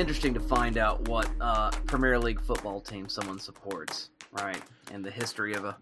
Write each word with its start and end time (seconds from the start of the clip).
interesting 0.00 0.32
to 0.34 0.40
find 0.40 0.78
out 0.78 1.06
what 1.08 1.28
uh, 1.40 1.70
Premier 1.86 2.18
League 2.18 2.40
football 2.40 2.80
team 2.80 3.08
someone 3.08 3.38
supports, 3.38 4.08
right? 4.32 4.60
And 4.90 5.04
the 5.04 5.10
history 5.10 5.52
of 5.54 5.64
a 5.66 5.76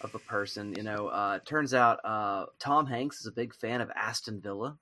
of 0.00 0.14
a 0.14 0.18
person. 0.18 0.74
You 0.76 0.82
know, 0.82 1.08
uh, 1.08 1.38
turns 1.44 1.74
out 1.74 2.00
uh, 2.04 2.46
Tom 2.58 2.86
Hanks 2.86 3.20
is 3.20 3.26
a 3.26 3.32
big 3.32 3.54
fan 3.54 3.80
of 3.80 3.90
Aston 3.94 4.40
Villa. 4.40 4.78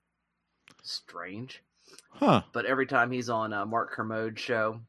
Strange, 0.81 1.61
Huh. 2.09 2.41
but 2.53 2.65
every 2.65 2.85
time 2.85 3.11
he's 3.11 3.29
on 3.29 3.53
uh, 3.53 3.65
Mark 3.65 3.91
Kermode's 3.91 4.41
show, 4.41 4.79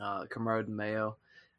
uh, 0.00 0.26
Kermode 0.26 0.66
and 0.68 0.76
Mayo, 0.76 1.16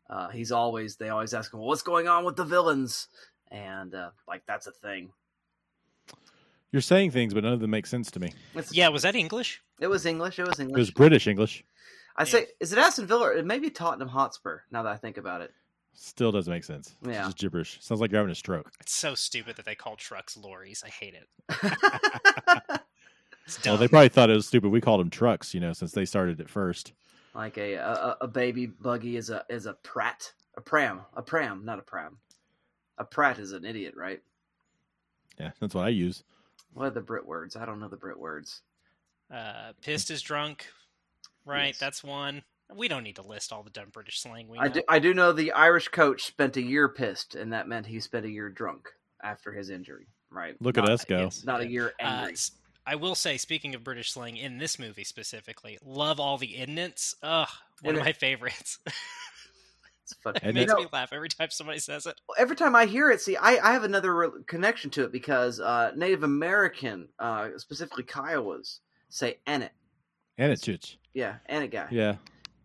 uh, 0.10 0.30
he's 0.30 0.52
always 0.52 0.96
they 0.96 1.10
always 1.10 1.34
ask 1.34 1.54
him, 1.54 1.60
well, 1.60 1.68
"What's 1.68 1.82
going 1.82 2.08
on 2.08 2.26
with 2.26 2.36
the 2.38 2.46
villains?" 2.46 3.08
And 3.50 3.94
uh, 3.94 4.12
like 4.28 4.44
that's 4.48 4.68
a 4.68 4.72
thing. 4.72 5.12
You're 6.72 6.82
saying 6.82 7.12
things, 7.12 7.34
but 7.34 7.44
none 7.44 7.54
of 7.54 7.60
them 7.60 7.70
make 7.72 7.86
sense 7.86 8.10
to 8.12 8.20
me. 8.20 8.34
It's, 8.56 8.74
Yeah, 8.74 8.88
was 8.90 9.02
that 9.04 9.16
English? 9.16 9.62
it 9.80 9.88
was 9.88 10.06
English. 10.06 10.40
It 10.40 10.48
was 10.48 10.60
English. 10.60 10.78
It 10.78 10.80
was 10.80 10.92
British 10.92 11.28
English. 11.28 11.64
I 12.16 12.24
say, 12.26 12.48
is 12.60 12.72
it 12.72 12.78
Aston 12.80 13.08
Villa? 13.08 13.28
or 13.28 13.34
It 13.34 13.46
may 13.46 13.60
be 13.60 13.70
Tottenham 13.70 14.10
Hotspur. 14.10 14.60
Now 14.72 14.84
that 14.84 14.92
I 14.92 14.98
think 14.98 15.18
about 15.18 15.42
it. 15.42 15.52
Still 15.94 16.32
doesn't 16.32 16.52
make 16.52 16.64
sense. 16.64 16.96
It's 17.02 17.10
Yeah. 17.12 17.24
just 17.26 17.38
gibberish. 17.38 17.78
Sounds 17.82 18.00
like 18.00 18.12
you're 18.12 18.20
having 18.22 18.32
a 18.32 18.36
stroke. 18.36 18.72
It's 18.80 18.94
so 18.94 19.16
stupid 19.16 19.58
that 19.58 19.66
they 19.66 19.76
call 19.76 19.96
trucks 19.98 20.38
lorries. 20.38 20.84
I 20.86 20.90
hate 20.90 21.14
it. 21.16 21.28
It's 23.48 23.66
Well, 23.66 23.76
they 23.76 23.88
probably 23.88 24.10
thought 24.10 24.30
it 24.30 24.36
was 24.36 24.46
stupid. 24.48 24.70
We 24.70 24.82
called 24.82 25.02
them 25.02 25.10
trucks, 25.10 25.54
you 25.54 25.60
know, 25.60 25.74
since 25.74 25.92
they 25.94 26.06
started 26.06 26.40
it 26.40 26.48
first. 26.50 26.94
like 27.34 27.58
a, 27.58 27.74
a 27.74 28.18
a 28.22 28.28
baby 28.28 28.68
buggy 28.68 29.18
is 29.18 29.30
a 29.32 29.44
is 29.50 29.66
a 29.66 29.74
prat, 29.74 30.32
a 30.56 30.62
pram, 30.62 31.02
a 31.16 31.22
pram, 31.24 31.66
not 31.66 31.80
a 31.80 31.82
pram. 31.82 32.18
A 33.00 33.04
prat 33.04 33.40
is 33.40 33.52
an 33.52 33.66
idiot, 33.66 33.96
right? 33.98 34.22
Yeah, 35.40 35.52
that's 35.60 35.74
what 35.74 35.86
I 35.86 35.90
use. 35.90 36.24
What 36.74 36.86
are 36.88 36.90
the 36.92 37.02
Brit 37.02 37.26
words? 37.26 37.56
I 37.56 37.66
don't 37.66 37.80
know 37.80 37.88
the 37.90 37.98
Brit 37.98 38.18
words. 38.20 38.62
uh, 39.32 39.74
pissed 39.82 40.12
is 40.12 40.22
drunk. 40.22 40.68
Right, 41.46 41.68
Yes. 41.68 41.80
that's 41.80 42.04
one. 42.04 42.44
We 42.74 42.88
don't 42.88 43.04
need 43.04 43.16
to 43.18 43.22
list 43.22 43.52
all 43.52 43.64
the 43.64 43.70
dumb 43.70 43.90
British 43.92 44.20
slang 44.22 44.48
we 44.48 44.58
know. 44.58 44.64
I 44.64 44.68
do, 44.68 44.82
I 44.88 45.00
do 45.00 45.14
know 45.14 45.32
the 45.32 45.52
Irish 45.54 45.88
coach 45.90 46.24
spent 46.24 46.56
a 46.58 46.62
year 46.62 46.88
pissed, 46.90 47.36
and 47.36 47.52
that 47.54 47.68
meant 47.68 47.86
he 47.88 48.00
spent 48.00 48.26
a 48.26 48.30
year 48.30 48.50
drunk 48.50 48.90
after 49.24 49.52
his 49.52 49.70
injury. 49.70 50.08
Right? 50.30 50.56
Look 50.62 50.76
Not- 50.78 50.86
at 50.88 50.92
us 50.94 51.04
go. 51.06 51.20
yes. 51.20 51.44
Not 51.44 51.62
a 51.62 51.68
year 51.68 51.94
Uh, 52.00 52.04
angry. 52.04 52.34
s- 52.34 52.52
I 52.86 52.96
will 52.96 53.16
say, 53.16 53.38
speaking 53.38 53.76
of 53.76 53.84
British 53.84 54.12
slang, 54.12 54.38
in 54.38 54.58
this 54.58 54.80
movie 54.80 55.04
specifically, 55.04 55.78
love 55.84 56.20
all 56.20 56.38
the 56.38 56.56
indents. 56.56 57.16
Ugh, 57.22 57.48
one 57.82 57.90
And 57.90 57.98
of 57.98 58.02
it- 58.02 58.06
my 58.06 58.14
favorites. 58.14 58.80
it's 60.12 60.22
funny. 60.22 60.40
it 60.44 60.54
makes 60.54 60.72
You 60.72 60.80
me 60.80 60.88
laugh 60.92 61.12
every 61.14 61.30
time 61.30 61.50
somebody 61.50 61.80
says 61.80 62.06
it. 62.06 62.20
every 62.38 62.56
time 62.56 62.76
I 62.76 62.86
hear 62.86 63.10
it, 63.10 63.22
see, 63.22 63.36
I, 63.38 63.70
I 63.70 63.74
have 63.74 63.84
another 63.84 64.16
re- 64.16 64.44
connection 64.48 64.90
to 64.92 65.04
it 65.06 65.12
because 65.12 65.60
uh, 65.60 65.92
Native 65.96 66.24
American, 66.24 67.08
uh, 67.20 67.50
specifically 67.58 68.04
Kiowas, 68.04 68.80
say 69.10 69.40
"en 69.48 69.62
it." 69.64 69.72
And. 70.38 70.52
Yeah, 71.14 71.36
"en 71.48 71.64
it 71.64 71.68
guy." 71.72 71.88
Yeah, 71.92 72.16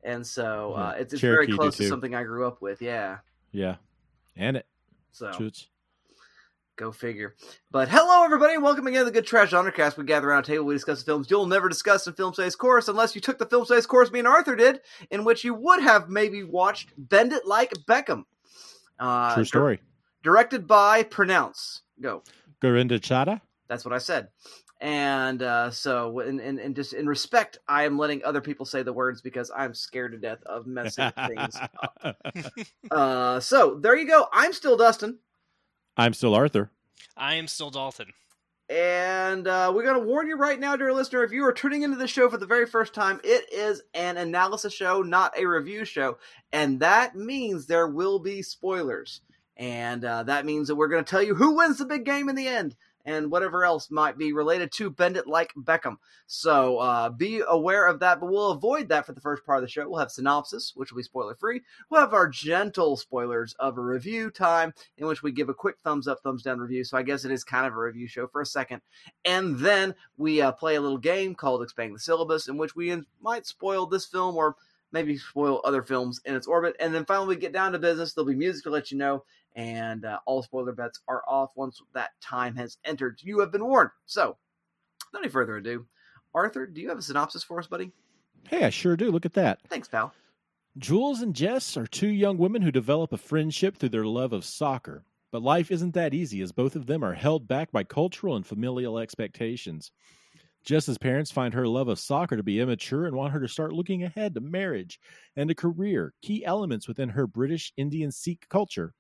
And 0.05 0.27
so 0.27 0.75
uh, 0.75 0.93
Yeah, 0.97 1.03
it's, 1.03 1.13
it's 1.15 1.23
very 1.23 1.47
close 1.49 1.77
to 1.79 1.89
something 1.89 2.15
I 2.15 2.23
grew 2.25 2.47
up 2.47 2.61
with. 2.63 2.81
Yeah. 2.83 3.19
yeah. 3.53 3.77
And 4.37 4.57
it. 4.57 4.67
So 5.13 5.33
Church. 5.33 5.71
Go 6.77 6.93
figure. 6.93 7.35
But 7.71 7.89
hello, 7.89 8.23
everybody, 8.23 8.53
and 8.53 8.63
welcome 8.63 8.87
again 8.87 8.99
to 9.01 9.05
the 9.07 9.11
Good 9.11 9.27
Trash 9.27 9.53
Undercast. 9.53 9.97
We 9.97 10.05
gather 10.05 10.29
around 10.29 10.45
a 10.45 10.47
table, 10.47 10.67
we 10.67 10.75
discuss 10.75 10.99
the 10.99 11.07
films 11.07 11.31
you'll 11.31 11.47
never 11.47 11.71
discuss 11.71 12.07
in 12.07 12.13
Film 12.13 12.35
Studies 12.35 12.55
course 12.55 12.89
unless 12.89 13.15
you 13.15 13.23
took 13.23 13.39
the 13.39 13.47
Film 13.47 13.65
Studies 13.65 13.87
course 13.87 14.13
me 14.13 14.19
and 14.19 14.29
Arthur 14.29 14.55
did, 14.55 14.81
in 15.11 15.25
which 15.25 15.43
you 15.43 15.55
would 15.55 15.81
have 15.81 16.11
maybe 16.11 16.43
watched 16.45 16.93
Bend 16.99 17.33
It 17.33 17.47
Like 17.47 17.73
Beckham. 17.89 18.25
Uh, 18.99 19.33
True 19.33 19.43
dir- 19.45 19.47
story. 19.47 19.81
directed 20.23 20.67
by 20.67 21.03
Pronounce. 21.03 21.81
Go. 21.99 22.23
Gurinder 22.61 23.01
Chadha. 23.01 23.41
That's 23.69 23.87
what 23.87 23.95
I 23.95 23.99
said. 23.99 24.29
And 24.79 25.43
uh, 25.43 25.71
so, 25.71 26.19
in, 26.21 26.39
in, 26.41 26.59
in 26.59 26.75
just 26.75 26.93
in 26.93 27.07
respect, 27.07 27.57
I 27.67 27.85
am 27.85 27.97
letting 27.99 28.23
other 28.23 28.43
people 28.43 28.67
say 28.67 28.83
the 28.83 28.93
words 28.93 29.23
because 29.23 29.51
I'm 29.57 29.73
scared 29.73 30.13
to 30.13 30.19
death 30.19 30.43
of 30.45 30.67
messing 30.67 31.11
things 31.27 31.57
up. 31.57 32.19
Uh, 32.91 33.41
so 33.41 33.79
there 33.81 33.97
you 33.97 34.07
go. 34.07 34.27
I'm 34.33 34.53
still 34.53 34.77
Dustin. 34.77 35.19
I'm 35.97 36.13
still 36.13 36.35
Arthur. 36.35 36.71
I 37.17 37.35
am 37.35 37.49
still 37.49 37.71
Dalton. 37.71 38.13
And 38.69 39.47
uh, 39.47 39.71
we're 39.75 39.85
going 39.85 40.01
to 40.01 40.07
warn 40.07 40.27
you 40.27 40.37
right 40.37 40.59
now, 40.59 40.75
dear 40.75 40.93
listener, 40.93 41.23
if 41.23 41.31
you 41.31 41.45
are 41.45 41.53
tuning 41.53 41.83
into 41.83 41.97
the 41.97 42.09
show 42.09 42.29
for 42.29 42.37
the 42.37 42.47
very 42.47 42.67
first 42.67 42.95
time, 42.95 43.21
it 43.23 43.53
is 43.53 43.81
an 43.95 44.17
analysis 44.17 44.73
show, 44.73 45.03
not 45.03 45.39
a 45.39 45.47
review 45.47 45.85
show. 45.85 46.19
And 46.53 46.81
that 46.81 47.15
means 47.15 47.67
there 47.67 47.87
will 47.87 48.19
be 48.19 48.43
spoilers. 48.43 49.21
And 49.57 50.05
uh, 50.05 50.25
that 50.25 50.45
means 50.45 50.69
that 50.69 50.75
we're 50.75 50.89
going 50.89 51.05
to 51.05 51.09
tell 51.11 51.23
you 51.23 51.35
who 51.35 51.57
wins 51.57 51.79
the 51.79 51.87
big 51.87 52.05
game 52.05 52.29
in 52.29 52.35
the 52.35 52.49
end 52.49 52.75
and 53.07 53.31
whatever 53.31 53.65
else 53.65 53.91
might 53.91 54.19
be 54.19 54.33
related 54.33 54.73
to 54.73 54.91
Bend 54.91 55.17
It 55.17 55.27
Like 55.27 55.55
Beckham. 55.55 55.97
So 56.27 56.79
uh, 56.79 57.09
be 57.09 57.41
aware 57.49 57.87
of 57.87 58.01
that, 58.01 58.21
but 58.21 58.27
we'll 58.27 58.51
avoid 58.51 58.89
that 58.89 59.07
for 59.07 59.13
the 59.13 59.21
first 59.21 59.47
part 59.47 59.59
of 59.59 59.63
the 59.63 59.71
show. 59.71 59.89
We'll 59.89 60.01
have 60.01 60.11
synopsis, 60.11 60.73
which 60.75 60.91
will 60.91 60.99
be 60.99 61.05
spoiler 61.05 61.37
free. 61.37 61.63
We'll 61.89 62.01
have 62.01 62.13
our 62.13 62.29
gentle 62.29 62.97
spoilers 62.97 63.55
of 63.61 63.79
a 63.79 63.81
review 63.81 64.31
time 64.31 64.75
in 64.99 65.07
which 65.07 65.23
we 65.23 65.31
give 65.31 65.49
a 65.49 65.55
quick 65.55 65.77
thumbs 65.85 66.09
up, 66.09 66.21
thumbs 66.23 66.43
down 66.43 66.59
review. 66.59 66.83
So 66.83 66.99
I 66.99 67.03
guess 67.03 67.25
it 67.25 67.31
is 67.31 67.45
kind 67.45 67.67
of 67.67 67.75
a 67.75 67.81
review 67.81 68.09
show 68.09 68.27
for 68.27 68.41
a 68.41 68.47
second. 68.47 68.83
And 69.25 69.59
then 69.59 69.95
we 70.19 70.41
uh, 70.41 70.53
play 70.53 70.75
a 70.75 70.81
little 70.81 70.99
game 70.99 71.35
called 71.35 71.63
Expand 71.63 71.95
the 71.95 72.01
Syllabus, 72.01 72.49
in 72.49 72.59
which 72.59 72.75
we 72.75 73.03
might 73.23 73.47
spoil 73.47 73.87
this 73.87 74.05
film 74.05 74.37
or 74.37 74.57
maybe 74.93 75.19
spoil 75.19 75.61
other 75.65 75.83
films 75.83 76.21
in 76.25 76.35
its 76.35 76.47
orbit. 76.47 76.77
And 76.81 76.95
then 76.95 77.05
finally, 77.05 77.29
we 77.29 77.37
get 77.37 77.53
down 77.53 77.73
to 77.73 77.79
business. 77.79 78.13
There'll 78.13 78.29
be 78.29 78.35
music 78.35 78.65
to 78.65 78.71
let 78.71 78.91
you 78.91 78.99
know. 78.99 79.25
And 79.55 80.05
uh, 80.05 80.19
all 80.27 80.43
spoiler 80.43 80.73
bets 80.73 81.01
are 81.09 81.23
off 81.27 81.51
once 81.57 81.81
that 81.95 82.11
time 82.21 82.57
has 82.57 82.79
entered. 82.85 83.21
You 83.23 83.41
have 83.41 83.53
been 83.53 83.65
warned. 83.65 83.91
So, 84.05 84.37
without 85.11 85.25
any 85.25 85.31
further 85.31 85.57
ado, 85.57 85.87
Arthur, 86.35 86.67
do 86.67 86.81
you 86.81 86.89
have 86.91 86.99
a 86.99 87.03
synopsis 87.03 87.43
for 87.43 87.59
us, 87.59 87.67
buddy? 87.67 87.93
Hey, 88.49 88.65
I 88.65 88.71
sure 88.71 88.97
do. 88.97 89.11
Look 89.11 89.27
at 89.27 89.35
that. 89.35 89.61
Thanks, 89.69 89.89
pal. 89.89 90.13
Jules 90.79 91.23
and 91.23 91.35
Jess 91.35 91.77
are 91.79 91.87
two 91.87 92.09
young 92.09 92.37
women 92.37 92.61
who 92.61 92.71
develop 92.71 93.13
a 93.13 93.17
friendship 93.17 93.79
through 93.79 93.89
their 93.89 94.05
love 94.05 94.35
of 94.35 94.45
soccer. 94.45 95.05
But 95.33 95.43
life 95.43 95.71
isn't 95.71 95.95
that 95.95 96.15
easy, 96.15 96.41
as 96.43 96.53
both 96.53 96.77
of 96.77 96.87
them 96.87 97.03
are 97.03 97.15
held 97.15 97.49
back 97.49 97.73
by 97.73 97.83
cultural 97.83 98.37
and 98.37 98.47
familial 98.47 98.99
expectations. 98.99 99.91
Jess's 100.67 100.99
parents 100.99 101.31
find 101.31 101.55
her 101.55 101.67
love 101.69 101.87
of 101.87 101.99
soccer 101.99 102.37
to 102.37 102.43
be 102.43 102.61
immature 102.61 103.07
and 103.07 103.15
want 103.15 103.33
her 103.33 103.39
to 103.41 103.49
start 103.49 103.73
looking 103.73 104.03
ahead 104.03 104.35
to 104.35 104.41
marriage 104.41 104.99
and 105.37 105.49
a 105.49 105.55
career, 105.55 106.13
key 106.23 106.45
elements 106.45 106.89
within 106.89 107.09
her 107.11 107.27
British 107.29 107.73
Indian 107.77 108.11
Sikh 108.11 108.49
culture. 108.51 108.93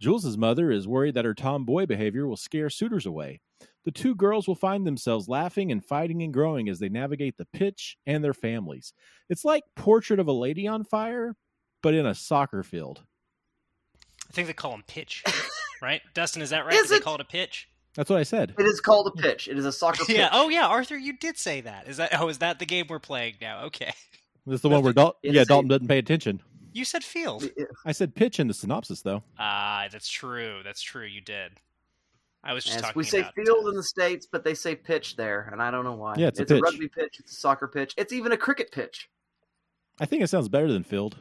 Jules's 0.00 0.36
mother 0.36 0.70
is 0.72 0.88
worried 0.88 1.14
that 1.14 1.24
her 1.24 1.32
tomboy 1.32 1.86
behavior 1.86 2.26
will 2.26 2.36
scare 2.36 2.68
suitors 2.68 3.06
away. 3.06 3.40
The 3.84 3.92
two 3.92 4.16
girls 4.16 4.48
will 4.48 4.56
find 4.56 4.84
themselves 4.84 5.28
laughing 5.28 5.70
and 5.70 5.82
fighting 5.82 6.22
and 6.22 6.34
growing 6.34 6.68
as 6.68 6.80
they 6.80 6.88
navigate 6.88 7.36
the 7.38 7.46
pitch 7.52 7.96
and 8.04 8.22
their 8.22 8.34
families. 8.34 8.92
It's 9.30 9.44
like 9.44 9.62
Portrait 9.76 10.18
of 10.18 10.26
a 10.26 10.32
Lady 10.32 10.66
on 10.66 10.82
Fire, 10.82 11.36
but 11.84 11.94
in 11.94 12.04
a 12.04 12.16
soccer 12.16 12.64
field. 12.64 13.04
I 14.28 14.32
think 14.32 14.48
they 14.48 14.54
call 14.54 14.72
them 14.72 14.82
pitch, 14.88 15.22
right? 15.80 16.02
Dustin, 16.14 16.42
is 16.42 16.50
that 16.50 16.66
right? 16.66 16.74
Is 16.74 16.82
Do 16.82 16.88
they 16.88 16.96
it? 16.96 17.04
call 17.04 17.14
it 17.14 17.20
a 17.20 17.24
pitch? 17.24 17.68
That's 17.96 18.10
what 18.10 18.18
I 18.18 18.22
said. 18.24 18.54
It 18.58 18.66
is 18.66 18.80
called 18.80 19.06
a 19.08 19.10
pitch. 19.22 19.48
It 19.48 19.58
is 19.58 19.64
a 19.64 19.72
soccer 19.72 20.04
pitch. 20.06 20.16
Yeah. 20.16 20.28
Oh, 20.32 20.48
yeah. 20.48 20.66
Arthur, 20.66 20.96
you 20.96 21.14
did 21.14 21.36
say 21.38 21.62
that. 21.62 21.88
Is 21.88 21.96
that? 21.96 22.18
Oh, 22.20 22.28
is 22.28 22.38
that 22.38 22.58
the 22.58 22.66
game 22.66 22.86
we're 22.88 22.98
playing 22.98 23.34
now? 23.40 23.64
Okay. 23.64 23.92
This 24.46 24.56
is 24.56 24.60
the 24.60 24.68
one 24.68 24.82
where 24.82 24.92
Dal- 24.92 25.16
It 25.24 25.34
yeah, 25.34 25.42
Dalton 25.44 25.68
doesn't 25.68 25.88
pay 25.88 25.98
attention. 25.98 26.40
You 26.72 26.84
said 26.84 27.02
field. 27.02 27.50
I 27.84 27.92
said 27.92 28.14
pitch 28.14 28.38
in 28.38 28.46
the 28.48 28.54
synopsis 28.54 29.00
though. 29.02 29.22
Ah, 29.38 29.88
that's 29.90 30.08
true. 30.08 30.60
That's 30.62 30.82
true. 30.82 31.06
You 31.06 31.20
did. 31.20 31.52
I 32.44 32.52
was 32.52 32.62
just 32.62 32.76
Yes, 32.76 32.82
talking 32.82 32.98
we 32.98 33.04
say 33.04 33.24
field 33.34 33.64
uh, 33.66 33.70
in 33.70 33.74
the 33.74 33.82
states, 33.82 34.28
but 34.30 34.44
they 34.44 34.54
say 34.54 34.76
pitch 34.76 35.16
there, 35.16 35.48
and 35.50 35.60
I 35.60 35.72
don't 35.72 35.82
know 35.84 35.94
why. 35.94 36.14
Yeah, 36.16 36.28
it's 36.28 36.38
a 36.38 36.42
a 36.42 36.46
pitch. 36.46 36.60
rugby 36.62 36.86
pitch. 36.88 37.16
It's 37.18 37.32
a 37.32 37.34
soccer 37.34 37.66
pitch. 37.66 37.92
It's 37.96 38.12
even 38.12 38.30
a 38.30 38.36
cricket 38.36 38.70
pitch. 38.70 39.08
I 39.98 40.04
think 40.06 40.22
it 40.22 40.28
sounds 40.28 40.48
better 40.48 40.70
than 40.70 40.84
field. 40.84 41.16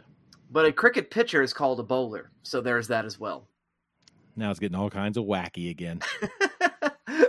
But 0.52 0.66
a 0.66 0.72
cricket 0.72 1.10
pitcher 1.10 1.42
is 1.42 1.52
called 1.54 1.80
a 1.80 1.84
bowler, 1.84 2.30
so 2.44 2.62
there's 2.62 2.90
that 2.90 3.06
as 3.06 3.20
well. 3.20 3.48
Now 4.36 4.52
it's 4.52 4.60
getting 4.60 4.78
all 4.78 4.90
kinds 4.92 5.18
of 5.18 5.24
wacky 5.24 5.72
again. 5.72 6.02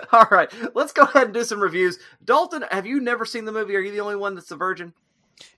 All 0.12 0.26
right, 0.30 0.52
let's 0.74 0.92
go 0.92 1.02
ahead 1.02 1.24
and 1.24 1.34
do 1.34 1.44
some 1.44 1.60
reviews. 1.60 1.98
Dalton, 2.24 2.64
have 2.70 2.86
you 2.86 3.00
never 3.00 3.24
seen 3.24 3.44
the 3.44 3.52
movie? 3.52 3.76
Are 3.76 3.80
you 3.80 3.92
the 3.92 4.00
only 4.00 4.16
one 4.16 4.34
that's 4.34 4.50
a 4.50 4.56
virgin? 4.56 4.92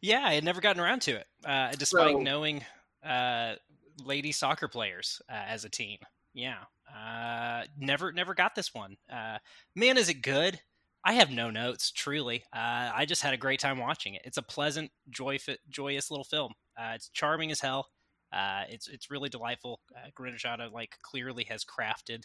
Yeah, 0.00 0.22
I 0.24 0.34
had 0.34 0.44
never 0.44 0.60
gotten 0.60 0.80
around 0.82 1.02
to 1.02 1.12
it, 1.16 1.26
uh, 1.44 1.70
despite 1.72 2.14
So- 2.14 2.20
knowing 2.20 2.64
uh, 3.04 3.54
lady 4.04 4.32
soccer 4.32 4.68
players 4.68 5.20
uh, 5.30 5.34
as 5.46 5.64
a 5.64 5.68
teen. 5.68 5.98
Yeah, 6.34 6.58
uh, 6.94 7.64
never 7.78 8.12
never 8.12 8.34
got 8.34 8.54
this 8.54 8.72
one. 8.74 8.96
Uh, 9.12 9.38
man, 9.74 9.96
is 9.96 10.08
it 10.08 10.22
good? 10.22 10.60
I 11.04 11.14
have 11.14 11.30
no 11.30 11.50
notes. 11.50 11.90
Truly, 11.90 12.44
uh, 12.52 12.90
I 12.94 13.04
just 13.06 13.22
had 13.22 13.34
a 13.34 13.38
great 13.38 13.60
time 13.60 13.78
watching 13.78 14.14
it. 14.14 14.22
It's 14.24 14.36
a 14.36 14.42
pleasant, 14.42 14.90
joy, 15.10 15.38
joyous 15.70 16.10
little 16.10 16.24
film. 16.24 16.52
Uh, 16.78 16.92
it's 16.94 17.08
charming 17.08 17.50
as 17.50 17.60
hell. 17.60 17.88
Uh, 18.32 18.64
it's 18.68 18.88
it's 18.88 19.10
really 19.10 19.28
delightful. 19.28 19.80
Uh, 19.96 20.68
like 20.72 20.98
clearly 21.02 21.44
has 21.44 21.64
crafted 21.64 22.24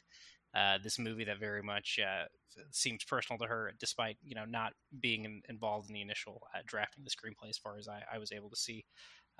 uh, 0.55 0.77
this 0.83 0.99
movie 0.99 1.23
that 1.25 1.39
very 1.39 1.63
much 1.63 1.99
uh, 1.99 2.25
seems 2.71 3.03
personal 3.03 3.39
to 3.39 3.47
her, 3.47 3.71
despite 3.79 4.17
you 4.23 4.35
know 4.35 4.45
not 4.45 4.73
being 4.99 5.25
in, 5.25 5.41
involved 5.49 5.89
in 5.89 5.93
the 5.93 6.01
initial 6.01 6.41
uh, 6.55 6.59
drafting 6.65 7.03
the 7.03 7.09
screenplay 7.09 7.49
as 7.49 7.57
far 7.57 7.77
as 7.77 7.87
I, 7.87 8.03
I 8.13 8.17
was 8.19 8.31
able 8.31 8.49
to 8.49 8.55
see 8.55 8.85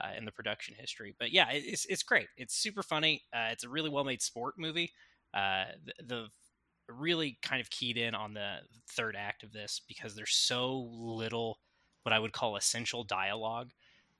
uh, 0.03 0.11
in 0.17 0.25
the 0.25 0.31
production 0.31 0.75
history. 0.77 1.15
But 1.19 1.31
yeah, 1.31 1.51
it- 1.51 1.65
it's 1.65 1.85
it's 1.85 2.03
great. 2.03 2.27
It's 2.37 2.55
super 2.55 2.83
funny. 2.83 3.23
Uh, 3.33 3.49
it's 3.51 3.63
a 3.63 3.69
really 3.69 3.89
well 3.89 4.03
made 4.03 4.21
sport 4.21 4.55
movie. 4.57 4.91
The, 5.33 5.93
the 6.05 6.27
really 6.89 7.37
kind 7.41 7.61
of 7.61 7.69
keyed 7.69 7.97
in 7.97 8.13
on 8.15 8.33
the 8.33 8.57
third 8.89 9.15
act 9.17 9.43
of 9.43 9.51
this 9.53 9.81
because 9.87 10.15
there's 10.15 10.35
so 10.35 10.89
little 10.91 11.59
what 12.03 12.13
I 12.13 12.19
would 12.19 12.33
call 12.33 12.57
essential 12.57 13.03
dialogue 13.03 13.71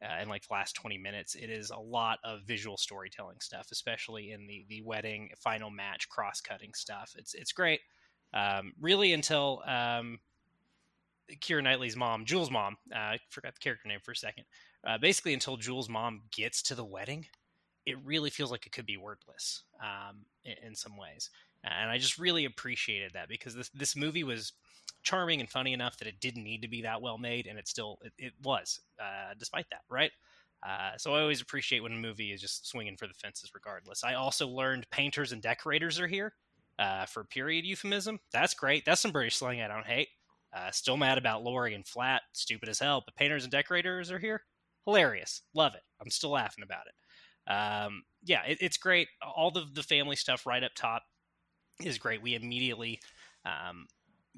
uh, 0.04 0.22
in 0.22 0.30
like 0.30 0.48
the 0.48 0.54
last 0.54 0.74
20 0.76 0.98
minutes. 0.98 1.36
It 1.36 1.50
is 1.50 1.70
a 1.70 1.80
lot 1.80 2.20
of 2.24 2.42
visual 2.46 2.78
storytelling 2.78 3.40
stuff, 3.40 3.68
especially 3.72 4.32
in 4.32 4.48
the 4.48 4.66
the 4.68 4.82
wedding 4.82 5.30
final 5.40 5.70
match 5.70 6.10
cross 6.10 6.42
cutting 6.42 6.74
stuff. 6.74 7.14
It's 7.18 7.34
it's 7.34 7.52
great. 7.52 7.80
Um, 8.34 8.74
really 8.80 9.14
until 9.14 9.62
um, 9.68 10.20
Knightley's 11.50 11.96
mom, 11.96 12.26
Jules' 12.26 12.52
mom, 12.52 12.78
uh, 12.94 12.98
I 12.98 13.20
forgot 13.30 13.54
the 13.54 13.60
character 13.60 13.88
name 13.88 14.00
for 14.04 14.12
a 14.12 14.16
second. 14.16 14.46
Uh, 14.86 14.98
basically, 14.98 15.34
until 15.34 15.56
Jules' 15.58 15.90
mom 15.90 16.22
gets 16.36 16.62
to 16.64 16.76
the 16.76 16.84
wedding, 16.84 17.28
it 17.86 17.98
really 18.04 18.30
feels 18.30 18.52
like 18.52 18.66
it 18.66 18.72
could 18.72 18.86
be 18.86 18.98
wordless 18.98 19.64
um, 19.82 20.26
in, 20.44 20.70
in, 20.70 20.76
some 20.76 20.98
ways. 20.98 21.30
And 21.64 21.90
I 21.90 21.98
just 21.98 22.18
really 22.18 22.46
appreciated 22.46 23.12
that 23.14 23.30
because 23.30 23.56
this 23.56 23.70
this 23.70 23.96
movie 23.96 24.24
was 24.24 24.54
charming 25.04 25.40
and 25.40 25.50
funny 25.50 25.74
enough 25.74 25.98
that 25.98 26.08
it 26.08 26.20
didn't 26.20 26.44
need 26.44 26.62
to 26.62 26.68
be 26.68 26.82
that 26.82 27.02
well 27.02 27.18
made, 27.18 27.48
and 27.48 27.60
it 27.60 27.68
still 27.68 27.98
it, 28.02 28.14
it 28.18 28.34
was, 28.44 28.80
uh, 29.02 29.34
despite 29.38 29.66
that, 29.72 29.82
right? 29.90 30.12
Uh, 30.68 30.98
so 30.98 31.14
I 31.14 31.22
always 31.22 31.42
appreciate 31.42 31.84
when 31.84 31.92
a 31.92 31.98
movie 31.98 32.32
is 32.32 32.40
just 32.40 32.68
swinging 32.68 32.96
for 32.96 33.08
the 33.08 33.14
fences, 33.14 33.52
regardless. 33.54 34.04
I 34.04 34.14
also 34.14 34.48
learned 34.48 34.90
painters 34.92 35.34
and 35.34 35.42
decorators 35.42 36.00
are 36.00 36.08
here 36.08 36.34
uh, 36.80 37.06
for 37.06 37.26
period 37.26 37.66
euphemism. 37.66 38.20
That's 38.32 38.54
great. 38.54 38.86
That's 38.86 39.02
some 39.02 39.12
British 39.12 39.36
slang 39.36 39.62
I 39.62 39.68
don't 39.68 39.86
hate. 39.86 40.08
Uh, 40.56 40.72
still 40.72 40.98
mad 40.98 41.18
about 41.18 41.44
lorry 41.44 41.74
and 41.74 41.86
Flat, 41.86 42.22
stupid 42.34 42.70
as 42.70 42.80
hell. 42.80 43.02
But 43.06 43.16
painters 43.16 43.44
and 43.44 43.52
decorators 43.52 44.12
are 44.12 44.20
here. 44.20 44.42
Hilarious. 44.86 45.42
Love 45.54 45.76
it. 45.76 45.82
I'm 46.02 46.10
still 46.10 46.32
laughing 46.32 46.64
about 46.64 46.86
it. 46.88 47.52
Um, 47.52 48.04
yeah, 48.24 48.44
it, 48.46 48.60
it's 48.62 48.78
great. 48.78 49.08
All 49.22 49.52
the 49.52 49.66
the 49.74 49.84
family 49.84 50.16
stuff 50.16 50.46
right 50.46 50.64
up 50.64 50.72
top 50.76 51.04
is 51.84 51.98
great. 51.98 52.22
We 52.22 52.36
immediately 52.36 53.00
um, 53.46 53.88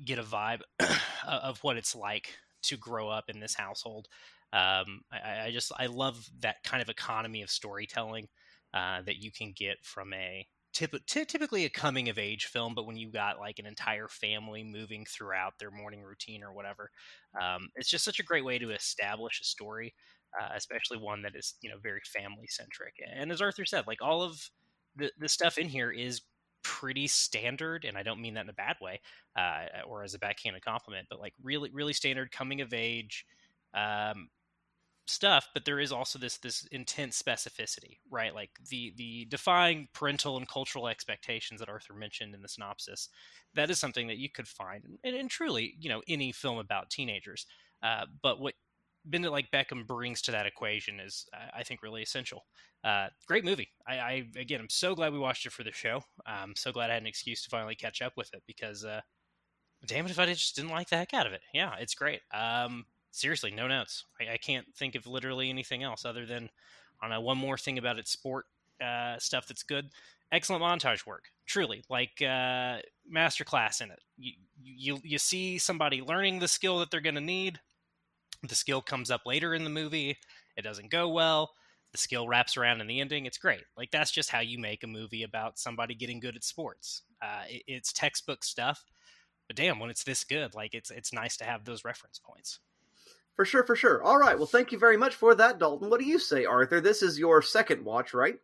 get 0.03 0.19
a 0.19 0.23
vibe 0.23 0.61
of 1.27 1.59
what 1.63 1.77
it's 1.77 1.95
like 1.95 2.37
to 2.63 2.77
grow 2.77 3.09
up 3.09 3.25
in 3.29 3.39
this 3.39 3.53
household. 3.53 4.07
Um, 4.53 5.01
I, 5.11 5.47
I, 5.47 5.51
just 5.51 5.71
I 5.77 5.87
love 5.87 6.29
that 6.39 6.63
kind 6.63 6.81
of 6.81 6.89
economy 6.89 7.41
of 7.41 7.49
storytelling 7.49 8.27
uh, 8.73 9.01
that 9.03 9.17
you 9.17 9.31
can 9.31 9.53
get 9.55 9.77
from 9.83 10.13
a 10.13 10.47
t- 10.75 11.25
typically 11.25 11.65
a 11.65 11.69
coming 11.69 12.09
of 12.09 12.17
age 12.17 12.45
film, 12.45 12.75
but 12.75 12.85
when 12.85 12.97
you 12.97 13.11
got 13.11 13.39
like 13.39 13.59
an 13.59 13.65
entire 13.65 14.07
family 14.07 14.63
moving 14.63 15.05
throughout 15.05 15.53
their 15.59 15.71
morning 15.71 16.03
routine 16.03 16.43
or 16.43 16.53
whatever, 16.53 16.89
um, 17.41 17.69
it's 17.75 17.89
just 17.89 18.05
such 18.05 18.19
a 18.19 18.23
great 18.23 18.45
way 18.45 18.59
to 18.59 18.71
establish 18.71 19.39
a 19.41 19.45
story, 19.45 19.93
uh, 20.39 20.49
especially 20.55 20.97
one 20.97 21.21
that 21.21 21.35
is 21.35 21.55
you 21.61 21.69
know 21.69 21.77
very 21.81 22.01
family 22.05 22.47
centric. 22.47 22.93
And 23.13 23.31
as 23.31 23.41
Arthur 23.41 23.65
said, 23.65 23.87
like 23.87 24.01
all 24.01 24.21
of 24.21 24.49
the 24.95 25.11
the 25.19 25.29
stuff 25.29 25.57
in 25.57 25.69
here 25.69 25.91
is 25.91 26.21
pretty 26.65 27.05
standard, 27.05 27.85
and 27.85 27.95
I 27.95 28.01
don't 28.01 28.19
mean 28.19 28.33
that 28.33 28.45
in 28.45 28.49
a 28.49 28.53
bad 28.53 28.77
way 28.81 28.99
uh, 29.37 29.65
or 29.87 30.03
as 30.03 30.15
a 30.15 30.19
backhanded 30.19 30.65
compliment, 30.65 31.05
but 31.09 31.19
like 31.19 31.33
really, 31.43 31.69
really 31.71 31.93
standard 31.93 32.31
coming 32.31 32.61
of 32.61 32.73
age 32.73 33.23
um, 33.75 34.29
stuff. 35.05 35.47
But 35.53 35.63
there 35.65 35.79
is 35.79 35.91
also 35.91 36.17
this 36.17 36.37
this 36.39 36.67
intense 36.71 37.21
specificity, 37.21 37.99
right? 38.09 38.33
Like 38.33 38.49
the 38.71 38.93
the 38.97 39.25
defying 39.25 39.87
parental 39.93 40.37
and 40.37 40.47
cultural 40.47 40.87
expectations 40.87 41.59
that 41.59 41.69
Arthur 41.69 41.93
mentioned 41.93 42.33
in 42.33 42.41
the 42.41 42.49
synopsis. 42.49 43.09
That 43.53 43.69
is 43.69 43.79
something 43.79 44.07
that 44.07 44.17
you 44.17 44.29
could 44.29 44.47
find, 44.47 44.83
and, 45.03 45.29
truly, 45.29 45.75
you 45.79 45.89
know, 45.89 46.01
any 46.07 46.31
film 46.31 46.57
about 46.57 46.89
teenagers. 46.89 47.45
Uh, 47.83 48.05
but 48.23 48.39
what 48.39 48.55
Bend 49.05 49.25
It 49.25 49.31
Like 49.31 49.51
Beckham 49.51 49.85
brings 49.85 50.21
to 50.23 50.31
that 50.31 50.45
equation 50.45 50.99
is, 50.99 51.25
I 51.55 51.63
think, 51.63 51.83
really 51.83 52.01
essential. 52.01 52.45
Uh, 52.83 53.07
great 53.27 53.45
movie. 53.45 53.69
I, 53.87 53.97
I, 53.97 54.27
again, 54.37 54.59
I'm 54.59 54.69
so 54.69 54.95
glad 54.95 55.13
we 55.13 55.19
watched 55.19 55.45
it 55.45 55.51
for 55.51 55.63
the 55.63 55.71
show. 55.71 56.01
I'm 56.25 56.55
so 56.55 56.71
glad 56.71 56.89
I 56.89 56.93
had 56.93 57.03
an 57.03 57.07
excuse 57.07 57.43
to 57.43 57.49
finally 57.49 57.75
catch 57.75 58.01
up 58.01 58.13
with 58.17 58.33
it 58.33 58.43
because, 58.47 58.83
uh, 58.83 59.01
damn 59.85 60.05
it, 60.05 60.11
if 60.11 60.19
I 60.19 60.25
just 60.25 60.55
didn't 60.55 60.71
like 60.71 60.89
the 60.89 60.97
heck 60.97 61.13
out 61.13 61.27
of 61.27 61.33
it. 61.33 61.41
Yeah, 61.53 61.73
it's 61.79 61.95
great. 61.95 62.21
Um, 62.33 62.85
seriously, 63.11 63.51
no 63.51 63.67
notes. 63.67 64.05
I, 64.19 64.33
I, 64.33 64.37
can't 64.37 64.65
think 64.75 64.95
of 64.95 65.07
literally 65.07 65.49
anything 65.49 65.83
else 65.83 66.05
other 66.05 66.25
than, 66.25 66.49
know, 67.07 67.21
one 67.21 67.37
more 67.37 67.57
thing 67.57 67.77
about 67.77 67.99
its 67.99 68.11
sport 68.11 68.45
uh, 68.83 69.17
stuff 69.19 69.47
that's 69.47 69.63
good. 69.63 69.89
Excellent 70.31 70.63
montage 70.63 71.05
work, 71.05 71.25
truly, 71.45 71.83
like 71.89 72.21
uh, 72.21 72.77
masterclass 73.13 73.81
in 73.81 73.91
it. 73.91 73.99
You, 74.17 74.33
you 74.57 74.99
you 75.03 75.17
see 75.19 75.59
somebody 75.59 76.01
learning 76.01 76.39
the 76.39 76.47
skill 76.47 76.79
that 76.79 76.89
they're 76.89 76.99
going 76.99 77.15
to 77.15 77.21
need 77.21 77.59
the 78.49 78.55
skill 78.55 78.81
comes 78.81 79.11
up 79.11 79.21
later 79.25 79.53
in 79.53 79.63
the 79.63 79.69
movie. 79.69 80.17
It 80.57 80.61
doesn't 80.63 80.91
go 80.91 81.09
well. 81.09 81.51
The 81.91 81.97
skill 81.97 82.27
wraps 82.27 82.57
around 82.57 82.81
in 82.81 82.87
the 82.87 82.99
ending. 82.99 83.25
It's 83.25 83.37
great. 83.37 83.63
Like 83.77 83.91
that's 83.91 84.11
just 84.11 84.29
how 84.29 84.41
you 84.41 84.59
make 84.59 84.83
a 84.83 84.87
movie 84.87 85.23
about 85.23 85.59
somebody 85.59 85.95
getting 85.95 86.19
good 86.19 86.35
at 86.35 86.43
sports. 86.43 87.03
Uh, 87.21 87.43
it, 87.49 87.63
it's 87.67 87.93
textbook 87.93 88.43
stuff, 88.43 88.83
but 89.47 89.55
damn, 89.55 89.79
when 89.79 89.89
it's 89.89 90.03
this 90.03 90.23
good, 90.23 90.55
like 90.55 90.73
it's 90.73 90.91
it's 90.91 91.13
nice 91.13 91.37
to 91.37 91.45
have 91.45 91.63
those 91.63 91.85
reference 91.85 92.19
points. 92.19 92.59
For 93.35 93.45
sure, 93.45 93.63
for 93.65 93.75
sure. 93.75 94.01
All 94.01 94.17
right. 94.17 94.37
Well, 94.37 94.47
thank 94.47 94.71
you 94.71 94.79
very 94.79 94.95
much 94.95 95.15
for 95.15 95.35
that, 95.35 95.59
Dalton. 95.59 95.89
What 95.89 95.99
do 95.99 96.05
you 96.05 96.19
say, 96.19 96.45
Arthur? 96.45 96.79
This 96.79 97.01
is 97.01 97.19
your 97.19 97.41
second 97.41 97.83
watch, 97.83 98.13
right? 98.13 98.35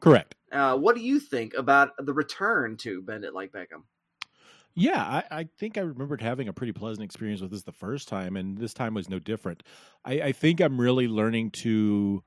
Correct. 0.00 0.34
Uh, 0.52 0.76
what 0.76 0.94
do 0.94 1.00
you 1.00 1.18
think 1.18 1.54
about 1.54 1.92
the 1.98 2.12
return 2.12 2.76
to 2.78 3.02
Bend 3.02 3.24
It 3.24 3.34
Like 3.34 3.52
Beckham? 3.52 3.84
Yeah, 4.74 5.02
I, 5.02 5.24
I, 5.40 5.48
think 5.58 5.76
I 5.76 5.80
remembered 5.80 6.20
having 6.20 6.46
a 6.48 6.52
pretty 6.52 6.72
pleasant 6.72 7.04
experience 7.04 7.40
with 7.40 7.50
this 7.50 7.64
the 7.64 7.72
first 7.72 8.06
time, 8.06 8.36
and 8.36 8.56
this 8.56 8.72
time 8.72 8.94
was 8.94 9.08
no 9.08 9.18
different. 9.18 9.64
I, 10.04 10.20
I 10.20 10.32
think 10.32 10.60
I'm 10.60 10.80
really 10.80 11.08
learning 11.08 11.50
to 11.52 12.22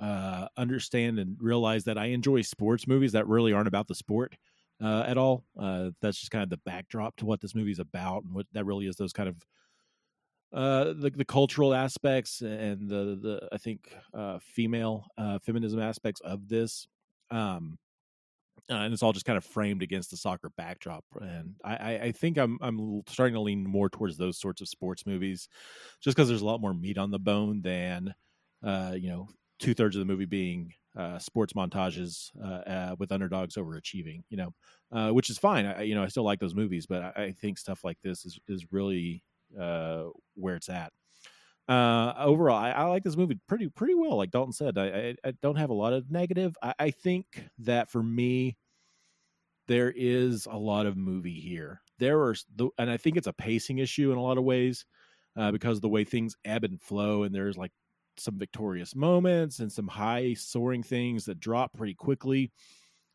uh, 0.00 0.48
understand 0.56 1.20
and 1.20 1.36
realize 1.40 1.84
that 1.84 1.98
I 1.98 2.06
enjoy 2.06 2.42
sports 2.42 2.88
movies 2.88 3.12
that 3.12 3.28
really 3.28 3.52
aren't 3.52 3.68
about 3.68 3.86
the 3.86 3.94
sport 3.94 4.36
uh, 4.82 5.04
at 5.06 5.16
all. 5.16 5.44
Uh, 5.56 5.90
that's 6.00 6.18
just 6.18 6.32
kind 6.32 6.42
of 6.42 6.50
the 6.50 6.56
backdrop 6.64 7.16
to 7.16 7.26
what 7.26 7.40
this 7.40 7.54
movie's 7.54 7.78
about, 7.78 8.24
and 8.24 8.34
what 8.34 8.46
that 8.52 8.64
really 8.64 8.86
is 8.88 8.96
those 8.96 9.12
kind 9.12 9.28
of 9.28 9.36
uh, 10.52 10.92
the 10.92 11.10
the 11.14 11.24
cultural 11.24 11.72
aspects 11.72 12.40
and 12.42 12.88
the 12.88 13.18
the 13.22 13.48
I 13.52 13.58
think 13.58 13.94
uh, 14.12 14.38
female 14.40 15.06
uh, 15.16 15.38
feminism 15.38 15.80
aspects 15.80 16.20
of 16.22 16.48
this. 16.48 16.88
Um, 17.30 17.78
uh, 18.70 18.74
and 18.74 18.92
it's 18.92 19.02
all 19.02 19.12
just 19.12 19.26
kind 19.26 19.36
of 19.36 19.44
framed 19.44 19.82
against 19.82 20.10
the 20.10 20.16
soccer 20.16 20.50
backdrop. 20.56 21.04
And 21.20 21.56
I, 21.64 21.98
I 21.98 22.12
think 22.12 22.38
I'm 22.38 22.58
I'm 22.62 23.02
starting 23.08 23.34
to 23.34 23.40
lean 23.40 23.64
more 23.64 23.88
towards 23.90 24.16
those 24.16 24.38
sorts 24.38 24.60
of 24.60 24.68
sports 24.68 25.06
movies, 25.06 25.48
just 26.00 26.16
because 26.16 26.28
there's 26.28 26.42
a 26.42 26.46
lot 26.46 26.60
more 26.60 26.74
meat 26.74 26.98
on 26.98 27.10
the 27.10 27.18
bone 27.18 27.62
than, 27.62 28.14
uh, 28.62 28.94
you 28.98 29.08
know, 29.08 29.28
two 29.58 29.74
thirds 29.74 29.96
of 29.96 30.00
the 30.00 30.06
movie 30.06 30.26
being 30.26 30.72
uh, 30.96 31.18
sports 31.18 31.54
montages 31.54 32.30
uh, 32.42 32.70
uh, 32.70 32.96
with 32.98 33.12
underdogs 33.12 33.56
overachieving. 33.56 34.22
You 34.28 34.36
know, 34.38 34.54
uh, 34.92 35.10
which 35.10 35.30
is 35.30 35.38
fine. 35.38 35.66
I, 35.66 35.82
you 35.82 35.94
know, 35.94 36.02
I 36.02 36.08
still 36.08 36.24
like 36.24 36.40
those 36.40 36.54
movies, 36.54 36.86
but 36.86 37.02
I, 37.02 37.24
I 37.24 37.32
think 37.32 37.58
stuff 37.58 37.84
like 37.84 37.98
this 38.02 38.24
is 38.24 38.38
is 38.48 38.66
really 38.72 39.24
where 40.34 40.56
it's 40.56 40.68
at 40.68 40.92
uh 41.68 42.12
overall 42.18 42.56
I, 42.56 42.70
I, 42.70 42.84
like 42.84 43.04
this 43.04 43.16
movie 43.16 43.38
pretty 43.46 43.68
pretty 43.68 43.94
well 43.94 44.16
like 44.16 44.32
dalton 44.32 44.52
said 44.52 44.76
i 44.76 44.86
i, 44.86 45.14
I 45.28 45.32
don't 45.42 45.56
have 45.56 45.70
a 45.70 45.74
lot 45.74 45.92
of 45.92 46.10
negative. 46.10 46.56
I, 46.60 46.90
think 46.90 47.48
that 47.60 47.88
for 47.88 48.02
me 48.02 48.56
there 49.68 49.92
is 49.94 50.46
a 50.50 50.56
lot 50.56 50.86
of 50.86 50.96
movie 50.96 51.38
here. 51.38 51.80
There 51.98 52.20
are 52.22 52.34
the, 52.56 52.68
and 52.78 52.90
i 52.90 52.96
think 52.96 53.16
it's 53.16 53.28
a 53.28 53.32
pacing 53.32 53.78
issue 53.78 54.10
in 54.10 54.18
a 54.18 54.22
lot 54.22 54.38
of 54.38 54.44
ways 54.44 54.84
uh, 55.36 55.52
because 55.52 55.78
of 55.78 55.82
the 55.82 55.88
way 55.88 56.04
things 56.04 56.36
ebb 56.44 56.64
and 56.64 56.80
flow 56.80 57.22
and 57.22 57.34
there's 57.34 57.56
like 57.56 57.72
some 58.16 58.38
victorious 58.38 58.94
moments 58.94 59.60
and 59.60 59.70
some 59.72 59.88
high 59.88 60.34
soaring 60.34 60.82
things 60.82 61.24
that 61.24 61.40
drop 61.40 61.72
pretty 61.74 61.94
quickly. 61.94 62.50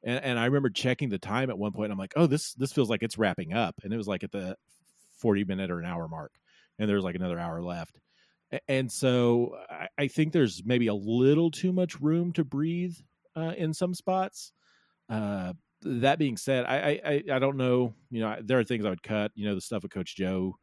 And, 0.03 0.23
and 0.23 0.39
i 0.39 0.45
remember 0.45 0.69
checking 0.69 1.09
the 1.09 1.19
time 1.19 1.49
at 1.49 1.57
one 1.57 1.73
point 1.73 1.91
i'm 1.91 1.97
like 1.97 2.13
oh 2.15 2.27
this 2.27 2.53
this 2.53 2.71
feels 2.71 2.89
like 2.89 3.03
it's 3.03 3.17
wrapping 3.17 3.53
up. 3.53 3.75
And 3.83 3.93
it 3.93 3.97
was 3.97 4.07
like 4.07 4.23
at 4.23 4.31
the 4.31 4.55
40 5.17 5.43
minute 5.43 5.69
or 5.69 5.79
an 5.79 5.85
hour 5.85 6.07
mark 6.07 6.31
and 6.79 6.89
there's 6.89 7.03
like 7.03 7.15
another 7.15 7.39
hour 7.39 7.61
left 7.61 7.99
and 8.67 8.91
so 8.91 9.57
I, 9.97 10.07
think 10.07 10.31
there's 10.31 10.63
maybe 10.65 10.87
a 10.87 10.93
little 10.93 11.51
too 11.51 11.73
much 11.73 11.99
room 11.99 12.31
to 12.33 12.45
breathe 12.45 12.95
uh, 13.35 13.53
in 13.57 13.73
some 13.73 13.93
spots. 13.93 14.53
Uh, 15.09 15.53
that 15.81 16.17
being 16.17 16.37
said, 16.37 16.65
I, 16.65 16.99
I 17.05 17.23
I 17.35 17.39
don't 17.39 17.57
know. 17.57 17.93
You 18.09 18.21
know, 18.21 18.37
there 18.41 18.59
are 18.59 18.63
things 18.63 18.85
I 18.85 18.89
would 18.89 19.03
cut. 19.03 19.31
You 19.35 19.47
know, 19.47 19.55
the 19.55 19.61
stuff 19.61 19.83
with 19.83 19.91
Coach 19.91 20.15
Joe 20.15 20.55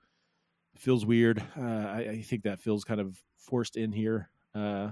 feels 0.76 1.07
weird. 1.07 1.43
Uh, 1.57 1.62
I, 1.62 1.99
I, 2.11 2.23
think 2.23 2.43
that 2.43 2.61
feels 2.61 2.85
kind 2.85 3.00
of 3.00 3.17
forced 3.38 3.76
in 3.76 3.93
here, 3.93 4.29
uh, 4.55 4.91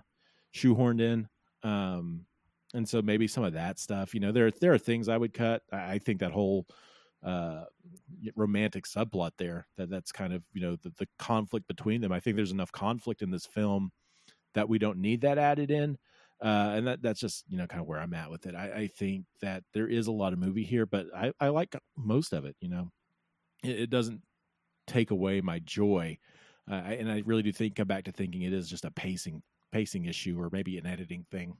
shoehorned 0.54 1.00
in. 1.00 1.28
Um, 1.68 2.24
and 2.72 2.88
so 2.88 3.02
maybe 3.02 3.26
some 3.26 3.44
of 3.44 3.54
that 3.54 3.78
stuff. 3.78 4.14
You 4.14 4.20
know, 4.20 4.32
there 4.32 4.50
there 4.50 4.72
are 4.72 4.78
things 4.78 5.08
I 5.08 5.16
would 5.16 5.34
cut. 5.34 5.62
I, 5.72 5.94
I 5.94 5.98
think 5.98 6.20
that 6.20 6.32
whole 6.32 6.66
uh, 7.24 7.64
romantic 8.34 8.84
subplot 8.84 9.30
there 9.38 9.66
that 9.76 9.88
that's 9.88 10.12
kind 10.12 10.32
of 10.32 10.42
you 10.52 10.60
know 10.60 10.76
the, 10.82 10.92
the 10.98 11.08
conflict 11.18 11.66
between 11.68 12.00
them. 12.00 12.12
I 12.12 12.20
think 12.20 12.36
there's 12.36 12.50
enough 12.50 12.72
conflict 12.72 13.22
in 13.22 13.30
this 13.30 13.46
film 13.46 13.92
that 14.54 14.68
we 14.68 14.78
don't 14.78 14.98
need 14.98 15.22
that 15.22 15.38
added 15.38 15.70
in 15.70 15.98
uh, 16.42 16.72
and 16.74 16.86
that 16.86 17.02
that's 17.02 17.20
just 17.20 17.44
you 17.48 17.56
know 17.56 17.66
kind 17.66 17.80
of 17.80 17.86
where 17.86 18.00
i'm 18.00 18.14
at 18.14 18.30
with 18.30 18.46
it. 18.46 18.54
I, 18.54 18.72
I, 18.72 18.86
think 18.88 19.24
that 19.40 19.62
there 19.72 19.86
is 19.86 20.08
a 20.08 20.12
lot 20.12 20.32
of 20.32 20.38
movie 20.38 20.64
here 20.64 20.86
but 20.86 21.06
i, 21.16 21.32
I 21.40 21.48
like 21.48 21.76
most 21.96 22.32
of 22.32 22.44
it 22.44 22.56
you 22.60 22.68
know? 22.68 22.90
It, 23.62 23.82
it 23.82 23.90
doesn't 23.90 24.20
take 24.86 25.12
away 25.12 25.40
my 25.40 25.60
joy. 25.60 26.18
Uh, 26.70 26.74
and 26.74 27.10
i 27.10 27.22
really 27.24 27.42
do 27.42 27.52
think 27.52 27.76
come 27.76 27.86
back 27.86 28.04
to 28.04 28.12
thinking 28.12 28.42
it 28.42 28.52
is 28.52 28.68
just 28.68 28.84
a 28.84 28.90
pacing 28.90 29.42
pacing 29.70 30.06
issue 30.06 30.38
or 30.38 30.50
maybe 30.52 30.76
an 30.78 30.86
editing 30.86 31.24
thing. 31.30 31.56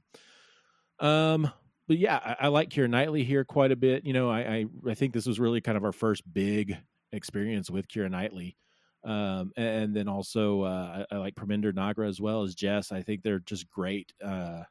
Um 0.99 1.51
but 1.87 1.97
yeah, 1.97 2.19
I, 2.23 2.45
I, 2.45 2.47
like 2.47 2.69
Keira 2.69 2.89
Knightley 2.89 3.23
here 3.23 3.43
quite 3.43 3.71
a 3.71 3.75
bit. 3.75 4.05
You 4.05 4.13
know, 4.13 4.29
I, 4.29 4.39
I, 4.39 4.65
I 4.89 4.93
think 4.93 5.13
this 5.13 5.25
was 5.25 5.39
really 5.39 5.61
kind 5.61 5.77
of 5.77 5.83
our 5.83 5.91
first 5.91 6.21
big 6.33 6.77
experience 7.11 7.69
with 7.69 7.87
Keira 7.87 8.09
Knightley. 8.09 8.57
Um, 9.03 9.51
and 9.57 9.93
then 9.93 10.07
also 10.07 10.61
uh, 10.61 11.05
I, 11.11 11.15
I, 11.15 11.17
like 11.17 11.35
Parminder 11.35 11.73
Nagra 11.73 12.07
as 12.07 12.21
well 12.21 12.43
as 12.43 12.55
Jess. 12.55 12.91
I 12.91 13.01
think 13.01 13.21
they're 13.21 13.39
just 13.39 13.69
great. 13.69 14.13
Uh, 14.23 14.63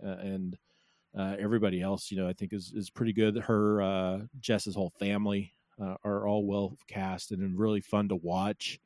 and 0.00 0.56
uh, 1.16 1.36
everybody 1.38 1.80
else, 1.80 2.10
you 2.10 2.16
know, 2.16 2.28
I 2.28 2.32
think 2.32 2.52
is 2.52 2.72
is 2.74 2.90
pretty 2.90 3.12
good. 3.12 3.38
Her 3.38 3.82
uh, 3.82 4.18
Jess's 4.40 4.74
whole 4.74 4.92
family 4.98 5.52
uh, 5.80 5.94
are 6.04 6.26
all 6.26 6.46
well 6.46 6.76
cast 6.88 7.32
and 7.32 7.58
really 7.58 7.80
fun 7.80 8.08
to 8.08 8.16
watch. 8.16 8.78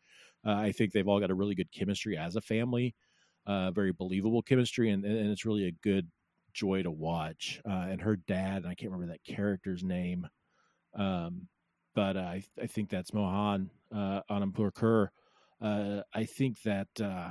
Uh, 0.46 0.52
I 0.52 0.72
think 0.72 0.92
they've 0.92 1.08
all 1.08 1.20
got 1.20 1.30
a 1.30 1.34
really 1.34 1.54
good 1.54 1.72
chemistry 1.72 2.16
as 2.16 2.36
a 2.36 2.40
family, 2.40 2.94
uh, 3.46 3.70
very 3.72 3.92
believable 3.92 4.42
chemistry, 4.42 4.90
and, 4.90 5.04
and 5.04 5.30
it's 5.30 5.44
really 5.44 5.66
a 5.66 5.72
good 5.82 6.08
joy 6.52 6.82
to 6.82 6.90
watch. 6.90 7.60
Uh, 7.68 7.86
and 7.90 8.00
her 8.00 8.16
dad, 8.16 8.58
and 8.58 8.66
I 8.66 8.74
can't 8.74 8.92
remember 8.92 9.12
that 9.12 9.24
character's 9.24 9.82
name, 9.82 10.26
um, 10.94 11.48
but 11.94 12.16
I 12.16 12.42
I 12.60 12.66
think 12.66 12.90
that's 12.90 13.12
Mohan 13.12 13.70
uh, 13.94 14.20
Anupam 14.30 14.72
Kher. 14.72 15.08
Uh, 15.60 16.02
I 16.14 16.24
think 16.24 16.62
that 16.62 16.88
uh, 17.00 17.30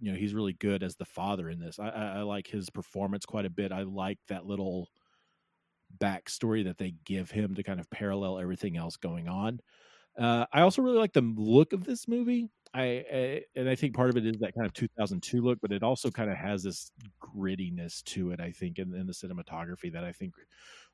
you 0.00 0.12
know 0.12 0.18
he's 0.18 0.34
really 0.34 0.52
good 0.54 0.82
as 0.82 0.96
the 0.96 1.04
father 1.04 1.48
in 1.48 1.58
this. 1.58 1.78
I, 1.78 1.88
I, 1.88 2.04
I 2.18 2.22
like 2.22 2.46
his 2.46 2.70
performance 2.70 3.24
quite 3.24 3.46
a 3.46 3.50
bit. 3.50 3.72
I 3.72 3.82
like 3.82 4.18
that 4.28 4.46
little 4.46 4.88
backstory 5.98 6.64
that 6.64 6.78
they 6.78 6.94
give 7.04 7.30
him 7.30 7.54
to 7.54 7.62
kind 7.62 7.80
of 7.80 7.90
parallel 7.90 8.38
everything 8.38 8.76
else 8.76 8.96
going 8.96 9.28
on. 9.28 9.60
Uh, 10.18 10.46
I 10.52 10.60
also 10.60 10.82
really 10.82 10.98
like 10.98 11.12
the 11.12 11.22
look 11.36 11.72
of 11.72 11.84
this 11.84 12.06
movie. 12.06 12.50
I, 12.74 13.04
I, 13.12 13.42
and 13.54 13.68
I 13.68 13.74
think 13.74 13.94
part 13.94 14.10
of 14.10 14.16
it 14.16 14.26
is 14.26 14.38
that 14.40 14.54
kind 14.54 14.66
of 14.66 14.72
2002 14.72 15.42
look, 15.42 15.58
but 15.60 15.72
it 15.72 15.82
also 15.82 16.10
kind 16.10 16.30
of 16.30 16.36
has 16.36 16.62
this 16.62 16.90
grittiness 17.20 18.02
to 18.04 18.30
it. 18.30 18.40
I 18.40 18.50
think 18.50 18.78
in, 18.78 18.94
in 18.94 19.06
the 19.06 19.12
cinematography 19.12 19.92
that 19.92 20.04
I 20.04 20.12
think 20.12 20.34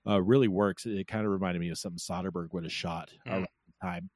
uh, 0.06 0.20
really 0.22 0.48
works. 0.48 0.87
It 0.87 1.06
kind 1.06 1.26
of 1.26 1.32
reminded 1.32 1.60
me 1.60 1.70
of 1.70 1.78
something 1.78 1.98
Soderbergh 1.98 2.52
would 2.52 2.64
have 2.64 2.72
shot 2.72 3.10
mm. 3.26 3.32
around 3.32 3.42
the 3.42 3.87
time. 3.87 4.10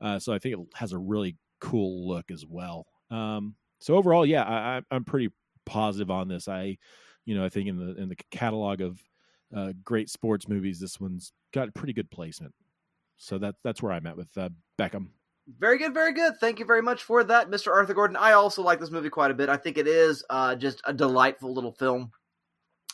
Uh, 0.00 0.18
so 0.18 0.32
I 0.32 0.38
think 0.38 0.58
it 0.58 0.66
has 0.74 0.92
a 0.92 0.98
really 0.98 1.36
cool 1.60 2.08
look 2.08 2.30
as 2.30 2.44
well. 2.46 2.86
Um, 3.10 3.54
so 3.80 3.96
overall, 3.96 4.26
yeah, 4.26 4.42
I, 4.44 4.82
I'm 4.90 5.04
pretty 5.04 5.30
positive 5.66 6.10
on 6.10 6.28
this. 6.28 6.48
I, 6.48 6.78
you 7.24 7.34
know, 7.34 7.44
I 7.44 7.48
think 7.48 7.68
in 7.68 7.76
the 7.76 8.00
in 8.00 8.08
the 8.08 8.16
catalog 8.30 8.80
of 8.80 9.00
uh, 9.54 9.72
great 9.82 10.10
sports 10.10 10.48
movies, 10.48 10.80
this 10.80 11.00
one's 11.00 11.32
got 11.52 11.68
a 11.68 11.72
pretty 11.72 11.92
good 11.92 12.10
placement. 12.10 12.54
So 13.24 13.38
that's 13.38 13.58
that's 13.64 13.82
where 13.82 13.92
I'm 13.92 14.06
at 14.06 14.16
with 14.16 14.36
uh, 14.36 14.50
Beckham. 14.78 15.08
Very 15.58 15.78
good, 15.78 15.92
very 15.94 16.12
good. 16.12 16.34
Thank 16.40 16.58
you 16.58 16.64
very 16.64 16.82
much 16.82 17.02
for 17.02 17.24
that, 17.24 17.50
Mr. 17.50 17.72
Arthur 17.72 17.94
Gordon. 17.94 18.16
I 18.16 18.32
also 18.32 18.62
like 18.62 18.80
this 18.80 18.90
movie 18.90 19.10
quite 19.10 19.30
a 19.30 19.34
bit. 19.34 19.48
I 19.48 19.56
think 19.56 19.76
it 19.78 19.86
is 19.86 20.24
uh, 20.30 20.54
just 20.54 20.80
a 20.84 20.92
delightful 20.92 21.52
little 21.52 21.72
film. 21.72 22.12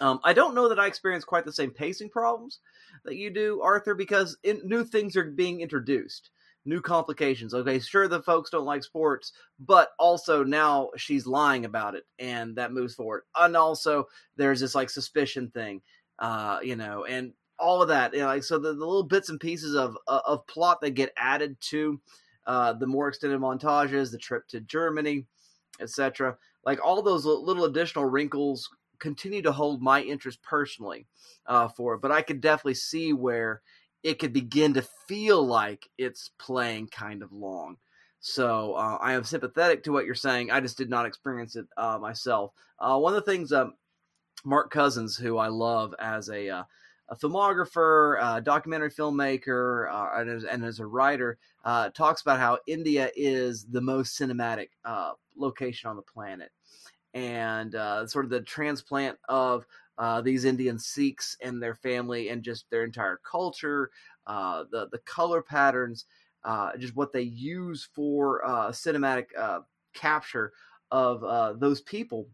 Um, 0.00 0.20
I 0.25 0.32
don't 0.32 0.54
know 0.54 0.68
that 0.68 0.78
I 0.78 0.87
experience 0.87 1.25
quite 1.25 1.44
the 1.44 1.52
same 1.52 1.70
pacing 1.72 2.10
problems 2.10 2.60
that 3.04 3.16
you 3.16 3.30
do, 3.30 3.60
Arthur, 3.60 3.94
because 3.94 4.37
in, 4.42 4.60
new 4.64 4.84
things 4.84 5.16
are 5.16 5.25
being 5.25 5.60
introduced, 5.60 6.30
new 6.64 6.80
complications. 6.80 7.52
Okay, 7.52 7.78
sure, 7.78 8.08
the 8.08 8.22
folks 8.22 8.50
don't 8.50 8.64
like 8.64 8.82
sports, 8.82 9.32
but 9.58 9.90
also 9.99 10.42
now 10.42 10.90
she's 10.96 11.26
lying 11.26 11.64
about 11.64 11.94
it, 11.94 12.04
and 12.18 12.56
that 12.56 12.72
moves 12.72 12.94
forward. 12.94 13.22
And 13.37 13.56
also, 13.56 14.06
there's 14.37 14.60
this 14.60 14.75
like 14.75 14.90
suspicion 14.90 15.50
thing, 15.50 15.82
uh, 16.18 16.60
you 16.62 16.76
know, 16.76 17.04
and 17.04 17.32
all 17.60 17.82
of 17.82 17.88
that. 17.88 18.12
You 18.12 18.20
know, 18.20 18.26
like 18.26 18.44
so, 18.44 18.58
the, 18.58 18.72
the 18.72 18.86
little 18.86 19.02
bits 19.02 19.28
and 19.28 19.40
pieces 19.40 19.74
of 19.74 19.96
uh, 20.08 20.20
of 20.26 20.46
plot 20.46 20.80
that 20.80 20.90
get 20.90 21.12
added 21.16 21.56
to 21.70 22.00
uh, 22.46 22.72
the 22.72 22.86
more 22.86 23.08
extended 23.08 23.40
montages, 23.40 24.10
the 24.10 24.18
trip 24.18 24.46
to 24.48 24.60
Germany, 24.60 25.26
etc. 25.80 26.36
Like 26.64 26.84
all 26.84 27.00
those 27.02 27.24
little 27.24 27.64
additional 27.64 28.04
wrinkles 28.04 28.68
continue 28.98 29.42
to 29.42 29.52
hold 29.52 29.82
my 29.82 30.02
interest 30.02 30.42
personally 30.42 31.06
uh, 31.46 31.68
for 31.68 31.94
it, 31.94 32.00
but 32.00 32.12
I 32.12 32.22
could 32.22 32.40
definitely 32.40 32.74
see 32.74 33.12
where 33.12 33.62
it 34.02 34.18
could 34.18 34.32
begin 34.32 34.74
to 34.74 34.86
feel 35.08 35.44
like 35.44 35.88
it's 35.98 36.30
playing 36.38 36.88
kind 36.88 37.22
of 37.22 37.32
long. 37.32 37.76
So 38.20 38.74
uh, 38.74 38.98
I 39.00 39.14
am 39.14 39.24
sympathetic 39.24 39.82
to 39.84 39.92
what 39.92 40.04
you're 40.04 40.14
saying. 40.14 40.50
I 40.50 40.60
just 40.60 40.76
did 40.76 40.90
not 40.90 41.06
experience 41.06 41.56
it 41.56 41.66
uh, 41.76 41.98
myself. 41.98 42.52
Uh, 42.78 42.98
one 42.98 43.14
of 43.14 43.24
the 43.24 43.30
things 43.30 43.52
um, 43.52 43.74
Mark 44.44 44.70
Cousins, 44.70 45.16
who 45.16 45.38
I 45.38 45.48
love 45.48 45.94
as 45.98 46.28
a 46.28 46.48
uh, 46.48 46.62
a 47.10 47.16
filmographer, 47.16 48.18
a 48.22 48.40
documentary 48.40 48.90
filmmaker, 48.90 49.92
uh, 49.92 50.20
and, 50.20 50.30
as, 50.30 50.44
and, 50.44 50.64
as, 50.64 50.78
a 50.78 50.86
writer, 50.86 51.38
uh, 51.64 51.90
talks 51.90 52.22
about 52.22 52.38
how 52.38 52.58
India 52.66 53.10
is 53.16 53.64
the 53.66 53.80
most 53.80 54.18
cinematic 54.18 54.68
uh, 54.84 55.12
location 55.36 55.90
on 55.90 55.96
the 55.96 56.02
planet, 56.02 56.50
and 57.12 57.74
uh, 57.74 58.06
sort 58.06 58.24
of 58.24 58.30
the 58.30 58.40
transplant 58.40 59.18
of 59.28 59.66
uh, 59.98 60.20
these 60.20 60.44
Indian 60.44 60.78
Sikhs 60.78 61.36
and 61.42 61.60
their 61.60 61.74
family, 61.74 62.28
and 62.28 62.44
just 62.44 62.70
their 62.70 62.84
entire 62.84 63.20
culture, 63.28 63.90
uh, 64.28 64.64
the 64.70 64.88
the 64.92 64.98
color 64.98 65.42
patterns, 65.42 66.04
just 66.78 66.94
what 66.94 67.12
they 67.12 67.22
use 67.22 67.88
for 67.92 68.40
cinematic 68.70 69.26
capture 69.94 70.52
of 70.92 71.58
those 71.58 71.80
people. 71.80 72.28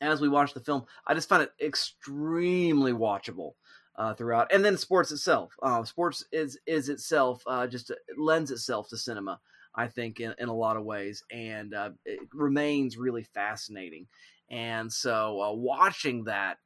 As 0.00 0.20
we 0.20 0.28
watch 0.28 0.54
the 0.54 0.60
film, 0.60 0.84
I 1.06 1.14
just 1.14 1.28
found 1.28 1.42
it 1.44 1.52
extremely 1.60 2.92
watchable 2.92 3.52
uh, 3.96 4.14
throughout. 4.14 4.52
And 4.52 4.64
then 4.64 4.76
sports 4.76 5.12
itself, 5.12 5.54
uh, 5.62 5.84
sports 5.84 6.24
is 6.32 6.58
is 6.66 6.88
itself 6.88 7.42
uh, 7.46 7.66
just 7.66 7.90
lends 8.16 8.50
itself 8.50 8.88
to 8.88 8.96
cinema. 8.96 9.40
I 9.76 9.88
think 9.88 10.20
in, 10.20 10.34
in 10.38 10.48
a 10.48 10.54
lot 10.54 10.76
of 10.76 10.84
ways, 10.84 11.24
and 11.32 11.74
uh, 11.74 11.90
it 12.04 12.20
remains 12.32 12.96
really 12.96 13.24
fascinating. 13.24 14.06
And 14.48 14.92
so 14.92 15.40
uh, 15.42 15.52
watching 15.52 16.24
that 16.24 16.58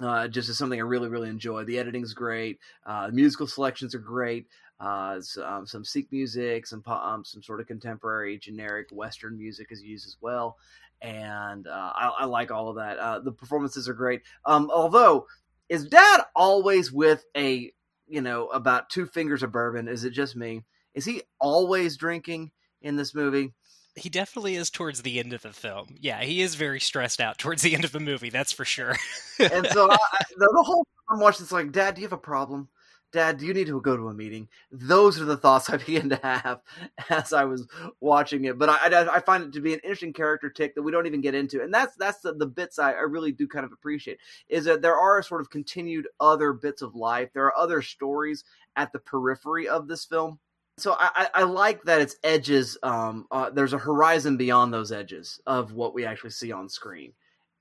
uh, 0.00 0.28
just 0.28 0.48
is 0.48 0.58
something 0.58 0.78
I 0.78 0.82
really, 0.82 1.08
really 1.08 1.30
enjoy. 1.30 1.64
The 1.64 1.78
editing 1.78 2.02
is 2.02 2.12
great. 2.12 2.58
Uh, 2.84 3.06
the 3.06 3.12
musical 3.12 3.46
selections 3.46 3.94
are 3.94 4.00
great. 4.00 4.46
Uh, 4.78 5.20
um, 5.42 5.66
some 5.66 5.84
Sikh 5.84 6.12
music, 6.12 6.66
some 6.66 6.82
um, 6.86 7.24
some 7.24 7.42
sort 7.42 7.60
of 7.60 7.66
contemporary, 7.66 8.38
generic 8.38 8.88
Western 8.92 9.38
music 9.38 9.68
is 9.70 9.82
used 9.82 10.06
as 10.06 10.18
well, 10.20 10.58
and 11.00 11.66
uh, 11.66 11.92
I, 11.94 12.12
I, 12.18 12.24
like 12.26 12.50
all 12.50 12.68
of 12.68 12.76
that. 12.76 12.98
Uh, 12.98 13.20
the 13.20 13.32
performances 13.32 13.88
are 13.88 13.94
great. 13.94 14.20
Um, 14.44 14.70
although 14.70 15.26
is 15.68 15.86
dad 15.86 16.22
always 16.34 16.92
with 16.92 17.24
a 17.36 17.72
you 18.06 18.20
know 18.20 18.46
about 18.48 18.90
two 18.90 19.06
fingers 19.06 19.42
of 19.42 19.52
bourbon? 19.52 19.88
Is 19.88 20.04
it 20.04 20.10
just 20.10 20.36
me? 20.36 20.64
Is 20.94 21.04
he 21.04 21.22
always 21.40 21.96
drinking 21.96 22.50
in 22.80 22.96
this 22.96 23.14
movie? 23.14 23.52
He 23.94 24.10
definitely 24.10 24.56
is 24.56 24.68
towards 24.70 25.02
the 25.02 25.18
end 25.18 25.32
of 25.32 25.42
the 25.42 25.52
film. 25.52 25.96
Yeah 26.00 26.22
he 26.22 26.40
is 26.42 26.54
very 26.54 26.80
stressed 26.80 27.20
out 27.20 27.38
towards 27.38 27.62
the 27.62 27.74
end 27.74 27.84
of 27.84 27.92
the 27.92 28.00
movie 28.00 28.30
that's 28.30 28.52
for 28.52 28.64
sure. 28.64 28.96
And 29.38 29.66
so 29.68 29.90
I, 29.90 29.96
the, 30.36 30.50
the, 30.52 30.62
whole 30.64 30.84
time 30.84 31.16
i'm 31.16 31.20
watching 31.20 31.44
it's 31.44 31.52
like 31.52 31.72
dad 31.72 31.94
do 31.94 32.00
you 32.00 32.06
have 32.06 32.12
a 32.12 32.18
problem 32.18 32.68
Dad, 33.12 33.38
do 33.38 33.46
you 33.46 33.54
need 33.54 33.68
to 33.68 33.80
go 33.80 33.96
to 33.96 34.08
a 34.08 34.14
meeting? 34.14 34.48
Those 34.70 35.20
are 35.20 35.24
the 35.24 35.36
thoughts 35.36 35.70
I 35.70 35.76
began 35.78 36.08
to 36.10 36.16
have 36.22 36.60
as 37.08 37.32
I 37.32 37.44
was 37.44 37.66
watching 38.00 38.44
it. 38.44 38.58
But 38.58 38.68
I, 38.68 38.76
I, 38.76 39.16
I 39.16 39.20
find 39.20 39.44
it 39.44 39.52
to 39.52 39.60
be 39.60 39.72
an 39.72 39.80
interesting 39.80 40.12
character 40.12 40.50
tick 40.50 40.74
that 40.74 40.82
we 40.82 40.92
don't 40.92 41.06
even 41.06 41.20
get 41.20 41.34
into, 41.34 41.62
and 41.62 41.72
that's 41.72 41.96
that's 41.96 42.20
the, 42.20 42.34
the 42.34 42.46
bits 42.46 42.78
I, 42.78 42.92
I 42.92 43.02
really 43.02 43.32
do 43.32 43.46
kind 43.46 43.64
of 43.64 43.72
appreciate. 43.72 44.18
Is 44.48 44.64
that 44.64 44.82
there 44.82 44.96
are 44.98 45.22
sort 45.22 45.40
of 45.40 45.50
continued 45.50 46.08
other 46.20 46.52
bits 46.52 46.82
of 46.82 46.94
life. 46.94 47.30
There 47.32 47.46
are 47.46 47.56
other 47.56 47.82
stories 47.82 48.44
at 48.76 48.92
the 48.92 48.98
periphery 48.98 49.68
of 49.68 49.88
this 49.88 50.04
film 50.04 50.38
so 50.78 50.94
I, 50.98 51.28
I, 51.34 51.42
like 51.44 51.82
that 51.84 52.02
its 52.02 52.16
edges 52.22 52.76
um, 52.82 53.26
uh, 53.30 53.50
there's 53.50 53.72
a 53.72 53.78
horizon 53.78 54.36
beyond 54.36 54.72
those 54.74 54.92
edges 54.92 55.40
of 55.46 55.72
what 55.72 55.94
we 55.94 56.04
actually 56.04 56.30
see 56.30 56.52
on 56.52 56.68
screen 56.68 57.12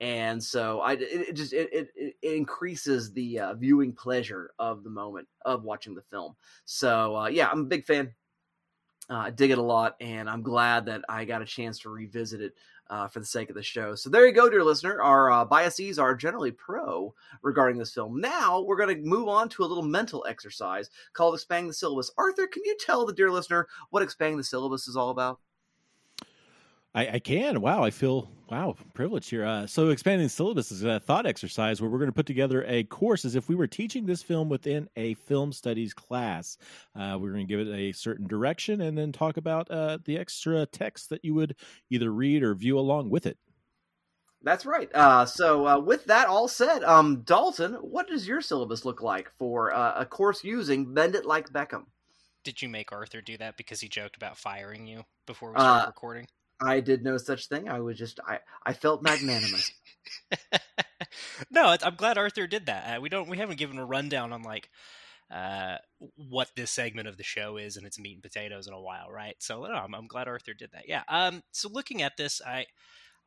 and 0.01 0.43
so 0.43 0.81
I 0.81 0.93
it, 0.93 1.01
it 1.01 1.35
just 1.35 1.53
it, 1.53 1.69
it, 1.71 1.89
it, 1.95 2.15
increases 2.21 3.13
the 3.13 3.39
uh, 3.39 3.53
viewing 3.53 3.93
pleasure 3.93 4.51
of 4.59 4.83
the 4.83 4.89
moment 4.89 5.27
of 5.45 5.63
watching 5.63 5.95
the 5.95 6.01
film. 6.01 6.35
So 6.65 7.15
uh, 7.15 7.27
yeah, 7.27 7.49
I'm 7.49 7.61
a 7.61 7.65
big 7.65 7.85
fan. 7.85 8.13
Uh, 9.09 9.17
I 9.17 9.29
dig 9.29 9.51
it 9.51 9.59
a 9.59 9.63
lot, 9.63 9.95
and 10.01 10.29
I'm 10.29 10.41
glad 10.41 10.87
that 10.87 11.03
I 11.07 11.25
got 11.25 11.43
a 11.43 11.45
chance 11.45 11.79
to 11.79 11.89
revisit 11.89 12.41
it 12.41 12.55
uh, 12.89 13.07
for 13.07 13.19
the 13.19 13.25
sake 13.25 13.49
of 13.49 13.55
the 13.55 13.63
show. 13.63 13.95
So 13.95 14.09
there 14.09 14.25
you 14.25 14.33
go, 14.33 14.49
dear 14.49 14.63
listener. 14.63 15.01
Our 15.01 15.31
uh, 15.31 15.45
biases 15.45 15.99
are 15.99 16.15
generally 16.15 16.51
pro 16.51 17.13
regarding 17.41 17.77
this 17.77 17.93
film. 17.93 18.19
Now 18.19 18.61
we're 18.61 18.77
going 18.77 18.95
to 18.95 19.07
move 19.07 19.27
on 19.27 19.47
to 19.49 19.63
a 19.63 19.65
little 19.65 19.83
mental 19.83 20.25
exercise 20.27 20.89
called 21.13 21.35
expanding 21.35 21.67
the 21.67 21.73
syllabus. 21.73 22.11
Arthur, 22.17 22.47
can 22.47 22.63
you 22.65 22.75
tell 22.79 23.05
the 23.05 23.13
dear 23.13 23.31
listener 23.31 23.67
what 23.91 24.03
expanding 24.03 24.37
the 24.37 24.43
syllabus 24.43 24.87
is 24.87 24.97
all 24.97 25.11
about? 25.11 25.39
I, 26.95 27.15
I, 27.15 27.19
can. 27.19 27.59
Wow, 27.59 27.83
I 27.83 27.91
feel 27.91 28.31
wow 28.49 28.75
privileged 28.93 29.29
here. 29.29 29.45
Uh, 29.45 29.67
so, 29.67 29.89
expanding 29.89 30.29
syllabus 30.29 30.71
is 30.71 30.83
a 30.83 31.01
thought 31.01 31.25
exercise 31.25 31.81
where 31.81 31.89
we're 31.89 31.97
going 31.97 32.09
to 32.09 32.15
put 32.15 32.25
together 32.25 32.63
a 32.67 32.85
course 32.85 33.25
as 33.25 33.35
if 33.35 33.49
we 33.49 33.55
were 33.55 33.67
teaching 33.67 34.05
this 34.05 34.23
film 34.23 34.47
within 34.47 34.87
a 34.95 35.13
film 35.15 35.51
studies 35.51 35.93
class. 35.93 36.57
Uh, 36.95 37.17
we're 37.19 37.33
going 37.33 37.45
to 37.45 37.53
give 37.53 37.67
it 37.67 37.75
a 37.75 37.91
certain 37.91 38.27
direction 38.27 38.79
and 38.79 38.97
then 38.97 39.11
talk 39.11 39.35
about 39.35 39.69
uh, 39.69 39.97
the 40.05 40.17
extra 40.17 40.65
text 40.67 41.09
that 41.09 41.25
you 41.25 41.33
would 41.33 41.57
either 41.89 42.09
read 42.09 42.43
or 42.43 42.55
view 42.55 42.79
along 42.79 43.09
with 43.09 43.25
it. 43.25 43.37
That's 44.41 44.65
right. 44.65 44.89
Uh, 44.95 45.25
so, 45.25 45.67
uh, 45.67 45.79
with 45.79 46.05
that 46.05 46.27
all 46.27 46.47
said, 46.47 46.81
um, 46.85 47.23
Dalton, 47.25 47.73
what 47.73 48.07
does 48.07 48.25
your 48.25 48.39
syllabus 48.39 48.85
look 48.85 49.01
like 49.01 49.29
for 49.37 49.73
uh, 49.73 49.99
a 49.99 50.05
course 50.05 50.45
using 50.45 50.93
Bend 50.93 51.15
It 51.15 51.25
Like 51.25 51.49
Beckham? 51.49 51.87
Did 52.45 52.61
you 52.61 52.69
make 52.69 52.93
Arthur 52.93 53.19
do 53.19 53.37
that 53.39 53.57
because 53.57 53.81
he 53.81 53.89
joked 53.89 54.15
about 54.15 54.37
firing 54.37 54.87
you 54.87 55.03
before 55.25 55.49
we 55.49 55.59
started 55.59 55.87
recording? 55.87 56.27
I 56.61 56.79
did 56.79 57.03
no 57.03 57.17
such 57.17 57.47
thing. 57.47 57.69
I 57.69 57.79
was 57.79 57.97
just 57.97 58.19
I 58.25 58.39
I 58.65 58.73
felt 58.73 59.03
magnanimous. 59.03 59.71
no, 61.51 61.75
I'm 61.81 61.95
glad 61.95 62.17
Arthur 62.17 62.47
did 62.47 62.67
that. 62.67 62.97
Uh, 62.97 63.01
we 63.01 63.09
don't 63.09 63.29
we 63.29 63.37
haven't 63.37 63.59
given 63.59 63.77
a 63.77 63.85
rundown 63.85 64.31
on 64.31 64.43
like 64.43 64.69
uh, 65.31 65.77
what 66.15 66.51
this 66.55 66.71
segment 66.71 67.07
of 67.07 67.17
the 67.17 67.23
show 67.23 67.57
is 67.57 67.77
and 67.77 67.85
its 67.85 67.99
meat 67.99 68.13
and 68.13 68.23
potatoes 68.23 68.67
in 68.67 68.73
a 68.73 68.79
while, 68.79 69.11
right? 69.11 69.35
So 69.39 69.63
no, 69.63 69.73
I'm, 69.73 69.95
I'm, 69.95 70.07
glad 70.07 70.27
Arthur 70.27 70.53
did 70.53 70.69
that. 70.73 70.87
Yeah. 70.87 71.01
Um, 71.09 71.41
so 71.51 71.67
looking 71.69 72.03
at 72.03 72.15
this, 72.15 72.41
I 72.45 72.65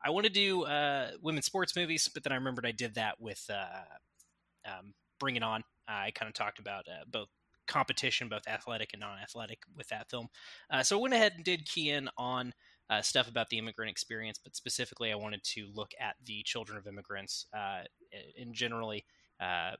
I 0.03 0.11
want 0.11 0.25
to 0.25 0.31
do 0.31 0.63
uh, 0.63 1.11
women's 1.21 1.45
sports 1.45 1.75
movies, 1.75 2.09
but 2.13 2.23
then 2.23 2.31
I 2.31 2.37
remembered 2.37 2.65
I 2.65 2.71
did 2.71 2.95
that 2.95 3.19
with 3.19 3.45
uh, 3.49 4.69
um, 4.69 4.93
Bring 5.19 5.35
It 5.35 5.43
On. 5.43 5.63
I 5.87 6.11
kind 6.11 6.29
of 6.29 6.33
talked 6.33 6.59
about 6.59 6.85
uh, 6.87 7.03
both 7.07 7.27
competition, 7.67 8.29
both 8.29 8.47
athletic 8.47 8.91
and 8.93 9.01
non-athletic, 9.01 9.59
with 9.75 9.87
that 9.89 10.09
film. 10.09 10.29
Uh, 10.69 10.83
so 10.83 10.97
I 10.97 11.01
went 11.01 11.13
ahead 11.13 11.33
and 11.35 11.43
did 11.43 11.65
key 11.65 11.89
in 11.89 12.09
on 12.17 12.53
uh, 12.89 13.01
stuff 13.01 13.27
about 13.27 13.49
the 13.49 13.57
immigrant 13.57 13.91
experience, 13.91 14.39
but 14.43 14.55
specifically, 14.55 15.11
I 15.11 15.15
wanted 15.15 15.43
to 15.55 15.69
look 15.73 15.91
at 15.99 16.15
the 16.25 16.41
children 16.43 16.77
of 16.77 16.87
immigrants 16.87 17.45
uh, 17.53 17.81
in 18.35 18.53
generally 18.53 19.05
uh, 19.39 19.71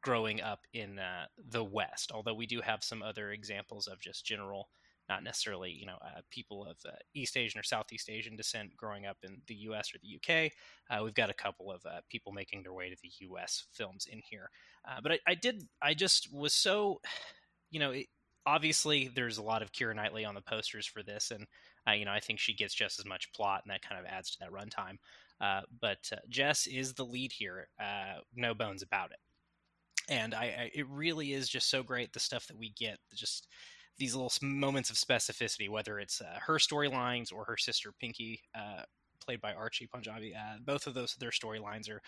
growing 0.00 0.40
up 0.40 0.60
in 0.72 0.98
uh, 0.98 1.26
the 1.50 1.62
West. 1.62 2.10
Although 2.12 2.34
we 2.34 2.46
do 2.46 2.62
have 2.62 2.82
some 2.82 3.02
other 3.02 3.32
examples 3.32 3.86
of 3.86 4.00
just 4.00 4.24
general, 4.24 4.68
not 5.10 5.22
necessarily 5.22 5.70
you 5.70 5.84
know 5.84 5.98
uh, 6.00 6.22
people 6.30 6.64
of 6.64 6.78
uh, 6.86 6.96
East 7.14 7.36
Asian 7.36 7.60
or 7.60 7.64
Southeast 7.64 8.08
Asian 8.08 8.34
descent 8.34 8.74
growing 8.76 9.04
up 9.04 9.18
in 9.22 9.42
the 9.46 9.54
U.S. 9.54 9.90
or 9.94 9.98
the 10.02 10.16
UK. 10.16 10.50
we've 11.02 11.14
got 11.14 11.28
a 11.28 11.34
couple 11.34 11.70
of 11.70 11.82
people 12.08 12.32
making 12.32 12.62
their 12.62 12.72
way 12.72 12.88
to 12.88 12.96
the 13.02 13.12
U.S. 13.26 13.66
films 13.72 14.06
in 14.10 14.22
here, 14.30 14.48
but 15.02 15.12
I, 15.12 15.18
I, 15.26 15.34
did. 15.34 15.64
I 15.82 15.92
just 15.92 16.32
was 16.32 16.54
so, 16.54 17.02
you 17.70 17.78
know. 17.78 17.90
It, 17.90 18.06
obviously, 18.46 19.10
there's 19.14 19.38
a 19.38 19.42
lot 19.42 19.62
of 19.62 19.72
Keira 19.72 19.94
Knightley 19.94 20.24
on 20.24 20.34
the 20.34 20.40
posters 20.40 20.86
for 20.86 21.02
this, 21.02 21.30
and 21.30 21.46
uh, 21.88 21.92
you 21.92 22.04
know, 22.04 22.12
I 22.12 22.20
think 22.20 22.38
she 22.38 22.54
gets 22.54 22.74
just 22.74 22.98
as 22.98 23.06
much 23.06 23.32
plot, 23.32 23.62
and 23.64 23.72
that 23.72 23.86
kind 23.86 24.00
of 24.00 24.10
adds 24.10 24.30
to 24.30 24.38
that 24.40 24.52
runtime. 24.52 24.98
Uh, 25.40 25.62
but 25.80 26.10
uh, 26.12 26.16
Jess 26.28 26.66
is 26.66 26.94
the 26.94 27.04
lead 27.04 27.32
here, 27.32 27.68
uh, 27.80 28.20
no 28.34 28.54
bones 28.54 28.82
about 28.82 29.10
it. 29.10 29.18
And 30.08 30.34
I, 30.34 30.44
I, 30.44 30.70
it 30.74 30.86
really 30.88 31.32
is 31.32 31.48
just 31.48 31.70
so 31.70 31.82
great 31.82 32.12
the 32.12 32.20
stuff 32.20 32.46
that 32.46 32.58
we 32.58 32.70
get, 32.70 32.98
just 33.14 33.48
these 33.98 34.14
little 34.14 34.32
moments 34.42 34.90
of 34.90 34.96
specificity, 34.96 35.68
whether 35.68 35.98
it's 35.98 36.20
uh, 36.20 36.38
her 36.40 36.56
storylines 36.58 37.32
or 37.32 37.44
her 37.44 37.56
sister 37.56 37.92
Pinky, 38.00 38.42
uh, 38.54 38.82
played 39.24 39.40
by 39.40 39.54
Archie 39.54 39.88
Panjabi. 39.94 40.32
both 40.64 40.86
of 40.86 40.94
those 40.94 41.14
their 41.14 41.30
storylines 41.30 41.90
are 41.90 42.02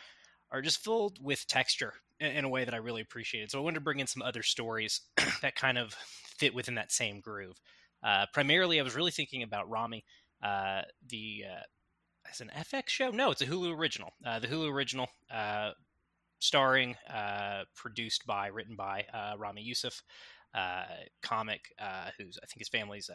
are 0.50 0.62
just 0.62 0.84
filled 0.84 1.18
with 1.22 1.46
texture 1.46 1.94
in, 2.20 2.30
in, 2.30 2.44
a 2.44 2.48
way 2.48 2.64
that 2.64 2.74
I 2.74 2.78
really 2.78 3.02
appreciated. 3.02 3.50
So 3.50 3.58
I 3.58 3.62
wanted 3.62 3.76
to 3.76 3.80
bring 3.80 3.98
in 3.98 4.06
some 4.06 4.22
other 4.22 4.42
stories 4.42 5.00
that 5.42 5.56
kind 5.56 5.78
of 5.78 5.94
fit 6.38 6.54
within 6.54 6.76
that 6.76 6.92
same 6.92 7.20
groove. 7.20 7.56
Uh, 8.02 8.26
primarily, 8.32 8.78
I 8.78 8.82
was 8.82 8.94
really 8.94 9.10
thinking 9.10 9.42
about 9.42 9.68
Ramy. 9.70 10.04
uh, 10.42 10.82
the 11.08 11.44
uh, 11.50 11.62
as 12.30 12.40
an 12.40 12.50
FX 12.56 12.88
show. 12.88 13.10
No, 13.10 13.30
it's 13.30 13.42
a 13.42 13.46
Hulu 13.46 13.76
original. 13.76 14.10
Uh, 14.24 14.38
the 14.38 14.48
Hulu 14.48 14.70
original, 14.70 15.08
uh, 15.32 15.70
starring, 16.40 16.96
uh, 17.08 17.62
produced 17.74 18.26
by, 18.26 18.48
written 18.48 18.76
by 18.76 19.04
Ramy 19.38 19.62
Youssef, 19.62 20.02
comic 21.22 21.60
who's 22.18 22.38
I 22.42 22.46
think 22.46 22.58
his 22.58 22.68
family's 22.68 23.10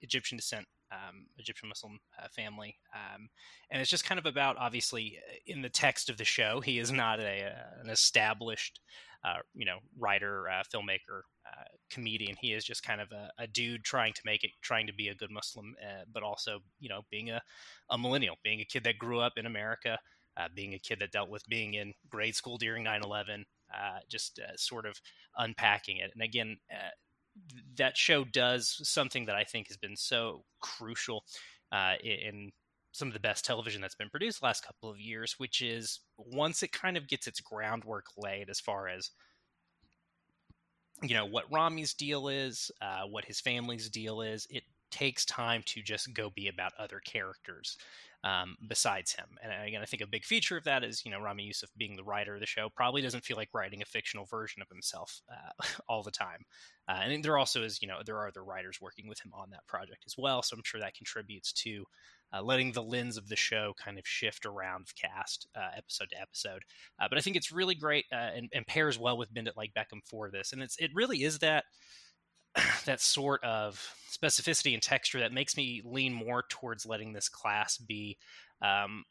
Egyptian 0.00 0.38
descent. 0.38 0.66
Um, 0.90 1.24
Egyptian 1.38 1.70
Muslim 1.70 2.00
family, 2.36 2.76
um, 2.94 3.30
and 3.70 3.80
it's 3.80 3.90
just 3.90 4.04
kind 4.04 4.18
of 4.18 4.26
about 4.26 4.58
obviously 4.58 5.18
in 5.46 5.62
the 5.62 5.70
text 5.70 6.10
of 6.10 6.18
the 6.18 6.24
show, 6.26 6.60
he 6.60 6.78
is 6.78 6.92
not 6.92 7.18
a, 7.18 7.50
an 7.82 7.88
established 7.88 8.78
uh, 9.24 9.38
you 9.54 9.64
know, 9.64 9.78
writer, 9.98 10.48
uh, 10.48 10.62
filmmaker, 10.74 11.22
uh, 11.46 11.64
comedian. 11.90 12.36
He 12.40 12.52
is 12.52 12.64
just 12.64 12.82
kind 12.82 13.00
of 13.00 13.10
a, 13.12 13.30
a, 13.38 13.46
dude 13.46 13.84
trying 13.84 14.12
to 14.12 14.20
make 14.24 14.44
it, 14.44 14.50
trying 14.60 14.86
to 14.86 14.94
be 14.94 15.08
a 15.08 15.14
good 15.14 15.30
Muslim, 15.30 15.74
uh, 15.82 16.04
but 16.12 16.22
also, 16.22 16.60
you 16.78 16.88
know, 16.88 17.00
being 17.10 17.30
a, 17.30 17.42
a 17.90 17.98
millennial, 17.98 18.36
being 18.44 18.60
a 18.60 18.64
kid 18.64 18.84
that 18.84 18.98
grew 18.98 19.20
up 19.20 19.32
in 19.36 19.46
America, 19.46 19.98
uh, 20.36 20.48
being 20.54 20.74
a 20.74 20.78
kid 20.78 20.98
that 21.00 21.10
dealt 21.10 21.28
with 21.28 21.46
being 21.48 21.74
in 21.74 21.92
grade 22.08 22.36
school 22.36 22.58
during 22.58 22.84
9 22.84 23.02
11, 23.02 23.44
just 24.08 24.38
sort 24.56 24.86
of 24.86 25.00
unpacking 25.36 25.96
it. 25.96 26.10
And 26.14 26.22
again, 26.22 26.58
that 27.76 27.96
show 27.96 28.24
does 28.24 28.80
something 28.82 29.26
that 29.26 29.36
I 29.36 29.44
think 29.44 29.68
has 29.68 29.76
been 29.76 29.96
so 29.96 30.44
crucial 30.60 31.24
in 32.04 32.52
some 32.92 33.08
of 33.08 33.14
the 33.14 33.20
best 33.20 33.44
television 33.44 33.80
that's 33.80 33.94
been 33.94 34.10
produced 34.10 34.42
last 34.42 34.64
couple 34.64 34.90
of 34.90 35.00
years, 35.00 35.34
which 35.38 35.60
is 35.62 36.00
once 36.18 36.62
it 36.62 36.72
kind 36.72 36.96
of 36.96 37.08
gets 37.08 37.26
its 37.26 37.40
groundwork 37.40 38.04
laid 38.16 38.50
as 38.50 38.60
far 38.60 38.86
as 38.86 39.10
you 41.02 41.14
know 41.14 41.26
what 41.26 41.50
Ramy's 41.50 41.94
deal 41.94 42.28
is, 42.28 42.70
uh, 42.80 43.02
what 43.08 43.24
his 43.24 43.40
family's 43.40 43.88
deal 43.90 44.20
is. 44.20 44.46
It 44.50 44.64
takes 44.90 45.24
time 45.24 45.62
to 45.66 45.82
just 45.82 46.12
go 46.14 46.30
be 46.34 46.48
about 46.48 46.72
other 46.78 47.00
characters 47.04 47.76
um, 48.24 48.56
besides 48.68 49.12
him. 49.12 49.26
And 49.42 49.52
again, 49.66 49.82
I 49.82 49.86
think 49.86 50.02
a 50.02 50.06
big 50.06 50.24
feature 50.24 50.56
of 50.56 50.64
that 50.64 50.84
is, 50.84 51.04
you 51.04 51.10
know, 51.10 51.20
Ramy 51.20 51.44
Youssef 51.44 51.70
being 51.76 51.96
the 51.96 52.04
writer 52.04 52.34
of 52.34 52.40
the 52.40 52.46
show 52.46 52.68
probably 52.74 53.02
doesn't 53.02 53.24
feel 53.24 53.36
like 53.36 53.48
writing 53.52 53.82
a 53.82 53.86
fictional 53.86 54.26
version 54.26 54.62
of 54.62 54.68
himself 54.68 55.22
uh, 55.30 55.64
all 55.88 56.02
the 56.02 56.10
time. 56.10 56.44
Uh, 56.88 57.00
and 57.02 57.24
there 57.24 57.38
also 57.38 57.64
is, 57.64 57.80
you 57.82 57.88
know, 57.88 57.98
there 58.04 58.16
are 58.16 58.28
other 58.28 58.44
writers 58.44 58.78
working 58.80 59.08
with 59.08 59.20
him 59.24 59.32
on 59.34 59.50
that 59.50 59.66
project 59.66 60.04
as 60.06 60.14
well. 60.16 60.42
So 60.42 60.56
I'm 60.56 60.62
sure 60.64 60.80
that 60.80 60.94
contributes 60.94 61.52
to 61.64 61.84
uh, 62.32 62.42
letting 62.42 62.72
the 62.72 62.82
lens 62.82 63.16
of 63.16 63.28
the 63.28 63.36
show 63.36 63.74
kind 63.82 63.98
of 63.98 64.06
shift 64.06 64.46
around 64.46 64.86
the 64.86 65.08
cast 65.08 65.46
uh, 65.54 65.70
episode 65.76 66.10
to 66.10 66.20
episode. 66.20 66.62
Uh, 67.00 67.06
but 67.08 67.18
I 67.18 67.20
think 67.20 67.36
it's 67.36 67.52
really 67.52 67.74
great 67.74 68.06
uh, 68.12 68.30
and, 68.34 68.48
and, 68.54 68.66
pairs 68.66 68.98
well 68.98 69.16
with 69.16 69.32
Bend 69.32 69.48
It 69.48 69.56
Like 69.56 69.74
Beckham 69.74 70.00
for 70.04 70.30
this. 70.30 70.52
And 70.52 70.62
it's 70.62 70.76
it 70.78 70.90
really 70.94 71.22
is 71.22 71.40
that 71.40 71.64
that 72.84 73.00
sort 73.00 73.42
of 73.44 73.94
specificity 74.10 74.74
and 74.74 74.82
texture 74.82 75.20
that 75.20 75.32
makes 75.32 75.56
me 75.56 75.82
lean 75.84 76.12
more 76.12 76.44
towards 76.48 76.86
letting 76.86 77.12
this 77.12 77.28
class 77.28 77.76
be 77.76 78.16
um, 78.62 79.04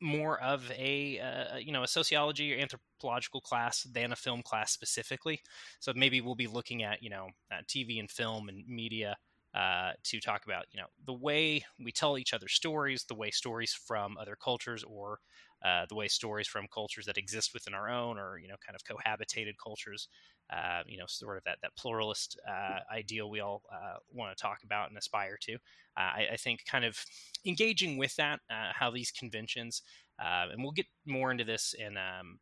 more 0.00 0.40
of 0.40 0.70
a 0.72 1.20
uh, 1.20 1.56
you 1.56 1.72
know 1.72 1.82
a 1.82 1.88
sociology 1.88 2.54
or 2.54 2.58
anthropological 2.58 3.40
class 3.40 3.82
than 3.84 4.12
a 4.12 4.16
film 4.16 4.42
class 4.42 4.72
specifically. 4.72 5.40
So 5.80 5.92
maybe 5.94 6.20
we'll 6.20 6.34
be 6.34 6.46
looking 6.46 6.82
at 6.82 7.02
you 7.02 7.10
know 7.10 7.28
uh, 7.50 7.62
TV 7.68 7.98
and 8.00 8.10
film 8.10 8.48
and 8.48 8.66
media 8.66 9.16
uh, 9.54 9.92
to 10.04 10.20
talk 10.20 10.44
about 10.44 10.64
you 10.72 10.80
know 10.80 10.86
the 11.06 11.12
way 11.12 11.64
we 11.82 11.92
tell 11.92 12.18
each 12.18 12.32
other 12.32 12.48
stories, 12.48 13.04
the 13.08 13.14
way 13.14 13.30
stories 13.30 13.72
from 13.72 14.16
other 14.18 14.36
cultures 14.42 14.84
or 14.84 15.18
uh, 15.64 15.86
the 15.88 15.94
way 15.94 16.08
stories 16.08 16.48
from 16.48 16.66
cultures 16.72 17.06
that 17.06 17.18
exist 17.18 17.52
within 17.54 17.74
our 17.74 17.88
own 17.88 18.18
or 18.18 18.38
you 18.38 18.48
know 18.48 18.56
kind 18.66 18.76
of 18.76 18.82
cohabitated 18.84 19.54
cultures 19.62 20.08
uh, 20.52 20.82
you 20.86 20.98
know, 20.98 21.06
sort 21.08 21.38
of 21.38 21.44
that 21.44 21.56
that 21.62 21.74
pluralist 21.76 22.38
uh, 22.46 22.80
ideal 22.94 23.30
we 23.30 23.40
all 23.40 23.62
uh, 23.72 23.96
want 24.12 24.36
to 24.36 24.42
talk 24.42 24.58
about 24.64 24.88
and 24.88 24.98
aspire 24.98 25.38
to. 25.40 25.56
I, 25.96 26.26
I, 26.32 26.36
think 26.36 26.64
kind 26.70 26.84
of 26.84 26.98
engaging 27.46 27.96
with 27.96 28.14
that, 28.16 28.40
how 28.48 28.90
these 28.90 29.10
conventions, 29.10 29.82
and 30.18 30.62
we'll 30.62 30.72
get 30.72 30.86
more 31.06 31.30
into 31.30 31.44
this 31.44 31.74
in. 31.78 31.96
Um, 31.96 32.38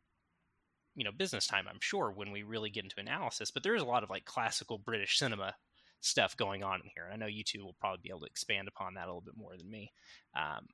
you 0.93 1.05
know, 1.05 1.11
business 1.17 1.47
time, 1.47 1.67
I'm 1.69 1.79
sure, 1.79 2.11
when 2.11 2.31
we 2.31 2.43
really 2.43 2.69
get 2.69 2.83
into 2.83 2.99
analysis, 2.99 3.49
but 3.49 3.63
there's 3.63 3.81
a 3.81 3.85
lot 3.85 4.03
of 4.03 4.09
like 4.09 4.25
classical 4.25 4.77
British 4.77 5.17
cinema 5.17 5.53
stuff 6.01 6.35
going 6.35 6.63
on 6.63 6.81
in 6.81 6.89
here. 6.93 7.05
And 7.05 7.13
I 7.13 7.17
know 7.17 7.29
you 7.29 7.43
two 7.43 7.63
will 7.63 7.75
probably 7.79 7.99
be 8.03 8.09
able 8.09 8.21
to 8.21 8.25
expand 8.25 8.67
upon 8.67 8.95
that 8.95 9.05
a 9.05 9.07
little 9.07 9.21
bit 9.21 9.37
more 9.37 9.55
than 9.57 9.69
me. 9.69 9.91
Um, 10.35 10.67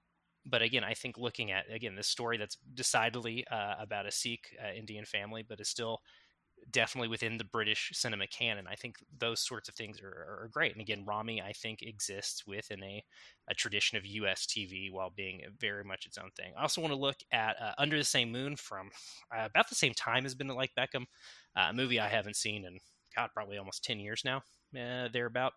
but 0.46 0.62
again, 0.62 0.84
I 0.84 0.94
think 0.94 1.18
looking 1.18 1.52
at 1.52 1.66
again 1.72 1.96
this 1.96 2.08
story 2.08 2.38
that's 2.38 2.58
decidedly 2.74 3.46
uh, 3.52 3.76
about 3.80 4.06
a 4.06 4.12
Sikh 4.12 4.56
uh, 4.64 4.74
Indian 4.74 5.06
family, 5.06 5.44
but 5.48 5.60
is 5.60 5.68
still 5.68 6.02
definitely 6.72 7.08
within 7.08 7.38
the 7.38 7.44
British 7.44 7.92
cinema 7.94 8.28
canon. 8.28 8.66
I 8.68 8.76
think 8.76 8.98
those 9.18 9.40
sorts 9.40 9.70
of 9.70 9.76
things 9.76 10.02
are, 10.02 10.08
are 10.08 10.50
great. 10.52 10.72
And 10.74 10.82
again, 10.82 11.06
Ramy, 11.06 11.42
I 11.42 11.54
think, 11.54 11.82
exists 11.82 12.46
within 12.46 12.84
a, 12.84 13.04
a 13.50 13.54
tradition 13.54 13.98
of 13.98 14.06
US 14.06 14.46
TV 14.46 14.92
while 14.92 15.12
being 15.16 15.42
very 15.60 15.84
much 15.84 16.06
its 16.06 16.18
own 16.18 16.32
thing. 16.36 16.54
I 16.58 16.64
also 16.64 16.82
want 16.82 16.94
to 16.94 17.00
look 17.00 17.18
at 17.32 17.56
uh, 17.62 17.74
Under 17.78 17.98
the 17.98 18.04
Same 18.04 18.32
Moon 18.32 18.56
from 18.56 18.90
uh, 19.36 19.46
about 19.46 19.70
the 19.70 19.76
same 19.76 19.94
time 19.94 20.26
as 20.26 20.36
Been 20.36 20.48
Like 20.48 20.72
Beckham, 20.78 21.06
uh, 21.56 21.68
a 21.70 21.74
movie 21.74 22.00
I 22.00 22.08
haven't 22.08 22.36
seen 22.36 22.66
in, 22.66 22.80
God, 23.16 23.30
probably 23.34 23.58
almost 23.58 23.84
10 23.84 24.00
years 24.00 24.24
now, 24.26 24.42
uh, 24.76 25.08
thereabout. 25.12 25.54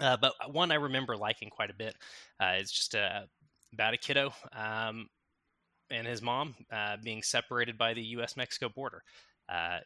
Uh, 0.00 0.16
but 0.16 0.32
one 0.52 0.72
I 0.72 0.76
remember 0.76 1.16
liking 1.16 1.50
quite 1.50 1.70
a 1.70 1.74
bit. 1.74 1.94
Uh, 2.40 2.54
it's 2.56 2.72
just 2.72 2.94
about 2.94 3.94
a 3.94 3.96
kiddo 3.96 4.32
um, 4.52 5.08
and 5.90 6.06
his 6.06 6.20
mom 6.22 6.54
being 7.02 7.22
separated 7.22 7.78
by 7.78 7.94
the 7.94 8.02
U.S. 8.02 8.36
Mexico 8.36 8.68
border. 8.68 9.02
Uh, 9.48 9.78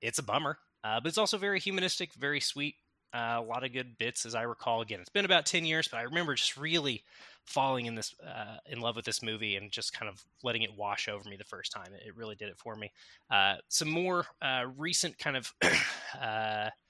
it's 0.00 0.18
a 0.18 0.22
bummer, 0.22 0.58
uh, 0.84 1.00
but 1.00 1.08
it's 1.08 1.18
also 1.18 1.38
very 1.38 1.60
humanistic, 1.60 2.12
very 2.14 2.40
sweet. 2.40 2.74
Uh, 3.14 3.36
a 3.38 3.42
lot 3.42 3.62
of 3.62 3.72
good 3.72 3.98
bits, 3.98 4.24
as 4.24 4.34
I 4.34 4.42
recall. 4.42 4.80
Again, 4.80 5.00
it's 5.00 5.10
been 5.10 5.26
about 5.26 5.44
ten 5.44 5.66
years, 5.66 5.86
but 5.86 5.98
I 5.98 6.02
remember 6.02 6.34
just 6.34 6.56
really 6.56 7.04
falling 7.44 7.86
in 7.86 7.94
this 7.94 8.14
uh, 8.26 8.56
in 8.66 8.80
love 8.80 8.96
with 8.96 9.04
this 9.04 9.22
movie 9.22 9.56
and 9.56 9.70
just 9.70 9.92
kind 9.92 10.08
of 10.08 10.24
letting 10.42 10.62
it 10.62 10.74
wash 10.76 11.08
over 11.08 11.28
me 11.28 11.36
the 11.36 11.44
first 11.44 11.72
time. 11.72 11.88
It, 11.92 12.16
really 12.16 12.36
did 12.36 12.48
it 12.48 12.58
for 12.58 12.74
me. 12.74 12.90
Uh, 13.30 13.56
some 13.68 13.90
more 13.90 14.24
uh, 14.40 14.64
recent 14.76 15.18
kind 15.18 15.36
of. 15.36 15.52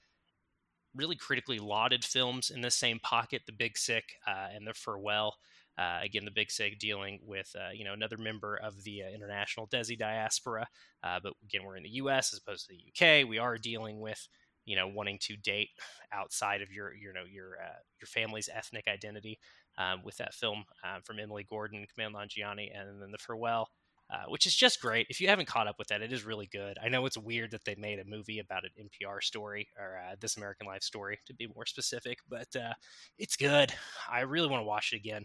Uh, 0.93 0.99
really 1.01 1.15
critically 1.15 1.59
lauded 1.59 2.03
films 2.03 2.49
in 2.49 2.61
the 2.61 2.71
same 2.71 2.99
pocket 2.99 3.41
the 3.45 3.51
big 3.51 3.77
sick 3.77 4.13
and 4.27 4.67
the 4.67 4.73
farewell 4.73 5.35
uh, 5.77 5.99
again, 6.03 6.25
the 6.25 6.31
Big 6.31 6.51
Sick 6.51 6.77
dealing 6.77 7.19
with 7.25 7.55
uh, 7.59 7.71
you 7.73 7.83
know 7.83 7.93
another 7.93 8.17
member 8.17 8.55
of 8.57 8.83
the 8.83 9.03
uh, 9.03 9.07
international 9.07 9.67
Desi 9.67 9.97
diaspora, 9.97 10.67
uh, 11.03 11.19
but 11.21 11.33
again, 11.43 11.63
we're 11.63 11.77
in 11.77 11.83
the 11.83 11.89
U.S. 11.89 12.31
as 12.31 12.39
opposed 12.39 12.67
to 12.67 12.73
the 12.73 13.21
UK. 13.21 13.27
We 13.27 13.39
are 13.39 13.57
dealing 13.57 13.99
with 13.99 14.27
you 14.65 14.75
know 14.75 14.87
wanting 14.87 15.17
to 15.21 15.35
date 15.35 15.69
outside 16.11 16.61
of 16.61 16.71
your 16.71 16.93
you 16.93 17.11
know 17.11 17.23
your 17.29 17.57
uh, 17.59 17.79
your 17.99 18.07
family's 18.07 18.49
ethnic 18.53 18.87
identity 18.87 19.39
um, 19.77 20.01
with 20.03 20.17
that 20.17 20.33
film 20.33 20.65
from 21.03 21.19
Emily 21.19 21.45
Gordon, 21.49 21.87
Kumail 21.97 22.11
Nanjiani, 22.11 22.69
and 22.79 23.01
then 23.01 23.11
the 23.11 23.17
farewell. 23.17 23.69
Uh, 24.13 24.25
which 24.27 24.45
is 24.45 24.55
just 24.55 24.79
great. 24.79 25.07
If 25.09 25.19
you 25.19 25.27
haven't 25.27 25.47
caught 25.47 25.67
up 25.67 25.79
with 25.79 25.87
that, 25.87 26.03
it 26.03 26.13
is 26.13 26.23
really 26.23 26.47
good. 26.51 26.77
I 26.83 26.89
know 26.89 27.05
it's 27.07 27.17
weird 27.17 27.51
that 27.51 27.65
they 27.65 27.75
made 27.75 27.97
a 27.99 28.05
movie 28.05 28.37
about 28.37 28.63
an 28.63 28.69
NPR 28.77 29.21
story 29.21 29.67
or 29.79 29.97
uh, 29.97 30.15
This 30.19 30.37
American 30.37 30.67
Life 30.67 30.83
story, 30.83 31.19
to 31.25 31.33
be 31.33 31.47
more 31.47 31.65
specific, 31.65 32.19
but 32.29 32.47
uh, 32.55 32.73
it's 33.17 33.35
good. 33.35 33.73
I 34.11 34.21
really 34.21 34.49
want 34.49 34.61
to 34.61 34.67
watch 34.67 34.93
it 34.93 34.97
again. 34.97 35.23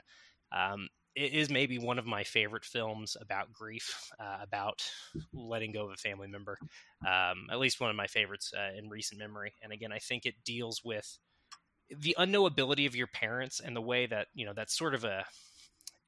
Um, 0.52 0.88
it 1.14 1.34
is 1.34 1.50
maybe 1.50 1.78
one 1.78 1.98
of 1.98 2.06
my 2.06 2.24
favorite 2.24 2.64
films 2.64 3.16
about 3.20 3.52
grief, 3.52 4.10
uh, 4.18 4.38
about 4.40 4.88
letting 5.34 5.72
go 5.72 5.84
of 5.84 5.92
a 5.92 5.96
family 5.96 6.28
member. 6.28 6.56
Um, 7.06 7.48
at 7.50 7.58
least 7.58 7.80
one 7.80 7.90
of 7.90 7.96
my 7.96 8.06
favorites 8.06 8.52
uh, 8.56 8.78
in 8.78 8.88
recent 8.88 9.18
memory. 9.18 9.52
And 9.62 9.72
again, 9.72 9.92
I 9.92 9.98
think 9.98 10.24
it 10.24 10.34
deals 10.44 10.80
with 10.84 11.18
the 11.90 12.16
unknowability 12.18 12.86
of 12.86 12.94
your 12.94 13.06
parents 13.08 13.60
and 13.60 13.74
the 13.74 13.80
way 13.80 14.06
that 14.06 14.28
you 14.34 14.44
know 14.44 14.52
that's 14.54 14.76
sort 14.76 14.94
of 14.94 15.04
a 15.04 15.24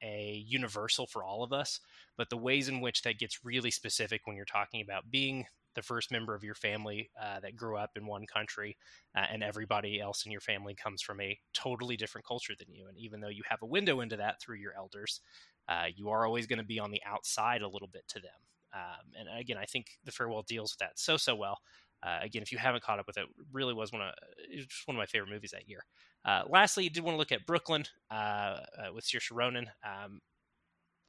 a 0.02 0.44
universal 0.46 1.06
for 1.06 1.24
all 1.24 1.42
of 1.42 1.52
us, 1.52 1.80
but 2.16 2.30
the 2.30 2.36
ways 2.36 2.68
in 2.68 2.80
which 2.80 3.02
that 3.02 3.18
gets 3.18 3.44
really 3.44 3.70
specific 3.70 4.22
when 4.26 4.36
you're 4.36 4.44
talking 4.44 4.80
about 4.80 5.10
being 5.10 5.46
the 5.74 5.82
first 5.82 6.10
member 6.10 6.34
of 6.34 6.42
your 6.42 6.54
family 6.54 7.10
uh, 7.20 7.40
that 7.40 7.56
grew 7.56 7.76
up 7.76 7.90
in 7.96 8.06
one 8.06 8.26
country 8.26 8.76
uh, 9.16 9.24
and 9.30 9.42
everybody 9.42 10.00
else 10.00 10.26
in 10.26 10.32
your 10.32 10.40
family 10.40 10.74
comes 10.74 11.00
from 11.00 11.20
a 11.20 11.38
totally 11.54 11.96
different 11.96 12.26
culture 12.26 12.54
than 12.58 12.74
you. 12.74 12.88
And 12.88 12.98
even 12.98 13.20
though 13.20 13.28
you 13.28 13.42
have 13.48 13.62
a 13.62 13.66
window 13.66 14.00
into 14.00 14.16
that 14.16 14.40
through 14.40 14.56
your 14.56 14.74
elders, 14.76 15.20
uh, 15.68 15.86
you 15.94 16.10
are 16.10 16.26
always 16.26 16.46
going 16.46 16.58
to 16.58 16.64
be 16.64 16.80
on 16.80 16.90
the 16.90 17.02
outside 17.06 17.62
a 17.62 17.68
little 17.68 17.88
bit 17.88 18.02
to 18.08 18.20
them. 18.20 18.30
Um, 18.74 19.12
and 19.18 19.40
again, 19.40 19.56
I 19.58 19.64
think 19.64 19.86
the 20.04 20.12
farewell 20.12 20.42
deals 20.42 20.72
with 20.72 20.78
that 20.78 20.98
so 20.98 21.16
so 21.16 21.34
well. 21.34 21.58
Uh, 22.02 22.18
again, 22.22 22.42
if 22.42 22.52
you 22.52 22.58
haven't 22.58 22.82
caught 22.82 22.98
up 22.98 23.06
with 23.06 23.18
it, 23.18 23.22
it 23.22 23.46
really 23.52 23.74
was 23.74 23.92
one 23.92 24.02
of 24.02 24.14
just 24.52 24.86
one 24.86 24.96
of 24.96 24.98
my 24.98 25.06
favorite 25.06 25.30
movies 25.30 25.50
that 25.52 25.68
year. 25.68 25.84
Uh, 26.24 26.42
lastly, 26.48 26.84
you 26.84 26.90
did 26.90 27.04
want 27.04 27.14
to 27.14 27.18
look 27.18 27.32
at 27.32 27.46
Brooklyn 27.46 27.84
uh, 28.10 28.14
uh 28.14 28.92
with 28.94 29.04
Saoirse 29.04 29.30
Ronan. 29.32 29.66
Um, 29.84 30.20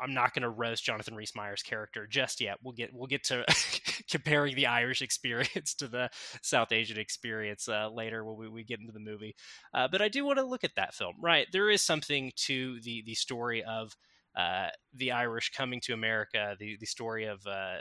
I'm 0.02 0.14
not 0.14 0.34
going 0.34 0.42
to 0.42 0.50
roast 0.50 0.84
Jonathan 0.84 1.16
Rhys 1.16 1.34
Meyers' 1.36 1.62
character 1.62 2.08
just 2.08 2.42
yet. 2.42 2.58
We'll 2.64 2.74
get 2.74 2.90
we'll 2.92 3.08
get 3.08 3.24
to 3.26 3.46
comparing 4.10 4.56
the 4.56 4.66
Irish 4.66 5.02
experience 5.02 5.76
to 5.76 5.88
the 5.88 6.10
South 6.42 6.72
Asian 6.72 6.98
experience 6.98 7.70
uh, 7.70 7.90
later 7.90 8.26
when 8.26 8.38
we, 8.38 8.50
we 8.50 8.64
get 8.64 8.80
into 8.80 8.94
the 8.94 9.00
movie. 9.00 9.36
Uh, 9.74 9.88
but 9.90 10.02
I 10.02 10.10
do 10.10 10.26
want 10.26 10.40
to 10.40 10.46
look 10.46 10.64
at 10.64 10.76
that 10.76 10.96
film. 10.96 11.14
Right, 11.22 11.48
there 11.52 11.70
is 11.70 11.84
something 11.84 12.32
to 12.48 12.80
the 12.82 13.04
the 13.06 13.14
story 13.14 13.64
of 13.64 13.96
uh, 14.36 14.70
the 14.94 15.12
Irish 15.12 15.52
coming 15.52 15.80
to 15.82 15.94
America, 15.94 16.56
the 16.60 16.78
the 16.80 16.88
story 16.88 17.26
of 17.26 17.46
uh, 17.46 17.76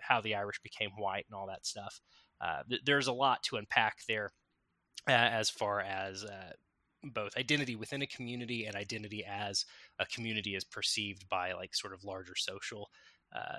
how 0.00 0.22
the 0.22 0.34
Irish 0.36 0.60
became 0.62 0.90
white 0.96 1.26
and 1.30 1.38
all 1.38 1.48
that 1.48 1.66
stuff. 1.66 2.00
Uh, 2.40 2.62
th- 2.68 2.82
there's 2.84 3.06
a 3.06 3.12
lot 3.12 3.42
to 3.42 3.56
unpack 3.56 3.98
there 4.08 4.30
uh, 5.08 5.12
as 5.12 5.50
far 5.50 5.80
as 5.80 6.24
both 7.04 7.36
identity 7.36 7.76
within 7.76 8.02
a 8.02 8.06
community 8.06 8.66
and 8.66 8.74
identity 8.74 9.24
as 9.24 9.64
a 9.98 10.06
community 10.06 10.54
is 10.54 10.64
perceived 10.64 11.28
by 11.28 11.52
like 11.52 11.74
sort 11.74 11.92
of 11.92 12.04
larger 12.04 12.34
social 12.34 12.90
uh, 13.34 13.58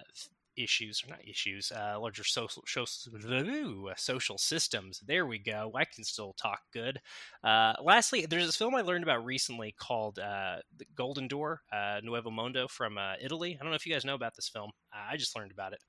issues 0.58 1.02
or 1.06 1.12
not 1.12 1.26
issues 1.26 1.72
uh, 1.72 1.98
larger 2.00 2.24
social 2.24 2.64
social, 2.68 3.92
social 3.96 4.38
systems. 4.38 5.02
There 5.08 5.26
we 5.26 5.40
go. 5.40 5.72
I 5.74 5.86
can 5.86 6.04
still 6.04 6.34
talk 6.34 6.60
good. 6.74 7.00
Uh, 7.44 7.74
lastly 7.82 8.26
there's 8.26 8.46
this 8.46 8.58
film 8.58 8.76
i 8.76 8.82
learned 8.82 9.04
about 9.04 9.24
recently 9.24 9.74
called 9.80 10.20
uh, 10.20 10.58
the 10.78 10.86
golden 10.96 11.28
door 11.28 11.62
uh, 11.72 12.00
nuevo 12.04 12.30
mondo 12.30 12.68
from 12.68 12.98
uh, 12.98 13.14
italy. 13.22 13.58
I 13.60 13.64
don't 13.64 13.72
know 13.72 13.76
if 13.76 13.86
you 13.86 13.94
guys 13.94 14.06
know 14.06 14.16
about 14.16 14.36
this 14.36 14.50
film. 14.50 14.72
I 14.92 15.16
just 15.18 15.36
learned 15.36 15.52
about 15.52 15.74
it 15.74 15.80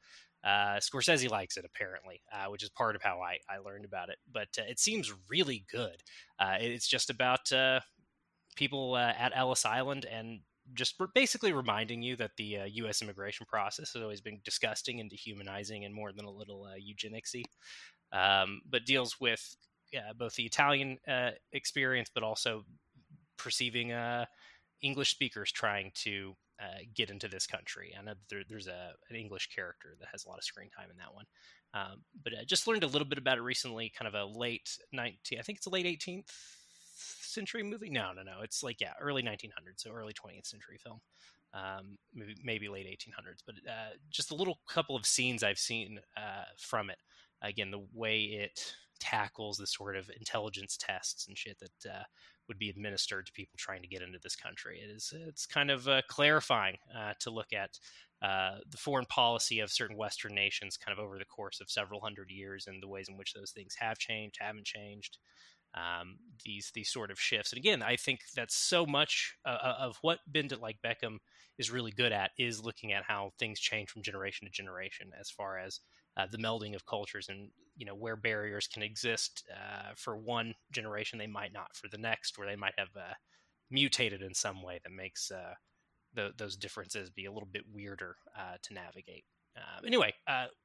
uh, 0.42 0.79
Scorsese 0.79 1.31
likes 1.31 1.57
it 1.57 1.64
apparently, 1.64 2.22
uh, 2.33 2.50
which 2.50 2.62
is 2.62 2.70
part 2.70 2.96
of 2.96 3.03
how 3.03 3.20
I, 3.20 3.38
I 3.48 3.59
learned 3.59 3.85
about 3.85 4.09
it. 4.09 4.16
But 4.31 4.48
uh, 4.59 4.62
it 4.68 4.79
seems 4.79 5.12
really 5.29 5.64
good. 5.70 6.03
Uh, 6.38 6.57
it's 6.61 6.88
just 6.88 7.11
about 7.11 7.53
uh, 7.53 7.81
people 8.57 8.94
uh, 8.94 9.12
at 9.18 9.33
Ellis 9.35 9.66
Island 9.66 10.07
and 10.11 10.40
just 10.72 11.00
basically 11.14 11.53
reminding 11.53 12.03
you 12.03 12.16
that 12.16 12.33
the 12.37 12.59
U.S. 12.72 13.03
immigration 13.03 13.44
process 13.48 13.92
has 13.92 14.03
always 14.03 14.20
been 14.20 14.40
disgusting 14.44 15.00
and 15.00 15.11
dehumanizing 15.11 15.85
and 15.85 15.94
more 15.94 16.12
than 16.12 16.24
a 16.24 16.31
little 16.31 16.66
eugenicsy. 16.79 17.42
Um, 18.12 18.61
but 18.68 18.87
deals 18.87 19.16
with 19.20 19.57
both 20.16 20.37
the 20.37 20.44
Italian 20.44 20.98
experience, 21.53 22.09
but 22.14 22.22
also 22.22 22.64
perceiving 23.37 23.92
English 24.81 25.11
speakers 25.11 25.50
trying 25.50 25.90
to 25.94 26.35
uh, 26.61 26.81
get 26.94 27.11
into 27.11 27.29
this 27.29 27.46
country. 27.46 27.94
I 27.99 28.03
know 28.03 28.14
there, 28.29 28.42
there's 28.49 28.66
a 28.66 28.92
an 29.09 29.16
English 29.16 29.49
character 29.55 29.96
that 29.99 30.09
has 30.12 30.25
a 30.25 30.29
lot 30.29 30.38
of 30.38 30.44
screen 30.44 30.70
time 30.70 30.90
in 30.90 30.96
that 30.99 31.14
one, 31.14 31.25
um, 31.75 32.03
but 32.23 32.33
I 32.38 32.44
just 32.44 32.66
learned 32.66 32.85
a 32.85 32.88
little 32.88 33.09
bit 33.09 33.18
about 33.18 33.38
it 33.38 33.42
recently. 33.42 33.92
Kind 33.96 34.09
of 34.09 34.14
a 34.14 34.38
late 34.38 34.79
19, 34.92 35.38
I 35.38 35.42
think 35.42 35.59
it's 35.59 35.66
a 35.66 35.70
late 35.70 35.87
18th 35.87 36.31
century 36.96 37.62
movie. 37.62 37.90
No, 37.90 38.12
no, 38.12 38.23
no. 38.23 38.42
It's 38.42 38.62
like 38.62 38.81
yeah, 38.81 38.92
early 39.01 39.23
1900s, 39.23 39.79
so 39.79 39.90
early 39.90 40.12
20th 40.12 40.46
century 40.46 40.79
film. 40.83 41.01
Um, 41.53 41.99
maybe, 42.14 42.37
maybe 42.44 42.68
late 42.68 42.87
1800s, 42.87 43.40
but 43.44 43.57
uh, 43.68 43.96
just 44.09 44.31
a 44.31 44.37
little 44.37 44.61
couple 44.68 44.94
of 44.94 45.05
scenes 45.05 45.42
I've 45.42 45.59
seen 45.59 45.99
uh, 46.16 46.44
from 46.57 46.90
it. 46.90 46.99
Again, 47.42 47.73
the 47.73 47.85
way 47.92 48.20
it 48.20 48.75
tackles 49.01 49.57
the 49.57 49.66
sort 49.66 49.96
of 49.96 50.11
intelligence 50.16 50.77
tests 50.79 51.27
and 51.27 51.37
shit 51.37 51.59
that 51.59 51.90
uh, 51.90 52.03
would 52.50 52.58
be 52.58 52.68
administered 52.68 53.26
to 53.26 53.32
people 53.32 53.56
trying 53.56 53.80
to 53.80 53.86
get 53.86 54.02
into 54.02 54.18
this 54.20 54.34
country. 54.34 54.80
It 54.82 54.90
is 54.90 55.14
it's 55.28 55.46
kind 55.46 55.70
of 55.70 55.86
uh, 55.86 56.02
clarifying 56.08 56.78
uh, 56.92 57.12
to 57.20 57.30
look 57.30 57.52
at 57.52 57.78
uh, 58.20 58.58
the 58.68 58.76
foreign 58.76 59.06
policy 59.06 59.60
of 59.60 59.70
certain 59.70 59.96
Western 59.96 60.34
nations, 60.34 60.76
kind 60.76 60.98
of 60.98 61.02
over 61.02 61.16
the 61.16 61.24
course 61.24 61.60
of 61.60 61.70
several 61.70 62.00
hundred 62.00 62.28
years, 62.28 62.66
and 62.66 62.82
the 62.82 62.88
ways 62.88 63.08
in 63.08 63.16
which 63.16 63.34
those 63.34 63.52
things 63.52 63.76
have 63.78 63.98
changed, 63.98 64.38
haven't 64.40 64.66
changed. 64.66 65.18
Um, 65.74 66.16
these 66.44 66.72
these 66.74 66.90
sort 66.90 67.12
of 67.12 67.20
shifts, 67.20 67.52
and 67.52 67.58
again, 67.58 67.80
I 67.84 67.94
think 67.94 68.22
that's 68.34 68.56
so 68.56 68.84
much 68.84 69.36
uh, 69.46 69.58
uh, 69.62 69.76
of 69.78 69.98
what 70.02 70.18
Bend 70.26 70.50
It 70.50 70.60
Like 70.60 70.78
Beckham 70.84 71.18
is 71.56 71.70
really 71.70 71.92
good 71.92 72.10
at 72.10 72.32
is 72.36 72.64
looking 72.64 72.92
at 72.92 73.04
how 73.04 73.30
things 73.38 73.60
change 73.60 73.90
from 73.90 74.02
generation 74.02 74.48
to 74.48 74.52
generation, 74.52 75.12
as 75.18 75.30
far 75.30 75.58
as 75.58 75.78
uh, 76.20 76.26
the 76.30 76.38
melding 76.38 76.74
of 76.74 76.87
cultures 76.87 77.28
and 77.28 77.50
you 77.76 77.87
know 77.87 77.94
where 77.94 78.16
barriers 78.16 78.66
can 78.66 78.83
exist 78.83 79.44
uh, 79.50 79.92
for 79.96 80.16
one 80.16 80.54
generation 80.70 81.18
they 81.18 81.26
might 81.26 81.52
not 81.52 81.74
for 81.74 81.88
the 81.88 81.98
next 81.98 82.37
where 82.37 82.46
they 82.46 82.56
might 82.56 82.74
have 82.76 82.90
uh, 82.96 83.14
mutated 83.70 84.22
in 84.22 84.35
some 84.35 84.62
way 84.62 84.80
that 84.83 84.92
makes 84.92 85.30
uh, 85.30 85.54
the, 86.14 86.30
those 86.37 86.56
differences 86.56 87.11
be 87.11 87.24
a 87.24 87.33
little 87.33 87.48
bit 87.50 87.62
weirder 87.72 88.16
uh, 88.38 88.56
to 88.62 88.74
navigate. 88.74 89.24
Uh, 89.56 89.85
anyway 89.85 90.14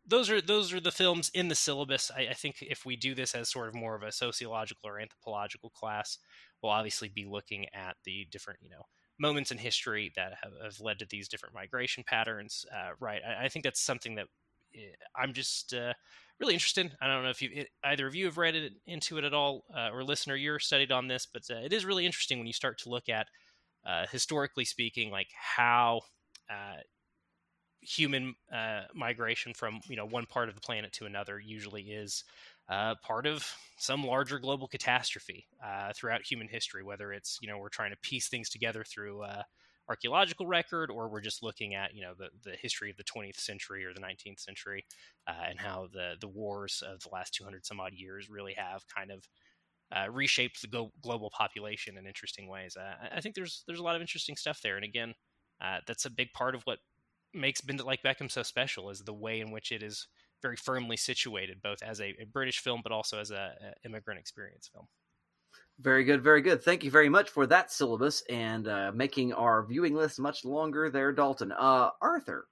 those 0.06 0.30
are 0.30 0.40
those 0.40 0.72
are 0.72 0.80
the 0.80 0.92
films 0.92 1.32
in 1.34 1.48
the 1.48 1.56
syllabus. 1.56 2.12
I, 2.16 2.28
I, 2.30 2.34
think 2.34 2.58
if 2.62 2.86
we 2.86 2.96
do 2.96 3.16
this 3.16 3.34
as 3.34 3.50
sort 3.50 3.68
of 3.68 3.74
more 3.74 3.96
of 3.96 4.04
a 4.04 4.12
sociological 4.12 4.88
or 4.88 5.00
anthropological 5.00 5.72
class 5.72 6.20
we'll 6.62 6.72
obviously 6.72 7.10
be 7.10 7.26
looking 7.26 7.66
at 7.74 7.98
the 8.06 8.28
different 8.30 8.60
you 8.62 8.70
know 8.70 8.84
moments 9.18 9.52
in 9.52 9.58
history 9.58 10.12
that 10.16 10.34
have, 10.44 10.52
have 10.64 10.80
led 10.80 11.00
to 11.00 11.08
these 11.10 11.28
different 11.28 11.56
migration 11.56 12.04
patterns 12.06 12.64
right? 13.00 13.22
I, 13.28 13.46
I 13.46 13.50
think 13.50 13.64
that's 13.64 13.82
something 13.82 14.16
that 14.16 14.28
I'm 15.16 15.34
just 15.34 15.74
uh, 15.74 15.94
really 16.40 16.54
interested. 16.54 16.92
I 17.02 17.08
don't 17.08 17.24
know 17.24 17.30
if 17.30 17.42
you 17.42 17.50
it, 17.54 17.70
either 17.84 18.08
of 18.08 18.16
you 18.16 18.26
have 18.26 18.38
read 18.38 18.56
it 18.56 18.74
into 18.86 19.18
it 19.18 19.24
at 19.24 19.34
all, 19.34 19.64
uh, 19.76 19.90
or 19.92 20.04
listener, 20.04 20.36
you're 20.36 20.60
studied 20.60 20.92
on 20.92 21.08
this, 21.08 21.28
but 21.32 21.44
uh, 21.50 21.60
it 21.64 21.74
is 21.74 21.86
really 21.86 22.06
interesting 22.06 22.38
when 22.38 22.48
you 22.48 22.54
start 22.54 22.78
to 22.80 22.90
look 22.90 23.10
at 23.10 23.28
uh, 23.86 24.06
historically 24.12 24.66
speaking, 24.66 25.12
like 25.12 25.28
how 25.34 26.02
uh, 26.50 26.78
human 27.82 28.36
uh, 28.52 28.82
migration 28.94 29.54
from 29.54 29.80
you 29.88 29.96
know 29.96 30.06
one 30.06 30.26
part 30.26 30.50
of 30.50 30.56
the 30.56 30.62
planet 30.62 30.92
to 30.94 31.06
another 31.06 31.40
usually 31.40 31.84
is 31.84 32.24
part 33.04 33.28
of 33.28 33.48
some 33.78 34.04
larger 34.04 34.40
global 34.40 34.68
catastrophe 34.68 35.46
throughout 35.96 36.22
human 36.24 36.48
history. 36.48 36.84
Whether 36.84 37.14
it's 37.14 37.38
you 37.42 37.48
know 37.48 37.58
we're 37.58 37.70
trying 37.70 37.92
to 37.92 37.98
piece 37.98 38.28
things 38.28 38.50
together 38.50 38.84
through 38.84 39.24
archaeological 39.90 40.48
record 40.48 40.90
or 40.90 41.08
we're 41.08 41.22
just 41.22 41.44
looking 41.44 41.76
at 41.76 41.94
you 41.94 42.02
know 42.02 42.14
the, 42.18 42.30
the 42.44 42.56
history 42.58 42.90
of 42.90 42.98
the 42.98 43.04
20th 43.04 43.38
century 43.38 43.86
or 43.86 43.94
the 43.94 44.00
19th 44.00 44.40
century 44.40 44.84
uh, 45.28 45.44
and 45.48 45.60
how 45.60 45.88
the 45.94 46.16
the 46.20 46.28
wars 46.28 46.82
of 46.88 47.00
the 47.02 47.10
last 47.12 47.34
200 47.36 47.66
some 47.66 47.80
odd 47.80 47.94
years 47.94 48.30
really 48.30 48.54
have 48.58 48.84
kind 48.94 49.12
of 49.12 49.28
uh, 49.96 50.10
reshaped 50.12 50.62
the 50.62 50.68
go- 50.68 50.92
global 51.02 51.30
population 51.30 51.98
in 51.98 52.08
interesting 52.08 52.48
ways. 52.48 52.76
Uh, 52.76 53.08
I 53.16 53.22
think 53.22 53.36
there's 53.36 53.64
there's 53.68 53.80
a 53.80 53.84
lot 53.84 53.96
of 53.96 54.02
interesting 54.02 54.36
stuff 54.36 54.60
there, 54.64 54.76
and 54.76 54.86
again, 54.86 55.14
uh, 55.62 55.80
that's 55.88 56.06
a 56.06 56.10
big 56.10 56.34
part 56.34 56.56
of 56.56 56.64
what 56.64 56.80
makes 57.34 57.62
Bend 57.62 57.84
Like 57.84 58.02
Beckham 58.04 58.32
so 58.32 58.44
special 58.44 58.90
is 58.90 59.02
the 59.02 59.14
way 59.14 59.42
in 59.42 59.52
which 59.52 59.72
it 59.72 59.84
is 59.84 60.08
very 60.42 60.56
firmly 60.56 60.98
situated, 60.98 61.62
both 61.62 61.82
as 61.84 62.00
a, 62.02 62.16
a 62.20 62.26
British 62.32 62.60
film 62.60 62.82
but 62.84 62.92
also 62.92 63.20
as 63.20 63.32
a, 63.32 63.54
a 63.62 63.86
immigrant 63.86 64.20
experience 64.20 64.70
film. 64.72 64.88
Very 65.80 66.06
good, 66.06 66.24
very 66.24 66.42
good. 66.42 66.64
Thank 66.64 66.84
you 66.84 66.92
very 66.92 67.10
much 67.10 67.30
for 67.30 67.46
that 67.48 67.72
syllabus 67.72 68.24
and 68.30 68.68
uh, 68.68 68.92
making 68.94 69.34
our 69.34 69.66
viewing 69.66 69.94
list 69.94 70.20
much 70.20 70.46
longer 70.46 70.90
there, 70.90 71.12
Dalton. 71.12 71.52
Uh, 71.52 71.90
Arthur, 72.02 72.48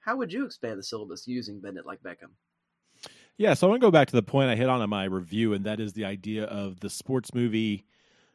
how 0.00 0.16
would 0.16 0.32
you 0.32 0.44
expand 0.44 0.78
the 0.78 0.82
syllabus 0.82 1.26
using 1.26 1.60
Bend 1.60 1.78
It 1.78 1.86
Like 1.86 2.02
Beckham? 2.02 2.32
Yeah, 3.38 3.54
so 3.54 3.66
I 3.66 3.70
want 3.70 3.80
to 3.80 3.86
go 3.86 3.90
back 3.90 4.08
to 4.08 4.16
the 4.16 4.22
point 4.22 4.50
I 4.50 4.56
hit 4.56 4.68
on 4.68 4.82
in 4.82 4.90
my 4.90 5.04
review, 5.04 5.54
and 5.54 5.64
that 5.64 5.80
is 5.80 5.92
the 5.92 6.04
idea 6.04 6.44
of 6.44 6.80
the 6.80 6.90
sports 6.90 7.34
movie 7.34 7.84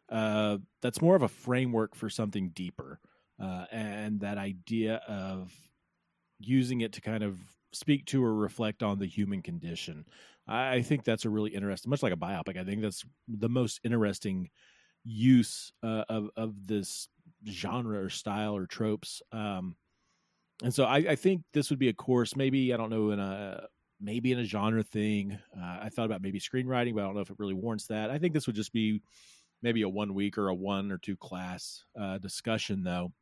uh, 0.10 0.58
that's 0.82 1.02
more 1.02 1.16
of 1.16 1.24
a 1.24 1.28
framework 1.28 1.96
for 1.96 2.10
something 2.10 2.50
deeper. 2.50 3.00
Uh, 3.42 3.66
and 3.72 4.20
that 4.20 4.38
idea 4.38 5.02
of 5.08 5.52
using 6.40 6.82
it 6.82 6.94
to 6.94 7.02
kind 7.02 7.24
of 7.24 7.40
speak 7.72 8.06
to 8.06 8.24
or 8.24 8.36
reflect 8.36 8.84
on 8.84 9.00
the 9.00 9.08
human 9.08 9.42
condition. 9.42 10.06
I 10.52 10.82
think 10.82 11.04
that's 11.04 11.26
a 11.26 11.30
really 11.30 11.52
interesting, 11.52 11.90
much 11.90 12.04
like 12.04 12.14
a 12.14 12.18
biopic. 12.18 12.58
I 12.58 12.64
think 12.64 12.82
that's 12.82 13.04
the 13.28 13.50
most 13.50 13.80
interesting 13.84 14.50
use 15.04 15.72
uh, 15.84 16.04
of 16.10 16.30
of 16.36 16.68
this 16.68 17.08
genre 17.48 18.04
or 18.04 18.10
style 18.10 18.56
or 18.56 18.68
tropes. 18.68 19.22
Um, 19.32 19.76
and 20.64 20.74
so 20.74 20.86
I, 20.86 20.98
I 20.98 21.16
think 21.16 21.44
this 21.54 21.70
would 21.70 21.80
be 21.80 21.90
a 21.90 21.94
course, 21.94 22.36
maybe 22.36 22.74
I 22.74 22.78
don't 22.78 22.90
know 22.90 23.12
in 23.12 23.20
a 23.20 23.68
maybe 24.00 24.32
in 24.32 24.40
a 24.40 24.44
genre 24.44 24.84
thing. 24.84 25.38
Uh, 25.56 25.80
I 25.82 25.90
thought 25.90 26.06
about 26.06 26.22
maybe 26.22 26.40
screenwriting, 26.40 26.96
but 26.96 27.02
I 27.02 27.06
don't 27.06 27.16
know 27.16 27.22
if 27.22 27.30
it 27.30 27.40
really 27.40 27.54
warrants 27.54 27.88
that. 27.88 28.10
I 28.10 28.18
think 28.18 28.34
this 28.34 28.48
would 28.48 28.56
just 28.56 28.74
be 28.74 29.02
maybe 29.62 29.84
a 29.84 29.90
one 29.90 30.14
week 30.14 30.38
or 30.38 30.50
a 30.50 30.56
one 30.56 30.92
or 30.92 30.98
two 30.98 31.16
class 31.18 31.84
uh, 32.00 32.18
discussion, 32.18 32.84
though. 32.84 33.14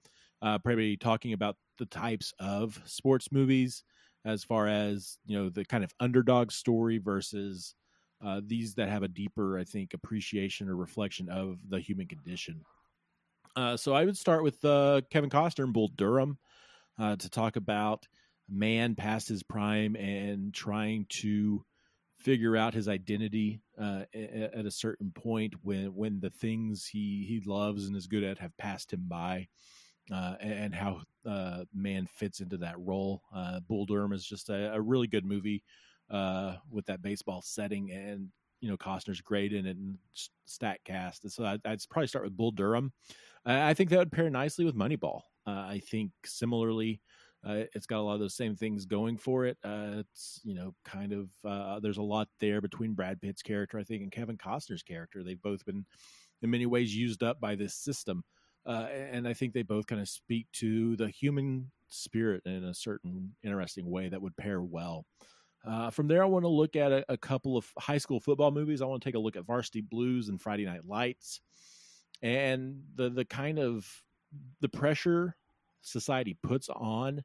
Uh, 0.41 0.57
probably 0.57 0.95
talking 0.95 1.33
about 1.33 1.57
the 1.77 1.85
types 1.85 2.33
of 2.39 2.81
sports 2.85 3.29
movies 3.31 3.83
as 4.25 4.43
far 4.43 4.67
as 4.67 5.17
you 5.25 5.37
know 5.37 5.49
the 5.49 5.65
kind 5.65 5.83
of 5.83 5.93
underdog 5.99 6.51
story 6.51 6.97
versus 6.97 7.75
uh, 8.23 8.41
these 8.45 8.75
that 8.75 8.89
have 8.89 9.03
a 9.03 9.07
deeper, 9.07 9.57
I 9.57 9.63
think, 9.63 9.93
appreciation 9.93 10.67
or 10.69 10.75
reflection 10.75 11.29
of 11.29 11.59
the 11.69 11.79
human 11.79 12.07
condition. 12.07 12.63
Uh, 13.55 13.77
so 13.77 13.93
I 13.93 14.05
would 14.05 14.17
start 14.17 14.43
with 14.43 14.63
uh, 14.63 15.01
Kevin 15.09 15.29
Costner 15.29 15.63
and 15.63 15.73
Bull 15.73 15.89
Durham 15.95 16.37
uh, 16.97 17.15
to 17.15 17.29
talk 17.29 17.55
about 17.55 18.07
man 18.49 18.95
past 18.95 19.27
his 19.27 19.43
prime 19.43 19.95
and 19.95 20.53
trying 20.53 21.05
to 21.09 21.63
figure 22.17 22.57
out 22.57 22.73
his 22.73 22.89
identity 22.89 23.61
uh, 23.79 24.03
at 24.13 24.65
a 24.65 24.71
certain 24.71 25.11
point 25.11 25.53
when 25.61 25.95
when 25.95 26.19
the 26.19 26.29
things 26.29 26.85
he 26.85 27.25
he 27.27 27.41
loves 27.45 27.87
and 27.87 27.95
is 27.95 28.07
good 28.07 28.23
at 28.23 28.39
have 28.39 28.55
passed 28.57 28.91
him 28.91 29.05
by, 29.07 29.47
uh, 30.11 30.35
and 30.39 30.73
how 30.73 31.01
uh, 31.25 31.63
man 31.73 32.07
fits 32.07 32.39
into 32.39 32.57
that 32.57 32.79
role. 32.79 33.21
Uh, 33.33 33.59
Bull 33.61 33.85
Durham 33.85 34.13
is 34.13 34.25
just 34.25 34.49
a, 34.49 34.73
a 34.73 34.81
really 34.81 35.07
good 35.07 35.25
movie 35.25 35.63
uh, 36.09 36.55
with 36.71 36.85
that 36.87 37.01
baseball 37.01 37.41
setting, 37.41 37.91
and 37.91 38.29
you 38.61 38.69
know 38.69 38.77
Costner's 38.77 39.21
great 39.21 39.53
in 39.53 39.65
it 39.65 39.77
and 39.77 39.97
stat 40.45 40.79
cast. 40.85 41.23
And 41.23 41.31
so 41.31 41.45
I'd, 41.45 41.61
I'd, 41.65 41.81
probably 41.89 42.07
start 42.07 42.25
with 42.25 42.37
Bull 42.37 42.51
Durham. 42.51 42.91
I 43.45 43.73
think 43.73 43.89
that 43.89 43.99
would 43.99 44.11
pair 44.11 44.29
nicely 44.29 44.65
with 44.65 44.75
Moneyball. 44.75 45.21
Uh, 45.47 45.51
I 45.51 45.81
think 45.89 46.11
similarly. 46.25 47.01
Uh, 47.41 47.63
it's 47.73 47.85
got 47.85 47.99
a 47.99 48.01
lot 48.01 48.15
of 48.15 48.19
those 48.19 48.35
same 48.35 48.53
things 48.53 48.85
going 48.85 49.15
for 49.15 49.45
it. 49.45 49.57
It's 49.63 50.41
you 50.43 50.55
know 50.55 50.75
kind 50.83 51.13
of 51.13 51.81
there's 51.81 51.97
a 51.97 52.01
lot 52.01 52.27
there 52.39 52.59
between 52.59 52.93
Brad 52.93 53.21
Pitt's 53.21 53.41
character, 53.41 53.79
I 53.79 53.83
think, 53.83 54.03
and 54.03 54.11
Kevin 54.11 54.37
Costner's 54.37 54.83
character. 54.83 55.23
They've 55.23 55.41
both 55.41 55.65
been 55.65 55.85
in 56.41 56.49
many 56.49 56.65
ways 56.65 56.95
used 56.95 57.23
up 57.23 57.39
by 57.39 57.55
this 57.55 57.75
system, 57.75 58.23
uh, 58.65 58.87
and 58.91 59.27
I 59.27 59.33
think 59.33 59.53
they 59.53 59.63
both 59.63 59.87
kind 59.87 60.01
of 60.01 60.09
speak 60.09 60.47
to 60.53 60.95
the 60.95 61.09
human 61.09 61.71
spirit 61.87 62.43
in 62.45 62.63
a 62.63 62.73
certain 62.73 63.35
interesting 63.43 63.89
way 63.89 64.09
that 64.09 64.21
would 64.21 64.37
pair 64.37 64.61
well. 64.61 65.05
Uh, 65.65 65.89
from 65.89 66.07
there, 66.07 66.23
I 66.23 66.27
want 66.27 66.43
to 66.45 66.49
look 66.49 66.75
at 66.75 66.91
a, 66.91 67.05
a, 67.09 67.17
couple 67.17 67.57
of 67.57 67.69
high 67.77 67.97
school 67.97 68.19
football 68.19 68.51
movies. 68.51 68.81
I 68.81 68.85
want 68.85 69.01
to 69.01 69.07
take 69.07 69.15
a 69.15 69.19
look 69.19 69.35
at 69.35 69.45
Varsity 69.45 69.81
Blues 69.81 70.29
and 70.29 70.41
Friday 70.41 70.65
Night 70.65 70.85
Lights, 70.87 71.41
and 72.21 72.81
the 72.95 73.09
the 73.09 73.25
kind 73.25 73.59
of 73.59 73.85
the 74.61 74.69
pressure 74.69 75.35
society 75.81 76.37
puts 76.43 76.69
on 76.69 77.23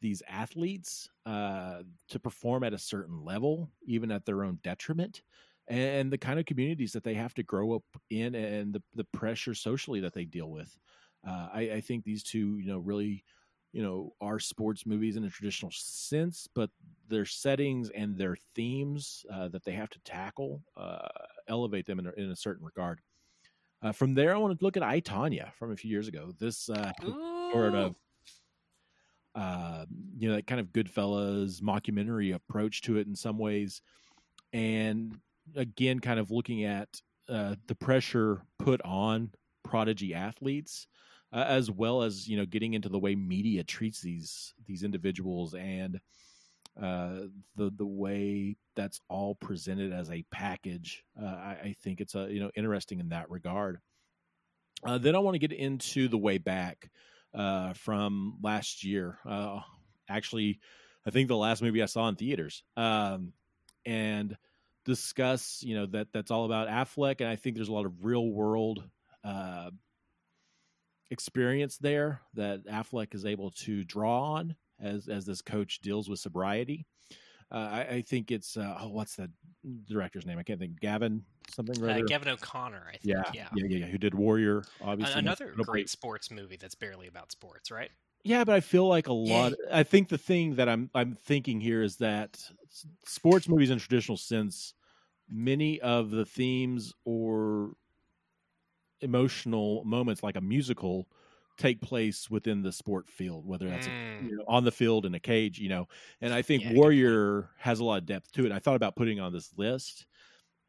these 0.00 0.22
athletes 0.28 1.08
uh, 1.26 1.78
to 2.10 2.18
perform 2.20 2.62
at 2.62 2.74
a 2.74 2.78
certain 2.78 3.24
level, 3.24 3.70
even 3.86 4.12
at 4.12 4.24
their 4.24 4.44
own 4.44 4.58
detriment, 4.62 5.22
and 5.68 6.12
the 6.12 6.18
kind 6.18 6.38
of 6.38 6.46
communities 6.46 6.92
that 6.92 7.04
they 7.04 7.14
have 7.14 7.34
to 7.34 7.42
grow 7.42 7.74
up 7.74 7.84
in, 8.10 8.34
and 8.34 8.74
the, 8.74 8.82
the 8.94 9.04
pressure 9.04 9.54
socially 9.54 10.00
that 10.00 10.12
they 10.12 10.24
deal 10.24 10.50
with. 10.50 10.76
Uh, 11.26 11.48
I, 11.52 11.60
I, 11.74 11.80
think 11.80 12.04
these 12.04 12.22
two, 12.22 12.58
you 12.58 12.66
know, 12.66 12.78
really, 12.78 13.24
you 13.72 13.82
know, 13.82 14.12
are 14.20 14.38
sports 14.38 14.84
movies 14.84 15.16
in 15.16 15.24
a 15.24 15.30
traditional 15.30 15.72
sense, 15.72 16.46
but 16.54 16.68
their 17.08 17.24
settings 17.24 17.88
and 17.90 18.16
their 18.16 18.36
themes 18.54 19.24
uh, 19.32 19.48
that 19.48 19.64
they 19.64 19.72
have 19.72 19.88
to 19.90 19.98
tackle 20.00 20.62
uh, 20.76 21.08
elevate 21.48 21.86
them 21.86 21.98
in 21.98 22.06
a, 22.06 22.12
in 22.18 22.30
a 22.30 22.36
certain 22.36 22.64
regard. 22.64 23.00
Uh, 23.82 23.92
from 23.92 24.14
there, 24.14 24.34
I 24.34 24.38
want 24.38 24.58
to 24.58 24.64
look 24.64 24.76
at 24.76 24.82
I, 24.82 25.00
Tonya 25.00 25.52
from 25.54 25.72
a 25.72 25.76
few 25.76 25.90
years 25.90 26.08
ago. 26.08 26.32
This 26.38 26.68
uh, 26.68 26.92
sort 27.52 27.74
of 27.74 27.94
uh, 29.34 29.84
you 30.16 30.28
know 30.28 30.36
that 30.36 30.46
kind 30.46 30.60
of 30.60 30.68
Goodfellas 30.68 31.60
mockumentary 31.60 32.34
approach 32.34 32.82
to 32.82 32.98
it 32.98 33.06
in 33.06 33.14
some 33.14 33.38
ways, 33.38 33.82
and 34.52 35.18
again, 35.56 36.00
kind 36.00 36.20
of 36.20 36.30
looking 36.30 36.64
at 36.64 36.88
uh, 37.28 37.54
the 37.66 37.74
pressure 37.74 38.42
put 38.58 38.80
on 38.82 39.30
prodigy 39.62 40.14
athletes, 40.14 40.86
uh, 41.32 41.44
as 41.46 41.70
well 41.70 42.02
as 42.02 42.28
you 42.28 42.36
know 42.36 42.46
getting 42.46 42.74
into 42.74 42.88
the 42.88 42.98
way 42.98 43.14
media 43.14 43.64
treats 43.64 44.00
these 44.00 44.54
these 44.66 44.82
individuals 44.82 45.54
and 45.54 46.00
uh, 46.80 47.26
the 47.56 47.70
the 47.76 47.86
way 47.86 48.56
that's 48.74 49.00
all 49.08 49.34
presented 49.36 49.92
as 49.92 50.10
a 50.10 50.24
package. 50.30 51.04
Uh, 51.20 51.26
I, 51.26 51.58
I, 51.62 51.76
think 51.82 52.00
it's 52.00 52.14
a 52.14 52.28
you 52.30 52.40
know 52.40 52.50
interesting 52.56 52.98
in 52.98 53.10
that 53.10 53.30
regard. 53.30 53.78
Uh, 54.84 54.98
then 54.98 55.14
I 55.14 55.20
want 55.20 55.36
to 55.36 55.38
get 55.38 55.52
into 55.52 56.08
the 56.08 56.18
way 56.18 56.38
back 56.38 56.90
uh, 57.32 57.72
from 57.74 58.38
last 58.42 58.84
year. 58.84 59.18
Uh, 59.26 59.60
actually, 60.08 60.60
I 61.06 61.10
think 61.10 61.28
the 61.28 61.36
last 61.36 61.62
movie 61.62 61.82
I 61.82 61.86
saw 61.86 62.08
in 62.08 62.16
theaters, 62.16 62.64
um, 62.76 63.32
and 63.86 64.36
discuss 64.84 65.62
you 65.62 65.74
know 65.74 65.86
that 65.86 66.08
that's 66.12 66.30
all 66.30 66.44
about 66.44 66.68
Affleck, 66.68 67.20
and 67.20 67.28
I 67.28 67.36
think 67.36 67.56
there's 67.56 67.68
a 67.68 67.72
lot 67.72 67.86
of 67.86 68.04
real 68.04 68.28
world 68.30 68.84
uh, 69.24 69.70
experience 71.10 71.78
there 71.78 72.20
that 72.34 72.66
Affleck 72.66 73.14
is 73.14 73.24
able 73.24 73.50
to 73.52 73.84
draw 73.84 74.34
on 74.34 74.54
as 74.80 75.08
as 75.08 75.24
this 75.24 75.42
coach 75.42 75.80
deals 75.80 76.08
with 76.08 76.18
sobriety. 76.18 76.86
Uh, 77.52 77.68
I, 77.70 77.80
I, 77.96 78.02
think 78.02 78.30
it's 78.30 78.56
uh, 78.56 78.78
oh, 78.80 78.88
what's 78.88 79.16
the 79.16 79.30
director's 79.86 80.26
name? 80.26 80.38
I 80.38 80.42
can't 80.42 80.58
think. 80.58 80.80
Gavin 80.80 81.22
something. 81.50 81.82
Uh, 81.84 82.00
Gavin 82.06 82.28
O'Connor. 82.28 82.84
I 82.88 82.96
think. 82.96 83.04
Yeah, 83.04 83.22
yeah, 83.32 83.48
yeah, 83.54 83.66
yeah, 83.68 83.78
yeah. 83.78 83.86
Who 83.86 83.98
did 83.98 84.14
Warrior? 84.14 84.64
Obviously, 84.82 85.20
another 85.20 85.54
great 85.58 85.88
sports 85.88 86.30
movie 86.30 86.56
that's 86.56 86.74
barely 86.74 87.06
about 87.06 87.30
sports, 87.30 87.70
right? 87.70 87.90
Yeah, 88.24 88.42
but 88.44 88.54
I 88.54 88.60
feel 88.60 88.88
like 88.88 89.08
a 89.08 89.12
lot. 89.12 89.52
I 89.70 89.82
think 89.82 90.08
the 90.08 90.18
thing 90.18 90.54
that 90.56 90.68
I'm 90.68 90.90
I'm 90.94 91.16
thinking 91.24 91.60
here 91.60 91.82
is 91.82 91.96
that 91.96 92.40
sports 93.04 93.48
movies 93.48 93.70
in 93.70 93.78
traditional 93.78 94.16
sense, 94.16 94.72
many 95.28 95.78
of 95.80 96.10
the 96.10 96.24
themes 96.24 96.94
or 97.04 97.72
emotional 99.02 99.84
moments, 99.84 100.22
like 100.22 100.36
a 100.36 100.40
musical, 100.40 101.06
take 101.58 101.82
place 101.82 102.30
within 102.30 102.62
the 102.62 102.72
sport 102.72 103.08
field, 103.08 103.46
whether 103.46 103.68
that's 103.68 103.86
mm. 103.86 104.24
you 104.24 104.36
know, 104.38 104.44
on 104.48 104.64
the 104.64 104.72
field 104.72 105.04
in 105.04 105.14
a 105.14 105.20
cage, 105.20 105.58
you 105.58 105.68
know. 105.68 105.86
And 106.22 106.32
I 106.32 106.40
think 106.40 106.64
yeah, 106.64 106.72
Warrior 106.72 107.50
has 107.58 107.80
a 107.80 107.84
lot 107.84 107.98
of 107.98 108.06
depth 108.06 108.32
to 108.32 108.46
it. 108.46 108.52
I 108.52 108.58
thought 108.58 108.76
about 108.76 108.96
putting 108.96 109.20
on 109.20 109.34
this 109.34 109.52
list, 109.56 110.06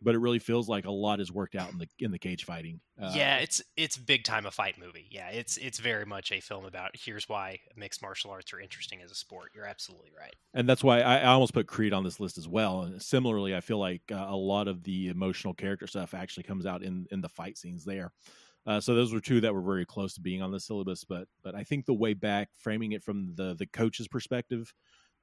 but 0.05 0.13
it 0.13 0.19
really 0.19 0.39
feels 0.39 0.69
like 0.69 0.85
a 0.85 0.91
lot 0.91 1.19
is 1.19 1.31
worked 1.31 1.55
out 1.55 1.71
in 1.71 1.79
the 1.79 1.87
in 1.99 2.11
the 2.11 2.19
cage 2.19 2.45
fighting. 2.45 2.79
Uh, 3.01 3.11
yeah, 3.13 3.37
it's 3.37 3.61
it's 3.75 3.97
big 3.97 4.23
time 4.23 4.45
a 4.45 4.51
fight 4.51 4.77
movie. 4.77 5.07
Yeah, 5.09 5.29
it's 5.29 5.57
it's 5.57 5.79
very 5.79 6.05
much 6.05 6.31
a 6.31 6.39
film 6.39 6.63
about 6.63 6.91
here's 6.93 7.27
why 7.27 7.59
mixed 7.75 8.01
martial 8.01 8.29
arts 8.31 8.53
are 8.53 8.59
interesting 8.59 9.01
as 9.01 9.11
a 9.11 9.15
sport. 9.15 9.51
You're 9.55 9.65
absolutely 9.65 10.11
right, 10.17 10.35
and 10.53 10.69
that's 10.69 10.83
why 10.83 11.01
I, 11.01 11.17
I 11.17 11.25
almost 11.25 11.53
put 11.53 11.67
Creed 11.67 11.91
on 11.91 12.03
this 12.03 12.19
list 12.19 12.37
as 12.37 12.47
well. 12.47 12.83
And 12.83 13.01
similarly, 13.01 13.55
I 13.55 13.59
feel 13.59 13.79
like 13.79 14.03
uh, 14.11 14.27
a 14.29 14.35
lot 14.35 14.67
of 14.67 14.83
the 14.83 15.09
emotional 15.09 15.55
character 15.55 15.87
stuff 15.87 16.13
actually 16.13 16.43
comes 16.43 16.65
out 16.65 16.83
in 16.83 17.07
in 17.11 17.21
the 17.21 17.29
fight 17.29 17.57
scenes 17.57 17.83
there. 17.83 18.13
Uh, 18.67 18.79
so 18.79 18.95
those 18.95 19.13
were 19.13 19.19
two 19.19 19.41
that 19.41 19.53
were 19.53 19.61
very 19.61 19.85
close 19.85 20.13
to 20.15 20.21
being 20.21 20.41
on 20.41 20.51
the 20.51 20.59
syllabus, 20.59 21.03
but 21.03 21.27
but 21.43 21.55
I 21.55 21.63
think 21.63 21.85
the 21.85 21.93
way 21.93 22.13
back, 22.13 22.49
framing 22.57 22.93
it 22.93 23.03
from 23.03 23.33
the 23.35 23.55
the 23.55 23.67
coach's 23.67 24.07
perspective, 24.07 24.71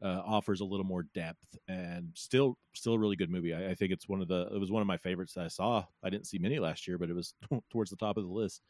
uh, 0.02 0.22
offers 0.24 0.60
a 0.60 0.64
little 0.64 0.84
more 0.84 1.04
depth 1.14 1.56
and 1.68 2.08
still 2.14 2.58
still 2.74 2.94
a 2.94 2.98
really 2.98 3.16
good 3.16 3.30
movie. 3.30 3.54
I, 3.54 3.70
I, 3.70 3.74
think 3.74 3.92
it's 3.92 4.08
one 4.08 4.20
of 4.20 4.28
the 4.28 4.48
it 4.52 4.58
was 4.58 4.70
one 4.70 4.82
of 4.82 4.88
my 4.88 4.96
favorites 4.96 5.34
that 5.34 5.44
I 5.44 5.48
saw. 5.48 5.84
I 6.02 6.10
didn't 6.10 6.26
see 6.26 6.38
many 6.38 6.58
last 6.58 6.88
year, 6.88 6.98
but 6.98 7.10
it 7.10 7.14
was 7.14 7.34
towards 7.70 7.90
the 7.90 7.96
top 7.96 8.16
of 8.16 8.24
the 8.24 8.30
list. 8.30 8.62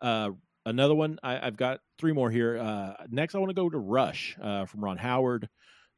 Uh, 0.00 0.30
another 0.66 0.94
one 0.94 1.18
I, 1.22 1.36
have 1.36 1.56
got 1.56 1.80
three 1.98 2.12
more 2.12 2.30
here. 2.30 2.58
Uh, 2.58 2.94
next, 3.10 3.34
I 3.34 3.38
want 3.38 3.50
to 3.50 3.54
go 3.54 3.68
to 3.68 3.78
Rush 3.78 4.36
uh, 4.42 4.66
from 4.66 4.84
Ron 4.84 4.98
Howard 4.98 5.48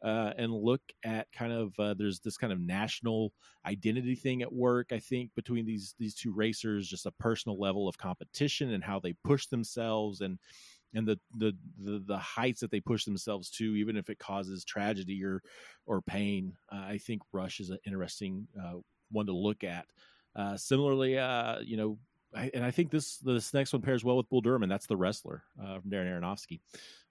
uh, 0.05 0.35
and 0.37 0.53
look 0.53 0.83
at 1.03 1.33
kind 1.33 1.53
of 1.53 1.73
uh, 1.79 1.95
there's 1.95 2.21
this 2.21 2.37
kind 2.37 2.53
of 2.53 2.61
national 2.61 3.33
identity 3.67 4.15
thing 4.15 4.43
at 4.43 4.53
work. 4.53 4.93
I 4.93 4.99
think 4.99 5.31
between 5.35 5.65
these 5.65 5.95
these 5.99 6.15
two 6.15 6.33
racers, 6.35 6.89
just 6.89 7.07
a 7.07 7.13
personal 7.13 7.59
level 7.59 7.89
of 7.89 7.97
competition 7.97 8.73
and 8.73 8.85
how 8.85 9.01
they 9.01 9.15
push 9.25 9.47
themselves 9.47 10.21
and 10.21 10.39
and 10.95 11.07
the, 11.07 11.19
the 11.37 11.53
the 11.79 12.03
the, 12.07 12.17
heights 12.17 12.61
that 12.61 12.71
they 12.71 12.81
push 12.81 13.05
themselves 13.05 13.51
to, 13.51 13.77
even 13.77 13.97
if 13.97 14.09
it 14.09 14.19
causes 14.19 14.65
tragedy 14.65 15.25
or 15.25 15.43
or 15.87 16.01
pain. 16.01 16.55
Uh, 16.73 16.85
I 16.89 16.99
think 16.99 17.23
Rush 17.33 17.61
is 17.61 17.71
an 17.71 17.79
interesting 17.87 18.47
uh, 18.59 18.75
one 19.11 19.27
to 19.27 19.33
look 19.33 19.65
at. 19.65 19.87
Uh, 20.37 20.57
similarly, 20.57 21.19
uh, 21.19 21.61
you 21.61 21.77
know, 21.77 21.99
I, 22.35 22.51
and 22.55 22.65
I 22.65 22.71
think 22.71 22.91
this 22.91 23.19
this 23.19 23.53
next 23.53 23.73
one 23.73 23.83
pairs 23.83 24.05
well 24.05 24.17
with 24.17 24.29
Bull 24.29 24.41
Durham, 24.41 24.63
and 24.63 24.73
that's 24.73 24.87
the 24.87 24.97
wrestler 24.97 25.43
uh, 25.61 25.81
from 25.81 25.91
Darren 25.91 26.21
Aronofsky. 26.21 26.61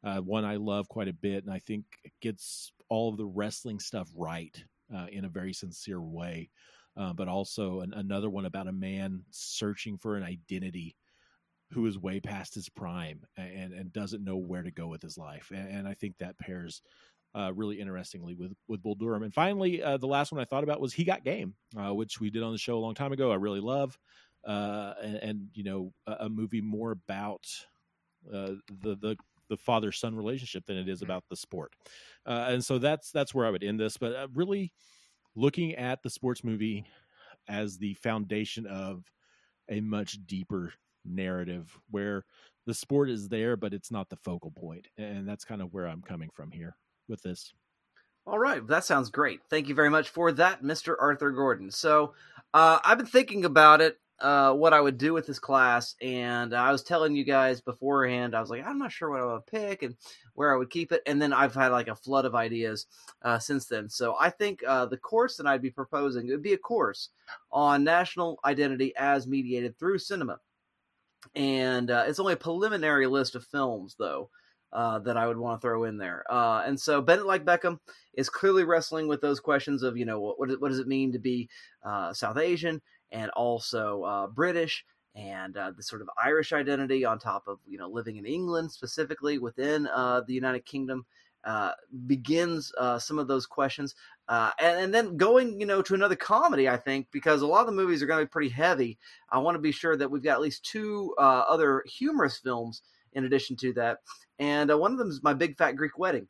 Uh, 0.03 0.19
one 0.19 0.45
I 0.45 0.55
love 0.55 0.89
quite 0.89 1.07
a 1.07 1.13
bit, 1.13 1.43
and 1.43 1.53
I 1.53 1.59
think 1.59 1.85
it 2.03 2.13
gets 2.21 2.71
all 2.89 3.09
of 3.09 3.17
the 3.17 3.25
wrestling 3.25 3.79
stuff 3.79 4.09
right 4.15 4.63
in 5.09 5.25
a 5.25 5.29
very 5.29 5.53
sincere 5.53 6.01
way. 6.01 6.49
But 6.95 7.27
also 7.27 7.79
an, 7.79 7.93
another 7.93 8.29
one 8.29 8.45
about 8.45 8.67
a 8.67 8.71
man 8.71 9.23
searching 9.31 9.97
for 9.97 10.15
an 10.15 10.23
identity 10.23 10.95
who 11.73 11.85
is 11.87 11.97
way 11.97 12.19
past 12.19 12.55
his 12.55 12.69
prime 12.69 13.21
and, 13.37 13.73
and 13.73 13.91
doesn't 13.91 14.23
know 14.23 14.37
where 14.37 14.63
to 14.63 14.71
go 14.71 14.87
with 14.87 15.01
his 15.01 15.17
life. 15.17 15.51
And, 15.53 15.69
and 15.69 15.87
I 15.87 15.93
think 15.93 16.17
that 16.19 16.37
pairs 16.37 16.81
uh, 17.35 17.51
really 17.55 17.79
interestingly 17.79 18.35
with 18.35 18.53
with 18.67 18.81
Bull 18.83 18.95
Durham. 18.95 19.23
And 19.23 19.33
finally, 19.33 19.81
uh, 19.81 19.97
the 19.97 20.07
last 20.07 20.31
one 20.31 20.39
I 20.39 20.45
thought 20.45 20.63
about 20.63 20.79
was 20.79 20.93
He 20.93 21.03
Got 21.03 21.23
Game, 21.23 21.55
uh, 21.77 21.93
which 21.93 22.19
we 22.19 22.29
did 22.29 22.43
on 22.43 22.51
the 22.51 22.57
show 22.57 22.77
a 22.77 22.79
long 22.79 22.93
time 22.93 23.11
ago. 23.11 23.31
I 23.31 23.35
really 23.35 23.59
love, 23.59 23.97
uh, 24.45 24.93
and, 25.01 25.15
and, 25.15 25.47
you 25.55 25.63
know, 25.63 25.93
a, 26.05 26.25
a, 26.25 26.29
movie 26.29 26.61
more 26.61 26.91
about 26.91 27.47
uh, 28.31 28.51
the 28.81 28.95
the 28.95 29.17
the 29.49 29.57
father 29.57 29.91
son 29.91 30.15
relationship 30.15 30.65
than 30.65 30.77
it 30.77 30.87
is 30.87 31.01
about 31.01 31.23
the 31.29 31.35
sport. 31.35 31.73
Uh, 32.25 32.47
and 32.49 32.63
so 32.63 32.77
that's 32.77 33.11
that's 33.11 33.33
where 33.33 33.45
I 33.45 33.49
would 33.49 33.63
end 33.63 33.79
this. 33.79 33.97
But 33.97 34.15
uh, 34.15 34.27
really 34.33 34.71
looking 35.35 35.73
at 35.75 36.03
the 36.03 36.09
sports 36.09 36.43
movie 36.43 36.85
as 37.47 37.77
the 37.77 37.95
foundation 37.95 38.67
of 38.67 39.03
a 39.69 39.81
much 39.81 40.17
deeper 40.25 40.73
narrative 41.05 41.77
where 41.89 42.25
the 42.65 42.73
sport 42.73 43.09
is 43.09 43.27
there, 43.29 43.57
but 43.57 43.73
it's 43.73 43.91
not 43.91 44.09
the 44.09 44.17
focal 44.17 44.51
point. 44.51 44.87
And 44.97 45.27
that's 45.27 45.45
kind 45.45 45.61
of 45.61 45.73
where 45.73 45.87
I'm 45.87 46.01
coming 46.01 46.29
from 46.33 46.51
here 46.51 46.75
with 47.07 47.21
this. 47.21 47.53
All 48.25 48.39
right, 48.39 48.65
that 48.67 48.85
sounds 48.85 49.09
great. 49.09 49.41
Thank 49.49 49.67
you 49.67 49.75
very 49.75 49.89
much 49.89 50.09
for 50.09 50.31
that, 50.31 50.63
Mr. 50.63 50.95
Arthur 50.97 51.31
Gordon. 51.31 51.69
So, 51.69 52.13
uh, 52.53 52.79
I've 52.83 52.97
been 52.97 53.05
thinking 53.05 53.43
about 53.43 53.81
it, 53.81 53.99
uh, 54.19 54.53
what 54.53 54.71
I 54.71 54.79
would 54.79 54.97
do 54.97 55.11
with 55.11 55.27
this 55.27 55.39
class, 55.39 55.95
and 56.01 56.53
I 56.53 56.71
was 56.71 56.83
telling 56.83 57.17
you 57.17 57.25
guys 57.25 57.59
beforehand, 57.59 58.33
I 58.33 58.39
was 58.39 58.49
like, 58.49 58.65
I'm 58.65 58.77
not 58.77 58.93
sure 58.93 59.09
what 59.09 59.19
I 59.19 59.25
would 59.25 59.45
pick 59.45 59.83
and 59.83 59.97
where 60.35 60.53
I 60.53 60.57
would 60.57 60.69
keep 60.69 60.93
it, 60.93 61.01
and 61.05 61.21
then 61.21 61.33
I've 61.33 61.53
had 61.53 61.73
like 61.73 61.89
a 61.89 61.95
flood 61.95 62.23
of 62.23 62.33
ideas 62.33 62.85
uh, 63.23 63.39
since 63.39 63.65
then. 63.65 63.89
So, 63.89 64.15
I 64.17 64.29
think 64.29 64.63
uh, 64.65 64.85
the 64.85 64.95
course 64.95 65.35
that 65.35 65.45
I'd 65.45 65.61
be 65.61 65.69
proposing 65.69 66.27
would 66.27 66.41
be 66.41 66.53
a 66.53 66.57
course 66.57 67.09
on 67.51 67.83
national 67.83 68.39
identity 68.45 68.93
as 68.95 69.27
mediated 69.27 69.77
through 69.77 69.97
cinema, 69.97 70.39
and 71.35 71.89
uh, 71.89 72.05
it's 72.07 72.19
only 72.19 72.33
a 72.33 72.37
preliminary 72.37 73.07
list 73.07 73.35
of 73.35 73.45
films, 73.45 73.95
though. 73.97 74.29
Uh, 74.71 74.97
that 74.97 75.17
I 75.17 75.27
would 75.27 75.37
want 75.37 75.61
to 75.61 75.67
throw 75.67 75.83
in 75.83 75.99
there. 75.99 76.25
Uh, 76.27 76.63
and 76.65 76.79
so 76.79 76.99
Bend 76.99 77.21
It 77.21 77.27
Like 77.27 77.45
Beckham 77.45 77.77
is 78.15 78.27
clearly 78.27 78.63
wrestling 78.63 79.07
with 79.07 79.21
those 79.21 79.39
questions 79.39 79.83
of, 79.83 79.97
you 79.97 80.05
know, 80.05 80.19
what, 80.19 80.39
what 80.59 80.69
does 80.69 80.79
it 80.79 80.87
mean 80.87 81.11
to 81.11 81.19
be 81.19 81.47
uh, 81.85 82.11
South 82.11 82.39
Asian 82.39 82.81
and 83.11 83.29
also 83.35 84.01
uh, 84.01 84.25
British 84.25 84.83
and 85.13 85.55
uh, 85.57 85.73
the 85.77 85.83
sort 85.83 86.01
of 86.01 86.09
Irish 86.25 86.53
identity 86.53 87.05
on 87.05 87.19
top 87.19 87.43
of, 87.47 87.59
you 87.67 87.77
know, 87.77 87.87
living 87.87 88.15
in 88.15 88.25
England 88.25 88.71
specifically 88.71 89.37
within 89.37 89.83
the 89.83 90.23
United 90.29 90.65
Kingdom. 90.65 91.05
begins 92.07 92.73
some 92.97 93.19
of 93.19 93.27
those 93.27 93.45
questions, 93.45 93.93
and, 94.27 94.79
and, 94.79 94.93
then 94.93 95.17
going, 95.17 95.59
you 95.59 95.65
know, 95.65 95.81
to 95.81 95.93
another 95.93 96.15
comedy. 96.15 96.69
I 96.69 96.77
think 96.77 97.07
because 97.11 97.41
a 97.41 97.47
lot 97.47 97.61
of 97.61 97.67
the 97.67 97.73
movies 97.73 98.01
are 98.01 98.05
going 98.05 98.19
to 98.19 98.25
be 98.25 98.29
pretty 98.29 98.49
heavy. 98.49 98.97
I 99.29 99.39
want 99.39 99.55
to 99.55 99.61
be 99.61 99.71
sure 99.71 99.95
that 99.95 100.09
we've 100.09 100.23
got 100.23 100.33
at 100.33 100.41
least 100.41 100.65
two 100.65 101.13
other 101.17 101.83
humorous 101.87 102.37
films 102.37 102.81
in 103.15 103.25
addition 103.25 103.55
to 103.57 103.73
that. 103.73 103.99
And 104.39 104.71
uh, 104.71 104.77
one 104.77 104.91
of 104.91 104.97
them 104.97 105.09
is 105.09 105.23
My 105.23 105.33
Big 105.33 105.57
Fat 105.57 105.73
Greek 105.73 105.97
Wedding. 105.97 106.27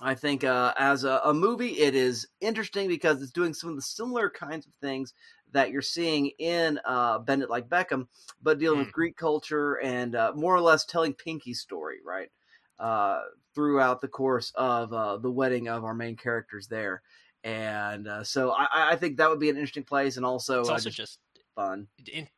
I 0.00 0.14
think 0.14 0.44
uh, 0.44 0.74
as 0.78 1.02
a, 1.02 1.20
a, 1.24 1.34
movie, 1.34 1.80
it 1.80 1.94
is 1.94 2.28
interesting 2.40 2.86
because 2.86 3.20
it's 3.20 3.32
doing 3.32 3.52
some 3.52 3.70
of 3.70 3.76
the 3.76 3.82
similar 3.82 4.30
kinds 4.30 4.64
of 4.66 4.72
things 4.80 5.12
that 5.52 5.70
you're 5.70 5.82
seeing 5.82 6.30
in 6.38 6.78
uh, 6.84 7.18
Bend 7.18 7.42
It 7.42 7.50
Like 7.50 7.68
Beckham, 7.68 8.06
but 8.40 8.60
dealing 8.60 8.78
mm. 8.78 8.84
with 8.84 8.92
Greek 8.92 9.16
culture 9.16 9.74
and 9.74 10.14
uh, 10.14 10.32
more 10.36 10.54
or 10.54 10.60
less 10.60 10.84
telling 10.84 11.14
Pinky's 11.14 11.60
story, 11.60 11.96
right? 12.04 12.30
Uh, 12.78 13.22
throughout 13.54 14.00
the 14.00 14.06
course 14.06 14.52
of 14.54 14.92
uh, 14.92 15.16
the 15.16 15.30
wedding 15.30 15.68
of 15.68 15.82
our 15.82 15.94
main 15.94 16.14
characters 16.14 16.68
there. 16.68 17.02
And 17.42 18.06
uh, 18.06 18.22
so 18.22 18.52
I, 18.52 18.92
I, 18.92 18.96
think 18.96 19.16
that 19.16 19.28
would 19.28 19.40
be 19.40 19.50
an 19.50 19.56
interesting 19.56 19.82
place. 19.82 20.16
And 20.16 20.24
also, 20.24 20.60
it's 20.60 20.68
also 20.68 20.90
just, 20.90 20.96
just 20.96 21.18
fun. 21.56 21.88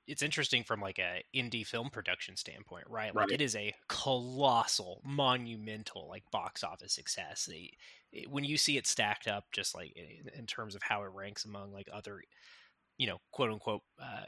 It's 0.06 0.22
interesting 0.22 0.64
from 0.64 0.80
like 0.80 0.98
a 0.98 1.22
indie 1.36 1.66
film 1.66 1.90
production 1.90 2.36
standpoint, 2.36 2.84
right? 2.88 3.14
Like 3.14 3.28
right. 3.28 3.34
it 3.34 3.42
is 3.42 3.54
a 3.54 3.74
colossal, 3.88 5.02
monumental 5.04 6.08
like 6.08 6.24
box 6.30 6.64
office 6.64 6.94
success. 6.94 7.48
It, 7.52 7.72
it, 8.12 8.30
when 8.30 8.44
you 8.44 8.56
see 8.56 8.78
it 8.78 8.86
stacked 8.86 9.28
up, 9.28 9.44
just 9.52 9.74
like 9.74 9.92
in, 9.94 10.30
in, 10.38 10.46
terms 10.46 10.74
of 10.74 10.82
how 10.82 11.02
it 11.02 11.10
ranks 11.12 11.44
among 11.44 11.72
like 11.72 11.88
other, 11.92 12.22
you 12.96 13.06
know, 13.06 13.18
quote 13.30 13.50
unquote, 13.50 13.82
uh, 14.02 14.24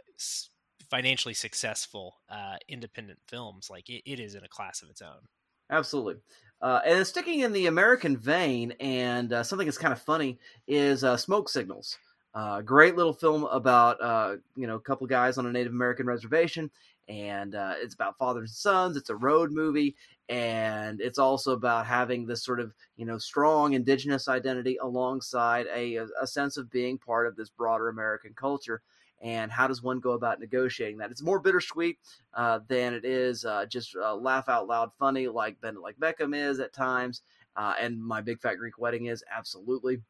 financially 0.90 1.34
successful 1.34 2.16
uh, 2.28 2.56
independent 2.68 3.18
films, 3.26 3.68
like 3.70 3.88
it, 3.88 4.02
it 4.04 4.20
is 4.20 4.34
in 4.34 4.44
a 4.44 4.48
class 4.48 4.82
of 4.82 4.90
its 4.90 5.00
own. 5.00 5.26
Absolutely. 5.72 6.16
Uh, 6.60 6.80
and 6.86 7.06
sticking 7.06 7.40
in 7.40 7.52
the 7.52 7.66
American 7.66 8.16
vein, 8.16 8.72
and 8.80 9.32
uh, 9.32 9.42
something 9.42 9.66
that's 9.66 9.78
kind 9.78 9.92
of 9.92 10.00
funny 10.02 10.38
is 10.68 11.02
uh, 11.02 11.16
smoke 11.16 11.48
signals. 11.48 11.98
Uh, 12.34 12.62
great 12.62 12.96
little 12.96 13.12
film 13.14 13.44
about 13.46 14.00
uh, 14.02 14.36
you 14.56 14.66
know 14.68 14.76
a 14.76 14.80
couple 14.80 15.06
guys 15.06 15.38
on 15.38 15.46
a 15.46 15.52
Native 15.52 15.72
American 15.72 16.06
reservation, 16.06 16.70
and 17.08 17.56
uh, 17.56 17.74
it's 17.78 17.94
about 17.94 18.16
fathers 18.16 18.50
and 18.50 18.56
sons. 18.56 18.96
It's 18.96 19.10
a 19.10 19.16
road 19.16 19.50
movie, 19.52 19.96
and 20.28 21.00
it's 21.00 21.18
also 21.18 21.52
about 21.52 21.86
having 21.86 22.26
this 22.26 22.44
sort 22.44 22.60
of 22.60 22.72
you 22.96 23.06
know 23.06 23.18
strong 23.18 23.72
indigenous 23.74 24.28
identity 24.28 24.78
alongside 24.80 25.66
a, 25.74 25.96
a 26.20 26.26
sense 26.26 26.56
of 26.56 26.70
being 26.70 26.96
part 26.96 27.26
of 27.26 27.36
this 27.36 27.50
broader 27.50 27.88
American 27.88 28.34
culture. 28.34 28.82
And 29.22 29.52
how 29.52 29.68
does 29.68 29.82
one 29.82 30.00
go 30.00 30.12
about 30.12 30.40
negotiating 30.40 30.98
that? 30.98 31.10
It's 31.12 31.22
more 31.22 31.38
bittersweet 31.38 31.98
uh, 32.34 32.58
than 32.66 32.92
it 32.92 33.04
is 33.04 33.44
uh, 33.44 33.66
just 33.66 33.94
uh, 33.96 34.16
laugh 34.16 34.48
out 34.48 34.66
loud 34.66 34.90
funny, 34.98 35.28
like 35.28 35.60
Bend 35.60 35.76
It 35.76 35.80
Like 35.80 35.96
Beckham 35.98 36.36
is 36.36 36.58
at 36.58 36.72
times, 36.72 37.22
and 37.56 38.02
My 38.02 38.20
Big 38.20 38.40
Fat 38.40 38.56
Greek 38.56 38.78
Wedding 38.78 39.06
is 39.06 39.22
absolutely 39.32 40.00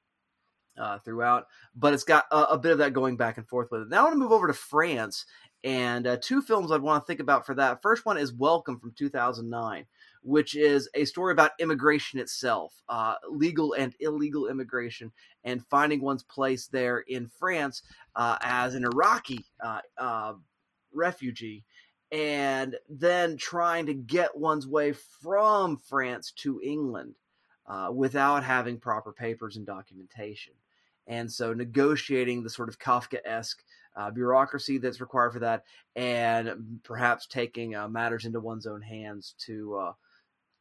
uh, 0.79 0.98
throughout, 1.01 1.46
but 1.75 1.92
it's 1.92 2.05
got 2.05 2.25
a, 2.31 2.37
a, 2.44 2.59
bit 2.59 2.72
of 2.72 2.79
that 2.79 2.92
going 2.92 3.16
back 3.16 3.37
and 3.37 3.46
forth 3.46 3.70
with 3.70 3.83
it. 3.83 3.88
Now 3.88 4.01
I 4.01 4.03
want 4.05 4.14
to 4.14 4.18
move 4.18 4.33
over 4.33 4.46
to 4.46 4.53
France, 4.53 5.27
and 5.64 6.07
uh, 6.07 6.16
two 6.20 6.42
films 6.42 6.72
I'd 6.72 6.81
want 6.81 7.03
to 7.03 7.07
think 7.07 7.20
about 7.20 7.46
for 7.46 7.55
that. 7.55 7.83
First 7.83 8.07
one 8.07 8.18
is 8.18 8.33
Welcome 8.33 8.79
from 8.79 8.92
2009, 8.96 9.87
which 10.23 10.55
is 10.55 10.89
a 10.95 11.05
story 11.05 11.33
about 11.33 11.53
immigration 11.59 12.19
itself, 12.19 12.73
uh, 12.89 13.15
legal 13.29 13.73
and 13.75 13.95
illegal 14.01 14.49
immigration, 14.49 15.13
and 15.45 15.67
finding 15.67 16.01
one's 16.01 16.23
place 16.23 16.67
there 16.67 17.01
in 17.01 17.27
France 17.27 17.83
uh, 18.17 18.39
as 18.41 18.75
an 18.75 18.85
Iraqi 18.85 19.45
uh, 19.63 19.81
uh, 19.99 20.35
refugee. 20.93 21.65
And 22.11 22.77
then 22.91 23.39
trying 23.39 23.87
to 23.87 23.95
get 23.95 24.37
one's 24.37 24.67
way 24.67 24.93
from 24.93 25.79
France 25.79 26.31
to 26.37 26.61
England 26.63 27.15
uh, 27.67 27.91
without 27.93 28.45
having 28.45 28.79
proper 28.79 29.13
papers 29.13 29.57
and 29.57 29.67
documentation. 29.67 30.53
And 31.07 31.31
so 31.33 31.53
negotiating 31.53 32.43
the 32.43 32.51
sort 32.51 32.69
of 32.69 32.79
Kafka 32.79 33.19
esque 33.25 33.65
uh, 33.97 34.11
bureaucracy 34.11 34.79
that's 34.79 35.01
required 35.01 35.33
for 35.33 35.41
that, 35.41 35.65
and 35.97 36.81
perhaps 36.83 37.27
taking 37.27 37.75
uh, 37.75 37.89
matters 37.89 38.25
into 38.25 38.41
one's 38.41 38.67
own 38.67 38.81
hands 38.81 39.35
to 39.47 39.77
uh, 39.77 39.93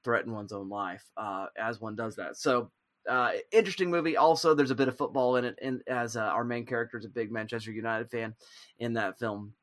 threaten 0.04 0.34
one's 0.34 0.52
own 0.52 0.70
life 0.70 1.04
uh, 1.18 1.48
as 1.58 1.80
one 1.80 1.96
does 1.96 2.16
that. 2.16 2.38
So, 2.38 2.72
uh, 3.10 3.32
interesting 3.52 3.90
movie. 3.90 4.18
Also, 4.18 4.54
there's 4.54 4.72
a 4.72 4.76
bit 4.76 4.88
of 4.88 4.98
football 4.98 5.36
in 5.38 5.46
it, 5.46 5.58
and 5.62 5.82
as 5.88 6.16
uh, 6.16 6.22
our 6.22 6.44
main 6.44 6.66
character 6.66 6.98
is 6.98 7.06
a 7.06 7.10
big 7.10 7.32
Manchester 7.32 7.72
United 7.72 8.10
fan 8.12 8.36
in 8.78 8.94
that 8.94 9.18
film, 9.18 9.54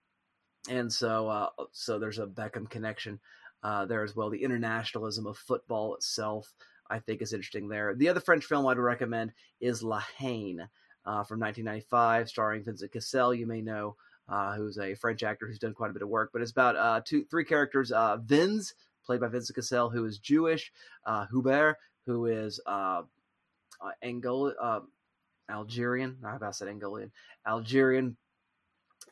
and 0.69 0.93
so 0.93 1.49
so 1.73 1.99
there's 1.99 2.19
a 2.19 2.27
Beckham 2.27 2.69
connection 2.69 3.21
there 3.63 4.03
as 4.03 4.17
well. 4.17 4.29
The 4.31 4.43
internationalism 4.43 5.27
of 5.27 5.39
football 5.39 5.95
itself. 5.95 6.53
I 6.91 6.99
think 7.01 7.21
is 7.21 7.33
interesting 7.33 7.69
there. 7.69 7.95
The 7.95 8.09
other 8.09 8.21
French 8.21 8.45
film 8.45 8.67
I'd 8.67 8.79
recommend 8.79 9.33
is 9.61 9.83
La 9.83 10.03
Haine 10.17 10.69
uh, 11.09 11.25
from 11.25 11.41
1995, 11.41 12.29
starring 12.29 12.65
Vincent 12.65 12.93
Cassel. 12.93 13.35
You 13.35 13.47
may 13.47 13.61
know, 13.61 13.97
uh, 14.29 14.55
who's 14.55 14.79
a 14.79 14.95
French 14.95 15.23
actor 15.23 15.47
who's 15.47 15.59
done 15.59 15.75
quite 15.75 15.91
a 15.91 15.95
bit 15.95 16.03
of 16.03 16.09
work. 16.09 16.31
But 16.33 16.43
it's 16.43 16.51
about 16.51 16.77
uh, 16.77 17.01
two, 17.05 17.25
three 17.25 17.45
characters: 17.45 17.93
uh, 17.93 18.19
Vinz, 18.19 18.75
played 19.09 19.21
by 19.21 19.29
Vincent 19.29 19.57
Cassel, 19.57 19.91
who 19.91 20.05
is 20.05 20.19
Jewish; 20.19 20.71
uh, 21.07 21.27
Hubert, 21.31 21.79
who 22.07 22.27
is 22.27 22.61
uh, 22.67 23.03
Angol- 24.05 24.85
Algerian. 25.51 26.19
I 26.25 26.33
have 26.33 26.55
said 26.55 26.69
Angolian, 26.69 27.11
Algerian, 27.47 28.17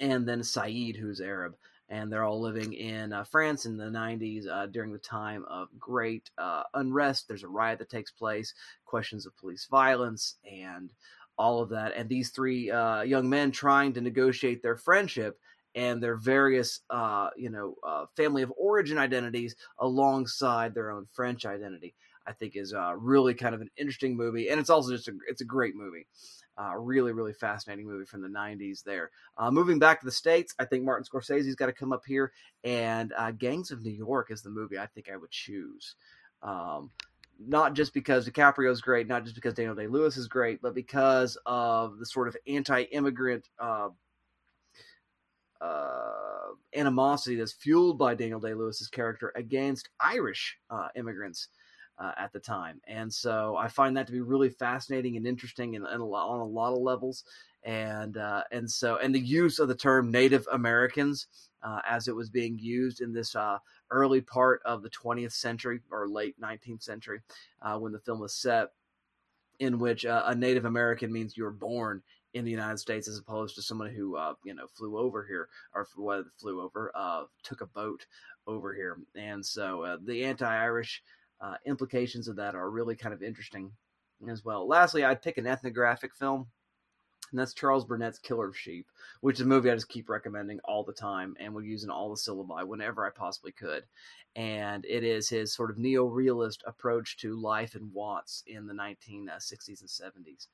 and 0.00 0.28
then 0.28 0.42
Saeed, 0.42 0.96
who's 0.96 1.20
Arab 1.20 1.56
and 1.88 2.10
they're 2.10 2.24
all 2.24 2.40
living 2.40 2.72
in 2.72 3.12
uh, 3.12 3.24
France 3.24 3.64
in 3.64 3.76
the 3.76 3.84
90s 3.84 4.48
uh, 4.48 4.66
during 4.66 4.92
the 4.92 4.98
time 4.98 5.44
of 5.48 5.68
great 5.78 6.30
uh, 6.38 6.64
unrest. 6.74 7.28
There's 7.28 7.44
a 7.44 7.48
riot 7.48 7.78
that 7.78 7.90
takes 7.90 8.10
place, 8.10 8.54
questions 8.84 9.26
of 9.26 9.36
police 9.36 9.66
violence, 9.70 10.36
and 10.50 10.90
all 11.38 11.62
of 11.62 11.68
that. 11.70 11.94
And 11.94 12.08
these 12.08 12.30
three 12.30 12.70
uh, 12.70 13.02
young 13.02 13.28
men 13.28 13.52
trying 13.52 13.92
to 13.94 14.00
negotiate 14.00 14.62
their 14.62 14.76
friendship 14.76 15.38
and 15.76 16.02
their 16.02 16.16
various, 16.16 16.80
uh, 16.90 17.28
you 17.36 17.50
know, 17.50 17.76
uh, 17.86 18.06
family 18.16 18.42
of 18.42 18.52
origin 18.56 18.98
identities 18.98 19.54
alongside 19.78 20.74
their 20.74 20.90
own 20.90 21.06
French 21.12 21.46
identity. 21.46 21.94
I 22.28 22.32
think 22.32 22.56
is 22.56 22.74
really 22.96 23.34
kind 23.34 23.54
of 23.54 23.60
an 23.60 23.70
interesting 23.76 24.16
movie, 24.16 24.48
and 24.48 24.58
it's 24.58 24.68
also 24.68 24.90
just 24.90 25.06
a 25.06 25.12
it's 25.28 25.42
a 25.42 25.44
great 25.44 25.76
movie. 25.76 26.08
Uh, 26.58 26.74
really, 26.74 27.12
really 27.12 27.34
fascinating 27.34 27.86
movie 27.86 28.06
from 28.06 28.22
the 28.22 28.28
90s 28.28 28.82
there. 28.82 29.10
Uh, 29.36 29.50
moving 29.50 29.78
back 29.78 30.00
to 30.00 30.06
the 30.06 30.10
States, 30.10 30.54
I 30.58 30.64
think 30.64 30.84
Martin 30.84 31.04
Scorsese's 31.04 31.54
got 31.54 31.66
to 31.66 31.72
come 31.72 31.92
up 31.92 32.02
here, 32.06 32.32
and 32.64 33.12
uh, 33.14 33.30
Gangs 33.32 33.70
of 33.70 33.82
New 33.82 33.92
York 33.92 34.30
is 34.30 34.40
the 34.40 34.48
movie 34.48 34.78
I 34.78 34.86
think 34.86 35.10
I 35.12 35.18
would 35.18 35.30
choose. 35.30 35.96
Um, 36.42 36.90
not 37.38 37.74
just 37.74 37.92
because 37.92 38.26
DiCaprio 38.26 38.70
is 38.70 38.80
great, 38.80 39.06
not 39.06 39.24
just 39.24 39.34
because 39.34 39.52
Daniel 39.52 39.74
Day 39.74 39.86
Lewis 39.86 40.16
is 40.16 40.28
great, 40.28 40.62
but 40.62 40.74
because 40.74 41.36
of 41.44 41.98
the 41.98 42.06
sort 42.06 42.26
of 42.28 42.36
anti 42.46 42.82
immigrant 42.84 43.50
uh, 45.60 46.52
animosity 46.74 47.36
that's 47.36 47.52
fueled 47.52 47.98
by 47.98 48.14
Daniel 48.14 48.40
Day 48.40 48.54
Lewis's 48.54 48.88
character 48.88 49.32
against 49.36 49.88
Irish 50.00 50.58
uh, 50.70 50.88
immigrants 50.96 51.48
uh, 51.98 52.12
at 52.18 52.32
the 52.32 52.40
time. 52.40 52.80
And 52.86 53.12
so 53.12 53.56
I 53.56 53.68
find 53.68 53.96
that 53.96 54.06
to 54.06 54.12
be 54.12 54.20
really 54.20 54.50
fascinating 54.50 55.16
and 55.16 55.26
interesting 55.26 55.76
and, 55.76 55.86
and 55.86 56.00
a 56.00 56.04
lot, 56.04 56.28
on 56.28 56.40
a 56.40 56.44
lot 56.44 56.72
of 56.72 56.80
levels. 56.80 57.24
And 57.64 58.16
uh, 58.16 58.44
and 58.52 58.70
so 58.70 58.98
and 58.98 59.12
the 59.12 59.18
use 59.18 59.58
of 59.58 59.66
the 59.66 59.74
term 59.74 60.12
Native 60.12 60.46
Americans 60.52 61.26
uh, 61.64 61.80
as 61.88 62.06
it 62.06 62.14
was 62.14 62.30
being 62.30 62.56
used 62.60 63.00
in 63.00 63.12
this 63.12 63.34
uh, 63.34 63.58
early 63.90 64.20
part 64.20 64.62
of 64.64 64.84
the 64.84 64.90
20th 64.90 65.32
century 65.32 65.80
or 65.90 66.08
late 66.08 66.40
19th 66.40 66.84
century 66.84 67.20
when 67.78 67.90
the 67.90 67.98
film 67.98 68.20
was 68.20 68.34
set, 68.34 68.70
in 69.58 69.78
which 69.78 70.04
uh, 70.06 70.22
a 70.26 70.34
Native 70.34 70.64
American 70.64 71.12
means 71.12 71.36
you 71.36 71.44
were 71.44 71.50
born 71.50 72.02
in 72.36 72.44
the 72.44 72.50
United 72.50 72.78
States 72.78 73.08
as 73.08 73.18
opposed 73.18 73.54
to 73.54 73.62
someone 73.62 73.90
who 73.90 74.16
uh, 74.16 74.34
you 74.44 74.54
know 74.54 74.66
flew 74.66 74.98
over 74.98 75.24
here 75.24 75.48
or 75.74 75.84
flew 75.84 76.60
over 76.60 76.92
uh, 76.94 77.24
took 77.42 77.62
a 77.62 77.66
boat 77.66 78.06
over 78.46 78.74
here. 78.74 78.98
And 79.16 79.44
so 79.44 79.82
uh, 79.82 79.96
the 80.04 80.24
anti-Irish 80.24 81.02
uh, 81.40 81.54
implications 81.66 82.28
of 82.28 82.36
that 82.36 82.54
are 82.54 82.70
really 82.70 82.94
kind 82.94 83.14
of 83.14 83.22
interesting 83.22 83.72
as 84.28 84.44
well. 84.44 84.68
Lastly, 84.68 85.04
I'd 85.04 85.22
pick 85.22 85.38
an 85.38 85.46
ethnographic 85.46 86.14
film, 86.14 86.46
and 87.30 87.40
that's 87.40 87.54
Charles 87.54 87.84
Burnett's 87.84 88.18
Killer 88.18 88.48
of 88.48 88.56
Sheep, 88.56 88.86
which 89.20 89.36
is 89.36 89.42
a 89.42 89.48
movie 89.48 89.70
I 89.70 89.74
just 89.74 89.88
keep 89.88 90.08
recommending 90.08 90.60
all 90.64 90.84
the 90.84 90.92
time 90.92 91.36
and 91.40 91.54
would 91.54 91.64
use 91.64 91.84
in 91.84 91.90
all 91.90 92.10
the 92.10 92.16
syllabi 92.16 92.66
whenever 92.66 93.04
I 93.04 93.10
possibly 93.10 93.52
could. 93.52 93.84
And 94.34 94.84
it 94.86 95.02
is 95.02 95.28
his 95.28 95.54
sort 95.54 95.70
of 95.70 95.78
neo 95.78 96.04
realist 96.04 96.62
approach 96.66 97.16
to 97.18 97.40
life 97.40 97.74
and 97.74 97.92
wants 97.92 98.42
in 98.46 98.66
the 98.66 98.74
1960s 98.74 99.80
and 99.80 99.88
70s. 99.88 100.48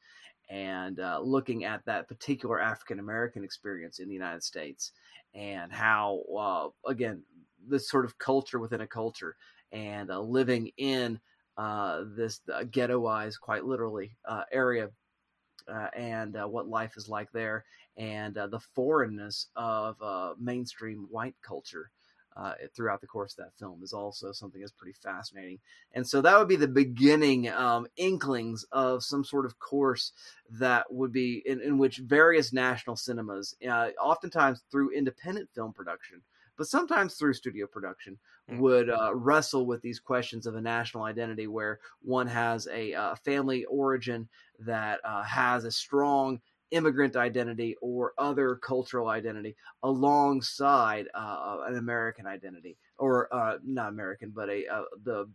And 0.53 1.01
uh, 1.01 1.19
looking 1.23 1.65
at 1.65 1.83
that 1.87 2.09
particular 2.09 2.61
African 2.61 2.99
American 2.99 3.43
experience 3.43 4.01
in 4.01 4.09
the 4.09 4.13
United 4.13 4.43
States 4.43 4.93
and 5.35 5.73
how, 5.73 6.21
uh, 6.39 6.69
again, 6.91 7.23
this 7.67 7.89
sort 7.89 8.05
of 8.05 8.19
culture 8.19 8.59
within 8.59 8.83
a 8.83 8.87
culture 8.87 9.35
and 9.73 10.11
uh, 10.11 10.21
living 10.21 10.71
in 10.77 11.19
uh, 11.57 12.03
this 12.15 12.43
uh, 12.53 12.65
ghettoized, 12.65 13.41
quite 13.41 13.65
literally, 13.65 14.15
uh, 14.27 14.43
area, 14.53 14.91
and 15.97 16.35
what 16.51 16.69
life 16.69 16.99
is 16.99 17.09
like 17.09 17.33
there, 17.33 17.65
and 17.97 18.35
the 18.35 18.61
foreignness 18.75 19.47
of 19.57 19.97
mainstream 20.39 21.07
white 21.11 21.37
culture. 21.41 21.91
Throughout 22.75 23.01
the 23.01 23.07
course 23.07 23.33
of 23.33 23.45
that 23.45 23.59
film 23.59 23.83
is 23.83 23.93
also 23.93 24.33
something 24.33 24.61
that's 24.61 24.73
pretty 24.73 24.97
fascinating, 25.03 25.59
and 25.93 26.07
so 26.07 26.21
that 26.21 26.39
would 26.39 26.49
be 26.49 26.57
the 26.57 26.69
beginning 26.69 27.49
um, 27.51 27.87
inklings 27.97 28.65
of 28.73 29.03
some 29.03 29.25
sort 29.25 29.47
of 29.47 29.59
course 29.59 30.13
that 30.51 30.93
would 30.93 31.13
be 31.13 31.43
in, 31.47 31.61
in 31.61 31.79
which 31.79 31.99
various 31.99 32.53
national 32.53 32.97
cinemas, 32.97 33.55
uh, 33.69 33.89
oftentimes 34.01 34.63
through 34.71 34.91
independent 34.91 35.49
film 35.55 35.73
production, 35.73 36.23
but 36.57 36.67
sometimes 36.67 37.15
through 37.15 37.35
studio 37.35 37.67
production, 37.67 38.19
mm. 38.51 38.59
would 38.59 38.91
uh, 38.91 39.15
wrestle 39.15 39.67
with 39.67 39.83
these 39.83 40.01
questions 40.01 40.47
of 40.47 40.55
a 40.55 40.61
national 40.61 41.05
identity 41.05 41.47
where 41.47 41.81
one 42.03 42.27
has 42.27 42.69
a 42.73 42.95
uh, 42.95 43.15
family 43.17 43.65
origin 43.67 44.29
that 44.59 45.01
uh, 45.05 45.23
has 45.23 45.65
a 45.65 45.71
strong 45.71 46.41
immigrant 46.73 47.15
identity 47.15 47.77
or 47.81 48.13
other 48.19 48.57
cultural 48.57 49.09
identity 49.09 49.55
alongside 49.85 51.07
uh, 51.15 51.59
an 51.67 51.77
American 51.77 52.27
identity, 52.27 52.77
or 52.99 53.33
uh, 53.33 53.59
not 53.65 53.91
American, 53.91 54.33
but 54.35 54.49
a 54.49 54.67
uh, 54.67 54.83
the 55.05 55.31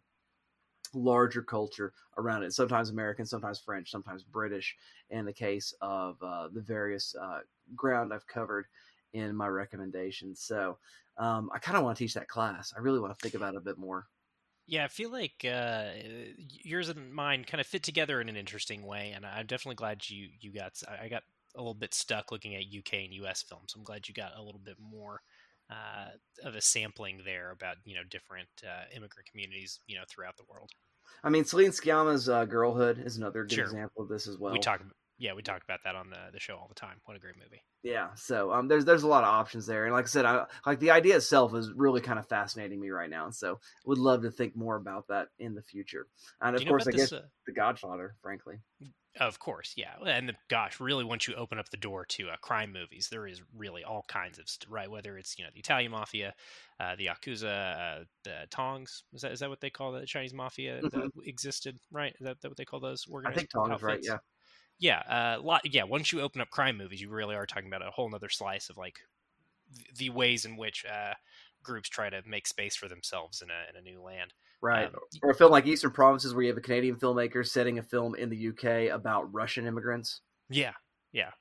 larger 0.94 1.42
culture 1.42 1.94
around 2.18 2.44
it. 2.44 2.54
Sometimes 2.54 2.90
American, 2.90 3.26
sometimes 3.26 3.60
French, 3.60 3.90
sometimes 3.90 4.24
British. 4.24 4.76
In 5.10 5.26
the 5.26 5.34
case 5.34 5.74
of 5.80 6.18
the 6.20 6.62
various 6.62 7.16
ground 7.76 8.14
I've 8.14 8.28
covered 8.28 8.66
in 9.14 9.36
my 9.36 9.48
recommendations, 9.48 10.42
so 10.42 10.78
um, 11.18 11.50
I 11.54 11.60
kind 11.60 11.78
of 11.78 11.84
want 11.84 11.98
to 11.98 12.04
teach 12.04 12.14
that 12.14 12.28
class. 12.28 12.74
I 12.76 12.82
really 12.82 13.00
want 13.00 13.18
to 13.18 13.22
think 13.22 13.36
about 13.36 13.54
it 13.54 13.58
a 13.58 13.62
bit 13.62 13.78
more. 13.78 14.08
Yeah, 14.68 14.84
I 14.84 14.90
feel 14.90 15.12
like 15.12 15.46
uh, 15.50 15.92
yours 16.38 16.90
and 16.90 17.14
mine 17.14 17.46
kind 17.46 17.62
of 17.62 17.68
fit 17.68 17.84
together 17.84 18.20
in 18.20 18.28
an 18.28 18.36
interesting 18.36 18.86
way, 18.86 19.14
and 19.16 19.26
I'm 19.26 19.46
definitely 19.46 19.76
glad 19.76 20.10
you 20.10 20.28
you 20.42 20.52
got. 20.52 20.74
I 21.02 21.08
got 21.08 21.24
a 21.56 21.60
little 21.60 21.74
bit 21.74 21.94
stuck 21.94 22.32
looking 22.32 22.56
at 22.56 22.64
UK 22.64 23.06
and 23.06 23.14
US 23.14 23.42
films. 23.42 23.74
I'm 23.76 23.84
glad 23.84 24.08
you 24.08 24.14
got 24.14 24.34
a 24.38 24.42
little 24.42 24.60
bit 24.64 24.76
more 24.80 25.22
uh, 25.70 26.10
of 26.44 26.56
a 26.56 26.62
sampling 26.62 27.22
there 27.26 27.52
about 27.52 27.78
you 27.86 27.96
know 27.96 28.04
different 28.10 28.50
uh, 28.64 28.84
immigrant 28.96 29.30
communities 29.30 29.80
you 29.88 29.96
know 29.96 30.04
throughout 30.10 30.38
the 30.38 30.44
world. 30.50 30.72
I 31.24 31.30
mean, 31.30 31.46
Celine 31.46 31.72
Sciamma's 31.72 32.30
uh, 32.30 32.46
Girlhood 32.46 33.00
is 33.00 33.18
another 33.18 33.44
good 33.44 33.56
sure. 33.56 33.66
example 33.66 34.04
of 34.04 34.10
this 34.10 34.28
as 34.28 34.38
well. 34.38 34.54
We 34.54 34.60
talk 34.60 34.82
yeah, 35.20 35.34
we 35.34 35.42
talk 35.42 35.64
about 35.64 35.80
that 35.84 35.96
on 35.96 36.10
the, 36.10 36.18
the 36.32 36.40
show 36.40 36.56
all 36.56 36.68
the 36.68 36.76
time. 36.76 36.98
What 37.06 37.18
a 37.18 37.20
great 37.20 37.36
movie. 37.38 37.64
Yeah, 37.84 38.10
so 38.16 38.52
um, 38.52 38.68
there's 38.68 38.86
there's 38.86 39.04
a 39.04 39.08
lot 39.08 39.24
of 39.24 39.30
options 39.30 39.66
there, 39.66 39.86
and 39.86 39.94
like 39.94 40.06
I 40.06 40.08
said, 40.08 40.26
I, 40.26 40.46
like 40.66 40.80
the 40.80 40.92
idea 40.92 41.16
itself 41.16 41.56
is 41.56 41.72
really 41.72 42.02
kind 42.02 42.20
of 42.20 42.28
fascinating 42.28 42.80
me 42.80 42.90
right 42.90 43.10
now. 43.10 43.30
So 43.32 43.60
would 43.86 43.98
love 43.98 44.24
to 44.24 44.32
think 44.32 44.56
more 44.56 44.76
about 44.76 45.08
that 45.08 45.30
in 45.40 45.56
the 45.56 45.62
future. 45.62 46.08
And 46.42 46.56
of 46.56 46.66
course, 46.66 46.88
I 46.88 46.92
this, 46.92 47.10
guess 47.10 47.14
uh, 47.14 47.22
The 47.46 47.54
Godfather, 47.54 48.16
frankly. 48.22 48.58
Of 49.20 49.40
course, 49.40 49.74
yeah, 49.76 49.94
and 50.06 50.30
the, 50.30 50.34
gosh, 50.48 50.80
really, 50.80 51.04
once 51.04 51.28
you 51.28 51.34
open 51.34 51.58
up 51.58 51.70
the 51.70 51.78
door 51.78 52.06
to 52.10 52.30
uh, 52.30 52.36
crime 52.42 52.72
movies, 52.72 53.08
there 53.10 53.26
is 53.26 53.42
really 53.56 53.84
all 53.84 54.06
kinds 54.08 54.38
of 54.38 54.46
right. 54.70 54.92
Whether 54.92 55.18
it's 55.18 55.40
you 55.40 55.46
know 55.46 55.50
the 55.52 55.60
Italian 55.60 55.92
mafia, 55.92 56.36
uh, 56.80 56.96
the 56.96 57.08
yakuza, 57.08 58.02
uh, 58.02 58.04
the 58.24 58.46
Tongs 58.52 59.04
is 59.14 59.22
that 59.22 59.32
is 59.32 59.40
that 59.40 59.50
what 59.50 59.62
they 59.62 59.72
call 59.72 59.94
the 59.94 60.06
Chinese 60.06 60.36
mafia 60.36 60.82
mm-hmm. 60.82 61.00
that 61.00 61.12
existed? 61.26 61.78
Right? 61.92 62.14
Is 62.20 62.26
that, 62.26 62.42
that 62.42 62.50
what 62.50 62.58
they 62.58 62.66
call 62.66 62.80
those 62.80 63.06
organized? 63.10 63.38
I 63.38 63.40
think 63.40 63.50
Tongs, 63.50 63.82
right? 63.82 64.00
Yeah 64.04 64.18
yeah, 64.80 65.00
uh, 65.00 65.42
lot, 65.42 65.62
yeah. 65.74 65.84
Once 65.84 66.12
you 66.12 66.22
open 66.22 66.42
up 66.42 66.50
crime 66.50 66.78
movies, 66.78 67.02
you 67.02 67.10
really 67.10 67.36
are 67.36 67.46
talking 67.46 67.68
about 67.68 67.82
a 67.82 67.92
whole 67.92 68.14
other 68.14 68.30
slice 68.30 68.70
of 68.70 68.78
like 68.78 69.00
the 69.98 70.10
ways 70.10 70.46
in 70.46 70.56
which 70.58 70.86
uh, 70.86 71.14
groups 71.64 71.90
try 71.90 72.10
to 72.10 72.22
make 72.26 72.48
space 72.48 72.76
for 72.76 72.88
themselves 72.88 73.42
in 73.42 73.50
a 73.50 73.70
in 73.70 73.76
a 73.76 73.82
new 73.82 74.02
land. 74.02 74.34
Right. 74.62 74.88
Um, 74.88 74.96
or 75.22 75.32
a 75.32 75.36
film 75.36 75.52
like 75.52 75.68
Eastern 75.68 75.92
Promises, 75.92 76.34
where 76.34 76.44
you 76.44 76.50
have 76.50 76.58
a 76.58 76.62
Canadian 76.62 76.96
filmmaker 76.96 77.46
setting 77.48 77.80
a 77.80 77.84
film 77.84 78.16
in 78.16 78.30
the 78.30 78.50
UK 78.50 78.94
about 78.94 79.32
Russian 79.34 79.68
immigrants. 79.68 80.22
Yeah, 80.50 80.74
yeah. 81.12 81.32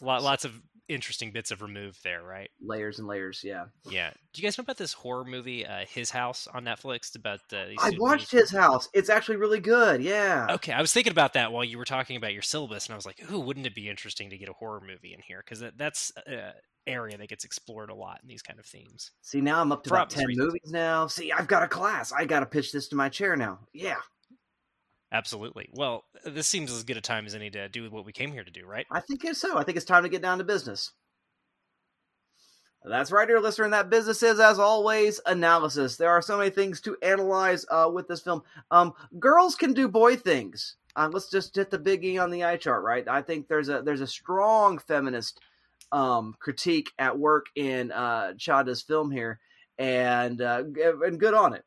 Lots 0.00 0.44
of 0.44 0.60
interesting 0.88 1.30
bits 1.30 1.50
of 1.50 1.62
remove 1.62 1.98
there, 2.02 2.22
right? 2.22 2.50
Layers 2.60 2.98
and 2.98 3.08
layers, 3.08 3.42
yeah. 3.44 3.66
Yeah. 3.88 4.10
Do 4.32 4.40
you 4.40 4.46
guys 4.46 4.58
know 4.58 4.62
about 4.62 4.76
this 4.76 4.92
horror 4.92 5.24
movie, 5.24 5.66
uh, 5.66 5.84
His 5.88 6.10
House, 6.10 6.46
on 6.52 6.64
Netflix? 6.64 7.14
About 7.14 7.40
uh, 7.52 7.66
I 7.78 7.92
watched 7.98 8.30
His 8.30 8.50
House. 8.50 8.88
It's 8.92 9.08
actually 9.08 9.36
really 9.36 9.60
good. 9.60 10.02
Yeah. 10.02 10.46
Okay, 10.50 10.72
I 10.72 10.80
was 10.80 10.92
thinking 10.92 11.10
about 11.10 11.32
that 11.34 11.52
while 11.52 11.64
you 11.64 11.78
were 11.78 11.84
talking 11.84 12.16
about 12.16 12.32
your 12.32 12.42
syllabus, 12.42 12.86
and 12.86 12.92
I 12.92 12.96
was 12.96 13.06
like, 13.06 13.20
"Ooh, 13.30 13.40
wouldn't 13.40 13.66
it 13.66 13.74
be 13.74 13.88
interesting 13.88 14.30
to 14.30 14.38
get 14.38 14.48
a 14.48 14.54
horror 14.54 14.80
movie 14.80 15.12
in 15.14 15.20
here?" 15.20 15.42
Because 15.44 15.64
that's 15.76 16.12
an 16.26 16.52
area 16.86 17.16
that 17.16 17.28
gets 17.28 17.44
explored 17.44 17.90
a 17.90 17.94
lot 17.94 18.20
in 18.22 18.28
these 18.28 18.42
kind 18.42 18.58
of 18.58 18.66
themes. 18.66 19.10
See, 19.22 19.40
now 19.40 19.60
I'm 19.60 19.72
up 19.72 19.84
to 19.84 19.90
about 19.90 20.10
ten 20.10 20.26
reasons. 20.26 20.46
movies 20.46 20.70
now. 20.70 21.06
See, 21.06 21.32
I've 21.32 21.48
got 21.48 21.62
a 21.62 21.68
class. 21.68 22.12
I 22.12 22.24
got 22.24 22.40
to 22.40 22.46
pitch 22.46 22.72
this 22.72 22.88
to 22.88 22.96
my 22.96 23.08
chair 23.08 23.36
now. 23.36 23.60
Yeah. 23.72 23.96
Absolutely. 25.12 25.68
Well, 25.72 26.04
this 26.24 26.48
seems 26.48 26.72
as 26.72 26.82
good 26.82 26.96
a 26.96 27.00
time 27.00 27.26
as 27.26 27.34
any 27.34 27.50
to 27.50 27.68
do 27.68 27.88
what 27.90 28.04
we 28.04 28.12
came 28.12 28.32
here 28.32 28.44
to 28.44 28.50
do, 28.50 28.66
right? 28.66 28.86
I 28.90 29.00
think 29.00 29.24
so. 29.34 29.56
I 29.56 29.62
think 29.62 29.76
it's 29.76 29.86
time 29.86 30.02
to 30.02 30.08
get 30.08 30.22
down 30.22 30.38
to 30.38 30.44
business. 30.44 30.92
That's 32.84 33.10
right, 33.10 33.26
dear 33.26 33.40
listener, 33.40 33.64
and 33.64 33.74
that 33.74 33.90
business 33.90 34.22
is, 34.22 34.38
as 34.38 34.60
always, 34.60 35.20
analysis. 35.26 35.96
There 35.96 36.10
are 36.10 36.22
so 36.22 36.38
many 36.38 36.50
things 36.50 36.80
to 36.82 36.96
analyze 37.02 37.66
uh, 37.68 37.90
with 37.92 38.06
this 38.06 38.20
film. 38.20 38.42
Um, 38.70 38.92
girls 39.18 39.56
can 39.56 39.72
do 39.72 39.88
boy 39.88 40.16
things. 40.16 40.76
Uh, 40.94 41.08
let's 41.12 41.28
just 41.28 41.56
hit 41.56 41.70
the 41.70 41.78
biggie 41.78 42.22
on 42.22 42.30
the 42.30 42.44
eye 42.44 42.56
chart, 42.56 42.84
right? 42.84 43.06
I 43.08 43.22
think 43.22 43.48
there's 43.48 43.68
a 43.68 43.82
there's 43.82 44.00
a 44.00 44.06
strong 44.06 44.78
feminist 44.78 45.40
um, 45.90 46.36
critique 46.38 46.90
at 46.98 47.18
work 47.18 47.46
in 47.56 47.90
uh, 47.90 48.34
Chadha's 48.38 48.82
film 48.82 49.10
here, 49.10 49.40
and 49.78 50.40
uh, 50.40 50.62
and 51.04 51.18
good 51.18 51.34
on 51.34 51.54
it. 51.54 51.64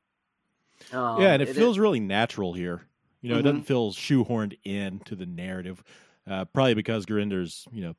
Um, 0.93 1.21
yeah, 1.21 1.33
and 1.33 1.41
it, 1.41 1.49
it 1.49 1.55
feels 1.55 1.75
is... 1.75 1.79
really 1.79 1.99
natural 1.99 2.53
here. 2.53 2.87
You 3.21 3.29
know, 3.29 3.35
mm-hmm. 3.35 3.39
it 3.39 3.51
doesn't 3.51 3.63
feel 3.63 3.91
shoehorned 3.91 4.57
into 4.63 5.15
the 5.15 5.25
narrative. 5.25 5.83
Uh, 6.29 6.45
probably 6.45 6.75
because 6.75 7.05
Gurinder's, 7.05 7.65
you 7.71 7.81
know, 7.81 7.93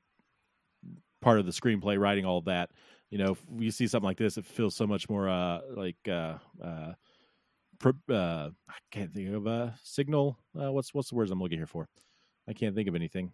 part 1.21 1.39
of 1.41 1.47
the 1.47 1.53
screenplay, 1.53 1.99
writing 1.99 2.25
all 2.25 2.41
that 2.43 2.71
you 3.11 3.19
know, 3.19 3.33
if 3.33 3.45
we 3.49 3.71
see 3.71 3.89
something 3.89 4.07
like 4.07 4.17
this, 4.17 4.39
it 4.39 4.47
feels 4.47 4.77
so 4.77 4.87
much 4.87 5.09
more 5.09 5.29
uh, 5.29 5.61
like 5.75 5.97
uh, 6.09 6.35
uh, 6.63 6.93
uh, 7.85 8.51
I 8.69 8.75
can't 8.93 9.13
think 9.13 9.31
of 9.31 9.47
a 9.47 9.75
signal. 9.83 10.39
Uh, 10.59 10.73
what's 10.73 10.95
what's 10.95 11.11
the 11.11 11.17
words 11.17 11.31
I'm 11.31 11.41
looking 11.41 11.59
here 11.59 11.67
for? 11.67 11.89
I 12.49 12.53
can't 12.53 12.75
think 12.75 12.89
of 12.89 12.95
anything. 12.95 13.33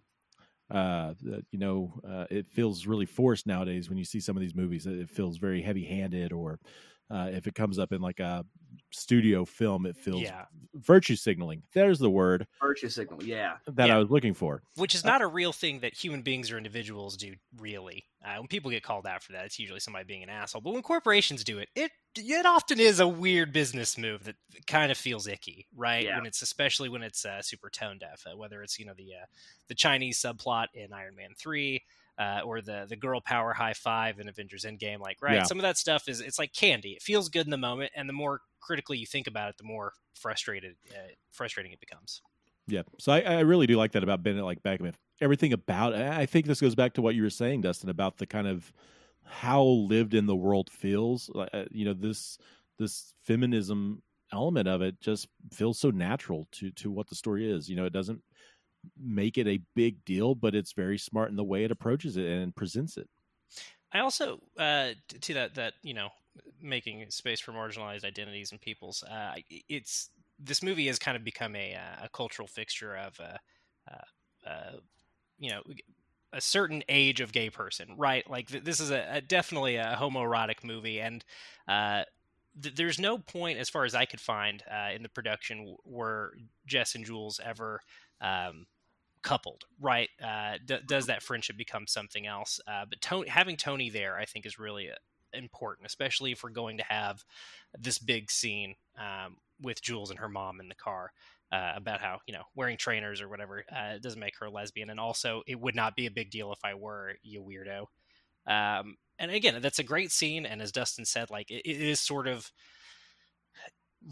Uh, 0.70 1.12
you 1.51 1.59
know, 1.59 1.93
uh, 2.09 2.24
it 2.30 2.49
feels 2.49 2.87
really 2.87 3.07
forced 3.07 3.47
nowadays 3.47 3.89
when 3.89 3.99
you 3.99 4.05
see 4.05 4.18
some 4.18 4.37
of 4.37 4.41
these 4.41 4.55
movies. 4.55 4.87
It 4.87 5.11
feels 5.11 5.37
very 5.37 5.61
heavy 5.61 5.84
handed, 5.84 6.32
or 6.32 6.59
uh, 7.11 7.28
if 7.32 7.47
it 7.47 7.55
comes 7.55 7.78
up 7.78 7.93
in 7.93 8.01
like 8.01 8.18
a 8.18 8.45
studio 8.91 9.45
film, 9.45 9.87
it 9.87 9.97
feels 9.97 10.22
yeah. 10.22 10.45
virtue 10.74 11.16
signaling. 11.16 11.62
There's 11.72 11.99
the 11.99 12.11
word. 12.11 12.47
Virtue 12.61 12.89
signal, 12.89 13.22
yeah. 13.22 13.55
That 13.66 13.89
yeah. 13.89 13.97
I 13.97 13.99
was 13.99 14.11
looking 14.11 14.34
for. 14.34 14.62
Which 14.76 14.95
is 14.95 15.05
uh, 15.05 15.09
not 15.09 15.22
a 15.22 15.26
real 15.26 15.53
thing 15.53 15.80
that 15.80 15.95
human 15.95 16.22
beings 16.22 16.51
or 16.51 16.57
individuals 16.57 17.16
do, 17.16 17.34
really. 17.59 18.05
Uh, 18.24 18.39
when 18.39 18.49
people 18.49 18.70
get 18.70 18.82
called 18.82 19.07
out 19.07 19.22
for 19.22 19.32
that, 19.32 19.45
it's 19.45 19.59
usually 19.59 19.80
somebody 19.80 20.05
being 20.05 20.22
an 20.22 20.28
asshole. 20.28 20.61
But 20.61 20.72
when 20.72 20.82
corporations 20.82 21.45
do 21.45 21.59
it, 21.59 21.68
it 21.74 21.91
it 22.16 22.47
often 22.47 22.80
is 22.80 22.99
a 22.99 23.07
weird 23.07 23.53
business 23.53 23.99
move 23.99 24.24
that 24.24 24.37
kind 24.66 24.91
of 24.91 24.97
feels 24.97 25.26
icky, 25.26 25.66
right? 25.76 26.05
Yeah. 26.05 26.16
When 26.16 26.26
it's 26.26 26.43
especially 26.43 26.89
when 26.89 27.03
it's 27.03 27.24
uh, 27.24 27.43
super 27.43 27.70
tone 27.70 27.99
deaf, 27.99 28.24
uh, 28.26 28.37
whether 28.37 28.62
it's 28.62 28.78
you 28.78 28.87
know 28.87 28.95
the 28.97 29.12
uh, 29.22 29.26
the 29.68 29.74
Chinese 29.74 30.18
subplot 30.18 30.66
in 30.74 30.93
Iron 30.93 31.14
Man 31.14 31.30
three, 31.37 31.84
uh, 32.19 32.41
or 32.45 32.61
the 32.61 32.87
the 32.89 32.97
girl 32.97 33.21
power 33.21 33.53
high 33.53 33.75
five 33.75 34.19
in 34.19 34.29
Avengers 34.29 34.64
Endgame. 34.64 35.01
Like, 35.01 35.19
right, 35.21 35.35
Yeah. 35.37 35.43
some 35.45 35.59
of 35.59 35.62
that 35.62 35.77
stuff 35.77 36.09
is 36.09 36.21
it's 36.21 36.39
like 36.39 36.53
candy. 36.53 36.91
It 36.91 37.03
feels 37.03 37.29
good 37.29 37.47
in 37.47 37.51
the 37.51 37.57
moment, 37.57 37.93
and 37.95 38.09
the 38.09 38.12
more 38.12 38.41
critically 38.61 38.99
you 38.99 39.07
think 39.07 39.27
about 39.27 39.49
it, 39.51 39.57
the 39.59 39.64
more 39.64 39.93
frustrated 40.14 40.77
uh, 40.91 41.12
frustrating 41.33 41.73
it 41.73 41.81
becomes. 41.81 42.23
Yeah. 42.67 42.83
So 42.99 43.12
I, 43.12 43.21
I 43.21 43.41
really 43.41 43.67
do 43.67 43.77
like 43.77 43.93
that 43.93 44.03
about 44.03 44.23
Bend 44.23 44.39
It, 44.39 44.45
like 44.45 44.62
Beckham. 44.62 44.93
Everything 45.21 45.53
about 45.53 45.95
it. 45.95 46.01
I 46.01 46.27
think 46.27 46.47
this 46.47 46.61
goes 46.61 46.75
back 46.75 46.95
to 46.95 47.03
what 47.03 47.14
you 47.14 47.23
were 47.23 47.31
saying, 47.31 47.61
Dustin, 47.62 47.89
about 47.91 48.19
the 48.19 48.27
kind 48.27 48.47
of 48.49 48.73
how 49.25 49.62
lived 49.62 50.14
in 50.14 50.27
the 50.27 50.37
world 50.37 50.71
feels. 50.71 51.31
Uh, 51.31 51.64
You 51.71 51.85
know, 51.85 51.95
this 51.95 52.39
this 52.79 53.14
feminism 53.23 54.03
element 54.33 54.67
of 54.69 54.83
it 54.83 55.01
just 55.01 55.29
feels 55.53 55.79
so 55.79 55.91
natural 55.91 56.49
to 56.53 56.71
to 56.73 56.91
what 56.91 57.09
the 57.09 57.14
story 57.14 57.51
is. 57.51 57.69
You 57.69 57.77
know, 57.77 57.85
it 57.85 57.93
doesn't 57.93 58.23
make 58.99 59.39
it 59.39 59.47
a 59.47 59.61
big 59.74 60.05
deal, 60.05 60.34
but 60.34 60.55
it's 60.55 60.72
very 60.72 60.99
smart 60.99 61.30
in 61.30 61.37
the 61.37 61.45
way 61.45 61.64
it 61.64 61.70
approaches 61.70 62.16
it 62.16 62.26
and 62.26 62.55
presents 62.55 62.97
it. 62.97 63.09
I 63.93 64.01
also 64.01 64.41
uh, 64.59 64.93
to 65.20 65.34
that 65.34 65.55
that 65.55 65.74
you 65.82 65.95
know 65.95 66.11
making 66.61 67.09
space 67.11 67.41
for 67.41 67.53
marginalized 67.53 68.05
identities 68.05 68.53
and 68.53 68.61
peoples. 68.61 69.03
Uh, 69.03 69.34
it's 69.68 70.11
this 70.39 70.62
movie 70.62 70.87
has 70.87 70.99
kind 70.99 71.16
of 71.16 71.24
become 71.24 71.57
a, 71.57 71.74
uh, 71.74 72.05
a 72.05 72.09
cultural 72.11 72.47
fixture 72.49 72.95
of 72.95 73.18
uh, 73.20 73.39
uh, 73.91 74.49
uh, 74.49 74.72
you 75.39 75.51
know 75.51 75.62
a 76.32 76.41
certain 76.41 76.82
age 76.89 77.20
of 77.20 77.32
gay 77.32 77.49
person, 77.49 77.95
right? 77.97 78.28
Like 78.28 78.49
th- 78.49 78.64
this 78.64 78.80
is 78.80 78.91
a, 78.91 79.07
a 79.16 79.20
definitely 79.20 79.76
a 79.76 79.97
homoerotic 79.99 80.64
movie, 80.64 81.01
and 81.01 81.24
uh, 81.68 82.05
th- 82.61 82.74
there's 82.74 82.99
no 82.99 83.18
point, 83.18 83.59
as 83.59 83.70
far 83.70 83.84
as 83.84 83.95
I 83.95 84.05
could 84.05 84.20
find, 84.20 84.62
uh, 84.70 84.91
in 84.95 85.03
the 85.03 85.09
production 85.09 85.59
w- 85.59 85.76
where 85.84 86.32
Jess 86.66 86.95
and 86.95 87.05
Jules 87.05 87.41
ever 87.43 87.80
um, 88.20 88.66
coupled, 89.27 89.64
right? 89.81 90.09
Uh, 90.24 90.53
d- 90.64 90.79
does 90.87 91.07
that 91.07 91.20
friendship 91.20 91.57
become 91.57 91.89
something 91.89 92.29
else? 92.29 92.61
Uh, 92.66 92.85
but 92.89 93.01
Tony, 93.01 93.29
having 93.29 93.57
Tony 93.57 93.91
there, 93.91 94.16
I 94.16 94.24
think, 94.24 94.47
is 94.47 94.57
really 94.57 94.89
uh, 94.89 94.95
important, 95.33 95.85
especially 95.85 96.31
if 96.31 96.45
we're 96.45 96.51
going 96.51 96.79
to 96.79 96.85
have 96.85 97.24
this 97.77 97.99
big 97.99 98.31
scene 98.31 98.77
um, 98.97 99.39
with 99.61 99.83
Jules 99.83 100.11
and 100.11 100.20
her 100.20 100.29
mom 100.29 100.61
in 100.61 100.68
the 100.68 100.77
car. 100.77 101.11
Uh, 101.53 101.74
about 101.77 102.01
how 102.01 102.18
you 102.27 102.35
know 102.35 102.43
wearing 102.57 102.77
trainers 102.77 103.20
or 103.20 103.29
whatever 103.29 103.64
uh, 103.70 103.99
doesn't 104.03 104.18
make 104.18 104.37
her 104.37 104.47
a 104.47 104.51
lesbian, 104.51 104.91
and 104.91 104.99
also 104.99 105.43
it 105.47 105.61
would 105.61 105.77
not 105.77 105.95
be 105.95 106.07
a 106.07 106.11
big 106.11 106.29
deal 106.29 106.53
if 106.53 106.59
I 106.64 106.74
were 106.74 107.14
you 107.22 107.41
weirdo. 107.41 107.87
Um, 108.53 108.97
and 109.20 109.31
again, 109.31 109.62
that's 109.62 109.79
a 109.79 109.85
great 109.85 110.11
scene, 110.11 110.45
and 110.45 110.61
as 110.61 110.72
Dustin 110.72 111.05
said, 111.05 111.31
like 111.31 111.53
it, 111.53 111.62
it 111.64 111.81
is 111.81 112.01
sort 112.01 112.27
of 112.27 112.51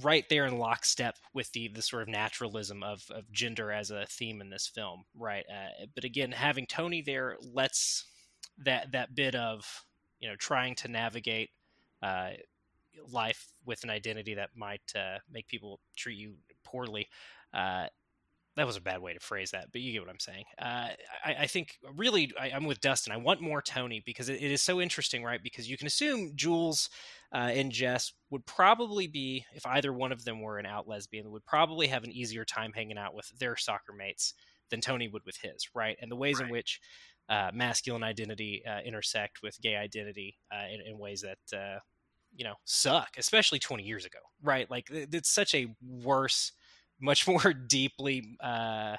right 0.03 0.24
there 0.28 0.47
in 0.47 0.59
lockstep 0.59 1.16
with 1.32 1.53
the 1.53 1.68
the 1.68 1.82
sort 1.82 2.03
of 2.03 2.09
naturalism 2.09 2.82
of 2.82 3.05
of 3.11 3.30
gender 3.32 3.70
as 3.70 3.90
a 3.90 4.07
theme 4.07 4.40
in 4.40 4.51
this 4.51 4.66
film, 4.66 5.05
right? 5.16 5.45
Uh, 5.49 5.86
but 5.95 6.05
again, 6.05 6.32
having 6.32 6.66
Tony 6.66 7.03
there 7.03 7.36
lets 7.53 8.07
that 8.59 8.92
that 8.92 9.14
bit 9.14 9.34
of 9.34 9.84
you 10.20 10.28
know 10.28 10.36
trying 10.36 10.74
to 10.76 10.88
navigate 10.88 11.51
uh, 12.03 12.30
life 13.11 13.53
with 13.64 13.82
an 13.84 13.90
identity 13.90 14.34
that 14.34 14.51
might 14.57 14.92
uh, 14.97 15.18
make 15.30 15.47
people 15.49 15.80
treat 15.97 16.18
you 16.18 16.34
poorly. 16.64 17.09
That 18.57 18.67
was 18.67 18.77
a 18.77 18.81
bad 18.81 19.03
way 19.03 19.13
to 19.13 19.21
phrase 19.21 19.51
that, 19.51 19.73
but 19.73 19.81
you 19.81 19.93
get 19.93 20.01
what 20.01 20.11
I'm 20.11 20.21
saying. 20.21 20.45
Uh, 20.61 20.89
I, 21.25 21.35
I, 21.41 21.47
think 21.47 21.77
really 21.97 22.33
I, 22.41 22.51
am 22.51 22.65
with 22.65 22.81
Dustin. 22.81 23.13
I 23.13 23.17
want 23.17 23.41
more 23.41 23.61
Tony 23.61 24.01
because 24.07 24.29
it, 24.29 24.41
it 24.41 24.53
is 24.53 24.63
so 24.63 24.81
interesting, 24.81 25.25
right? 25.25 25.43
Because 25.43 25.69
you 25.69 25.77
can 25.77 25.89
assume 25.89 26.33
Jules 26.37 26.89
uh, 27.35 27.51
and 27.53 27.73
Jess 27.73 28.13
would 28.31 28.47
probably 28.47 29.09
be, 29.09 29.45
if 29.55 29.67
either 29.67 29.93
one 29.93 30.13
of 30.13 30.25
them 30.25 30.41
were 30.41 30.59
an 30.59 30.67
out 30.67 30.87
lesbian, 30.87 31.33
would 31.33 31.45
probably 31.45 31.89
have 31.89 32.05
an 32.05 32.13
easier 32.13 32.45
time 32.45 32.73
hanging 32.73 32.97
out 32.99 33.15
with 33.15 33.29
their 33.41 33.57
soccer 33.57 33.93
mates 33.93 34.35
than 34.71 34.81
Tony 34.81 35.09
would 35.09 35.25
with 35.27 35.37
his, 35.43 35.69
right? 35.75 35.97
And 36.01 36.11
the 36.11 36.17
ways 36.17 36.39
Right. 36.39 36.47
in 36.47 36.53
which 36.53 36.81
uh, 37.29 37.51
masculine 37.53 38.03
identity 38.03 38.63
uh, 38.67 38.81
intersect 38.85 39.43
with 39.43 39.61
gay 39.61 39.77
identity 39.77 40.37
uh, 40.53 40.67
in, 40.73 40.81
in 40.93 40.99
ways 40.99 41.23
that 41.23 41.59
uh, 41.59 41.79
you 42.35 42.45
know 42.45 42.55
suck, 42.65 43.11
especially 43.19 43.59
20 43.59 43.83
years 43.83 44.05
ago, 44.05 44.19
right? 44.43 44.71
Like 44.71 44.89
it's 44.91 45.31
such 45.31 45.55
a 45.55 45.75
worse, 45.83 46.53
much 47.01 47.26
more 47.28 47.53
deeply. 47.53 48.36
Uh, 48.42 48.97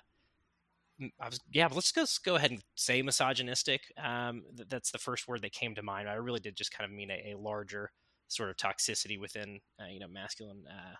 I 1.19 1.25
was 1.25 1.39
yeah, 1.51 1.67
let's 1.71 1.91
go, 1.91 2.01
let's 2.01 2.17
go 2.19 2.35
ahead 2.35 2.51
and 2.51 2.63
say 2.75 3.01
misogynistic. 3.01 3.81
Um, 4.01 4.43
th- 4.55 4.69
that's 4.69 4.91
the 4.91 4.97
first 4.97 5.27
word 5.27 5.41
that 5.41 5.51
came 5.51 5.75
to 5.75 5.83
mind. 5.83 6.07
I 6.07 6.13
really 6.13 6.39
did 6.39 6.55
just 6.55 6.71
kind 6.71 6.89
of 6.89 6.95
mean 6.95 7.11
a, 7.11 7.33
a 7.33 7.37
larger 7.37 7.91
sort 8.27 8.49
of 8.49 8.57
toxicity 8.57 9.19
within 9.19 9.59
uh, 9.79 9.87
you 9.87 9.99
know 9.99 10.07
masculine 10.07 10.63
uh, 10.69 10.95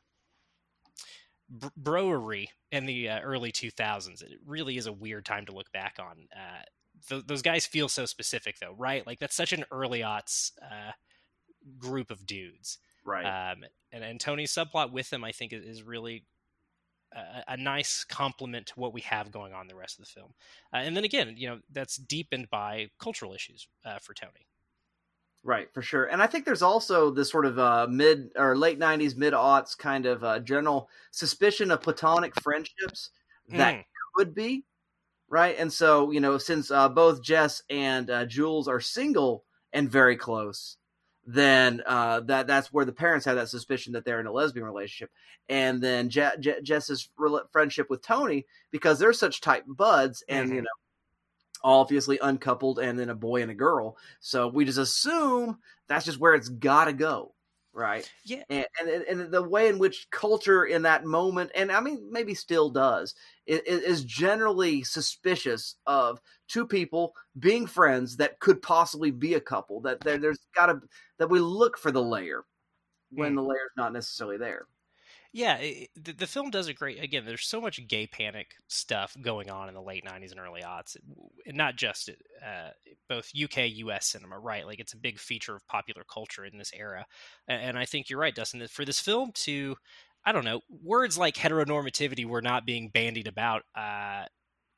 br- 1.49 1.67
broery 1.81 2.47
in 2.71 2.85
the 2.85 3.09
uh, 3.09 3.19
early 3.21 3.51
2000s. 3.51 4.21
It 4.21 4.39
really 4.45 4.77
is 4.77 4.87
a 4.87 4.93
weird 4.93 5.25
time 5.25 5.45
to 5.45 5.53
look 5.53 5.71
back 5.71 5.97
on. 5.99 6.27
Uh, 6.35 6.63
th- 7.07 7.25
those 7.25 7.41
guys 7.41 7.65
feel 7.65 7.87
so 7.87 8.05
specific 8.05 8.59
though, 8.59 8.75
right? 8.77 9.05
Like 9.07 9.19
that's 9.19 9.35
such 9.35 9.53
an 9.53 9.63
early 9.71 10.01
aughts 10.01 10.51
uh, 10.61 10.91
group 11.77 12.11
of 12.11 12.25
dudes. 12.25 12.77
Right. 13.05 13.51
Um, 13.51 13.63
and, 13.91 14.03
and 14.03 14.19
Tony's 14.19 14.53
subplot 14.53 14.91
with 14.91 15.09
them, 15.09 15.23
I 15.23 15.31
think, 15.31 15.53
is, 15.53 15.63
is 15.63 15.83
really 15.83 16.25
a, 17.13 17.43
a 17.49 17.57
nice 17.57 18.03
complement 18.03 18.67
to 18.67 18.79
what 18.79 18.93
we 18.93 19.01
have 19.01 19.31
going 19.31 19.53
on 19.53 19.67
the 19.67 19.75
rest 19.75 19.99
of 19.99 20.05
the 20.05 20.11
film. 20.11 20.33
Uh, 20.73 20.77
and 20.77 20.95
then 20.95 21.03
again, 21.03 21.35
you 21.37 21.47
know, 21.47 21.59
that's 21.71 21.97
deepened 21.97 22.49
by 22.49 22.89
cultural 22.99 23.33
issues 23.33 23.67
uh, 23.85 23.99
for 23.99 24.13
Tony. 24.13 24.47
Right, 25.43 25.71
for 25.73 25.83
sure. 25.83 26.05
And 26.05 26.21
I 26.23 26.27
think 26.27 26.43
there's 26.45 26.63
also 26.63 27.11
this 27.11 27.29
sort 27.29 27.45
of 27.45 27.59
uh, 27.59 27.85
mid 27.87 28.31
or 28.35 28.57
late 28.57 28.79
90s, 28.79 29.15
mid 29.15 29.33
aughts 29.33 29.77
kind 29.77 30.07
of 30.07 30.23
uh, 30.23 30.39
general 30.39 30.89
suspicion 31.11 31.69
of 31.71 31.81
platonic 31.81 32.33
friendships 32.41 33.11
that 33.53 33.75
Mm. 33.75 33.83
could 34.15 34.33
be. 34.33 34.65
Right. 35.29 35.55
And 35.57 35.71
so, 35.73 36.11
you 36.11 36.19
know, 36.19 36.37
since 36.37 36.71
uh, 36.71 36.89
both 36.89 37.23
Jess 37.23 37.61
and 37.69 38.09
uh, 38.09 38.25
Jules 38.25 38.67
are 38.67 38.79
single 38.79 39.45
and 39.73 39.89
very 39.91 40.17
close, 40.17 40.77
then 41.25 41.83
uh, 41.85 42.21
that 42.21 42.47
that's 42.47 42.71
where 42.71 42.85
the 42.85 42.91
parents 42.91 43.25
have 43.25 43.35
that 43.35 43.49
suspicion 43.49 43.93
that 43.93 44.05
they're 44.05 44.19
in 44.19 44.27
a 44.27 44.31
lesbian 44.31 44.65
relationship. 44.65 45.11
And 45.49 45.81
then 45.81 46.09
Je- 46.09 46.37
Je- 46.39 46.61
Jess's 46.63 47.09
rela- 47.19 47.49
friendship 47.51 47.89
with 47.89 48.01
Tony, 48.01 48.45
because 48.71 48.97
they're 48.99 49.13
such 49.13 49.41
tight 49.41 49.63
buds 49.67 50.23
and, 50.27 50.49
you 50.49 50.61
Mhm. 50.61 50.63
know, 50.63 50.69
obviously 51.63 52.19
uncoupled 52.19 52.79
and 52.79 52.97
then 52.99 53.09
a 53.09 53.15
boy 53.15 53.41
and 53.41 53.51
a 53.51 53.55
girl. 53.55 53.97
So 54.19 54.47
we 54.47 54.65
just 54.65 54.77
assume 54.77 55.59
that's 55.87 56.05
just 56.05 56.19
where 56.19 56.33
it's 56.33 56.49
got 56.49 56.85
to 56.85 56.93
go, 56.93 57.34
right? 57.75 58.09
Yeah. 58.23 58.43
And, 58.49 58.65
and 58.79 58.89
and 59.03 59.31
the 59.31 59.43
way 59.43 59.67
in 59.67 59.77
which 59.77 60.07
culture 60.09 60.65
in 60.65 60.81
that 60.83 61.05
moment, 61.05 61.51
and 61.53 61.71
I 61.71 61.81
mean 61.81 62.07
maybe 62.09 62.33
still 62.33 62.69
does, 62.69 63.13
is, 63.45 63.59
is 63.65 64.03
generally 64.03 64.83
suspicious 64.83 65.75
of 65.85 66.19
two 66.47 66.65
people 66.65 67.13
being 67.37 67.67
friends 67.67 68.17
that 68.17 68.39
could 68.39 68.61
possibly 68.61 69.11
be 69.11 69.35
a 69.35 69.41
couple. 69.41 69.81
That 69.81 69.99
there, 70.01 70.17
there's 70.17 70.39
got 70.55 70.67
to 70.67 70.81
that 71.19 71.29
we 71.29 71.39
look 71.39 71.77
for 71.77 71.91
the 71.91 72.01
layer 72.01 72.45
when 73.11 73.33
Mm. 73.33 73.35
the 73.35 73.43
layer's 73.43 73.71
not 73.77 73.93
necessarily 73.93 74.37
there. 74.37 74.65
Yeah, 75.35 75.57
it, 75.57 75.89
the, 76.01 76.13
the 76.13 76.27
film 76.27 76.49
does 76.49 76.69
a 76.69 76.73
great. 76.73 77.03
Again, 77.03 77.25
there's 77.25 77.45
so 77.45 77.59
much 77.59 77.85
gay 77.89 78.07
panic 78.07 78.51
stuff 78.69 79.17
going 79.21 79.49
on 79.49 79.67
in 79.67 79.75
the 79.75 79.81
late 79.81 80.05
'90s 80.05 80.31
and 80.31 80.39
early 80.39 80.61
aughts, 80.61 80.95
and 81.45 81.57
not 81.57 81.75
just 81.75 82.09
uh, 82.09 82.69
both 83.09 83.31
UK, 83.37 83.67
US 83.67 84.07
cinema, 84.07 84.39
right? 84.39 84.65
Like 84.65 84.79
it's 84.79 84.93
a 84.93 84.97
big 84.97 85.19
feature 85.19 85.53
of 85.53 85.67
popular 85.67 86.05
culture 86.09 86.45
in 86.45 86.57
this 86.57 86.71
era, 86.73 87.05
and, 87.49 87.61
and 87.61 87.77
I 87.77 87.83
think 87.83 88.09
you're 88.09 88.19
right, 88.19 88.33
Dustin. 88.33 88.61
That 88.61 88.69
for 88.69 88.85
this 88.85 89.01
film 89.01 89.31
to, 89.33 89.75
I 90.25 90.31
don't 90.31 90.45
know, 90.45 90.61
words 90.69 91.17
like 91.17 91.35
heteronormativity 91.35 92.25
were 92.25 92.41
not 92.41 92.65
being 92.65 92.87
bandied 92.87 93.27
about. 93.27 93.63
Uh, 93.75 94.23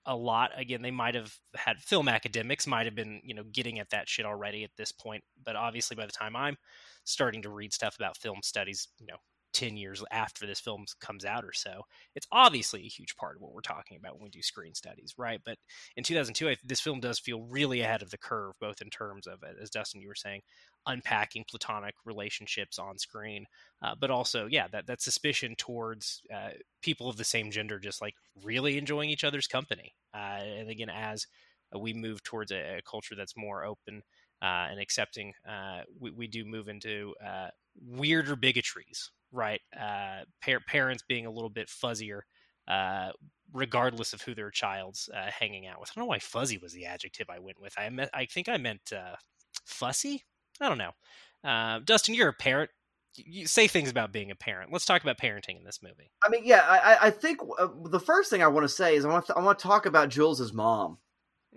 a 0.09 0.15
lot 0.15 0.51
again 0.57 0.81
they 0.81 0.89
might 0.89 1.15
have 1.15 1.35
had 1.55 1.77
film 1.79 2.07
academics 2.07 2.65
might 2.65 2.85
have 2.85 2.95
been 2.95 3.19
you 3.25 3.35
know 3.35 3.43
getting 3.51 3.77
at 3.77 3.89
that 3.89 4.07
shit 4.07 4.25
already 4.25 4.63
at 4.63 4.71
this 4.77 4.91
point 4.91 5.21
but 5.45 5.57
obviously 5.57 5.95
by 5.97 6.05
the 6.05 6.13
time 6.13 6.33
i'm 6.33 6.55
starting 7.03 7.41
to 7.41 7.49
read 7.49 7.73
stuff 7.73 7.97
about 7.97 8.15
film 8.15 8.39
studies 8.41 8.87
you 8.99 9.05
know 9.05 9.17
10 9.53 9.77
years 9.77 10.03
after 10.11 10.45
this 10.45 10.59
film 10.59 10.85
comes 10.99 11.25
out 11.25 11.43
or 11.43 11.53
so 11.53 11.81
it's 12.15 12.27
obviously 12.31 12.81
a 12.81 12.89
huge 12.89 13.15
part 13.15 13.35
of 13.35 13.41
what 13.41 13.53
we're 13.53 13.61
talking 13.61 13.97
about 13.97 14.15
when 14.15 14.25
we 14.25 14.29
do 14.29 14.41
screen 14.41 14.73
studies 14.73 15.13
right? 15.17 15.41
But 15.45 15.57
in 15.95 16.03
2002 16.03 16.49
I, 16.49 16.55
this 16.63 16.81
film 16.81 16.99
does 16.99 17.19
feel 17.19 17.41
really 17.41 17.81
ahead 17.81 18.01
of 18.01 18.11
the 18.11 18.17
curve 18.17 18.53
both 18.59 18.81
in 18.81 18.89
terms 18.89 19.27
of 19.27 19.39
as 19.61 19.69
dustin 19.69 20.01
you 20.01 20.07
were 20.07 20.15
saying 20.15 20.41
unpacking 20.85 21.45
platonic 21.49 21.95
relationships 22.05 22.79
on 22.79 22.97
screen 22.97 23.45
uh, 23.81 23.93
but 23.99 24.09
also 24.11 24.47
yeah 24.49 24.67
that, 24.71 24.87
that 24.87 25.01
suspicion 25.01 25.55
towards 25.57 26.21
uh, 26.33 26.49
people 26.81 27.09
of 27.09 27.17
the 27.17 27.23
same 27.23 27.51
gender 27.51 27.79
just 27.79 28.01
like 28.01 28.15
really 28.43 28.77
enjoying 28.77 29.09
each 29.09 29.23
other's 29.23 29.47
company 29.47 29.93
uh, 30.13 30.39
and 30.41 30.69
again 30.69 30.89
as 30.89 31.27
we 31.77 31.93
move 31.93 32.23
towards 32.23 32.51
a, 32.51 32.77
a 32.77 32.81
culture 32.89 33.15
that's 33.15 33.35
more 33.35 33.65
open 33.65 34.01
uh, 34.41 34.67
and 34.69 34.79
accepting 34.79 35.33
uh, 35.47 35.81
we, 35.99 36.11
we 36.11 36.27
do 36.27 36.45
move 36.45 36.67
into 36.67 37.13
uh, 37.25 37.49
weirder 37.85 38.35
bigotries 38.35 39.09
right 39.31 39.61
uh, 39.79 40.21
par- 40.43 40.61
parents 40.67 41.03
being 41.07 41.25
a 41.25 41.31
little 41.31 41.49
bit 41.49 41.67
fuzzier 41.67 42.21
uh, 42.67 43.09
regardless 43.53 44.13
of 44.13 44.21
who 44.21 44.35
their 44.35 44.51
child's 44.51 45.09
uh, 45.15 45.29
hanging 45.31 45.67
out 45.67 45.79
with. 45.79 45.89
I 45.89 45.91
don't 45.95 46.03
know 46.05 46.09
why 46.09 46.19
fuzzy 46.19 46.57
was 46.57 46.73
the 46.73 46.85
adjective 46.85 47.29
I 47.29 47.39
went 47.39 47.61
with. 47.61 47.73
I 47.77 47.89
meant, 47.89 48.09
I 48.13 48.25
think 48.25 48.49
I 48.49 48.57
meant 48.57 48.91
uh, 48.91 49.15
fussy. 49.65 50.25
I 50.59 50.67
don't 50.67 50.77
know. 50.77 50.91
Uh, 51.49 51.79
Dustin, 51.83 52.13
you're 52.13 52.27
a 52.27 52.33
parent. 52.33 52.69
You 53.15 53.47
say 53.47 53.67
things 53.67 53.89
about 53.89 54.11
being 54.11 54.31
a 54.31 54.35
parent. 54.35 54.71
Let's 54.71 54.85
talk 54.85 55.01
about 55.01 55.17
parenting 55.17 55.57
in 55.57 55.63
this 55.63 55.79
movie. 55.81 56.11
I 56.25 56.29
mean, 56.29 56.41
yeah, 56.43 56.65
I, 56.67 56.77
I- 56.93 57.05
I 57.07 57.09
think 57.09 57.39
uh, 57.57 57.67
the 57.85 57.99
first 58.01 58.29
thing 58.29 58.43
I 58.43 58.47
want 58.47 58.65
to 58.65 58.69
say 58.69 58.95
is 58.95 59.05
I 59.05 59.09
want 59.09 59.27
to, 59.27 59.35
I 59.37 59.41
want 59.41 59.57
to 59.59 59.63
talk 59.67 59.85
about 59.85 60.09
Jules's 60.09 60.51
mom. 60.53 60.97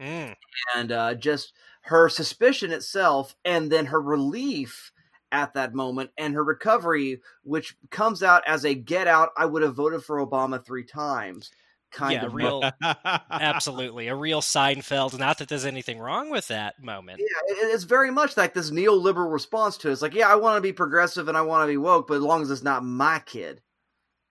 Mm. 0.01 0.35
and 0.77 0.93
uh, 0.93 1.15
just 1.15 1.53
her 1.83 2.09
suspicion 2.09 2.71
itself, 2.71 3.35
and 3.45 3.71
then 3.71 3.87
her 3.87 4.01
relief 4.01 4.93
at 5.33 5.55
that 5.55 5.75
moment, 5.75 6.11
and 6.19 6.35
her 6.35 6.45
recovery, 6.45 7.21
which 7.43 7.77
comes 7.91 8.23
out 8.23 8.43
as 8.47 8.65
a 8.65 8.75
get 8.75 9.07
out. 9.07 9.31
I 9.37 9.47
would 9.47 9.63
have 9.63 9.75
voted 9.77 10.03
for 10.05 10.25
Obama 10.25 10.65
three 10.65 10.85
times. 10.85 11.51
Kind 11.93 12.15
Yeah, 12.15 12.27
of 12.27 12.35
real- 12.35 12.71
Absolutely, 13.31 14.07
a 14.09 14.15
real 14.15 14.41
Seinfeld. 14.41 15.19
Not 15.19 15.39
that 15.39 15.49
there's 15.49 15.65
anything 15.65 15.99
wrong 15.99 16.31
with 16.31 16.47
that 16.49 16.81
moment. 16.83 17.19
Yeah, 17.21 17.55
it- 17.55 17.75
it's 17.75 17.85
very 17.85 18.11
much 18.13 18.37
like 18.37 18.55
this 18.55 18.71
neoliberal 18.71 19.33
response 19.33 19.77
to 19.79 19.89
it. 19.89 19.93
It's 19.93 20.03
like, 20.03 20.15
yeah, 20.15 20.29
I 20.29 20.37
want 20.37 20.57
to 20.57 20.61
be 20.61 20.73
progressive 20.73 21.27
and 21.29 21.37
I 21.37 21.43
want 21.43 21.65
to 21.65 21.73
be 21.73 21.77
woke, 21.77 22.07
but 22.07 22.15
as 22.15 22.23
long 22.23 22.43
as 22.43 22.51
it's 22.51 22.63
not 22.63 22.85
my 22.85 23.19
kid, 23.27 23.61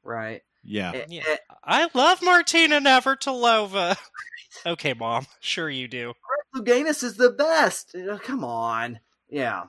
right? 0.04 0.42
yeah. 0.64 0.92
Eh, 0.94 1.06
Yeah. 1.10 1.24
eh, 1.28 1.38
I 1.64 1.90
love 1.94 2.22
Martina 2.22 2.80
Navratilova. 2.80 3.98
okay, 4.66 4.94
mom. 4.94 5.26
Sure 5.42 5.70
you 5.70 5.88
do. 5.88 6.14
Louganis 6.56 7.04
is 7.04 7.16
the 7.18 7.30
best. 7.32 7.94
Uh, 7.96 8.18
Come 8.20 8.44
on, 8.44 9.00
yeah. 9.30 9.64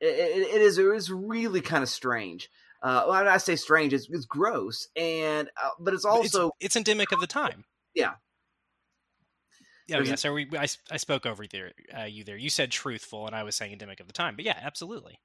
It, 0.00 0.06
it, 0.06 0.54
it 0.56 0.62
is. 0.62 0.78
It 0.78 0.86
is 0.86 1.10
really 1.10 1.60
kind 1.60 1.82
of 1.82 1.88
strange. 1.88 2.48
Uh, 2.82 3.04
when 3.06 3.26
I 3.26 3.38
say 3.38 3.56
strange, 3.56 3.92
it's, 3.92 4.08
it's 4.08 4.24
gross, 4.26 4.86
and 4.94 5.48
uh, 5.62 5.70
but 5.80 5.94
it's 5.94 6.04
also 6.04 6.46
it's, 6.60 6.66
it's 6.66 6.76
endemic 6.76 7.10
of 7.12 7.20
the 7.20 7.26
time. 7.26 7.64
Yeah. 7.94 8.12
Yeah. 9.86 10.14
So 10.16 10.34
we, 10.34 10.46
I, 10.56 10.66
I 10.90 10.96
spoke 10.98 11.24
over 11.24 11.46
there, 11.46 11.72
uh, 11.98 12.04
you 12.04 12.22
there. 12.22 12.36
You 12.36 12.50
said 12.50 12.70
truthful, 12.70 13.26
and 13.26 13.34
I 13.34 13.42
was 13.42 13.56
saying 13.56 13.72
endemic 13.72 14.00
of 14.00 14.06
the 14.06 14.12
time. 14.12 14.36
But 14.36 14.44
yeah, 14.44 14.58
absolutely. 14.62 15.18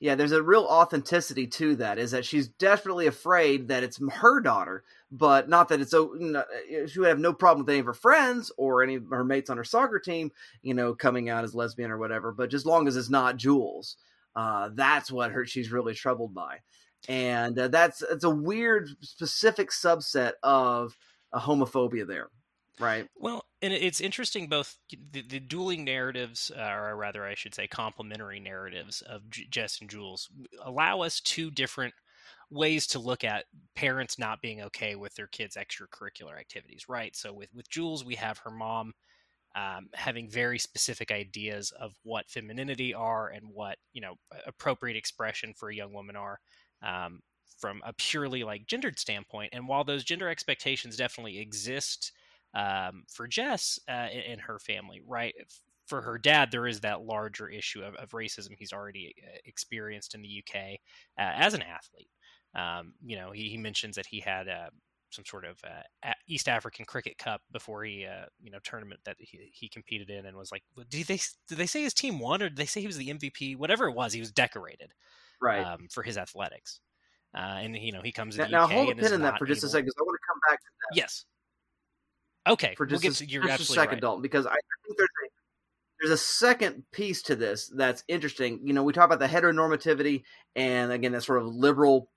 yeah. 0.00 0.16
There's 0.16 0.32
a 0.32 0.42
real 0.42 0.64
authenticity 0.64 1.46
to 1.46 1.76
that. 1.76 1.98
Is 1.98 2.10
that 2.10 2.24
she's 2.24 2.48
definitely 2.48 3.06
afraid 3.06 3.68
that 3.68 3.84
it's 3.84 4.00
her 4.14 4.40
daughter, 4.40 4.82
but 5.12 5.48
not 5.48 5.68
that 5.68 5.80
it's. 5.80 5.92
so- 5.92 6.16
She 6.88 6.98
would 6.98 7.08
have 7.08 7.20
no 7.20 7.32
problem 7.32 7.64
with 7.64 7.70
any 7.72 7.78
of 7.78 7.86
her 7.86 7.94
friends 7.94 8.50
or 8.58 8.82
any 8.82 8.96
of 8.96 9.08
her 9.10 9.24
mates 9.24 9.50
on 9.50 9.56
her 9.56 9.64
soccer 9.64 10.00
team, 10.00 10.32
you 10.62 10.74
know, 10.74 10.94
coming 10.94 11.28
out 11.30 11.44
as 11.44 11.54
lesbian 11.54 11.92
or 11.92 11.98
whatever. 11.98 12.32
But 12.32 12.50
just 12.50 12.66
long 12.66 12.88
as 12.88 12.96
it's 12.96 13.08
not 13.10 13.36
Jules, 13.36 13.96
uh, 14.38 14.70
that's 14.74 15.10
what 15.10 15.32
her 15.32 15.44
she's 15.44 15.72
really 15.72 15.94
troubled 15.94 16.32
by, 16.32 16.58
and 17.08 17.58
uh, 17.58 17.66
that's 17.66 18.02
it's 18.02 18.22
a 18.22 18.30
weird 18.30 18.88
specific 19.00 19.70
subset 19.70 20.34
of 20.44 20.96
a 21.32 21.40
homophobia 21.40 22.06
there, 22.06 22.28
right? 22.78 23.08
Well, 23.16 23.44
and 23.62 23.72
it's 23.72 24.00
interesting 24.00 24.48
both 24.48 24.76
the, 25.10 25.22
the 25.22 25.40
dueling 25.40 25.84
narratives, 25.84 26.52
uh, 26.56 26.70
or 26.70 26.94
rather, 26.94 27.24
I 27.24 27.34
should 27.34 27.52
say, 27.52 27.66
complementary 27.66 28.38
narratives 28.38 29.02
of 29.02 29.28
J- 29.28 29.48
Jess 29.50 29.80
and 29.80 29.90
Jules 29.90 30.28
allow 30.62 31.00
us 31.00 31.20
two 31.20 31.50
different 31.50 31.94
ways 32.48 32.86
to 32.86 33.00
look 33.00 33.24
at 33.24 33.46
parents 33.74 34.20
not 34.20 34.40
being 34.40 34.62
okay 34.62 34.94
with 34.94 35.16
their 35.16 35.26
kids' 35.26 35.56
extracurricular 35.56 36.38
activities, 36.38 36.84
right? 36.88 37.16
So 37.16 37.32
with 37.32 37.52
with 37.52 37.68
Jules, 37.68 38.04
we 38.04 38.14
have 38.14 38.38
her 38.38 38.52
mom 38.52 38.92
um, 39.54 39.88
having 39.94 40.28
very 40.28 40.58
specific 40.58 41.10
ideas 41.10 41.72
of 41.80 41.92
what 42.02 42.30
femininity 42.30 42.94
are 42.94 43.28
and 43.28 43.44
what 43.52 43.76
you 43.92 44.00
know 44.00 44.14
appropriate 44.46 44.96
expression 44.96 45.52
for 45.56 45.70
a 45.70 45.74
young 45.74 45.92
woman 45.92 46.16
are. 46.16 46.40
Um, 46.82 47.20
from 47.58 47.82
a 47.84 47.92
purely 47.94 48.44
like 48.44 48.66
gendered 48.66 49.00
standpoint, 49.00 49.50
and 49.52 49.66
while 49.66 49.82
those 49.82 50.04
gender 50.04 50.28
expectations 50.28 50.96
definitely 50.96 51.40
exist 51.40 52.12
um, 52.54 53.04
for 53.12 53.26
Jess 53.26 53.78
uh, 53.88 54.06
in, 54.12 54.32
in 54.32 54.38
her 54.38 54.58
family, 54.58 55.02
right? 55.06 55.34
For 55.86 56.02
her 56.02 56.18
dad, 56.18 56.50
there 56.50 56.66
is 56.66 56.80
that 56.80 57.02
larger 57.02 57.48
issue 57.48 57.82
of, 57.82 57.94
of 57.96 58.10
racism 58.10 58.50
he's 58.56 58.72
already 58.72 59.14
uh, 59.26 59.38
experienced 59.44 60.14
in 60.14 60.22
the 60.22 60.42
UK 60.42 60.78
uh, 61.18 61.32
as 61.34 61.54
an 61.54 61.62
athlete. 61.62 62.10
Um, 62.54 62.94
you 63.04 63.16
know, 63.16 63.30
he, 63.30 63.48
he 63.48 63.56
mentions 63.56 63.96
that 63.96 64.06
he 64.06 64.20
had 64.20 64.48
uh, 64.48 64.70
some 65.10 65.24
sort 65.24 65.44
of 65.44 65.58
uh, 65.64 66.12
East 66.26 66.48
African 66.48 66.84
Cricket 66.84 67.18
Cup 67.18 67.40
before 67.50 67.84
he, 67.84 68.06
uh, 68.06 68.26
you 68.40 68.50
know, 68.50 68.58
tournament 68.62 69.00
that 69.04 69.16
he, 69.18 69.50
he 69.52 69.68
competed 69.68 70.10
in, 70.10 70.26
and 70.26 70.36
was 70.36 70.52
like, 70.52 70.62
did 70.90 71.06
they 71.06 71.20
did 71.48 71.58
they 71.58 71.66
say 71.66 71.82
his 71.82 71.94
team 71.94 72.18
won 72.18 72.42
or 72.42 72.48
did 72.48 72.58
they 72.58 72.66
say 72.66 72.80
he 72.80 72.86
was 72.86 72.96
the 72.96 73.08
MVP? 73.08 73.56
Whatever 73.56 73.88
it 73.88 73.94
was, 73.94 74.12
he 74.12 74.20
was 74.20 74.30
decorated 74.30 74.92
Right. 75.40 75.64
um, 75.64 75.88
for 75.90 76.02
his 76.02 76.18
athletics. 76.18 76.80
Uh, 77.34 77.40
and 77.40 77.76
you 77.76 77.92
know, 77.92 78.00
he 78.02 78.12
comes 78.12 78.36
to 78.36 78.42
now, 78.42 78.46
the 78.46 78.52
now 78.52 78.64
UK 78.64 78.70
hold 78.70 78.90
a 78.90 78.94
pin 78.96 79.12
in 79.12 79.22
that 79.22 79.38
for 79.38 79.46
just 79.46 79.62
a 79.62 79.68
second, 79.68 79.86
because 79.86 79.96
I 79.98 80.02
want 80.02 80.18
to 80.20 80.26
come 80.26 80.40
back 80.50 80.60
to 80.60 80.66
that. 80.66 80.96
Yes. 80.96 81.24
Okay, 82.48 82.74
for 82.76 82.86
we'll 82.86 82.98
just, 82.98 83.20
get 83.20 83.44
a, 83.44 83.46
just 83.56 83.70
a 83.70 83.72
second, 83.72 83.96
right. 83.96 84.00
Dalton, 84.00 84.22
because 84.22 84.46
I, 84.46 84.50
I 84.50 84.86
think 84.86 84.96
there's 84.96 85.08
a 85.08 85.28
there's 86.00 86.12
a 86.12 86.22
second 86.22 86.84
piece 86.92 87.22
to 87.22 87.36
this 87.36 87.70
that's 87.74 88.04
interesting. 88.08 88.60
You 88.64 88.72
know, 88.72 88.82
we 88.82 88.92
talk 88.92 89.04
about 89.04 89.18
the 89.18 89.26
heteronormativity 89.26 90.22
and 90.56 90.90
again 90.92 91.12
that 91.12 91.22
sort 91.22 91.42
of 91.42 91.46
liberal 91.48 92.10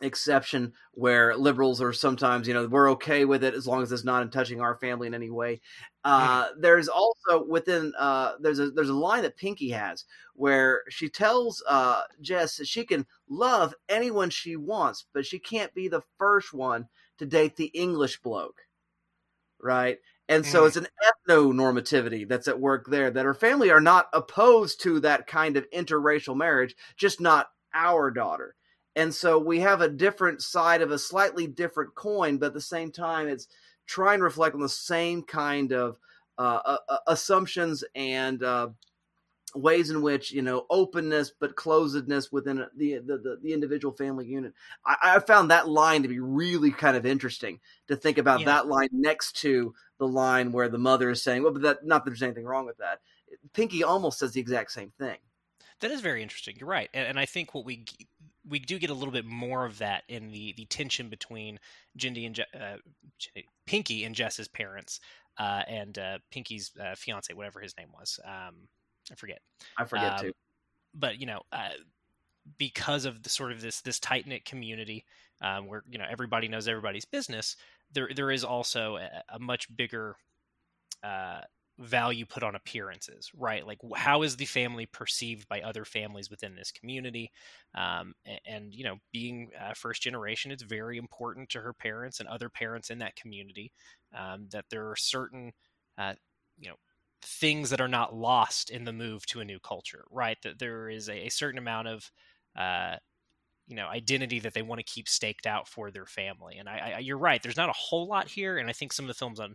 exception 0.00 0.72
where 0.92 1.36
liberals 1.36 1.80
are 1.82 1.92
sometimes 1.92 2.48
you 2.48 2.54
know 2.54 2.66
we're 2.66 2.90
okay 2.92 3.24
with 3.24 3.44
it 3.44 3.54
as 3.54 3.66
long 3.66 3.82
as 3.82 3.92
it's 3.92 4.04
not 4.04 4.22
in 4.22 4.30
touching 4.30 4.60
our 4.60 4.76
family 4.76 5.06
in 5.06 5.14
any 5.14 5.30
way. 5.30 5.60
Uh, 6.04 6.48
there's 6.58 6.88
also 6.88 7.44
within 7.46 7.92
uh, 7.98 8.34
there's 8.40 8.58
a 8.58 8.70
there's 8.70 8.88
a 8.88 8.94
line 8.94 9.22
that 9.22 9.36
pinky 9.36 9.70
has 9.70 10.04
where 10.34 10.82
she 10.88 11.08
tells 11.08 11.62
uh, 11.68 12.02
jess 12.20 12.56
that 12.56 12.66
she 12.66 12.84
can 12.84 13.06
love 13.28 13.74
anyone 13.88 14.30
she 14.30 14.56
wants 14.56 15.06
but 15.12 15.26
she 15.26 15.38
can't 15.38 15.74
be 15.74 15.88
the 15.88 16.02
first 16.18 16.52
one 16.54 16.88
to 17.18 17.26
date 17.26 17.56
the 17.56 17.66
english 17.66 18.20
bloke 18.22 18.62
right? 19.60 19.98
And 20.28 20.46
so 20.46 20.64
Mm. 20.64 20.66
it's 20.66 20.76
an 20.76 20.86
ethno 21.28 21.52
normativity 21.52 22.28
that's 22.28 22.48
at 22.48 22.60
work 22.60 22.86
there 22.88 23.10
that 23.10 23.24
her 23.24 23.34
family 23.34 23.70
are 23.70 23.80
not 23.80 24.08
opposed 24.12 24.80
to 24.82 25.00
that 25.00 25.26
kind 25.26 25.56
of 25.56 25.68
interracial 25.70 26.36
marriage 26.36 26.74
just 26.96 27.20
not 27.20 27.48
our 27.74 28.10
daughter 28.10 28.54
and 29.00 29.14
so 29.14 29.38
we 29.38 29.60
have 29.60 29.80
a 29.80 29.88
different 29.88 30.42
side 30.42 30.82
of 30.82 30.90
a 30.90 30.98
slightly 30.98 31.46
different 31.46 31.94
coin, 31.94 32.36
but 32.36 32.46
at 32.46 32.54
the 32.54 32.60
same 32.60 32.92
time, 32.92 33.28
it's 33.28 33.48
trying 33.86 34.18
to 34.18 34.24
reflect 34.24 34.54
on 34.54 34.60
the 34.60 34.68
same 34.68 35.22
kind 35.22 35.72
of 35.72 35.98
uh, 36.38 36.60
uh, 36.64 36.76
uh, 36.86 36.98
assumptions 37.06 37.82
and 37.94 38.42
uh, 38.42 38.68
ways 39.54 39.88
in 39.88 40.02
which 40.02 40.32
you 40.32 40.42
know 40.42 40.66
openness 40.68 41.32
but 41.40 41.56
closedness 41.56 42.30
within 42.30 42.66
the 42.76 42.98
the, 42.98 43.16
the, 43.16 43.38
the 43.42 43.52
individual 43.54 43.94
family 43.96 44.26
unit. 44.26 44.52
I, 44.84 44.96
I 45.02 45.18
found 45.20 45.50
that 45.50 45.66
line 45.66 46.02
to 46.02 46.08
be 46.08 46.20
really 46.20 46.70
kind 46.70 46.94
of 46.96 47.06
interesting 47.06 47.58
to 47.88 47.96
think 47.96 48.18
about 48.18 48.40
Yeah. 48.40 48.46
that 48.46 48.66
line 48.66 48.90
next 48.92 49.36
to 49.40 49.74
the 49.98 50.06
line 50.06 50.52
where 50.52 50.68
the 50.68 50.78
mother 50.78 51.08
is 51.08 51.22
saying, 51.22 51.42
"Well, 51.42 51.52
but 51.52 51.62
that 51.62 51.86
not 51.86 52.04
that 52.04 52.10
there's 52.10 52.22
anything 52.22 52.44
wrong 52.44 52.66
with 52.66 52.76
that." 52.76 53.00
Pinky 53.54 53.82
almost 53.82 54.18
says 54.18 54.32
the 54.32 54.40
exact 54.40 54.72
same 54.72 54.92
thing. 54.98 55.16
That 55.80 55.90
is 55.90 56.02
very 56.02 56.22
interesting. 56.22 56.56
You're 56.60 56.68
right, 56.68 56.90
and, 56.92 57.08
and 57.08 57.18
I 57.18 57.24
think 57.24 57.54
what 57.54 57.64
we 57.64 57.86
we 58.50 58.58
do 58.58 58.78
get 58.78 58.90
a 58.90 58.94
little 58.94 59.12
bit 59.12 59.24
more 59.24 59.64
of 59.64 59.78
that 59.78 60.02
in 60.08 60.30
the 60.30 60.52
the 60.56 60.66
tension 60.66 61.08
between 61.08 61.58
Jindy 61.96 62.26
and 62.26 62.40
uh, 62.54 63.42
Pinky 63.64 64.04
and 64.04 64.14
Jess's 64.14 64.48
parents, 64.48 65.00
uh, 65.38 65.62
and 65.68 65.98
uh, 65.98 66.18
Pinky's 66.30 66.72
uh, 66.78 66.94
fiance, 66.96 67.32
whatever 67.32 67.60
his 67.60 67.76
name 67.78 67.88
was. 67.98 68.18
Um, 68.24 68.68
I 69.10 69.14
forget. 69.14 69.40
I 69.78 69.84
forget 69.84 70.12
Um, 70.12 70.26
to. 70.26 70.32
but 70.92 71.20
you 71.20 71.26
know, 71.26 71.42
uh, 71.52 71.70
because 72.58 73.04
of 73.04 73.22
the 73.22 73.30
sort 73.30 73.52
of 73.52 73.60
this 73.60 73.80
this 73.80 74.00
tight 74.00 74.26
knit 74.26 74.44
community 74.44 75.04
um, 75.40 75.66
where 75.66 75.84
you 75.88 75.98
know 75.98 76.06
everybody 76.10 76.48
knows 76.48 76.68
everybody's 76.68 77.04
business, 77.04 77.56
there 77.92 78.10
there 78.14 78.30
is 78.30 78.44
also 78.44 78.96
a, 78.96 79.22
a 79.28 79.38
much 79.38 79.74
bigger 79.74 80.16
uh, 81.02 81.40
value 81.80 82.26
put 82.26 82.42
on 82.42 82.54
appearances, 82.54 83.30
right? 83.34 83.66
Like 83.66 83.78
how 83.96 84.22
is 84.22 84.36
the 84.36 84.44
family 84.44 84.86
perceived 84.86 85.48
by 85.48 85.62
other 85.62 85.84
families 85.84 86.30
within 86.30 86.54
this 86.54 86.70
community? 86.70 87.32
Um, 87.74 88.14
a- 88.26 88.40
and, 88.46 88.74
you 88.74 88.84
know, 88.84 88.96
being 89.12 89.50
uh, 89.58 89.74
first 89.74 90.02
generation, 90.02 90.50
it's 90.52 90.62
very 90.62 90.98
important 90.98 91.48
to 91.50 91.60
her 91.60 91.72
parents 91.72 92.20
and 92.20 92.28
other 92.28 92.48
parents 92.48 92.90
in 92.90 92.98
that 92.98 93.16
community 93.16 93.72
um, 94.16 94.48
that 94.52 94.66
there 94.70 94.90
are 94.90 94.96
certain, 94.96 95.52
uh, 95.98 96.14
you 96.58 96.68
know, 96.68 96.76
things 97.22 97.70
that 97.70 97.80
are 97.80 97.88
not 97.88 98.14
lost 98.14 98.70
in 98.70 98.84
the 98.84 98.92
move 98.92 99.26
to 99.26 99.40
a 99.40 99.44
new 99.44 99.58
culture, 99.60 100.04
right? 100.10 100.38
That 100.42 100.58
there 100.58 100.88
is 100.88 101.08
a, 101.08 101.26
a 101.26 101.28
certain 101.30 101.58
amount 101.58 101.88
of 101.88 102.10
uh, 102.56 102.96
you 103.66 103.76
know 103.76 103.86
identity 103.86 104.40
that 104.40 104.54
they 104.54 104.62
want 104.62 104.78
to 104.80 104.84
keep 104.92 105.08
staked 105.08 105.46
out 105.46 105.68
for 105.68 105.90
their 105.90 106.06
family. 106.06 106.56
And 106.58 106.68
I, 106.68 106.94
I, 106.96 106.98
you're 106.98 107.18
right. 107.18 107.42
There's 107.42 107.56
not 107.56 107.68
a 107.68 107.74
whole 107.76 108.06
lot 108.08 108.28
here, 108.28 108.58
and 108.58 108.68
I 108.68 108.72
think 108.72 108.92
some 108.92 109.04
of 109.04 109.08
the 109.08 109.14
films 109.14 109.40
on 109.40 109.54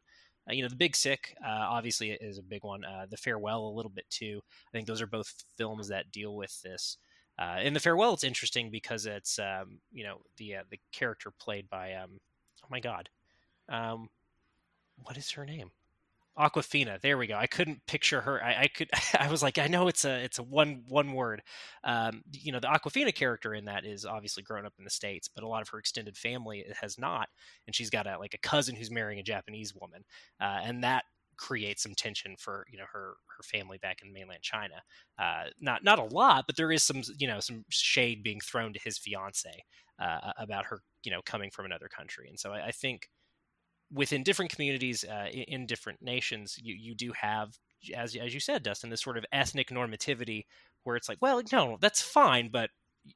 uh, 0.50 0.54
you 0.54 0.62
know 0.62 0.70
the 0.70 0.76
Big 0.76 0.96
Sick 0.96 1.36
uh, 1.44 1.50
obviously 1.70 2.12
is 2.12 2.38
a 2.38 2.44
big 2.44 2.64
one. 2.64 2.84
Uh, 2.84 3.06
the 3.10 3.18
Farewell 3.18 3.68
a 3.68 3.76
little 3.76 3.92
bit 3.92 4.10
too. 4.10 4.42
I 4.68 4.72
think 4.72 4.88
those 4.88 5.02
are 5.02 5.08
both 5.08 5.44
films 5.58 5.88
that 5.88 6.12
deal 6.12 6.36
with 6.36 6.62
this. 6.62 6.98
Uh, 7.38 7.60
in 7.62 7.74
the 7.74 7.80
Farewell, 7.80 8.14
it's 8.14 8.24
interesting 8.24 8.70
because 8.70 9.06
it's 9.06 9.40
um, 9.40 9.80
you 9.92 10.04
know 10.04 10.22
the 10.38 10.56
uh, 10.56 10.64
the 10.70 10.80
character 10.92 11.32
played 11.32 11.70
by 11.70 11.94
um, 11.94 12.20
oh 12.64 12.68
my 12.70 12.80
god, 12.80 13.10
um, 13.70 14.10
what 15.04 15.18
is 15.18 15.32
her 15.32 15.46
name? 15.46 15.72
Awkwafina. 16.38 17.00
There 17.00 17.18
we 17.18 17.28
go. 17.28 17.36
I 17.36 17.48
couldn't 17.48 17.86
picture 17.88 18.20
her. 18.22 18.44
I, 18.44 18.64
I 18.64 18.68
could. 18.68 18.90
I 19.20 19.30
was 19.30 19.42
like, 19.42 19.58
I 19.58 19.68
know 19.68 19.88
it's 19.88 20.04
a 20.04 20.24
it's 20.24 20.38
a 20.40 20.44
one 20.44 20.84
one 20.88 21.14
word. 21.14 21.42
Um, 21.84 22.24
you 22.32 22.52
know, 22.52 22.60
the 22.60 22.68
Awkwafina 22.68 23.16
character 23.16 23.54
in 23.54 23.66
that 23.66 23.86
is 23.86 24.06
obviously 24.06 24.44
grown 24.44 24.66
up 24.66 24.74
in 24.78 24.84
the 24.84 24.90
states, 24.90 25.30
but 25.34 25.44
a 25.44 25.48
lot 25.48 25.62
of 25.62 25.70
her 25.70 25.80
extended 25.80 26.18
family 26.18 26.66
has 26.82 26.98
not, 27.00 27.30
and 27.68 27.76
she's 27.76 27.90
got 27.90 28.06
a 28.08 28.18
like 28.20 28.34
a 28.34 28.38
cousin 28.40 28.76
who's 28.76 28.92
marrying 28.92 29.20
a 29.20 29.24
Japanese 29.24 29.74
woman, 29.74 30.04
uh, 30.42 30.60
and 30.64 30.84
that 30.84 31.06
creates 31.38 31.84
some 31.84 31.94
tension 31.96 32.36
for 32.38 32.66
you 32.72 32.78
know 32.78 32.86
her 32.92 33.16
her 33.38 33.44
family 33.44 33.78
back 33.78 34.02
in 34.04 34.12
mainland 34.12 34.42
China. 34.42 34.76
Uh, 35.18 35.46
not 35.62 35.84
not 35.86 36.00
a 36.00 36.04
lot, 36.04 36.44
but 36.48 36.58
there 36.58 36.72
is 36.72 36.84
some 36.84 37.02
you 37.18 37.28
know 37.28 37.40
some 37.40 37.64
shade 37.70 38.24
being 38.24 38.42
thrown 38.42 38.74
to 38.74 38.80
his 38.84 38.98
fiance 38.98 39.64
uh, 40.00 40.32
about 40.38 40.66
her 40.66 40.82
you 41.06 41.12
know 41.12 41.22
coming 41.26 41.50
from 41.50 41.66
another 41.66 41.88
country, 41.88 42.28
and 42.28 42.38
so 42.40 42.52
I, 42.52 42.68
I 42.68 42.72
think 42.72 43.08
within 43.92 44.24
different 44.24 44.52
communities 44.52 45.04
uh, 45.04 45.28
in, 45.32 45.66
different 45.66 46.02
nations, 46.02 46.58
you 46.62 46.76
you 46.78 46.96
do 46.96 47.12
have, 47.20 47.58
as 47.96 48.16
as 48.16 48.34
you 48.34 48.40
said, 48.40 48.64
Dustin, 48.64 48.90
this 48.90 49.02
sort 49.02 49.18
of 49.18 49.26
ethnic 49.32 49.70
normativity 49.70 50.46
where 50.84 50.96
it's 50.96 51.10
like, 51.10 51.18
well, 51.22 51.42
no, 51.52 51.78
that's 51.82 52.02
fine, 52.02 52.50
but 52.52 52.70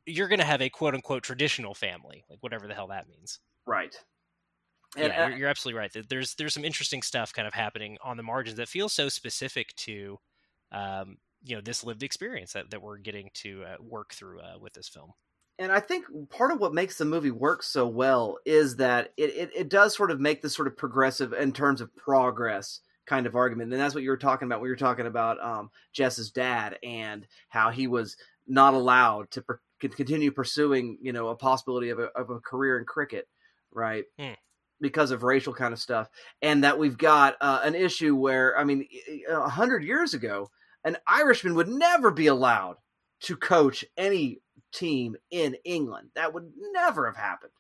you're 0.05 0.27
going 0.27 0.39
to 0.39 0.45
have 0.45 0.61
a 0.61 0.69
quote 0.69 0.93
unquote 0.93 1.23
traditional 1.23 1.73
family, 1.73 2.23
like 2.29 2.39
whatever 2.41 2.67
the 2.67 2.73
hell 2.73 2.87
that 2.87 3.07
means. 3.07 3.39
Right. 3.65 3.95
And, 4.97 5.07
yeah, 5.07 5.27
you're, 5.27 5.37
you're, 5.37 5.49
absolutely 5.49 5.79
right. 5.79 5.95
There's 6.09 6.33
there's 6.35 6.53
some 6.53 6.65
interesting 6.65 7.03
stuff 7.03 7.31
kind 7.31 7.47
of 7.47 7.53
happening 7.53 7.97
on 8.03 8.17
the 8.17 8.23
margins 8.23 8.57
that 8.57 8.67
feels 8.67 8.91
so 8.91 9.07
specific 9.07 9.75
to, 9.77 10.17
um, 10.71 11.17
you 11.43 11.55
know, 11.55 11.61
this 11.61 11.83
lived 11.83 12.01
experience 12.01 12.53
that, 12.53 12.71
that 12.71 12.81
we're 12.81 12.97
getting 12.97 13.29
to 13.35 13.63
uh, 13.65 13.75
work 13.79 14.13
through 14.13 14.39
uh, 14.39 14.57
with 14.59 14.73
this 14.73 14.89
film. 14.89 15.11
And 15.59 15.71
I 15.73 15.81
think 15.81 16.05
part 16.29 16.51
of 16.51 16.59
what 16.59 16.73
makes 16.73 16.97
the 16.97 17.05
movie 17.05 17.31
work 17.31 17.63
so 17.63 17.85
well 17.85 18.37
is 18.45 18.77
that 18.77 19.11
it, 19.17 19.29
it, 19.31 19.49
it 19.55 19.69
does 19.69 19.95
sort 19.95 20.09
of 20.09 20.19
make 20.19 20.41
this 20.41 20.55
sort 20.55 20.69
of 20.69 20.77
progressive 20.77 21.33
in 21.33 21.51
terms 21.51 21.81
of 21.81 21.95
progress 21.95 22.79
kind 23.05 23.27
of 23.27 23.35
argument. 23.35 23.73
And 23.73 23.81
that's 23.81 23.93
what 23.93 24.03
you 24.03 24.09
were 24.09 24.17
talking 24.17 24.47
about 24.47 24.61
when 24.61 24.69
you 24.69 24.71
were 24.71 24.77
talking 24.77 25.05
about 25.05 25.39
um, 25.43 25.69
Jess's 25.91 26.31
dad 26.31 26.77
and 26.81 27.27
how 27.49 27.71
he 27.71 27.87
was 27.87 28.15
not 28.47 28.73
allowed 28.73 29.31
to 29.31 29.41
per- 29.41 29.59
continue 29.79 30.31
pursuing, 30.31 30.97
you 31.01 31.11
know, 31.11 31.27
a 31.27 31.35
possibility 31.35 31.89
of 31.89 31.99
a, 31.99 32.05
of 32.15 32.29
a 32.29 32.39
career 32.39 32.79
in 32.79 32.85
cricket, 32.85 33.27
right? 33.71 34.05
Hmm 34.17 34.33
because 34.81 35.11
of 35.11 35.23
racial 35.23 35.53
kind 35.53 35.73
of 35.73 35.79
stuff, 35.79 36.07
and 36.41 36.63
that 36.63 36.79
we've 36.79 36.97
got 36.97 37.35
uh, 37.41 37.59
an 37.63 37.75
issue 37.75 38.15
where, 38.15 38.57
I 38.57 38.63
mean, 38.63 38.87
a 39.29 39.49
hundred 39.49 39.83
years 39.83 40.13
ago, 40.13 40.49
an 40.83 40.97
Irishman 41.05 41.55
would 41.55 41.67
never 41.67 42.11
be 42.11 42.27
allowed 42.27 42.77
to 43.21 43.35
coach 43.35 43.83
any 43.97 44.39
team 44.71 45.15
in 45.31 45.55
England. 45.63 46.09
That 46.15 46.33
would 46.33 46.51
never 46.73 47.05
have 47.05 47.17
happened. 47.17 47.51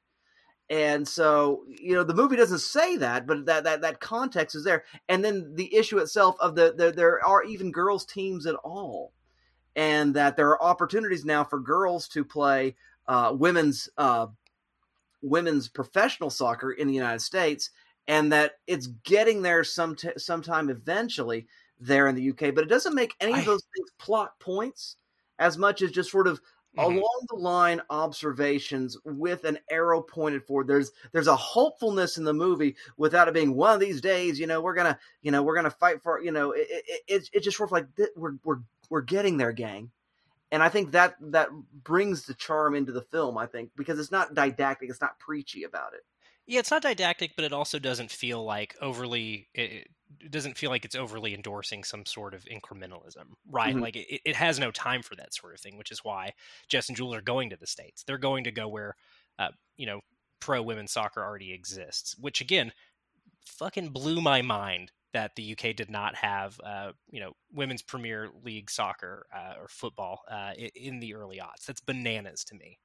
And 0.69 1.07
so, 1.07 1.63
you 1.67 1.95
know, 1.95 2.03
the 2.03 2.13
movie 2.13 2.35
doesn't 2.35 2.59
say 2.59 2.97
that, 2.97 3.25
but 3.25 3.47
that 3.47 3.63
that, 3.63 3.81
that 3.81 3.99
context 3.99 4.55
is 4.55 4.63
there. 4.63 4.83
And 5.07 5.25
then 5.25 5.55
the 5.55 5.75
issue 5.75 5.97
itself 5.97 6.35
of 6.39 6.55
the, 6.55 6.73
the 6.77 6.91
there 6.91 7.25
are 7.25 7.43
even 7.43 7.71
girls 7.71 8.05
teams 8.05 8.45
at 8.45 8.55
all, 8.55 9.11
and 9.75 10.13
that 10.13 10.37
there 10.37 10.49
are 10.49 10.61
opportunities 10.61 11.25
now 11.25 11.43
for 11.43 11.59
girls 11.59 12.07
to 12.09 12.23
play 12.23 12.75
uh, 13.07 13.33
women's 13.35 13.89
uh, 13.97 14.27
women's 15.23 15.69
professional 15.69 16.29
soccer 16.29 16.71
in 16.71 16.87
the 16.87 16.93
United 16.93 17.21
States, 17.21 17.71
and 18.07 18.31
that 18.31 18.59
it's 18.67 18.87
getting 18.87 19.41
there 19.41 19.63
some 19.63 19.95
t- 19.95 20.11
sometime 20.17 20.69
eventually 20.69 21.47
there 21.79 22.07
in 22.07 22.15
the 22.15 22.29
UK. 22.29 22.53
But 22.53 22.63
it 22.65 22.69
doesn't 22.69 22.93
make 22.93 23.15
any 23.19 23.33
of 23.33 23.45
those 23.45 23.65
things 23.75 23.89
plot 23.97 24.39
points 24.39 24.97
as 25.39 25.57
much 25.57 25.81
as 25.81 25.89
just 25.89 26.11
sort 26.11 26.27
of 26.27 26.39
mm-hmm. 26.77 26.97
along 26.97 27.25
the 27.29 27.35
line 27.35 27.81
observations 27.89 28.97
with 29.05 29.43
an 29.43 29.59
arrow 29.69 30.01
pointed 30.01 30.45
forward. 30.45 30.67
There's 30.67 30.91
there's 31.11 31.27
a 31.27 31.35
hopefulness 31.35 32.17
in 32.17 32.23
the 32.23 32.33
movie 32.33 32.75
without 32.97 33.27
it 33.27 33.33
being 33.33 33.55
one 33.55 33.73
of 33.73 33.79
these 33.79 34.01
days. 34.01 34.39
You 34.39 34.47
know, 34.47 34.61
we're 34.61 34.75
gonna 34.75 34.99
you 35.21 35.31
know 35.31 35.43
we're 35.43 35.55
gonna 35.55 35.69
fight 35.69 36.01
for 36.01 36.21
you 36.21 36.31
know 36.31 36.51
it, 36.51 36.67
it, 36.69 37.01
it 37.07 37.29
it's 37.33 37.45
just 37.45 37.57
sort 37.57 37.69
of 37.69 37.73
like 37.73 37.87
we're 38.15 38.35
we're 38.43 38.59
we're 38.89 39.01
getting 39.01 39.37
there, 39.37 39.51
gang 39.51 39.91
and 40.51 40.63
I 40.63 40.69
think 40.69 40.91
that 40.91 41.15
that 41.19 41.49
brings 41.83 42.25
the 42.25 42.33
charm 42.33 42.75
into 42.75 42.91
the 42.91 43.01
film. 43.01 43.37
I 43.37 43.45
think 43.45 43.71
because 43.75 43.99
it's 43.99 44.11
not 44.11 44.33
didactic, 44.33 44.89
it's 44.89 45.01
not 45.01 45.19
preachy 45.19 45.63
about 45.63 45.93
it. 45.93 46.01
Yeah, 46.47 46.59
it's 46.59 46.71
not 46.71 46.81
didactic, 46.81 47.33
but 47.35 47.45
it 47.45 47.53
also 47.53 47.77
doesn't 47.77 48.11
feel 48.11 48.43
like 48.43 48.75
overly. 48.81 49.47
It, 49.53 49.89
it 50.19 50.31
doesn't 50.31 50.57
feel 50.57 50.69
like 50.69 50.85
it's 50.85 50.95
overly 50.95 51.33
endorsing 51.33 51.83
some 51.83 52.05
sort 52.05 52.33
of 52.33 52.45
incrementalism, 52.45 53.25
right? 53.49 53.73
Mm-hmm. 53.73 53.83
Like 53.83 53.95
it, 53.95 54.21
it 54.25 54.35
has 54.35 54.59
no 54.59 54.71
time 54.71 55.01
for 55.01 55.15
that 55.15 55.33
sort 55.33 55.53
of 55.53 55.59
thing, 55.59 55.77
which 55.77 55.91
is 55.91 56.03
why 56.03 56.33
Jess 56.67 56.89
and 56.89 56.97
Jules 56.97 57.15
are 57.15 57.21
going 57.21 57.49
to 57.51 57.57
the 57.57 57.67
states. 57.67 58.03
They're 58.03 58.17
going 58.17 58.43
to 58.45 58.51
go 58.51 58.67
where, 58.67 58.95
uh, 59.37 59.49
you 59.77 59.85
know, 59.85 60.01
pro 60.39 60.61
women's 60.61 60.91
soccer 60.91 61.23
already 61.23 61.53
exists, 61.53 62.15
which 62.19 62.41
again, 62.41 62.71
fucking 63.45 63.89
blew 63.89 64.21
my 64.21 64.41
mind 64.41 64.91
that 65.13 65.35
the 65.35 65.51
UK 65.53 65.75
did 65.75 65.89
not 65.89 66.15
have, 66.15 66.59
uh, 66.63 66.91
you 67.09 67.19
know, 67.19 67.33
women's 67.51 67.81
Premier 67.81 68.29
League 68.43 68.69
soccer 68.69 69.25
uh, 69.35 69.59
or 69.59 69.67
football 69.67 70.21
uh, 70.29 70.51
in 70.75 70.99
the 70.99 71.15
early 71.15 71.37
aughts. 71.37 71.65
That's 71.65 71.81
bananas 71.81 72.43
to 72.45 72.55
me. 72.55 72.79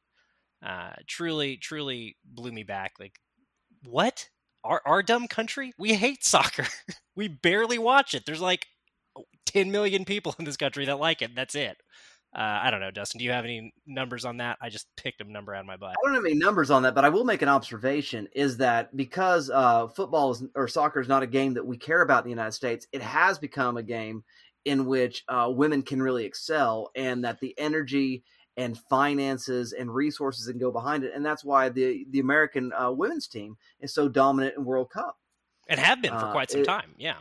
Uh, 0.65 0.93
truly, 1.07 1.59
truly 1.59 2.17
blew 2.25 2.51
me 2.51 2.63
back. 2.63 2.93
Like, 2.99 3.21
what? 3.85 4.31
Our, 4.65 4.81
our 4.87 5.03
dumb 5.03 5.29
country? 5.29 5.73
We 5.79 5.95
hate 5.95 6.25
soccer. 6.25 6.67
we 7.17 7.29
barely 7.29 7.79
watch 7.79 8.15
it. 8.15 8.25
There's 8.27 8.41
like 8.41 8.67
10 9.47 9.71
million 9.71 10.05
people 10.05 10.35
in 10.39 10.45
this 10.45 10.57
country 10.57 10.87
that 10.87 10.99
like 10.99 11.23
it. 11.23 11.35
That's 11.35 11.55
it. 11.55 11.77
Uh, 12.37 12.59
I 12.65 12.71
don't 12.73 12.81
know, 12.81 12.91
Dustin. 12.91 13.21
Do 13.21 13.25
you 13.25 13.31
have 13.31 13.45
any 13.45 13.73
numbers 13.87 14.25
on 14.25 14.39
that? 14.39 14.59
I 14.61 14.69
just 14.69 14.89
picked 14.97 15.21
a 15.21 15.31
number 15.31 15.55
out 15.55 15.61
of 15.61 15.67
my 15.67 15.77
butt. 15.77 15.91
I 15.91 16.07
don't 16.07 16.17
have 16.17 16.25
any 16.25 16.35
numbers 16.35 16.69
on 16.69 16.83
that, 16.83 16.95
but 16.95 17.05
I 17.05 17.09
will 17.09 17.25
make 17.25 17.43
an 17.43 17.49
observation: 17.49 18.27
is 18.35 18.57
that 18.57 18.97
because 18.97 19.51
uh, 19.51 19.87
football 19.87 20.33
is, 20.33 20.43
or 20.57 20.67
soccer 20.67 21.01
is 21.01 21.07
not 21.07 21.23
a 21.23 21.29
game 21.29 21.55
that 21.55 21.65
we 21.65 21.77
care 21.77 22.03
about 22.03 22.25
in 22.25 22.25
the 22.25 22.31
United 22.31 22.51
States, 22.51 22.89
it 22.91 23.03
has 23.03 23.39
become 23.39 23.77
a 23.77 23.85
game 23.85 24.25
in 24.65 24.87
which 24.87 25.23
uh, 25.29 25.47
women 25.49 25.83
can 25.83 26.03
really 26.03 26.25
excel, 26.25 26.91
and 26.97 27.23
that 27.25 27.39
the 27.39 27.55
energy 27.57 28.25
and 28.57 28.79
finances 28.91 29.73
and 29.73 29.93
resources 29.93 30.49
and 30.49 30.61
go 30.61 30.71
behind 30.71 31.05
it, 31.05 31.13
and 31.15 31.25
that's 31.25 31.45
why 31.45 31.69
the 31.69 32.07
the 32.11 32.21
American 32.21 32.73
uh, 32.73 32.91
women's 32.91 33.27
team 33.27 33.57
is 33.81 33.93
so 33.93 34.09
dominant 34.09 34.57
in 34.57 34.65
World 34.65 34.91
Cup 34.91 35.19
and 35.69 35.81
have 35.81 36.01
been 36.01 36.13
for 36.13 36.27
uh, 36.27 36.33
quite 36.33 36.51
some 36.51 36.63
it, 36.63 36.65
time. 36.65 36.95
Yeah, 36.97 37.17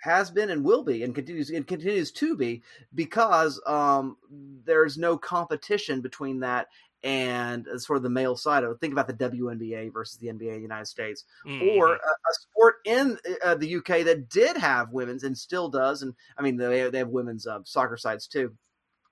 has 0.00 0.30
been 0.30 0.50
and 0.50 0.64
will 0.64 0.84
be 0.84 1.02
and 1.02 1.14
continues 1.14 1.50
and 1.50 1.66
continues 1.66 2.12
to 2.12 2.36
be 2.36 2.62
because 2.94 3.60
um, 3.66 4.16
there's 4.64 4.96
no 4.96 5.16
competition 5.16 6.00
between 6.00 6.40
that 6.40 6.68
and 7.02 7.66
sort 7.76 7.96
of 7.98 8.02
the 8.02 8.10
male 8.10 8.36
side 8.36 8.64
of 8.64 8.70
it. 8.70 8.80
Think 8.80 8.92
about 8.92 9.06
the 9.06 9.14
WNBA 9.14 9.92
versus 9.92 10.18
the 10.18 10.28
NBA 10.28 10.48
in 10.48 10.56
the 10.56 10.60
United 10.60 10.86
States, 10.86 11.24
mm-hmm. 11.46 11.78
or 11.78 11.92
a, 11.92 11.96
a, 11.96 12.32
sport 12.32 12.76
in 12.84 13.18
uh, 13.44 13.54
the 13.54 13.76
UK 13.76 14.04
that 14.04 14.28
did 14.28 14.56
have 14.56 14.90
women's 14.90 15.22
and 15.22 15.36
still 15.36 15.68
does. 15.68 16.02
And 16.02 16.14
I 16.36 16.42
mean, 16.42 16.56
they 16.56 16.80
have, 16.80 16.92
they 16.92 16.98
have 16.98 17.08
women's 17.08 17.46
uh, 17.46 17.60
soccer 17.64 17.96
sides 17.96 18.26
too. 18.26 18.52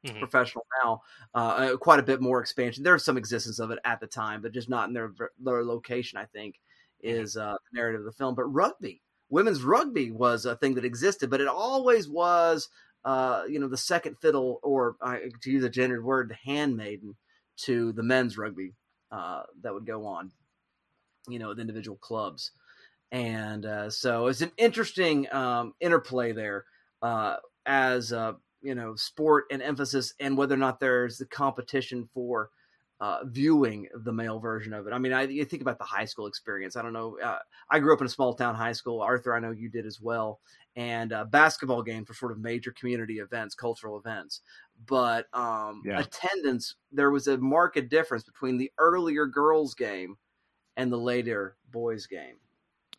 Mm-hmm. 0.04 0.18
Professional 0.18 0.66
now, 0.84 1.00
uh, 1.34 1.38
uh, 1.38 1.76
quite 1.78 1.98
a 1.98 2.02
bit 2.02 2.20
more 2.20 2.38
expansion. 2.38 2.84
There's 2.84 3.02
some 3.02 3.16
existence 3.16 3.58
of 3.58 3.70
it 3.70 3.78
at 3.86 4.00
the 4.00 4.06
time, 4.06 4.42
but 4.42 4.52
just 4.52 4.68
not 4.68 4.86
in 4.88 4.92
their 4.92 5.12
their 5.38 5.64
location. 5.64 6.18
I 6.18 6.26
think 6.26 6.56
mm-hmm. 7.02 7.22
is 7.22 7.38
uh, 7.38 7.54
the 7.54 7.78
narrative 7.78 8.02
of 8.02 8.04
the 8.04 8.12
film. 8.12 8.34
But 8.34 8.44
rugby, 8.44 9.00
women's 9.30 9.62
rugby 9.62 10.10
was 10.10 10.44
a 10.44 10.56
thing 10.56 10.74
that 10.74 10.84
existed, 10.84 11.30
but 11.30 11.40
it 11.40 11.48
always 11.48 12.06
was, 12.06 12.68
uh, 13.06 13.44
you 13.48 13.58
know, 13.58 13.68
the 13.68 13.78
second 13.78 14.18
fiddle, 14.20 14.60
or 14.62 14.96
to 15.40 15.50
use 15.50 15.64
a 15.64 15.70
gendered 15.70 16.04
word, 16.04 16.28
the 16.28 16.50
handmaiden 16.50 17.16
to 17.56 17.92
the 17.92 18.02
men's 18.02 18.36
rugby 18.36 18.74
uh, 19.10 19.44
that 19.62 19.72
would 19.72 19.86
go 19.86 20.04
on, 20.04 20.32
you 21.28 21.38
know, 21.38 21.48
with 21.48 21.60
individual 21.60 21.96
clubs. 21.96 22.50
And 23.10 23.64
uh, 23.64 23.88
so 23.88 24.26
it's 24.26 24.42
an 24.42 24.52
interesting 24.58 25.32
um, 25.32 25.72
interplay 25.80 26.32
there 26.32 26.64
uh, 27.00 27.36
as, 27.64 28.12
uh, 28.12 28.34
you 28.64 28.74
know, 28.74 28.96
sport 28.96 29.44
and 29.50 29.62
emphasis, 29.62 30.14
and 30.18 30.36
whether 30.36 30.54
or 30.54 30.58
not 30.58 30.80
there's 30.80 31.18
the 31.18 31.26
competition 31.26 32.08
for 32.12 32.50
uh, 33.00 33.18
viewing 33.24 33.86
the 34.04 34.12
male 34.12 34.38
version 34.38 34.72
of 34.72 34.86
it. 34.86 34.92
I 34.92 34.98
mean, 34.98 35.12
I 35.12 35.24
you 35.24 35.44
think 35.44 35.62
about 35.62 35.78
the 35.78 35.84
high 35.84 36.06
school 36.06 36.26
experience. 36.26 36.74
I 36.74 36.82
don't 36.82 36.92
know. 36.92 37.18
Uh, 37.22 37.38
I 37.70 37.78
grew 37.78 37.92
up 37.92 38.00
in 38.00 38.06
a 38.06 38.10
small 38.10 38.34
town 38.34 38.54
high 38.54 38.72
school. 38.72 39.02
Arthur, 39.02 39.34
I 39.34 39.40
know 39.40 39.50
you 39.50 39.68
did 39.68 39.84
as 39.84 40.00
well. 40.00 40.40
And 40.76 41.12
uh, 41.12 41.24
basketball 41.24 41.82
games 41.82 42.08
were 42.08 42.14
sort 42.14 42.32
of 42.32 42.38
major 42.38 42.72
community 42.72 43.18
events, 43.18 43.54
cultural 43.54 43.98
events. 43.98 44.40
But 44.86 45.26
um, 45.34 45.82
yeah. 45.84 46.00
attendance, 46.00 46.76
there 46.90 47.10
was 47.10 47.28
a 47.28 47.36
marked 47.36 47.88
difference 47.90 48.24
between 48.24 48.56
the 48.56 48.72
earlier 48.78 49.26
girls' 49.26 49.74
game 49.74 50.16
and 50.76 50.90
the 50.90 50.98
later 50.98 51.56
boys' 51.70 52.06
game. 52.06 52.36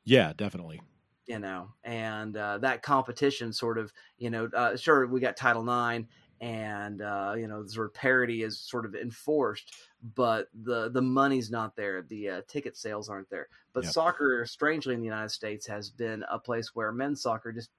Yeah, 0.03 0.33
definitely 0.37 0.81
you 1.27 1.39
know 1.39 1.69
and 1.83 2.37
uh, 2.37 2.57
that 2.57 2.83
competition 2.83 3.51
sort 3.51 3.77
of 3.77 3.91
you 4.17 4.29
know 4.29 4.49
uh, 4.55 4.75
sure 4.75 5.07
we 5.07 5.19
got 5.19 5.37
title 5.37 5.67
ix 5.69 6.07
and 6.41 7.01
uh, 7.01 7.33
you 7.37 7.47
know 7.47 7.65
sort 7.65 7.87
of 7.87 7.93
parity 7.93 8.43
is 8.43 8.59
sort 8.59 8.85
of 8.85 8.95
enforced 8.95 9.75
but 10.15 10.47
the 10.63 10.89
the 10.89 11.01
money's 11.01 11.49
not 11.49 11.75
there 11.75 12.01
the 12.03 12.29
uh, 12.29 12.41
ticket 12.47 12.75
sales 12.75 13.09
aren't 13.09 13.29
there 13.29 13.47
but 13.73 13.83
yep. 13.83 13.93
soccer 13.93 14.45
strangely 14.45 14.93
in 14.93 14.99
the 14.99 15.05
united 15.05 15.29
states 15.29 15.65
has 15.65 15.89
been 15.89 16.23
a 16.29 16.37
place 16.37 16.75
where 16.75 16.91
men's 16.91 17.21
soccer 17.21 17.51
just 17.51 17.69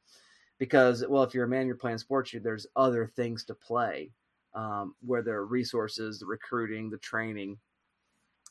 because 0.58 1.04
well 1.08 1.22
if 1.22 1.34
you're 1.34 1.44
a 1.44 1.48
man 1.48 1.66
you're 1.66 1.76
playing 1.76 1.98
sports 1.98 2.32
you, 2.32 2.40
there's 2.40 2.66
other 2.76 3.06
things 3.06 3.44
to 3.44 3.54
play 3.54 4.10
um, 4.54 4.94
where 5.04 5.22
there 5.22 5.36
are 5.36 5.46
resources 5.46 6.18
the 6.18 6.26
recruiting 6.26 6.88
the 6.88 6.98
training 6.98 7.58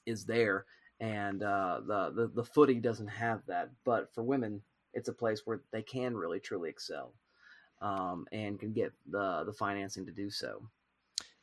is 0.06 0.24
there 0.24 0.66
and 1.00 1.44
uh, 1.44 1.82
the, 1.86 2.12
the 2.12 2.28
the 2.36 2.44
footy 2.44 2.76
doesn't 2.76 3.08
have 3.08 3.42
that 3.48 3.72
but 3.84 4.14
for 4.14 4.24
women 4.24 4.62
it's 4.96 5.10
a 5.10 5.14
place 5.14 5.42
where 5.46 5.62
they 5.72 5.84
can 5.84 6.16
really 6.16 6.40
truly 6.40 6.70
excel 6.70 7.14
um, 7.82 8.26
and 8.32 8.60
can 8.60 8.72
get 8.72 8.94
the 9.10 9.44
the 9.46 9.54
financing 9.54 10.06
to 10.06 10.12
do 10.12 10.30
so. 10.30 10.62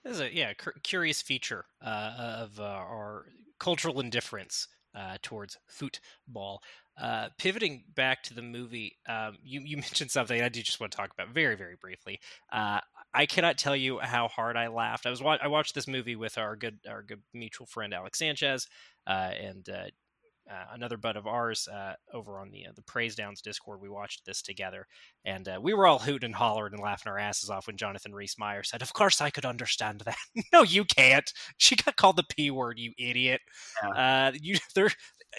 This 0.02 0.14
is 0.14 0.20
a 0.20 0.34
yeah 0.34 0.52
curious 0.82 1.22
feature 1.22 1.66
uh, 1.84 2.38
of 2.40 2.58
uh, 2.58 2.64
our 2.64 3.26
cultural 3.60 4.00
indifference 4.00 4.66
uh, 4.94 5.18
towards 5.22 5.58
football. 5.66 6.62
Uh, 7.00 7.28
pivoting 7.38 7.84
back 7.94 8.22
to 8.22 8.34
the 8.34 8.42
movie, 8.42 8.98
um, 9.08 9.36
you 9.42 9.60
you 9.60 9.76
mentioned 9.78 10.10
something 10.10 10.42
I 10.42 10.48
do 10.48 10.62
just 10.62 10.80
want 10.80 10.92
to 10.92 10.96
talk 10.96 11.12
about 11.12 11.28
very 11.28 11.54
very 11.54 11.76
briefly. 11.80 12.18
Uh, 12.52 12.80
I 13.14 13.26
cannot 13.26 13.58
tell 13.58 13.76
you 13.76 13.98
how 14.00 14.28
hard 14.28 14.56
I 14.56 14.68
laughed. 14.68 15.06
I 15.06 15.10
was 15.10 15.22
I 15.22 15.48
watched 15.48 15.74
this 15.74 15.86
movie 15.86 16.16
with 16.16 16.38
our 16.38 16.56
good 16.56 16.78
our 16.88 17.02
good 17.02 17.22
mutual 17.32 17.66
friend 17.66 17.94
Alex 17.94 18.18
Sanchez, 18.18 18.66
uh, 19.06 19.32
and 19.38 19.68
uh, 20.50 20.64
another 20.72 20.96
bud 20.96 21.16
of 21.16 21.26
ours 21.26 21.68
uh, 21.68 21.94
over 22.12 22.38
on 22.38 22.50
the 22.50 22.66
uh, 22.66 22.72
the 22.74 22.82
Praise 22.82 23.14
Downs 23.14 23.40
Discord. 23.40 23.80
We 23.80 23.88
watched 23.88 24.24
this 24.26 24.42
together, 24.42 24.86
and 25.24 25.48
uh, 25.48 25.58
we 25.62 25.74
were 25.74 25.86
all 25.86 25.98
hooting 25.98 26.26
and 26.26 26.34
hollering 26.34 26.74
and 26.74 26.82
laughing 26.82 27.10
our 27.10 27.18
asses 27.18 27.50
off 27.50 27.66
when 27.66 27.76
Jonathan 27.76 28.12
Rhys 28.12 28.36
Meyer 28.38 28.62
said, 28.62 28.82
"Of 28.82 28.92
course 28.92 29.20
I 29.20 29.30
could 29.30 29.44
understand 29.44 30.00
that." 30.00 30.16
no, 30.52 30.62
you 30.62 30.84
can't. 30.84 31.30
She 31.58 31.76
got 31.76 31.96
called 31.96 32.16
the 32.16 32.24
p 32.24 32.50
word, 32.50 32.78
you 32.78 32.92
idiot. 32.98 33.40
Yeah. 33.82 34.28
Uh, 34.28 34.32
you 34.40 34.56
there. 34.74 34.90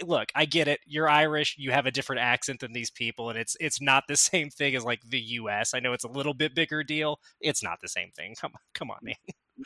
Look, 0.02 0.30
I 0.34 0.46
get 0.46 0.68
it. 0.68 0.80
You're 0.88 1.10
Irish. 1.10 1.56
You 1.58 1.72
have 1.72 1.86
a 1.86 1.92
different 1.92 2.22
accent 2.22 2.62
than 2.62 2.74
these 2.74 2.92
people, 2.92 3.30
and 3.30 3.38
it's 3.38 3.56
it's 3.60 3.82
not 3.82 4.06
the 4.08 4.18
same 4.18 4.50
thing 4.50 4.76
as 4.76 4.84
like 4.84 5.02
the 5.08 5.22
U.S. 5.22 5.74
I 5.74 5.80
know 5.80 5.94
it's 5.94 6.06
a 6.06 6.10
little 6.10 6.34
bit 6.34 6.56
bigger 6.56 6.84
deal. 6.84 7.20
It's 7.42 7.64
not 7.64 7.80
the 7.82 7.90
same 7.90 8.10
thing. 8.16 8.36
Come 8.40 8.52
on 8.54 8.62
come 8.74 8.90
on, 8.90 8.98
man 9.02 9.16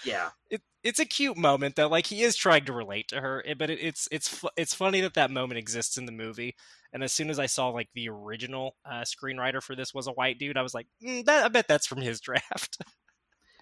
Yeah. 0.05 0.29
it, 0.49 0.61
it's 0.83 0.99
a 0.99 1.05
cute 1.05 1.37
moment 1.37 1.75
though. 1.75 1.87
Like 1.87 2.07
he 2.07 2.23
is 2.23 2.35
trying 2.35 2.65
to 2.65 2.73
relate 2.73 3.07
to 3.09 3.21
her, 3.21 3.43
eh, 3.45 3.53
but 3.57 3.69
it, 3.69 3.79
it's 3.81 4.07
it's 4.11 4.43
it's 4.57 4.73
funny 4.73 5.01
that 5.01 5.13
that 5.15 5.31
moment 5.31 5.57
exists 5.57 5.97
in 5.97 6.05
the 6.05 6.11
movie. 6.11 6.55
And 6.93 7.03
as 7.03 7.11
soon 7.13 7.29
as 7.29 7.39
I 7.39 7.45
saw 7.47 7.69
like 7.69 7.89
the 7.93 8.09
original 8.09 8.75
uh, 8.85 9.03
screenwriter 9.03 9.61
for 9.61 9.75
this 9.75 9.93
was 9.93 10.07
a 10.07 10.11
white 10.11 10.39
dude, 10.39 10.57
I 10.57 10.61
was 10.61 10.73
like, 10.73 10.87
mm, 11.03 11.25
that, 11.25 11.45
I 11.45 11.47
bet 11.49 11.67
that's 11.67 11.87
from 11.87 12.01
his 12.01 12.19
draft. 12.21 12.77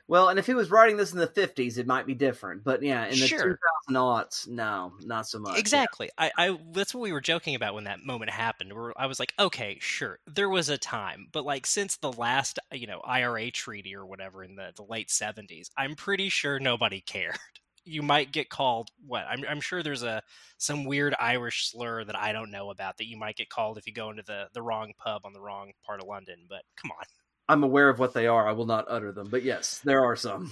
Well, 0.07 0.29
and 0.29 0.37
if 0.37 0.45
he 0.45 0.53
was 0.53 0.69
writing 0.69 0.97
this 0.97 1.13
in 1.13 1.19
the 1.19 1.27
50s, 1.27 1.79
it 1.79 1.87
might 1.87 2.05
be 2.05 2.13
different. 2.13 2.63
But 2.63 2.83
yeah, 2.83 3.05
in 3.05 3.19
the 3.19 3.27
Sure. 3.27 3.57
2000 3.87 3.95
aughts, 3.95 4.47
no, 4.47 4.93
not 5.01 5.27
so 5.27 5.39
much. 5.39 5.57
exactly. 5.57 6.09
I, 6.17 6.31
I 6.37 6.59
that's 6.73 6.93
what 6.93 7.01
we 7.01 7.11
were 7.11 7.21
joking 7.21 7.55
about 7.55 7.73
when 7.73 7.85
that 7.85 8.05
moment 8.05 8.29
happened. 8.31 8.71
Where 8.73 8.93
I 8.99 9.07
was 9.07 9.19
like, 9.19 9.33
okay, 9.39 9.77
sure, 9.81 10.19
there 10.27 10.49
was 10.49 10.69
a 10.69 10.77
time, 10.77 11.27
but 11.31 11.43
like 11.43 11.65
since 11.65 11.97
the 11.97 12.11
last 12.11 12.59
uh, 12.71 12.75
you 12.75 12.85
know 12.85 12.99
IRA 12.99 13.49
treaty 13.51 13.95
or 13.95 14.05
whatever 14.05 14.43
in 14.43 14.55
the 14.55 14.71
the 14.75 14.83
late 14.83 15.09
seventies, 15.09 15.71
I'm 15.77 15.95
pretty 15.95 16.29
sure 16.29 16.59
nobody 16.59 17.01
cared. 17.05 17.37
You 17.83 18.01
might 18.03 18.31
get 18.31 18.49
called 18.49 18.89
what? 19.05 19.25
I'm 19.27 19.43
I'm 19.47 19.61
sure 19.61 19.81
there's 19.81 20.03
a 20.03 20.21
some 20.57 20.85
weird 20.85 21.15
Irish 21.19 21.71
slur 21.71 22.03
that 22.03 22.15
I 22.15 22.31
don't 22.31 22.51
know 22.51 22.69
about 22.69 22.97
that 22.97 23.05
you 23.07 23.17
might 23.17 23.37
get 23.37 23.49
called 23.49 23.77
if 23.79 23.87
you 23.87 23.93
go 23.93 24.09
into 24.11 24.23
the 24.23 24.49
the 24.53 24.61
wrong 24.61 24.93
pub 24.97 25.21
on 25.25 25.33
the 25.33 25.41
wrong 25.41 25.71
part 25.85 25.99
of 26.01 26.07
London. 26.07 26.45
But 26.47 26.61
come 26.75 26.91
on. 26.91 27.05
I'm 27.47 27.63
aware 27.63 27.89
of 27.89 27.99
what 27.99 28.13
they 28.13 28.27
are. 28.27 28.47
I 28.47 28.53
will 28.53 28.65
not 28.65 28.85
utter 28.87 29.11
them. 29.11 29.27
But 29.29 29.43
yes, 29.43 29.79
there 29.83 30.03
are 30.03 30.15
some. 30.15 30.51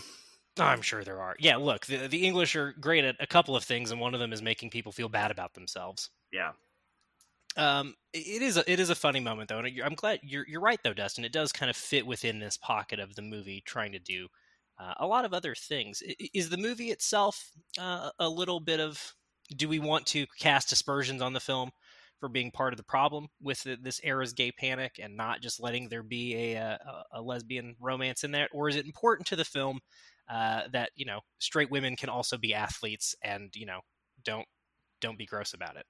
I'm 0.60 0.82
sure 0.82 1.04
there 1.04 1.22
are. 1.22 1.36
Yeah, 1.40 1.58
look, 1.58 1.86
the, 1.88 2.08
the 2.08 2.26
English 2.26 2.56
are 2.56 2.74
great 2.80 3.04
at 3.04 3.16
a 3.20 3.28
couple 3.28 3.56
of 3.56 3.64
things, 3.64 3.92
and 3.92 4.00
one 4.00 4.14
of 4.14 4.20
them 4.20 4.34
is 4.34 4.42
making 4.42 4.70
people 4.70 4.92
feel 4.92 5.10
bad 5.10 5.32
about 5.32 5.54
themselves. 5.54 6.10
Yeah. 6.32 6.52
Um, 7.56 7.96
it 8.14 8.42
is 8.42 8.58
a, 8.58 8.72
it 8.72 8.80
is 8.80 8.90
a 8.90 8.96
funny 8.96 9.20
moment 9.20 9.50
though, 9.50 9.60
and 9.60 9.82
I'm 9.84 9.94
glad 9.96 10.20
you're 10.24 10.46
you're 10.48 10.62
right 10.62 10.80
though, 10.84 10.94
Dustin. 10.94 11.26
It 11.26 11.32
does 11.32 11.52
kind 11.52 11.70
of 11.70 11.76
fit 11.76 12.06
within 12.06 12.40
this 12.40 12.58
pocket 12.58 13.00
of 13.00 13.16
the 13.16 13.22
movie 13.22 13.62
trying 13.66 13.92
to 13.92 14.00
do 14.00 14.28
uh, 14.80 14.94
a 14.98 15.06
lot 15.08 15.26
of 15.26 15.34
other 15.34 15.54
things. 15.56 16.02
Is 16.34 16.50
the 16.50 16.58
movie 16.58 16.90
itself 16.90 17.52
uh, 17.80 18.10
a 18.20 18.30
little 18.30 18.60
bit 18.60 18.80
of? 18.80 19.14
Do 19.56 19.68
we 19.68 19.78
want 19.78 20.06
to 20.08 20.26
cast 20.40 20.72
aspersions 20.72 21.22
on 21.22 21.34
the 21.34 21.40
film 21.40 21.72
for 22.20 22.30
being 22.30 22.52
part 22.52 22.74
of 22.74 22.78
the 22.78 22.84
problem 22.84 23.28
with 23.42 23.62
the, 23.64 23.78
this 23.82 24.00
era's 24.04 24.34
gay 24.34 24.52
panic 24.52 25.00
and 25.02 25.18
not 25.18 25.42
just 25.42 25.60
letting 25.60 25.90
there 25.90 26.04
be 26.04 26.36
a, 26.36 26.56
a, 26.56 27.04
a 27.14 27.22
lesbian 27.22 27.76
romance 27.80 28.24
in 28.24 28.32
there, 28.32 28.48
or 28.54 28.70
is 28.70 28.76
it 28.76 28.86
important 28.86 29.28
to 29.28 29.36
the 29.36 29.46
film 29.46 29.80
uh, 30.30 30.64
that 30.72 30.92
you 30.96 31.06
know 31.06 31.20
straight 31.40 31.70
women 31.72 31.96
can 31.96 32.10
also 32.10 32.38
be 32.38 32.54
athletes 32.54 33.16
and 33.24 33.52
you 33.56 33.66
know 33.66 33.82
don't 34.24 34.48
don't 35.02 35.18
be 35.18 35.26
gross 35.26 35.54
about 35.54 35.76
it? 35.76 35.86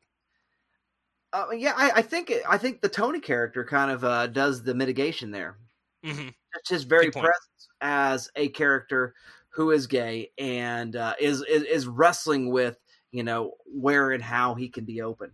Uh, 1.32 1.48
yeah, 1.52 1.74
I, 1.76 1.92
I 1.96 2.02
think 2.04 2.32
I 2.48 2.58
think 2.58 2.82
the 2.82 2.90
Tony 2.90 3.20
character 3.20 3.66
kind 3.66 3.90
of 3.90 4.04
uh, 4.04 4.28
does 4.28 4.62
the 4.64 4.76
mitigation 4.76 5.32
there. 5.32 5.58
hmm 6.04 6.30
Just 6.54 6.70
his 6.70 6.84
very 6.84 7.10
presence 7.10 7.70
as 7.82 8.30
a 8.36 8.50
character 8.50 9.16
who 9.50 9.72
is 9.72 9.88
gay 9.88 10.32
and 10.38 10.96
uh, 10.96 11.16
is, 11.20 11.44
is 11.50 11.64
is 11.64 11.88
wrestling 11.88 12.52
with 12.52 12.78
you 13.12 13.24
know 13.24 13.54
where 13.66 14.12
and 14.12 14.22
how 14.24 14.54
he 14.54 14.70
can 14.70 14.86
be 14.86 15.02
open. 15.02 15.32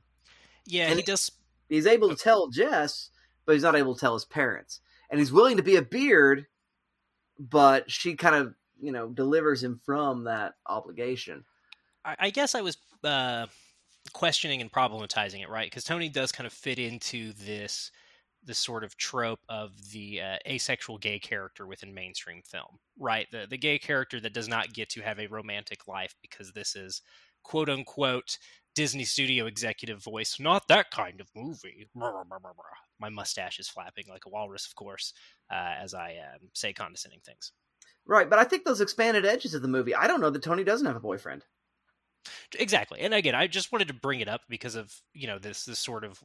Yeah, 0.69 0.87
And 0.87 0.99
he 0.99 1.03
does. 1.03 1.31
He's 1.67 1.87
able 1.87 2.09
to 2.09 2.15
tell 2.15 2.47
Jess, 2.47 3.09
but 3.45 3.53
he's 3.53 3.63
not 3.63 3.75
able 3.75 3.95
to 3.95 3.99
tell 3.99 4.13
his 4.13 4.25
parents. 4.25 4.81
And 5.09 5.19
he's 5.19 5.31
willing 5.31 5.57
to 5.57 5.63
be 5.63 5.75
a 5.75 5.81
beard, 5.81 6.45
but 7.39 7.89
she 7.89 8.15
kind 8.15 8.35
of 8.35 8.53
you 8.79 8.91
know 8.91 9.09
delivers 9.09 9.63
him 9.63 9.79
from 9.83 10.25
that 10.25 10.53
obligation. 10.67 11.43
I, 12.05 12.15
I 12.19 12.29
guess 12.29 12.55
I 12.55 12.61
was 12.61 12.77
uh, 13.03 13.47
questioning 14.13 14.61
and 14.61 14.71
problematizing 14.71 15.41
it, 15.41 15.49
right? 15.49 15.69
Because 15.69 15.83
Tony 15.83 16.09
does 16.09 16.31
kind 16.31 16.47
of 16.47 16.53
fit 16.53 16.79
into 16.79 17.33
this 17.33 17.91
this 18.43 18.57
sort 18.57 18.83
of 18.83 18.95
trope 18.95 19.41
of 19.49 19.71
the 19.91 20.21
uh, 20.21 20.37
asexual 20.47 20.97
gay 20.97 21.19
character 21.19 21.67
within 21.67 21.93
mainstream 21.93 22.41
film, 22.43 22.79
right? 22.97 23.27
The 23.31 23.47
the 23.49 23.57
gay 23.57 23.79
character 23.79 24.19
that 24.19 24.33
does 24.33 24.47
not 24.47 24.73
get 24.73 24.89
to 24.89 25.01
have 25.01 25.19
a 25.19 25.27
romantic 25.27 25.87
life 25.87 26.15
because 26.21 26.51
this 26.51 26.75
is 26.75 27.01
quote 27.43 27.69
unquote 27.69 28.37
Disney 28.75 29.03
studio 29.03 29.45
executive 29.45 30.03
voice, 30.03 30.39
not 30.39 30.67
that 30.67 30.91
kind 30.91 31.19
of 31.21 31.29
movie. 31.35 31.87
My 32.99 33.09
mustache 33.09 33.59
is 33.59 33.69
flapping 33.69 34.05
like 34.09 34.25
a 34.25 34.29
walrus, 34.29 34.65
of 34.67 34.75
course, 34.75 35.13
uh, 35.51 35.75
as 35.81 35.93
I 35.93 36.17
um, 36.33 36.49
say 36.53 36.73
condescending 36.73 37.21
things. 37.25 37.51
Right, 38.05 38.29
but 38.29 38.39
I 38.39 38.43
think 38.43 38.63
those 38.63 38.81
expanded 38.81 39.25
edges 39.25 39.53
of 39.53 39.61
the 39.61 39.67
movie. 39.67 39.95
I 39.95 40.07
don't 40.07 40.21
know 40.21 40.29
that 40.29 40.43
Tony 40.43 40.63
doesn't 40.63 40.87
have 40.87 40.95
a 40.95 41.01
boyfriend. 41.01 41.45
Exactly. 42.57 42.99
And 42.99 43.13
again, 43.13 43.35
I 43.35 43.47
just 43.47 43.71
wanted 43.71 43.87
to 43.87 43.93
bring 43.93 44.19
it 44.19 44.27
up 44.27 44.41
because 44.49 44.75
of, 44.75 44.93
you 45.13 45.27
know, 45.27 45.39
this 45.39 45.65
this 45.65 45.79
sort 45.79 46.03
of 46.03 46.21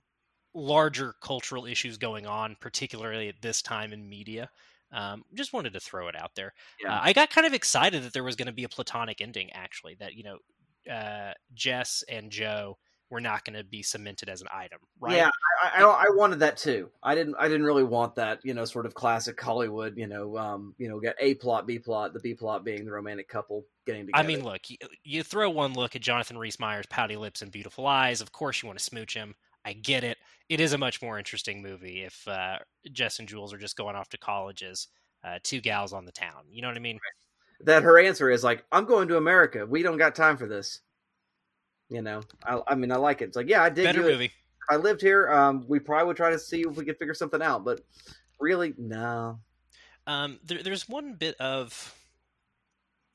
larger 0.54 1.14
cultural 1.20 1.66
issues 1.66 1.98
going 1.98 2.26
on, 2.26 2.56
particularly 2.60 3.28
at 3.28 3.42
this 3.42 3.62
time 3.62 3.92
in 3.92 4.08
media. 4.08 4.50
Um, 4.92 5.24
just 5.34 5.52
wanted 5.52 5.72
to 5.72 5.80
throw 5.80 6.08
it 6.08 6.16
out 6.16 6.30
there. 6.36 6.52
Yeah. 6.80 6.94
Uh, 6.94 7.00
I 7.02 7.12
got 7.12 7.30
kind 7.30 7.46
of 7.46 7.54
excited 7.54 8.04
that 8.04 8.12
there 8.12 8.24
was 8.24 8.36
going 8.36 8.46
to 8.46 8.52
be 8.52 8.64
a 8.64 8.68
platonic 8.68 9.20
ending, 9.20 9.50
actually, 9.52 9.96
that, 9.98 10.14
you 10.14 10.22
know, 10.22 10.38
uh, 10.90 11.32
Jess 11.54 12.04
and 12.08 12.30
Joe 12.30 12.78
were 13.10 13.20
not 13.20 13.44
going 13.44 13.56
to 13.56 13.64
be 13.64 13.82
cemented 13.82 14.28
as 14.28 14.40
an 14.40 14.48
item, 14.52 14.80
right? 14.98 15.16
Yeah, 15.16 15.30
I, 15.62 15.82
I, 15.82 16.06
I 16.06 16.10
wanted 16.10 16.40
that 16.40 16.56
too. 16.56 16.90
I 17.02 17.14
didn't. 17.14 17.36
I 17.38 17.48
didn't 17.48 17.64
really 17.64 17.84
want 17.84 18.14
that. 18.16 18.40
You 18.42 18.54
know, 18.54 18.64
sort 18.64 18.86
of 18.86 18.94
classic 18.94 19.40
Hollywood. 19.40 19.96
You 19.96 20.06
know, 20.06 20.36
um, 20.36 20.74
you 20.78 20.88
know, 20.88 20.98
get 20.98 21.16
a 21.20 21.34
plot, 21.34 21.66
b 21.66 21.78
plot. 21.78 22.12
The 22.12 22.20
b 22.20 22.34
plot 22.34 22.64
being 22.64 22.84
the 22.84 22.90
romantic 22.90 23.28
couple 23.28 23.66
getting 23.86 24.06
together. 24.06 24.24
I 24.24 24.26
mean, 24.26 24.42
look, 24.42 24.68
you, 24.68 24.76
you 25.04 25.22
throw 25.22 25.48
one 25.50 25.74
look 25.74 25.94
at 25.94 26.02
Jonathan 26.02 26.38
Rhys 26.38 26.58
Meyer's 26.58 26.86
pouty 26.86 27.16
lips 27.16 27.42
and 27.42 27.52
beautiful 27.52 27.86
eyes. 27.86 28.20
Of 28.20 28.32
course, 28.32 28.62
you 28.62 28.66
want 28.66 28.78
to 28.78 28.84
smooch 28.84 29.14
him. 29.14 29.34
I 29.64 29.72
get 29.72 30.04
it. 30.04 30.18
It 30.48 30.60
is 30.60 30.72
a 30.72 30.78
much 30.78 31.00
more 31.00 31.18
interesting 31.18 31.62
movie 31.62 32.02
if 32.02 32.26
uh, 32.28 32.58
Jess 32.92 33.18
and 33.18 33.28
Jules 33.28 33.52
are 33.54 33.58
just 33.58 33.76
going 33.76 33.96
off 33.96 34.08
to 34.10 34.18
colleges, 34.18 34.88
uh, 35.24 35.38
two 35.42 35.60
gals 35.60 35.92
on 35.92 36.04
the 36.04 36.12
town. 36.12 36.44
You 36.50 36.62
know 36.62 36.68
what 36.68 36.76
I 36.76 36.80
mean? 36.80 36.98
That 37.60 37.82
her 37.82 37.98
answer 37.98 38.30
is 38.30 38.44
like, 38.44 38.64
"I'm 38.72 38.84
going 38.84 39.08
to 39.08 39.16
America. 39.16 39.66
We 39.66 39.82
don't 39.82 39.98
got 39.98 40.14
time 40.14 40.36
for 40.36 40.46
this." 40.46 40.80
You 41.88 42.02
know, 42.02 42.22
I, 42.44 42.60
I 42.68 42.74
mean, 42.74 42.90
I 42.90 42.96
like 42.96 43.22
it. 43.22 43.26
It's 43.26 43.36
like, 43.36 43.48
yeah, 43.48 43.62
I 43.62 43.68
did. 43.68 43.84
Better 43.84 44.02
it. 44.02 44.12
movie. 44.12 44.24
If 44.24 44.70
I 44.70 44.76
lived 44.76 45.00
here, 45.00 45.30
um, 45.30 45.64
we 45.68 45.78
probably 45.78 46.06
would 46.06 46.16
try 46.16 46.30
to 46.30 46.38
see 46.38 46.62
if 46.62 46.76
we 46.76 46.84
could 46.84 46.98
figure 46.98 47.14
something 47.14 47.42
out. 47.42 47.64
But 47.64 47.82
really, 48.40 48.74
no. 48.78 49.38
Um, 50.06 50.40
there, 50.44 50.62
there's 50.62 50.88
one 50.88 51.14
bit 51.14 51.36
of 51.40 51.94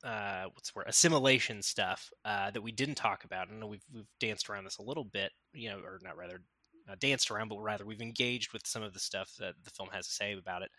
uh, 0.03 0.45
what's 0.53 0.71
the 0.71 0.77
word 0.77 0.87
assimilation 0.87 1.61
stuff 1.61 2.11
uh, 2.25 2.51
that 2.51 2.61
we 2.61 2.71
didn't 2.71 2.95
talk 2.95 3.23
about. 3.23 3.47
I 3.49 3.55
know 3.55 3.67
we've 3.67 3.85
we've 3.93 4.07
danced 4.19 4.49
around 4.49 4.63
this 4.63 4.77
a 4.77 4.83
little 4.83 5.03
bit, 5.03 5.31
you 5.53 5.69
know, 5.69 5.79
or 5.79 5.99
not 6.03 6.17
rather 6.17 6.41
uh, 6.89 6.95
danced 6.99 7.31
around, 7.31 7.49
but 7.49 7.59
rather 7.59 7.85
we've 7.85 8.01
engaged 8.01 8.53
with 8.53 8.65
some 8.65 8.83
of 8.83 8.93
the 8.93 8.99
stuff 8.99 9.33
that 9.39 9.55
the 9.63 9.71
film 9.71 9.89
has 9.91 10.07
to 10.07 10.13
say 10.13 10.33
about 10.33 10.61
it. 10.61 10.71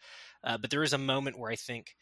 Uh, 0.42 0.56
but 0.56 0.70
there 0.70 0.82
is 0.82 0.92
a 0.92 0.98
moment 0.98 1.38
where 1.38 1.50
I 1.50 1.56
think 1.56 1.96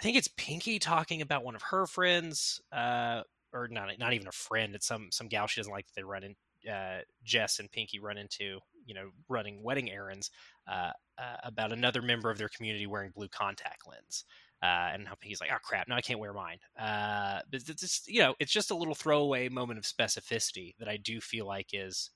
I 0.00 0.02
think 0.02 0.16
it's 0.16 0.28
Pinky 0.28 0.78
talking 0.78 1.20
about 1.20 1.44
one 1.44 1.54
of 1.54 1.62
her 1.62 1.86
friends, 1.86 2.60
uh, 2.72 3.22
or 3.52 3.68
not 3.68 3.90
not 3.98 4.14
even 4.14 4.28
a 4.28 4.32
friend. 4.32 4.74
It's 4.74 4.86
some 4.86 5.08
some 5.12 5.28
gal 5.28 5.46
she 5.46 5.60
doesn't 5.60 5.72
like 5.72 5.86
that 5.86 5.92
they 5.94 6.02
run 6.02 6.24
in. 6.24 6.34
Uh, 6.70 7.00
Jess 7.24 7.58
and 7.58 7.70
Pinky 7.70 7.98
run 8.00 8.18
into, 8.18 8.60
you 8.84 8.94
know, 8.94 9.10
running 9.28 9.62
wedding 9.62 9.90
errands 9.90 10.30
uh, 10.70 10.90
uh, 11.18 11.36
about 11.44 11.72
another 11.72 12.02
member 12.02 12.30
of 12.30 12.38
their 12.38 12.48
community 12.48 12.86
wearing 12.86 13.12
blue 13.14 13.28
contact 13.28 13.88
lens. 13.88 14.24
Uh, 14.62 14.90
and 14.92 15.08
how 15.08 15.14
Pinky's 15.14 15.40
like, 15.40 15.50
oh 15.52 15.58
crap, 15.62 15.88
no, 15.88 15.94
I 15.94 16.02
can't 16.02 16.18
wear 16.20 16.34
mine. 16.34 16.58
Uh, 16.78 17.40
but 17.50 17.62
it's 17.66 17.80
just, 17.80 18.08
you 18.08 18.20
know, 18.20 18.34
it's 18.38 18.52
just 18.52 18.70
a 18.70 18.74
little 18.74 18.94
throwaway 18.94 19.48
moment 19.48 19.78
of 19.78 19.84
specificity 19.86 20.74
that 20.78 20.88
I 20.88 20.98
do 20.98 21.18
feel 21.20 21.46
like 21.46 21.68
is, 21.72 22.10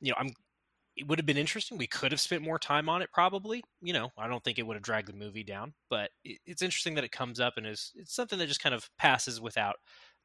you 0.00 0.10
know, 0.10 0.16
I'm. 0.18 0.30
It 1.00 1.08
would 1.08 1.18
have 1.18 1.24
been 1.26 1.38
interesting. 1.38 1.78
We 1.78 1.86
could 1.86 2.12
have 2.12 2.20
spent 2.20 2.42
more 2.42 2.58
time 2.58 2.88
on 2.88 3.00
it, 3.00 3.10
probably. 3.10 3.64
You 3.80 3.94
know, 3.94 4.10
I 4.18 4.28
don't 4.28 4.44
think 4.44 4.58
it 4.58 4.64
would 4.66 4.76
have 4.76 4.82
dragged 4.82 5.08
the 5.08 5.14
movie 5.14 5.42
down, 5.42 5.74
but 5.88 6.10
it, 6.24 6.40
it's 6.44 6.60
interesting 6.62 6.94
that 6.94 7.04
it 7.04 7.10
comes 7.12 7.40
up 7.40 7.54
and 7.56 7.66
is 7.66 7.92
it's 7.96 8.14
something 8.14 8.38
that 8.38 8.48
just 8.48 8.60
kind 8.60 8.74
of 8.74 8.90
passes 8.98 9.40
without 9.40 9.76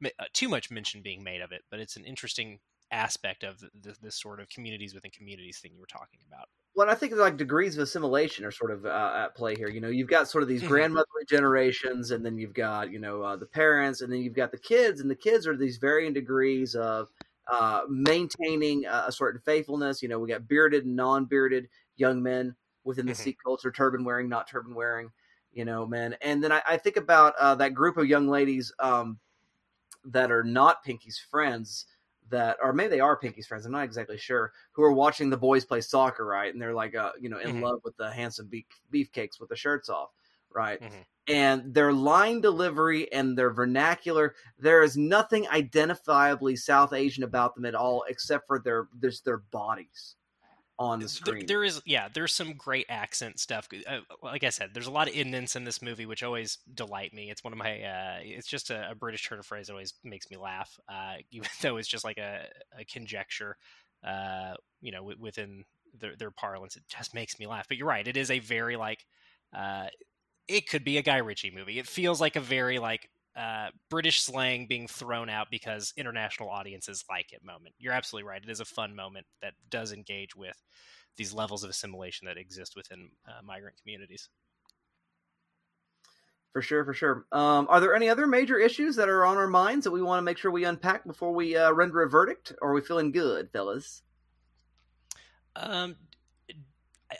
uh, 0.04 0.24
too 0.34 0.48
much 0.50 0.70
mention 0.70 1.00
being 1.02 1.22
made 1.24 1.40
of 1.40 1.50
it. 1.52 1.62
But 1.70 1.80
it's 1.80 1.96
an 1.96 2.04
interesting 2.04 2.60
aspect 2.90 3.42
of 3.42 3.60
the, 3.60 3.96
this 4.02 4.20
sort 4.20 4.38
of 4.38 4.50
communities 4.50 4.94
within 4.94 5.10
communities 5.12 5.58
thing 5.60 5.72
you 5.74 5.80
were 5.80 5.86
talking 5.86 6.20
about. 6.26 6.48
Well, 6.74 6.90
I 6.90 6.94
think 6.94 7.14
like 7.14 7.38
degrees 7.38 7.76
of 7.76 7.82
assimilation 7.82 8.44
are 8.44 8.50
sort 8.50 8.70
of 8.70 8.84
uh, 8.84 9.12
at 9.16 9.34
play 9.34 9.56
here. 9.56 9.68
You 9.68 9.80
know, 9.80 9.88
you've 9.88 10.08
got 10.10 10.28
sort 10.28 10.42
of 10.42 10.48
these 10.48 10.62
Mhm. 10.62 10.86
grandmotherly 10.86 11.24
generations, 11.26 12.10
and 12.10 12.24
then 12.24 12.36
you've 12.36 12.52
got 12.52 12.90
you 12.90 12.98
know 12.98 13.22
uh, 13.22 13.36
the 13.36 13.46
parents, 13.46 14.02
and 14.02 14.12
then 14.12 14.20
you've 14.20 14.34
got 14.34 14.50
the 14.50 14.58
kids, 14.58 15.00
and 15.00 15.10
the 15.10 15.16
kids 15.16 15.46
are 15.46 15.56
these 15.56 15.78
varying 15.78 16.12
degrees 16.12 16.74
of 16.74 17.08
uh, 17.48 17.82
maintaining 17.88 18.84
a, 18.86 19.04
a 19.08 19.12
certain 19.12 19.40
faithfulness. 19.40 20.02
You 20.02 20.08
know, 20.08 20.18
we 20.18 20.28
got 20.28 20.48
bearded 20.48 20.84
and 20.84 20.96
non-bearded 20.96 21.68
young 21.96 22.22
men 22.22 22.54
within 22.84 23.06
the 23.06 23.14
Mhm. 23.14 23.22
Sikh 23.22 23.38
culture, 23.44 23.70
turban 23.72 24.04
wearing, 24.04 24.28
not 24.28 24.48
turban 24.48 24.74
wearing. 24.74 25.10
You 25.52 25.64
know, 25.64 25.86
men, 25.86 26.16
and 26.20 26.44
then 26.44 26.52
I, 26.52 26.60
I 26.66 26.76
think 26.76 26.96
about 26.98 27.34
uh, 27.38 27.54
that 27.54 27.72
group 27.72 27.96
of 27.96 28.06
young 28.06 28.28
ladies 28.28 28.72
um, 28.78 29.18
that 30.04 30.30
are 30.30 30.44
not 30.44 30.84
Pinky's 30.84 31.18
friends 31.18 31.86
that, 32.28 32.58
or 32.62 32.72
maybe 32.72 32.90
they 32.90 33.00
are 33.00 33.16
Pinky's 33.16 33.46
friends. 33.46 33.64
I'm 33.64 33.72
not 33.72 33.84
exactly 33.84 34.18
sure. 34.18 34.52
Who 34.72 34.82
are 34.82 34.92
watching 34.92 35.30
the 35.30 35.36
boys 35.36 35.64
play 35.64 35.80
soccer, 35.80 36.26
right? 36.26 36.52
And 36.52 36.60
they're 36.60 36.74
like, 36.74 36.94
uh, 36.94 37.12
you 37.20 37.28
know, 37.28 37.38
in 37.38 37.50
Mhm. 37.50 37.62
love 37.62 37.80
with 37.84 37.96
the 37.96 38.10
handsome 38.10 38.48
beef 38.48 38.66
beefcakes 38.92 39.40
with 39.40 39.48
the 39.48 39.56
shirts 39.56 39.88
off, 39.88 40.10
right? 40.54 40.80
Mhm. 40.80 41.06
And 41.28 41.74
their 41.74 41.92
line 41.92 42.40
delivery 42.40 43.12
and 43.12 43.36
their 43.36 43.50
vernacular, 43.50 44.36
there 44.58 44.82
is 44.82 44.96
nothing 44.96 45.44
identifiably 45.46 46.56
South 46.56 46.92
Asian 46.92 47.24
about 47.24 47.54
them 47.56 47.64
at 47.64 47.74
all, 47.74 48.04
except 48.08 48.46
for 48.46 48.60
their 48.60 48.88
there's 48.92 49.22
their 49.22 49.38
bodies 49.38 50.16
on 50.78 51.02
the 51.02 51.08
screen. 51.08 51.46
there 51.46 51.64
is, 51.64 51.82
yeah, 51.84 52.08
there's 52.08 52.34
some 52.34 52.54
great 52.54 52.86
accent 52.88 53.38
stuff. 53.38 53.68
Uh, 53.86 54.00
like 54.22 54.44
I 54.44 54.50
said, 54.50 54.74
there's 54.74 54.86
a 54.86 54.90
lot 54.90 55.08
of 55.08 55.14
innits 55.14 55.56
in 55.56 55.64
this 55.64 55.82
movie, 55.82 56.06
which 56.06 56.22
always 56.22 56.58
delight 56.74 57.12
me. 57.12 57.30
It's 57.30 57.44
one 57.44 57.52
of 57.52 57.58
my, 57.58 57.82
uh, 57.82 58.18
it's 58.22 58.46
just 58.48 58.70
a, 58.70 58.90
a 58.90 58.94
British 58.94 59.26
turn 59.26 59.38
of 59.38 59.46
phrase 59.46 59.66
that 59.66 59.72
always 59.72 59.94
makes 60.04 60.30
me 60.30 60.36
laugh, 60.36 60.78
uh, 60.88 61.16
even 61.30 61.48
though 61.62 61.76
it's 61.76 61.88
just 61.88 62.04
like 62.04 62.18
a, 62.18 62.48
a 62.72 62.84
conjecture, 62.84 63.56
uh, 64.02 64.54
you 64.80 64.92
know, 64.92 64.98
w- 64.98 65.18
within 65.20 65.64
their, 65.94 66.16
their 66.16 66.30
parlance. 66.30 66.76
It 66.76 66.84
just 66.88 67.14
makes 67.14 67.38
me 67.38 67.46
laugh. 67.46 67.66
But 67.68 67.76
you're 67.78 67.88
right, 67.88 68.06
it 68.06 68.16
is 68.16 68.30
a 68.30 68.38
very 68.38 68.76
like, 68.76 69.06
uh, 69.52 69.88
it 70.48 70.68
could 70.68 70.84
be 70.84 70.98
a 70.98 71.02
Guy 71.02 71.18
Ritchie 71.18 71.50
movie. 71.50 71.78
It 71.78 71.86
feels 71.86 72.20
like 72.20 72.36
a 72.36 72.40
very 72.40 72.78
like 72.78 73.10
uh, 73.36 73.68
British 73.90 74.22
slang 74.22 74.66
being 74.66 74.86
thrown 74.88 75.28
out 75.28 75.48
because 75.50 75.92
international 75.96 76.48
audiences 76.48 77.04
like 77.08 77.32
it 77.32 77.44
moment. 77.44 77.74
You're 77.78 77.92
absolutely 77.92 78.28
right. 78.28 78.42
It 78.42 78.50
is 78.50 78.60
a 78.60 78.64
fun 78.64 78.94
moment 78.94 79.26
that 79.42 79.54
does 79.68 79.92
engage 79.92 80.34
with 80.34 80.56
these 81.16 81.32
levels 81.32 81.64
of 81.64 81.70
assimilation 81.70 82.26
that 82.26 82.38
exist 82.38 82.74
within 82.76 83.10
uh, 83.26 83.42
migrant 83.44 83.76
communities. 83.80 84.28
For 86.52 86.62
sure, 86.62 86.86
for 86.86 86.94
sure. 86.94 87.26
Um, 87.32 87.66
are 87.68 87.80
there 87.80 87.94
any 87.94 88.08
other 88.08 88.26
major 88.26 88.58
issues 88.58 88.96
that 88.96 89.10
are 89.10 89.26
on 89.26 89.36
our 89.36 89.46
minds 89.46 89.84
that 89.84 89.90
we 89.90 90.00
want 90.00 90.18
to 90.18 90.22
make 90.22 90.38
sure 90.38 90.50
we 90.50 90.64
unpack 90.64 91.06
before 91.06 91.32
we 91.32 91.54
uh, 91.54 91.70
render 91.72 92.00
a 92.00 92.08
verdict? 92.08 92.54
Or 92.62 92.70
are 92.70 92.74
we 92.74 92.80
feeling 92.80 93.12
good, 93.12 93.50
fellas? 93.52 94.02
Um, 95.54 95.96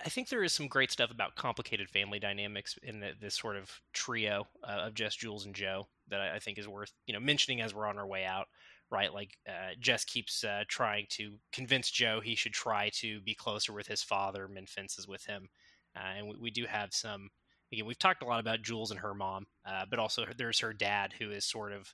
I- 0.05 0.09
think 0.09 0.29
there 0.29 0.45
is 0.45 0.53
some 0.53 0.69
great 0.69 0.91
stuff 0.91 1.11
about 1.11 1.37
complicated 1.37 1.91
family 1.91 2.19
dynamics 2.19 2.79
in 2.83 3.01
the, 3.01 3.13
this 3.21 3.35
sort 3.35 3.57
of 3.57 3.71
trio 3.93 4.47
uh, 4.65 4.87
of 4.87 4.95
Jess, 4.95 5.17
Jules, 5.17 5.47
and 5.47 5.55
Joe 5.55 5.89
that 6.09 6.21
I, 6.21 6.37
I 6.37 6.39
think 6.39 6.59
is 6.59 6.69
worth 6.69 6.93
you 7.07 7.15
know 7.15 7.21
mentioning 7.21 7.61
as 7.61 7.75
we're 7.75 7.87
on 7.87 7.99
our 7.99 8.07
way 8.07 8.25
out. 8.25 8.47
Right, 8.89 9.13
like 9.13 9.37
uh, 9.49 9.75
Jess 9.81 10.05
keeps 10.05 10.45
uh, 10.45 10.63
trying 10.69 11.07
to 11.11 11.39
convince 11.53 11.91
Joe 11.91 12.21
he 12.21 12.37
should 12.37 12.53
try 12.53 12.91
to 13.01 13.21
be 13.23 13.35
closer 13.35 13.73
with 13.73 13.89
his 13.89 14.01
father, 14.01 14.47
mend 14.47 14.69
fences 14.69 15.09
with 15.09 15.25
him, 15.25 15.49
uh, 15.97 16.13
and 16.17 16.29
we, 16.29 16.37
we 16.41 16.51
do 16.51 16.67
have 16.67 16.91
some. 16.93 17.31
Again, 17.73 17.87
we've 17.87 17.99
talked 17.99 18.23
a 18.23 18.27
lot 18.27 18.39
about 18.39 18.63
Jules 18.63 18.93
and 18.93 19.01
her 19.01 19.13
mom, 19.13 19.47
uh, 19.69 19.87
but 19.91 19.99
also 19.99 20.25
there's 20.39 20.61
her 20.61 20.73
dad 20.73 21.15
who 21.19 21.33
is 21.33 21.45
sort 21.45 21.73
of 21.73 21.93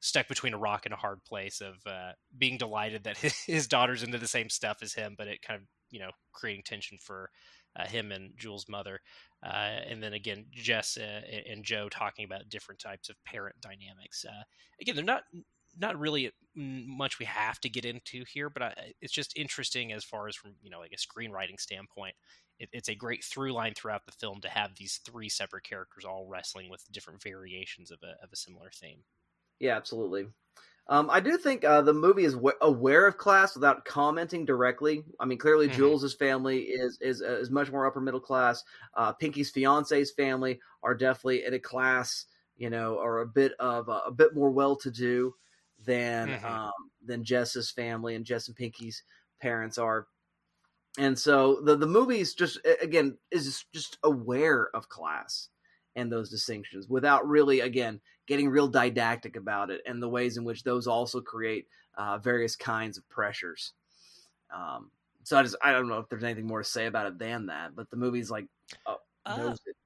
stuck 0.00 0.28
between 0.28 0.52
a 0.52 0.58
rock 0.58 0.84
and 0.84 0.92
a 0.92 0.98
hard 0.98 1.24
place 1.24 1.62
of 1.62 1.76
uh, 1.86 2.12
being 2.36 2.58
delighted 2.58 3.04
that 3.04 3.16
his, 3.16 3.34
his 3.46 3.66
daughter's 3.66 4.02
into 4.02 4.18
the 4.18 4.28
same 4.28 4.50
stuff 4.50 4.78
as 4.82 4.92
him, 4.92 5.14
but 5.16 5.28
it 5.28 5.40
kind 5.40 5.58
of 5.58 5.66
you 5.94 6.00
know 6.00 6.10
creating 6.32 6.64
tension 6.64 6.98
for 7.00 7.30
uh, 7.76 7.86
him 7.86 8.12
and 8.12 8.32
Jules' 8.36 8.68
mother, 8.68 9.00
uh, 9.44 9.78
and 9.88 10.02
then 10.02 10.12
again 10.12 10.46
Jess 10.52 10.98
uh, 10.98 11.20
and 11.48 11.64
Joe 11.64 11.88
talking 11.88 12.24
about 12.24 12.48
different 12.48 12.80
types 12.80 13.08
of 13.08 13.16
parent 13.24 13.56
dynamics. 13.60 14.24
Uh, 14.28 14.42
again, 14.80 14.96
they're 14.96 15.04
not 15.04 15.22
not 15.78 15.98
really 15.98 16.32
much 16.56 17.18
we 17.18 17.24
have 17.24 17.58
to 17.60 17.68
get 17.68 17.84
into 17.84 18.24
here, 18.32 18.48
but 18.50 18.62
I, 18.62 18.92
it's 19.00 19.12
just 19.12 19.36
interesting 19.36 19.92
as 19.92 20.04
far 20.04 20.28
as 20.28 20.36
from 20.36 20.54
you 20.62 20.70
know 20.70 20.80
like 20.80 20.92
a 20.92 20.96
screenwriting 20.96 21.60
standpoint. 21.60 22.14
It, 22.58 22.68
it's 22.72 22.88
a 22.88 22.94
great 22.94 23.24
through 23.24 23.52
line 23.52 23.74
throughout 23.74 24.06
the 24.06 24.12
film 24.12 24.40
to 24.42 24.48
have 24.48 24.76
these 24.76 25.00
three 25.04 25.28
separate 25.28 25.64
characters 25.64 26.04
all 26.04 26.26
wrestling 26.28 26.70
with 26.70 26.84
different 26.92 27.22
variations 27.22 27.90
of 27.90 27.98
a 28.02 28.22
of 28.22 28.30
a 28.32 28.36
similar 28.36 28.70
theme. 28.74 29.04
Yeah, 29.60 29.76
absolutely. 29.76 30.26
Um, 30.86 31.08
I 31.08 31.20
do 31.20 31.38
think 31.38 31.64
uh, 31.64 31.80
the 31.80 31.94
movie 31.94 32.24
is 32.24 32.34
w- 32.34 32.56
aware 32.60 33.06
of 33.06 33.16
class 33.16 33.54
without 33.54 33.86
commenting 33.86 34.44
directly. 34.44 35.02
I 35.18 35.24
mean, 35.24 35.38
clearly 35.38 35.66
Mhm. 35.66 35.70
Jules's 35.70 36.14
family 36.14 36.64
is 36.64 36.98
is 37.00 37.22
uh, 37.22 37.38
is 37.38 37.50
much 37.50 37.70
more 37.70 37.86
upper 37.86 38.00
middle 38.02 38.20
class. 38.20 38.62
Uh, 38.92 39.12
Pinky's 39.14 39.50
fiance's 39.50 40.12
family 40.12 40.60
are 40.82 40.94
definitely 40.94 41.44
in 41.44 41.54
a 41.54 41.58
class, 41.58 42.26
you 42.56 42.68
know, 42.68 42.96
or 42.96 43.20
a 43.20 43.26
bit 43.26 43.52
of 43.58 43.88
uh, 43.88 44.02
a 44.04 44.10
bit 44.12 44.34
more 44.34 44.50
well 44.50 44.76
to 44.76 44.90
do 44.90 45.34
than 45.78 46.34
Mhm. 46.34 46.42
um, 46.42 46.72
than 47.02 47.24
Jess's 47.24 47.70
family 47.70 48.14
and 48.14 48.26
Jess 48.26 48.48
and 48.48 48.56
Pinky's 48.56 49.02
parents 49.40 49.78
are. 49.78 50.08
And 50.98 51.18
so 51.18 51.60
the 51.60 51.76
the 51.76 51.86
movie's 51.86 52.34
just 52.34 52.58
again 52.80 53.18
is 53.30 53.64
just 53.72 53.98
aware 54.04 54.68
of 54.74 54.88
class 54.88 55.48
and 55.96 56.10
those 56.10 56.30
distinctions 56.30 56.88
without 56.88 57.26
really 57.26 57.60
again 57.60 58.00
getting 58.26 58.48
real 58.48 58.68
didactic 58.68 59.36
about 59.36 59.70
it 59.70 59.82
and 59.86 60.02
the 60.02 60.08
ways 60.08 60.36
in 60.36 60.44
which 60.44 60.62
those 60.64 60.86
also 60.86 61.20
create 61.20 61.66
uh, 61.96 62.18
various 62.18 62.56
kinds 62.56 62.98
of 62.98 63.08
pressures. 63.08 63.72
Um, 64.54 64.90
so 65.22 65.38
I 65.38 65.42
just 65.42 65.56
I 65.62 65.72
don't 65.72 65.88
know 65.88 65.98
if 65.98 66.08
there's 66.08 66.24
anything 66.24 66.46
more 66.46 66.62
to 66.62 66.68
say 66.68 66.86
about 66.86 67.06
it 67.06 67.18
than 67.18 67.46
that, 67.46 67.74
but 67.74 67.90
the 67.90 67.96
movie's 67.96 68.30
like 68.30 68.46
oh, 68.86 68.96
Uh, 69.24 69.54
it. 69.66 69.76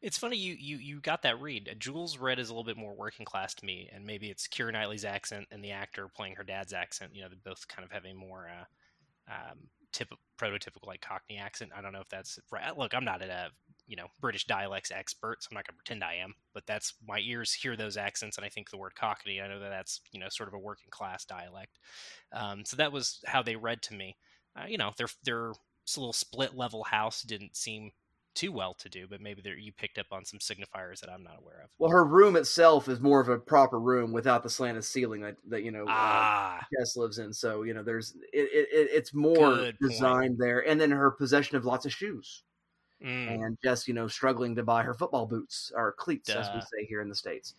It's 0.00 0.18
funny 0.18 0.36
you, 0.36 0.54
you 0.58 0.76
you 0.78 1.00
got 1.00 1.22
that 1.22 1.40
read. 1.40 1.76
Jules 1.78 2.18
read 2.18 2.38
is 2.38 2.48
a 2.48 2.52
little 2.52 2.64
bit 2.64 2.76
more 2.76 2.94
working 2.94 3.24
class 3.24 3.54
to 3.54 3.64
me, 3.64 3.88
and 3.92 4.04
maybe 4.04 4.30
it's 4.30 4.48
Keira 4.48 4.72
Knightley's 4.72 5.04
accent 5.04 5.46
and 5.50 5.62
the 5.62 5.72
actor 5.72 6.08
playing 6.08 6.36
her 6.36 6.44
dad's 6.44 6.72
accent. 6.72 7.14
You 7.14 7.22
know, 7.22 7.28
they 7.28 7.36
both 7.44 7.68
kind 7.68 7.84
of 7.84 7.92
have 7.92 8.04
a 8.04 8.14
more 8.14 8.48
uh, 8.48 9.32
um, 9.32 9.58
tip, 9.92 10.08
prototypical 10.40 10.86
like 10.86 11.00
Cockney 11.00 11.38
accent. 11.38 11.70
I 11.76 11.82
don't 11.82 11.92
know 11.92 12.00
if 12.00 12.08
that's 12.08 12.38
right. 12.50 12.76
Look, 12.76 12.94
I'm 12.94 13.04
not 13.04 13.22
a 13.22 13.50
you 13.92 13.96
know 13.96 14.06
British 14.22 14.46
dialects 14.46 14.90
expert, 14.90 15.42
so 15.42 15.48
I'm 15.50 15.54
not 15.56 15.66
going 15.66 15.74
to 15.74 15.76
pretend 15.76 16.02
I 16.02 16.14
am. 16.14 16.34
But 16.54 16.66
that's 16.66 16.94
my 17.06 17.18
ears 17.18 17.52
hear 17.52 17.76
those 17.76 17.98
accents, 17.98 18.38
and 18.38 18.46
I 18.46 18.48
think 18.48 18.70
the 18.70 18.78
word 18.78 18.94
Cockney. 18.94 19.38
I 19.38 19.48
know 19.48 19.60
that 19.60 19.68
that's 19.68 20.00
you 20.12 20.18
know 20.18 20.28
sort 20.30 20.48
of 20.48 20.54
a 20.54 20.58
working 20.58 20.88
class 20.88 21.26
dialect. 21.26 21.78
Um, 22.32 22.64
so 22.64 22.78
that 22.78 22.90
was 22.90 23.20
how 23.26 23.42
they 23.42 23.54
read 23.54 23.82
to 23.82 23.94
me. 23.94 24.16
Uh, 24.56 24.64
you 24.66 24.78
know, 24.78 24.92
their 24.96 25.08
their 25.24 25.52
little 25.94 26.14
split 26.14 26.56
level 26.56 26.84
house 26.84 27.20
didn't 27.20 27.54
seem 27.54 27.90
too 28.34 28.50
well 28.50 28.72
to 28.72 28.88
do, 28.88 29.06
but 29.06 29.20
maybe 29.20 29.42
you 29.58 29.72
picked 29.72 29.98
up 29.98 30.06
on 30.10 30.24
some 30.24 30.38
signifiers 30.38 31.00
that 31.00 31.10
I'm 31.10 31.22
not 31.22 31.38
aware 31.38 31.60
of. 31.62 31.70
Well, 31.78 31.90
her 31.90 32.02
room 32.02 32.34
itself 32.34 32.88
is 32.88 32.98
more 32.98 33.20
of 33.20 33.28
a 33.28 33.36
proper 33.36 33.78
room 33.78 34.10
without 34.10 34.42
the 34.42 34.48
slanted 34.48 34.84
ceiling 34.84 35.20
that, 35.20 35.36
that 35.48 35.64
you 35.64 35.70
know 35.70 35.82
uh, 35.82 35.90
Ah, 35.90 36.66
Jess 36.78 36.96
lives 36.96 37.18
in. 37.18 37.34
So 37.34 37.62
you 37.62 37.74
know, 37.74 37.82
there's 37.82 38.14
it, 38.32 38.48
it, 38.52 38.68
it 38.72 38.88
it's 38.90 39.12
more 39.12 39.70
designed 39.82 40.38
there, 40.38 40.66
and 40.66 40.80
then 40.80 40.92
her 40.92 41.10
possession 41.10 41.58
of 41.58 41.66
lots 41.66 41.84
of 41.84 41.92
shoes, 41.92 42.42
mm, 43.02 43.28
and 43.28 43.58
just 43.62 43.88
you 43.88 43.94
know, 43.94 44.08
struggling 44.08 44.54
to 44.56 44.62
buy 44.62 44.82
her 44.82 44.94
football 44.94 45.26
boots 45.26 45.72
or 45.74 45.92
cleats, 45.92 46.30
as 46.30 46.48
we 46.54 46.60
say 46.60 46.86
here 46.86 47.00
in 47.00 47.08
the 47.08 47.14
states. 47.14 47.54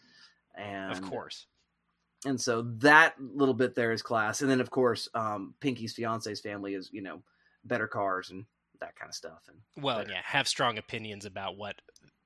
And 0.56 0.91
of 0.91 1.02
course. 1.02 1.48
and 2.26 2.39
so 2.39 2.62
that 2.80 3.16
little 3.20 3.54
bit 3.54 3.76
there 3.76 3.91
is 3.91 4.02
class, 4.02 4.41
and 4.41 4.50
then 4.50 4.62
of 4.62 4.70
course, 4.70 5.10
um, 5.14 5.54
Pinky's 5.60 5.94
fiance's 5.94 6.39
family 6.41 6.74
is 6.74 6.89
you 6.91 7.02
know 7.02 7.22
better 7.66 7.88
cars 7.88 8.30
and 8.30 8.46
that 8.80 8.96
kind 8.96 9.10
of 9.10 9.16
stuff, 9.16 9.44
and 9.48 9.58
Well, 9.84 10.00
better. 10.00 10.12
yeah, 10.12 10.22
have 10.24 10.48
strong 10.48 10.78
opinions 10.78 11.26
about 11.26 11.58
what 11.58 11.76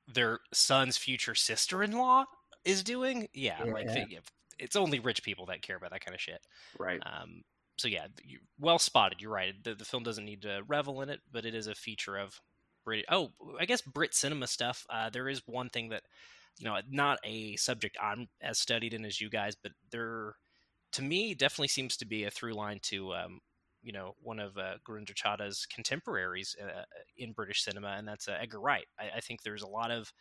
their 0.07 0.39
son's 0.53 0.97
future 0.97 1.35
sister-in-law 1.35 2.25
is 2.65 2.83
doing. 2.83 3.27
Yeah, 3.33 3.63
like 3.63 3.85
Yeah. 3.87 3.93
they, 3.93 4.19
it's 4.59 4.75
only 4.75 4.99
rich 4.99 5.21
people 5.23 5.45
that 5.47 5.61
care 5.61 5.75
about 5.77 5.91
that 5.91 6.03
kind 6.03 6.15
of 6.15 6.21
shit. 6.21 6.41
right. 6.79 6.99
Um, 7.05 7.43
so 7.77 7.87
yeah, 7.87 8.07
you, 8.23 8.39
well 8.59 8.79
spotted. 8.79 9.21
You're 9.21 9.31
right. 9.31 9.53
The, 9.63 9.75
the 9.75 9.85
film 9.85 10.01
doesn't 10.03 10.25
need 10.25 10.41
to 10.41 10.63
revel 10.67 11.01
in 11.01 11.09
it, 11.09 11.21
but 11.31 11.45
it 11.45 11.53
is 11.53 11.67
a 11.67 11.75
feature 11.75 12.17
of 12.17 12.41
Brit. 12.87 13.03
Oh, 13.11 13.33
I 13.59 13.65
guess 13.65 13.81
Brit 13.81 14.13
cinema 14.13 14.47
stuff. 14.47 14.85
Uh, 14.89 15.09
there 15.09 15.27
is 15.27 15.41
one 15.45 15.67
thing 15.67 15.89
that 15.89 16.03
you 16.57 16.65
know, 16.65 16.77
not 16.89 17.19
a 17.25 17.57
subject 17.57 17.97
I'm 18.01 18.29
as 18.41 18.59
studied 18.59 18.93
in 18.93 19.03
as 19.03 19.19
you 19.19 19.29
guys, 19.29 19.55
but 19.61 19.73
there, 19.91 20.35
to 20.93 21.01
me, 21.01 21.33
definitely 21.33 21.67
seems 21.67 21.97
to 21.97 22.05
be 22.05 22.23
a 22.23 22.31
through 22.31 22.53
line 22.53 22.79
to. 22.83 23.13
Um, 23.13 23.39
you 23.83 23.93
know, 23.93 24.15
one 24.21 24.39
of 24.39 24.57
uh, 24.57 24.77
Gurinder 24.85 25.13
Chadha's 25.13 25.65
contemporaries 25.65 26.55
uh, 26.61 26.83
in 27.17 27.31
British 27.31 27.63
cinema, 27.63 27.95
and 27.97 28.07
that's 28.07 28.27
uh, 28.27 28.35
Edgar 28.41 28.59
Wright. 28.59 28.87
I, 28.99 29.17
I 29.17 29.19
think 29.21 29.43
there's 29.43 29.61
a 29.61 29.67
lot 29.67 29.91
of 29.91 30.11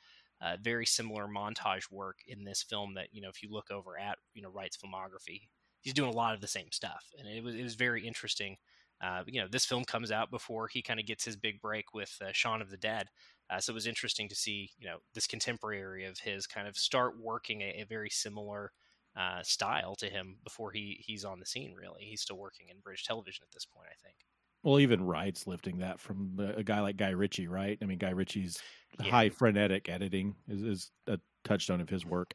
uh, 0.40 0.56
very 0.60 0.86
similar 0.86 1.26
montage 1.26 1.90
work 1.90 2.18
in 2.28 2.44
this 2.44 2.62
film 2.62 2.94
that 2.94 3.08
you 3.12 3.22
know, 3.22 3.28
if 3.28 3.42
you 3.42 3.48
look 3.50 3.70
over 3.70 3.98
at 3.98 4.18
you 4.34 4.42
know 4.42 4.50
Wright's 4.50 4.76
filmography, 4.76 5.48
he's 5.80 5.94
doing 5.94 6.10
a 6.10 6.16
lot 6.16 6.34
of 6.34 6.40
the 6.40 6.48
same 6.48 6.70
stuff, 6.70 7.06
and 7.18 7.26
it 7.28 7.42
was 7.42 7.54
it 7.54 7.62
was 7.62 7.76
very 7.76 8.06
interesting. 8.06 8.56
Uh, 9.00 9.24
you 9.26 9.40
know, 9.40 9.48
this 9.48 9.66
film 9.66 9.84
comes 9.84 10.10
out 10.10 10.30
before 10.30 10.68
he 10.68 10.82
kind 10.82 10.98
of 10.98 11.06
gets 11.06 11.24
his 11.24 11.36
big 11.36 11.60
break 11.60 11.92
with 11.94 12.16
uh, 12.22 12.32
Shaun 12.32 12.62
of 12.62 12.70
the 12.70 12.76
Dead, 12.78 13.08
uh, 13.50 13.60
so 13.60 13.72
it 13.72 13.74
was 13.74 13.86
interesting 13.86 14.28
to 14.28 14.34
see 14.34 14.70
you 14.78 14.86
know 14.88 14.98
this 15.14 15.26
contemporary 15.26 16.04
of 16.04 16.18
his 16.18 16.46
kind 16.46 16.66
of 16.68 16.76
start 16.76 17.18
working 17.20 17.60
a, 17.62 17.82
a 17.82 17.84
very 17.84 18.10
similar 18.10 18.72
uh, 19.14 19.42
style 19.42 19.94
to 19.96 20.08
him 20.10 20.38
before 20.44 20.72
he 20.72 21.02
he's 21.06 21.24
on 21.24 21.40
the 21.40 21.46
scene. 21.46 21.74
Really, 21.74 22.04
he's 22.04 22.22
still 22.22 22.38
working 22.38 22.68
in 22.68 22.80
British 22.80 23.04
television 23.04 23.44
at 23.44 23.52
this 23.52 23.66
point, 23.66 23.88
I 23.90 23.96
think. 24.02 24.16
Well, 24.62 24.80
even 24.80 25.04
Wright's 25.04 25.46
lifting 25.46 25.78
that 25.78 26.00
from 26.00 26.38
a 26.40 26.64
guy 26.64 26.80
like 26.80 26.96
Guy 26.96 27.10
Ritchie, 27.10 27.46
right? 27.46 27.78
I 27.80 27.84
mean, 27.86 27.98
Guy 27.98 28.10
Ritchie's 28.10 28.60
Yeah. 28.98 29.12
high 29.12 29.28
frenetic 29.30 29.88
editing 29.88 30.36
is, 30.48 30.62
is 30.62 30.90
a 31.06 31.20
touchstone 31.44 31.80
of 31.80 31.88
his 31.88 32.04
work. 32.04 32.34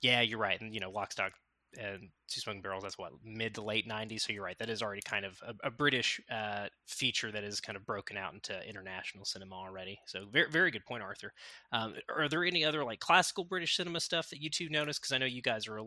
Yeah, 0.00 0.20
you're 0.20 0.38
right, 0.38 0.60
and 0.60 0.74
you 0.74 0.80
know, 0.80 0.90
Lock, 0.90 1.12
Stock, 1.12 1.32
and 1.78 2.08
Two 2.28 2.40
Smoking 2.40 2.62
Barrels. 2.62 2.82
That's 2.82 2.98
what 2.98 3.12
mid 3.24 3.54
to 3.54 3.62
late 3.62 3.88
'90s. 3.88 4.22
So 4.22 4.32
you're 4.32 4.42
right. 4.42 4.58
That 4.58 4.70
is 4.70 4.82
already 4.82 5.02
kind 5.02 5.24
of 5.24 5.40
a, 5.46 5.68
a 5.68 5.70
British 5.70 6.20
uh, 6.30 6.66
feature 6.86 7.30
that 7.30 7.44
is 7.44 7.60
kind 7.60 7.76
of 7.76 7.84
broken 7.84 8.16
out 8.16 8.32
into 8.32 8.58
international 8.68 9.24
cinema 9.24 9.54
already. 9.54 9.98
So 10.06 10.24
very 10.30 10.50
very 10.50 10.70
good 10.70 10.84
point, 10.84 11.02
Arthur. 11.02 11.32
Um, 11.72 11.94
are 12.14 12.28
there 12.28 12.44
any 12.44 12.64
other 12.64 12.84
like 12.84 13.00
classical 13.00 13.44
British 13.44 13.76
cinema 13.76 14.00
stuff 14.00 14.30
that 14.30 14.40
you 14.40 14.50
two 14.50 14.68
noticed? 14.68 15.00
Because 15.00 15.12
I 15.12 15.18
know 15.18 15.26
you 15.26 15.42
guys 15.42 15.68
are 15.68 15.80
uh, 15.80 15.82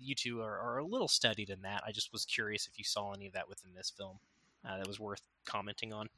you 0.00 0.14
two 0.14 0.40
are, 0.40 0.58
are, 0.58 0.78
a 0.78 0.86
little 0.86 1.08
studied 1.08 1.50
in 1.50 1.62
that. 1.62 1.82
I 1.86 1.92
just 1.92 2.12
was 2.12 2.24
curious 2.24 2.66
if 2.66 2.78
you 2.78 2.84
saw 2.84 3.12
any 3.12 3.26
of 3.26 3.32
that 3.32 3.48
within 3.48 3.74
this 3.74 3.90
film 3.90 4.18
uh, 4.66 4.78
that 4.78 4.86
was 4.86 5.00
worth 5.00 5.22
commenting 5.46 5.92
on. 5.92 6.08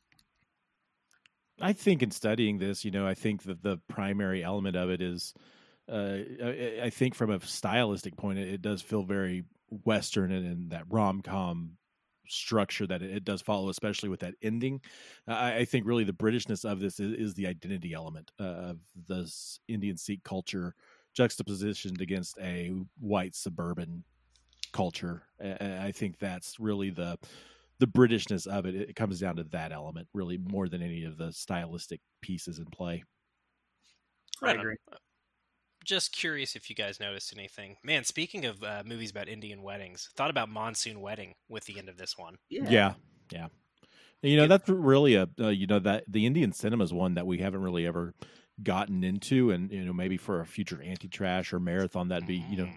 I 1.60 1.72
think 1.72 2.02
in 2.02 2.10
studying 2.10 2.58
this, 2.58 2.84
you 2.84 2.90
know, 2.90 3.06
I 3.06 3.14
think 3.14 3.42
that 3.44 3.62
the 3.62 3.78
primary 3.88 4.44
element 4.44 4.76
of 4.76 4.90
it 4.90 5.00
is 5.00 5.34
uh, 5.90 6.18
I 6.82 6.90
think 6.90 7.14
from 7.14 7.30
a 7.30 7.40
stylistic 7.40 8.16
point, 8.16 8.38
it, 8.38 8.62
does 8.62 8.82
feel 8.82 9.02
very 9.02 9.44
Western 9.84 10.32
and, 10.32 10.46
and 10.46 10.70
that 10.70 10.84
rom 10.88 11.22
com 11.22 11.72
structure 12.28 12.86
that 12.86 13.02
it, 13.02 13.24
does 13.24 13.40
follow, 13.40 13.70
especially 13.70 14.08
with 14.08 14.20
that 14.20 14.34
ending. 14.42 14.80
I, 15.26 15.56
I 15.56 15.64
think 15.64 15.86
really 15.86 16.04
the 16.04 16.12
Britishness 16.12 16.70
of 16.70 16.80
this 16.80 17.00
is, 17.00 17.12
is 17.14 17.34
the 17.34 17.46
identity 17.46 17.94
element 17.94 18.30
uh, 18.38 18.44
of 18.44 18.78
this 19.08 19.60
Indian 19.68 19.96
Sikh 19.96 20.22
culture 20.24 20.74
juxtapositioned 21.16 22.00
against 22.00 22.38
a 22.38 22.72
white 23.00 23.34
suburban 23.34 24.04
culture. 24.72 25.22
I 25.40 25.92
think 25.92 26.18
that's 26.18 26.60
really 26.60 26.90
the 26.90 27.18
the 27.80 27.86
Britishness 27.86 28.46
of 28.48 28.66
it. 28.66 28.74
It 28.74 28.96
comes 28.96 29.20
down 29.20 29.36
to 29.36 29.44
that 29.44 29.70
element, 29.70 30.08
really, 30.12 30.36
more 30.36 30.68
than 30.68 30.82
any 30.82 31.04
of 31.04 31.16
the 31.16 31.32
stylistic 31.32 32.00
pieces 32.20 32.58
in 32.58 32.66
play. 32.66 33.04
I 34.42 34.52
agree 34.52 34.76
just 35.88 36.12
curious 36.12 36.54
if 36.54 36.68
you 36.68 36.76
guys 36.76 37.00
noticed 37.00 37.32
anything. 37.34 37.76
Man, 37.82 38.04
speaking 38.04 38.44
of 38.44 38.62
uh, 38.62 38.82
movies 38.84 39.10
about 39.10 39.26
Indian 39.26 39.62
weddings, 39.62 40.10
thought 40.16 40.30
about 40.30 40.50
Monsoon 40.50 41.00
Wedding 41.00 41.34
with 41.48 41.64
the 41.64 41.78
end 41.78 41.88
of 41.88 41.96
this 41.96 42.16
one. 42.16 42.36
Yeah, 42.50 42.68
yeah. 42.68 42.94
yeah. 43.32 43.46
You 44.20 44.36
know, 44.36 44.46
that's 44.46 44.68
really 44.68 45.14
a 45.14 45.28
uh, 45.40 45.48
you 45.48 45.66
know 45.66 45.78
that 45.78 46.04
the 46.06 46.26
Indian 46.26 46.52
cinema 46.52 46.84
is 46.84 46.92
one 46.92 47.14
that 47.14 47.26
we 47.26 47.38
haven't 47.38 47.62
really 47.62 47.86
ever 47.86 48.14
gotten 48.62 49.02
into, 49.02 49.50
and 49.50 49.72
you 49.72 49.84
know 49.84 49.92
maybe 49.92 50.18
for 50.18 50.40
a 50.40 50.46
future 50.46 50.82
anti 50.82 51.08
trash 51.08 51.52
or 51.52 51.60
marathon 51.60 52.08
that'd 52.08 52.26
be 52.26 52.44
you 52.50 52.58
know 52.58 52.64
mm. 52.64 52.74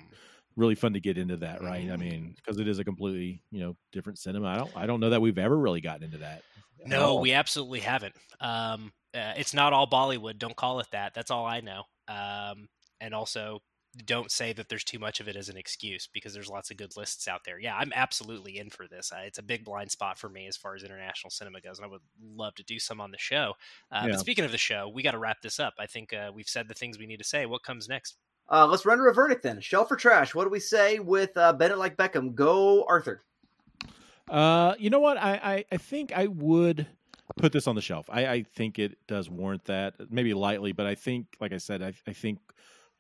really 0.56 0.76
fun 0.76 0.94
to 0.94 1.00
get 1.00 1.18
into 1.18 1.38
that, 1.38 1.62
right? 1.62 1.90
I 1.92 1.98
mean, 1.98 2.36
because 2.38 2.60
it 2.60 2.68
is 2.68 2.80
a 2.80 2.84
completely 2.84 3.42
you 3.52 3.60
know 3.60 3.76
different 3.92 4.20
cinema. 4.20 4.48
I 4.48 4.56
don't 4.56 4.78
I 4.78 4.86
don't 4.86 5.00
know 5.00 5.10
that 5.10 5.22
we've 5.22 5.40
ever 5.40 5.58
really 5.58 5.82
gotten 5.82 6.04
into 6.04 6.20
that. 6.20 6.44
No, 6.86 7.16
we 7.16 7.34
absolutely 7.34 7.80
haven't. 7.80 8.16
Um, 8.40 8.94
uh, 9.14 9.34
it's 9.36 9.54
not 9.54 9.74
all 9.74 9.88
Bollywood. 9.88 10.38
Don't 10.38 10.56
call 10.56 10.80
it 10.80 10.88
that. 10.92 11.14
That's 11.14 11.32
all 11.32 11.46
I 11.46 11.62
know. 11.62 11.84
Um, 12.08 12.68
and 13.02 13.14
also 13.14 13.62
don't 14.06 14.32
say 14.32 14.54
that 14.54 14.70
there's 14.70 14.86
too 14.86 15.00
much 15.00 15.20
of 15.20 15.28
it 15.28 15.36
as 15.36 15.50
an 15.50 15.58
excuse 15.58 16.08
because 16.14 16.34
there's 16.34 16.48
lots 16.48 16.72
of 16.72 16.78
good 16.78 16.96
lists 16.96 17.28
out 17.28 17.42
there. 17.44 17.60
Yeah, 17.60 17.76
I'm 17.76 17.92
absolutely 17.94 18.58
in 18.58 18.70
for 18.70 18.88
this. 18.88 19.12
Uh, 19.12 19.24
it's 19.26 19.38
a 19.38 19.44
big 19.44 19.66
blind 19.66 19.92
spot 19.92 20.18
for 20.18 20.30
me 20.30 20.48
as 20.48 20.56
far 20.56 20.76
as 20.76 20.84
international 20.84 21.30
cinema 21.30 21.60
goes, 21.60 21.78
and 21.78 21.86
I 21.86 21.90
would 21.90 22.02
love 22.24 22.56
to 22.56 22.64
do 22.64 22.80
some 22.80 23.02
on 23.02 23.12
the 23.12 23.18
show. 23.18 23.54
Uh, 23.92 24.04
yeah. 24.04 24.12
But 24.12 24.20
speaking 24.20 24.46
of 24.46 24.52
the 24.52 24.58
show, 24.58 24.88
we 24.88 25.04
got 25.04 25.12
to 25.12 25.18
wrap 25.18 25.42
this 25.42 25.60
up. 25.60 25.74
I 25.78 25.88
think 25.88 26.14
uh, 26.14 26.32
we've 26.34 26.48
said 26.48 26.70
the 26.70 26.74
things 26.74 26.98
we 26.98 27.06
need 27.06 27.18
to 27.18 27.26
say. 27.26 27.46
What 27.46 27.64
comes 27.64 27.90
next? 27.90 28.16
Uh, 28.50 28.66
let's 28.66 28.86
render 28.86 29.08
a 29.08 29.14
verdict 29.14 29.44
then. 29.44 29.60
Shelf 29.60 29.92
or 29.92 29.98
trash? 29.98 30.34
What 30.34 30.46
do 30.46 30.50
we 30.50 30.60
say 30.60 31.00
with 31.00 31.36
uh, 31.36 31.52
Bend 31.54 31.74
It 31.74 31.78
Like 31.78 31.98
Beckham? 31.98 32.34
Go, 32.34 32.86
Arthur. 32.86 33.24
Uh, 34.30 34.76
you 34.80 34.90
know 34.90 35.00
what? 35.00 35.18
I, 35.18 35.40
I, 35.44 35.66
I 35.72 35.78
think 35.78 36.14
I 36.14 36.28
would 36.28 36.88
put 37.38 37.52
this 37.52 37.68
on 37.68 37.76
the 37.76 37.82
shelf. 37.82 38.06
I, 38.10 38.28
I 38.28 38.44
think 38.44 38.80
it 38.80 38.98
does 39.08 39.30
warrant 39.30 39.66
that, 39.66 39.96
maybe 40.10 40.34
lightly, 40.34 40.72
but 40.72 40.86
I 40.86 40.96
think, 40.96 41.28
like 41.40 41.52
I 41.52 41.58
said, 41.58 41.82
I, 41.82 41.94
I 42.08 42.14
think 42.14 42.40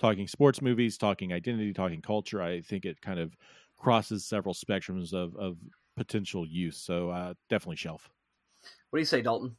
talking 0.02 0.28
sports 0.28 0.62
movies, 0.62 0.98
talking 0.98 1.32
identity, 1.32 1.72
talking 1.72 2.02
culture. 2.02 2.42
I 2.42 2.62
think 2.62 2.86
it 2.86 3.00
kind 3.02 3.20
of 3.20 3.38
crosses 3.78 4.26
several 4.26 4.54
spectrums 4.54 5.14
of, 5.14 5.36
of 5.36 5.58
potential 5.96 6.46
use. 6.46 6.78
So 6.78 7.12
uh, 7.12 7.36
definitely 7.50 7.76
shelf. 7.78 8.10
What 8.90 8.98
do 8.98 9.02
you 9.02 9.06
say, 9.06 9.22
Dalton? 9.22 9.56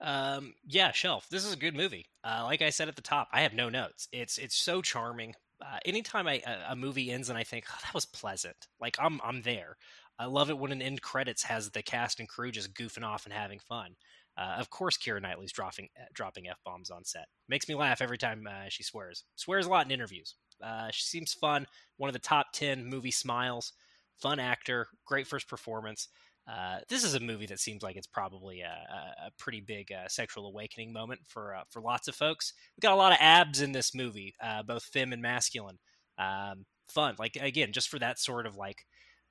Um, 0.00 0.54
yeah, 0.66 0.92
shelf. 0.92 1.26
This 1.28 1.44
is 1.44 1.52
a 1.52 1.56
good 1.56 1.74
movie. 1.74 2.06
Uh, 2.22 2.42
like 2.44 2.62
I 2.62 2.70
said 2.70 2.88
at 2.88 2.94
the 2.94 3.02
top, 3.02 3.28
I 3.32 3.42
have 3.42 3.52
no 3.52 3.68
notes. 3.68 4.08
It's 4.12 4.38
it's 4.38 4.56
so 4.56 4.80
charming. 4.80 5.34
Uh, 5.60 5.78
anytime 5.84 6.28
I, 6.28 6.42
a, 6.46 6.72
a, 6.72 6.76
movie 6.76 7.10
ends 7.10 7.28
and 7.28 7.38
I 7.38 7.42
think 7.42 7.64
oh, 7.70 7.78
that 7.82 7.94
was 7.94 8.06
pleasant, 8.06 8.56
like 8.80 8.96
I'm 9.00 9.20
I'm 9.24 9.42
there. 9.42 9.76
I 10.18 10.26
love 10.26 10.50
it 10.50 10.58
when 10.58 10.70
an 10.70 10.82
end 10.82 11.02
credits 11.02 11.42
has 11.44 11.70
the 11.70 11.82
cast 11.82 12.20
and 12.20 12.28
crew 12.28 12.52
just 12.52 12.74
goofing 12.74 13.04
off 13.04 13.24
and 13.24 13.32
having 13.32 13.58
fun. 13.58 13.96
Uh, 14.36 14.56
of 14.58 14.70
course, 14.70 14.96
Keira 14.96 15.22
Knightley's 15.22 15.52
dropping 15.52 15.88
uh, 16.00 16.06
dropping 16.12 16.48
f 16.48 16.58
bombs 16.64 16.90
on 16.90 17.04
set. 17.04 17.26
Makes 17.48 17.68
me 17.68 17.74
laugh 17.74 18.00
every 18.00 18.18
time 18.18 18.46
uh, 18.48 18.68
she 18.68 18.82
swears. 18.82 19.24
Swears 19.36 19.66
a 19.66 19.70
lot 19.70 19.86
in 19.86 19.92
interviews. 19.92 20.34
Uh, 20.62 20.88
she 20.90 21.02
seems 21.02 21.32
fun. 21.32 21.66
One 21.96 22.08
of 22.08 22.14
the 22.14 22.18
top 22.18 22.46
ten 22.52 22.86
movie 22.86 23.10
smiles. 23.10 23.72
Fun 24.20 24.38
actor. 24.38 24.88
Great 25.06 25.26
first 25.26 25.48
performance. 25.48 26.08
Uh, 26.46 26.78
this 26.88 27.04
is 27.04 27.14
a 27.14 27.20
movie 27.20 27.46
that 27.46 27.58
seems 27.58 27.82
like 27.82 27.96
it's 27.96 28.06
probably 28.06 28.60
a, 28.60 28.86
a 29.26 29.30
pretty 29.38 29.60
big 29.60 29.90
uh, 29.90 30.08
sexual 30.08 30.46
awakening 30.46 30.92
moment 30.92 31.20
for 31.26 31.56
for 31.70 31.80
lots 31.80 32.08
of 32.08 32.14
folks. 32.14 32.52
We 32.76 32.80
got 32.80 32.92
a 32.92 32.96
lot 32.96 33.12
of 33.12 33.18
abs 33.20 33.60
in 33.60 33.72
this 33.72 33.94
movie, 33.94 34.34
both 34.66 34.84
femme 34.84 35.12
and 35.12 35.22
masculine. 35.22 35.78
Um, 36.18 36.66
fun, 36.88 37.16
like 37.18 37.36
again, 37.40 37.72
just 37.72 37.88
for 37.88 37.98
that 37.98 38.18
sort 38.18 38.46
of 38.46 38.56
like 38.56 38.84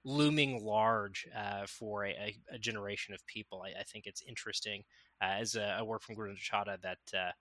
looming 0.05 0.63
large 0.63 1.27
uh, 1.35 1.65
for 1.67 2.05
a, 2.05 2.35
a, 2.51 2.59
generation 2.59 3.13
of 3.13 3.25
people. 3.25 3.63
I, 3.63 3.79
I 3.79 3.83
think 3.83 4.05
it's 4.05 4.21
interesting 4.27 4.83
uh, 5.21 5.35
as 5.39 5.55
a, 5.55 5.77
a, 5.79 5.85
work 5.85 6.01
from 6.01 6.15
Gurinder 6.15 6.37
Chadha 6.37 6.81
that 6.81 6.97
uh, 7.13 7.31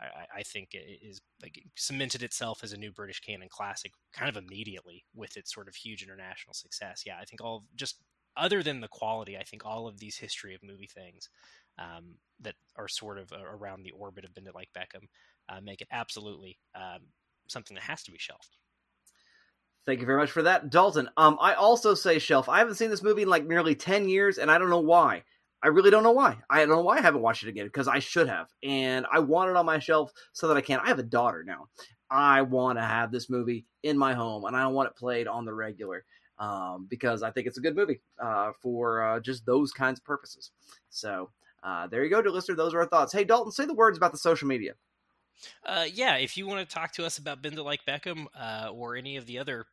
I, 0.00 0.38
I, 0.38 0.42
think 0.42 0.70
is 0.74 1.20
like 1.42 1.62
cemented 1.76 2.22
itself 2.22 2.64
as 2.64 2.72
a 2.72 2.76
new 2.76 2.90
British 2.90 3.20
canon 3.20 3.48
classic 3.48 3.92
kind 4.12 4.28
of 4.28 4.42
immediately 4.42 5.04
with 5.14 5.36
its 5.36 5.54
sort 5.54 5.68
of 5.68 5.76
huge 5.76 6.02
international 6.02 6.54
success. 6.54 7.04
Yeah, 7.06 7.18
I 7.20 7.24
think 7.24 7.40
all 7.40 7.64
just 7.76 8.02
other 8.36 8.62
than 8.62 8.80
the 8.80 8.88
quality, 8.88 9.36
I 9.36 9.44
think 9.44 9.64
all 9.64 9.86
of 9.86 9.98
these 9.98 10.16
history 10.16 10.54
of 10.54 10.62
movie 10.62 10.90
things 10.92 11.28
um, 11.78 12.14
that 12.40 12.54
are 12.76 12.88
sort 12.88 13.18
of 13.18 13.32
around 13.32 13.82
the 13.82 13.92
orbit 13.92 14.24
of 14.24 14.34
Bend 14.34 14.48
It 14.48 14.54
Like 14.54 14.70
Beckham 14.76 15.06
uh, 15.48 15.60
make 15.60 15.80
it 15.80 15.88
absolutely 15.90 16.58
um, 16.74 17.00
something 17.48 17.74
that 17.74 17.84
has 17.84 18.02
to 18.04 18.12
be 18.12 18.18
shelved. 18.18 18.56
Thank 19.86 20.00
you 20.00 20.06
very 20.06 20.18
much 20.18 20.30
for 20.30 20.42
that, 20.42 20.70
Dalton. 20.70 21.08
Um, 21.16 21.38
I 21.40 21.54
also 21.54 21.94
say 21.94 22.18
shelf. 22.18 22.48
I 22.48 22.58
haven't 22.58 22.74
seen 22.74 22.90
this 22.90 23.02
movie 23.02 23.22
in 23.22 23.28
like 23.28 23.46
nearly 23.46 23.74
ten 23.74 24.08
years, 24.08 24.38
and 24.38 24.50
I 24.50 24.58
don't 24.58 24.70
know 24.70 24.80
why. 24.80 25.24
I 25.62 25.68
really 25.68 25.90
don't 25.90 26.02
know 26.02 26.12
why. 26.12 26.36
I 26.50 26.60
don't 26.60 26.68
know 26.68 26.82
why 26.82 26.98
I 26.98 27.00
haven't 27.00 27.22
watched 27.22 27.42
it 27.42 27.48
again 27.48 27.66
because 27.66 27.88
I 27.88 27.98
should 27.98 28.28
have, 28.28 28.48
and 28.62 29.06
I 29.10 29.18
want 29.20 29.50
it 29.50 29.56
on 29.56 29.66
my 29.66 29.78
shelf 29.78 30.12
so 30.32 30.48
that 30.48 30.56
I 30.56 30.60
can. 30.60 30.80
I 30.80 30.88
have 30.88 30.98
a 30.98 31.04
daughter 31.04 31.42
now. 31.42 31.68
I 32.10 32.42
want 32.42 32.78
to 32.78 32.82
have 32.82 33.10
this 33.10 33.30
movie 33.30 33.64
in 33.82 33.96
my 33.96 34.14
home, 34.14 34.44
and 34.44 34.56
I 34.56 34.66
want 34.68 34.88
it 34.88 34.96
played 34.96 35.26
on 35.26 35.44
the 35.44 35.54
regular 35.54 36.04
um, 36.38 36.86
because 36.88 37.22
I 37.22 37.30
think 37.30 37.46
it's 37.46 37.58
a 37.58 37.62
good 37.62 37.76
movie 37.76 38.00
uh, 38.22 38.52
for 38.60 39.02
uh, 39.02 39.20
just 39.20 39.46
those 39.46 39.72
kinds 39.72 39.98
of 39.98 40.04
purposes. 40.04 40.50
So 40.90 41.30
uh, 41.62 41.86
there 41.86 42.04
you 42.04 42.10
go, 42.10 42.22
dear 42.22 42.30
listener. 42.30 42.56
Those 42.56 42.74
are 42.74 42.80
our 42.80 42.86
thoughts. 42.86 43.12
Hey, 43.12 43.24
Dalton, 43.24 43.52
say 43.52 43.66
the 43.66 43.74
words 43.74 43.96
about 43.96 44.12
the 44.12 44.18
social 44.18 44.48
media. 44.48 44.74
Uh, 45.64 45.86
yeah, 45.92 46.16
if 46.16 46.36
you 46.36 46.46
want 46.46 46.66
to 46.66 46.74
talk 46.74 46.92
to 46.92 47.04
us 47.06 47.18
about 47.18 47.42
Bend 47.42 47.58
It 47.58 47.62
Like 47.62 47.80
Beckham 47.86 48.26
uh, 48.38 48.70
or 48.72 48.96
any 48.96 49.16
of 49.16 49.26
the 49.26 49.38
other 49.38 49.66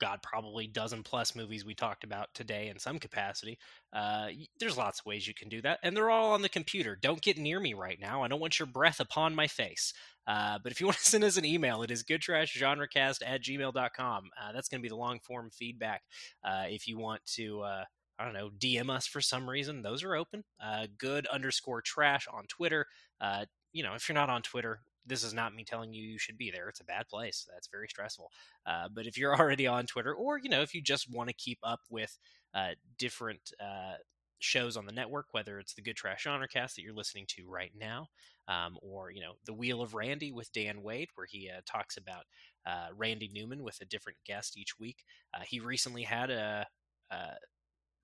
God, 0.00 0.20
probably 0.22 0.66
dozen 0.66 1.02
plus 1.02 1.36
movies 1.36 1.64
we 1.64 1.74
talked 1.74 2.04
about 2.04 2.28
today 2.34 2.68
in 2.68 2.78
some 2.78 2.98
capacity. 2.98 3.58
Uh, 3.92 4.28
there's 4.58 4.76
lots 4.76 5.00
of 5.00 5.06
ways 5.06 5.26
you 5.26 5.34
can 5.34 5.48
do 5.48 5.62
that, 5.62 5.78
and 5.82 5.96
they're 5.96 6.10
all 6.10 6.32
on 6.32 6.42
the 6.42 6.48
computer. 6.48 6.98
Don't 7.00 7.22
get 7.22 7.38
near 7.38 7.60
me 7.60 7.74
right 7.74 7.98
now. 8.00 8.22
I 8.22 8.28
don't 8.28 8.40
want 8.40 8.58
your 8.58 8.66
breath 8.66 8.98
upon 9.00 9.34
my 9.34 9.46
face. 9.46 9.92
Uh, 10.26 10.58
but 10.62 10.72
if 10.72 10.80
you 10.80 10.86
want 10.88 10.98
to 10.98 11.04
send 11.04 11.24
us 11.24 11.36
an 11.36 11.44
email, 11.44 11.82
it 11.82 11.90
is 11.90 12.02
goodtrashgenrecast 12.02 13.18
at 13.24 13.42
gmail.com. 13.42 14.30
Uh, 14.40 14.52
that's 14.52 14.68
going 14.68 14.80
to 14.80 14.82
be 14.82 14.88
the 14.88 14.96
long 14.96 15.20
form 15.20 15.50
feedback. 15.50 16.02
Uh, 16.44 16.64
if 16.68 16.88
you 16.88 16.98
want 16.98 17.24
to, 17.34 17.60
uh, 17.60 17.84
I 18.18 18.24
don't 18.24 18.34
know, 18.34 18.50
DM 18.58 18.90
us 18.90 19.06
for 19.06 19.20
some 19.20 19.48
reason, 19.48 19.82
those 19.82 20.02
are 20.02 20.16
open. 20.16 20.42
Uh, 20.62 20.86
good 20.98 21.26
underscore 21.28 21.82
trash 21.82 22.26
on 22.32 22.44
Twitter. 22.48 22.86
Uh, 23.20 23.44
you 23.72 23.82
know, 23.82 23.94
if 23.94 24.08
you're 24.08 24.14
not 24.14 24.30
on 24.30 24.42
Twitter, 24.42 24.80
this 25.06 25.24
is 25.24 25.34
not 25.34 25.54
me 25.54 25.64
telling 25.64 25.92
you 25.92 26.02
you 26.02 26.18
should 26.18 26.38
be 26.38 26.50
there. 26.50 26.68
It's 26.68 26.80
a 26.80 26.84
bad 26.84 27.08
place. 27.08 27.46
That's 27.52 27.68
very 27.68 27.88
stressful. 27.88 28.30
Uh, 28.66 28.88
but 28.92 29.06
if 29.06 29.18
you're 29.18 29.36
already 29.38 29.66
on 29.66 29.86
Twitter, 29.86 30.14
or 30.14 30.38
you 30.38 30.48
know, 30.48 30.62
if 30.62 30.74
you 30.74 30.82
just 30.82 31.12
want 31.12 31.28
to 31.28 31.34
keep 31.34 31.58
up 31.62 31.80
with 31.90 32.18
uh, 32.54 32.70
different 32.98 33.52
uh, 33.60 33.94
shows 34.38 34.76
on 34.76 34.86
the 34.86 34.92
network, 34.92 35.26
whether 35.32 35.58
it's 35.58 35.74
the 35.74 35.82
Good 35.82 35.96
Trash 35.96 36.24
Genre 36.24 36.48
Cast 36.48 36.76
that 36.76 36.82
you're 36.82 36.94
listening 36.94 37.26
to 37.28 37.48
right 37.48 37.72
now, 37.78 38.08
um, 38.48 38.76
or 38.82 39.10
you 39.10 39.20
know, 39.20 39.34
the 39.46 39.54
Wheel 39.54 39.82
of 39.82 39.94
Randy 39.94 40.32
with 40.32 40.52
Dan 40.52 40.82
Wade, 40.82 41.08
where 41.14 41.26
he 41.28 41.48
uh, 41.50 41.60
talks 41.66 41.96
about 41.96 42.24
uh, 42.66 42.88
Randy 42.96 43.30
Newman 43.32 43.62
with 43.62 43.80
a 43.80 43.86
different 43.86 44.18
guest 44.26 44.58
each 44.58 44.78
week. 44.78 45.04
Uh, 45.34 45.42
he 45.46 45.60
recently 45.60 46.02
had 46.02 46.30
a, 46.30 46.66
a 47.10 47.16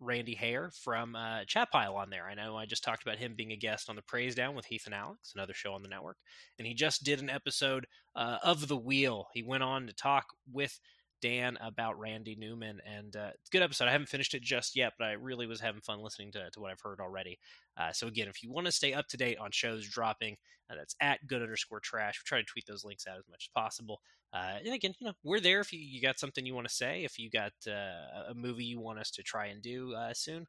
Randy 0.01 0.35
Hare 0.35 0.71
from 0.83 1.17
uh, 1.17 1.45
Chat 1.47 1.71
Pile 1.71 1.97
on 1.97 2.11
there. 2.11 2.27
I 2.27 2.35
know 2.35 2.57
I 2.57 2.67
just 2.67 2.85
talked 2.85 3.03
about 3.03 3.19
him 3.19 3.35
being 3.37 3.53
a 3.53 3.57
guest 3.57 3.89
on 3.89 3.97
the 3.97 4.03
Praise 4.03 4.35
Down 4.35 4.55
with 4.55 4.67
Heath 4.67 4.87
and 4.87 4.95
Alex, 4.95 5.33
another 5.35 5.55
show 5.55 5.73
on 5.73 5.83
the 5.83 5.89
network, 5.89 6.17
and 6.59 6.67
he 6.67 6.75
just 6.75 7.05
did 7.05 7.21
an 7.21 7.31
episode 7.31 7.87
uh, 8.15 8.39
of 8.43 8.69
The 8.69 8.77
Wheel. 8.77 9.27
He 9.33 9.43
went 9.43 9.63
on 9.63 9.87
to 9.87 9.93
talk 9.93 10.27
with 10.53 10.79
Dan 11.21 11.59
about 11.61 11.99
Randy 11.99 12.37
Newman, 12.37 12.81
and 12.87 13.17
uh, 13.17 13.31
it's 13.35 13.49
a 13.49 13.57
good 13.57 13.63
episode. 13.63 13.89
I 13.89 13.93
haven't 13.93 14.09
finished 14.09 14.35
it 14.35 14.43
just 14.43 14.77
yet, 14.77 14.93
but 14.99 15.07
I 15.07 15.13
really 15.13 15.47
was 15.47 15.61
having 15.61 15.81
fun 15.81 16.01
listening 16.01 16.33
to, 16.33 16.51
to 16.51 16.61
what 16.61 16.71
I've 16.71 16.81
heard 16.81 17.01
already. 17.01 17.39
Uh, 17.77 17.93
so 17.93 18.07
again, 18.07 18.29
if 18.29 18.43
you 18.43 18.53
want 18.53 18.67
to 18.67 18.73
stay 18.73 18.93
up 18.95 19.09
to 19.09 19.17
date 19.17 19.39
on 19.39 19.51
shows 19.51 19.89
dropping, 19.89 20.37
uh, 20.71 20.75
that's 20.77 20.95
at 21.01 21.27
good 21.27 21.43
underscore 21.43 21.81
trash. 21.81 22.21
We 22.21 22.29
try 22.29 22.39
to 22.39 22.45
tweet 22.45 22.67
those 22.67 22.85
links 22.85 23.07
out 23.07 23.19
as 23.19 23.29
much 23.29 23.49
as 23.49 23.61
possible. 23.61 24.01
Uh, 24.33 24.59
and 24.65 24.75
again, 24.75 24.93
you 24.99 25.07
know, 25.07 25.15
we're 25.25 25.41
there 25.41 25.61
if 25.61 25.73
you, 25.73 25.81
you 25.81 26.03
got 26.03 26.19
something 26.19 26.45
you 26.45 26.55
want 26.55 26.69
to 26.69 26.75
say, 26.75 27.05
if 27.05 27.19
you 27.19 27.31
got 27.31 27.53
uh, 27.67 28.31
a 28.31 28.35
movie 28.35 28.65
you 28.65 28.81
want 28.81 28.99
us 28.99 29.11
to 29.11 29.23
try 29.23 29.47
and 29.47 29.63
do 29.63 29.95
uh, 29.95 30.13
soon. 30.13 30.47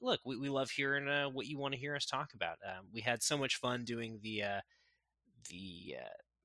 look, 0.00 0.20
we, 0.24 0.36
we 0.36 0.48
love 0.48 0.70
hearing 0.70 1.06
what 1.32 1.46
you 1.46 1.58
want 1.58 1.74
to 1.74 1.80
hear 1.80 1.94
us 1.94 2.06
talk 2.06 2.30
about. 2.34 2.58
Um, 2.66 2.86
we 2.92 3.00
had 3.00 3.22
so 3.22 3.38
much 3.38 3.56
fun 3.56 3.84
doing 3.84 4.18
the 4.22 4.42
the 5.50 5.94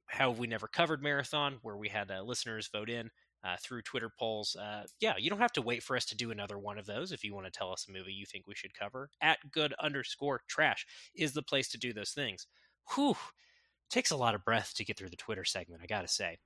how 0.08 0.30
have 0.30 0.40
we 0.40 0.46
never 0.46 0.68
covered 0.68 1.02
marathon, 1.02 1.58
where 1.62 1.78
we 1.78 1.88
had 1.88 2.12
listeners 2.26 2.70
vote 2.72 2.90
in 2.90 3.10
uh, 3.44 3.56
through 3.64 3.82
Twitter 3.82 4.12
polls. 4.20 4.56
Uh, 4.56 4.84
yeah, 5.00 5.14
you 5.18 5.30
don't 5.30 5.40
have 5.40 5.54
to 5.54 5.62
wait 5.62 5.84
for 5.84 5.96
us 5.96 6.06
to 6.06 6.16
do 6.16 6.32
another 6.32 6.60
one 6.60 6.78
of 6.78 6.86
those 6.86 7.12
if 7.12 7.24
you 7.24 7.34
want 7.34 7.46
to 7.46 7.52
tell 7.52 7.72
us 7.72 7.86
a 7.88 7.92
movie 7.92 8.14
you 8.14 8.26
think 8.26 8.46
we 8.48 8.56
should 8.56 8.74
cover. 8.74 9.10
At 9.22 9.40
good 9.52 9.74
underscore 9.80 10.42
trash 10.48 10.86
is 11.16 11.34
the 11.34 11.42
place 11.42 11.70
to 11.70 11.78
do 11.78 11.94
those 11.94 12.12
things. 12.12 12.48
Whew, 12.94 13.16
takes 13.90 14.12
a 14.12 14.18
lot 14.18 14.36
of 14.36 14.46
breath 14.46 14.74
to 14.76 14.86
get 14.86 14.98
through 14.98 15.10
the 15.10 15.16
Twitter 15.16 15.46
segment. 15.46 15.82
I 15.84 15.88
gotta 15.88 16.08
say, 16.08 16.38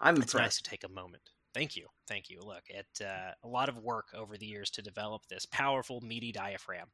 I'm 0.00 0.16
it's 0.16 0.34
nice 0.34 0.56
to 0.56 0.62
take 0.62 0.84
a 0.84 0.88
moment. 0.88 1.22
Thank 1.52 1.76
you, 1.76 1.86
thank 2.06 2.30
you. 2.30 2.40
Look, 2.44 2.62
it 2.68 2.86
uh, 3.04 3.32
a 3.42 3.48
lot 3.48 3.68
of 3.68 3.78
work 3.78 4.06
over 4.14 4.36
the 4.36 4.46
years 4.46 4.70
to 4.70 4.82
develop 4.82 5.22
this 5.28 5.46
powerful, 5.46 6.00
meaty 6.00 6.30
diaphragm. 6.30 6.86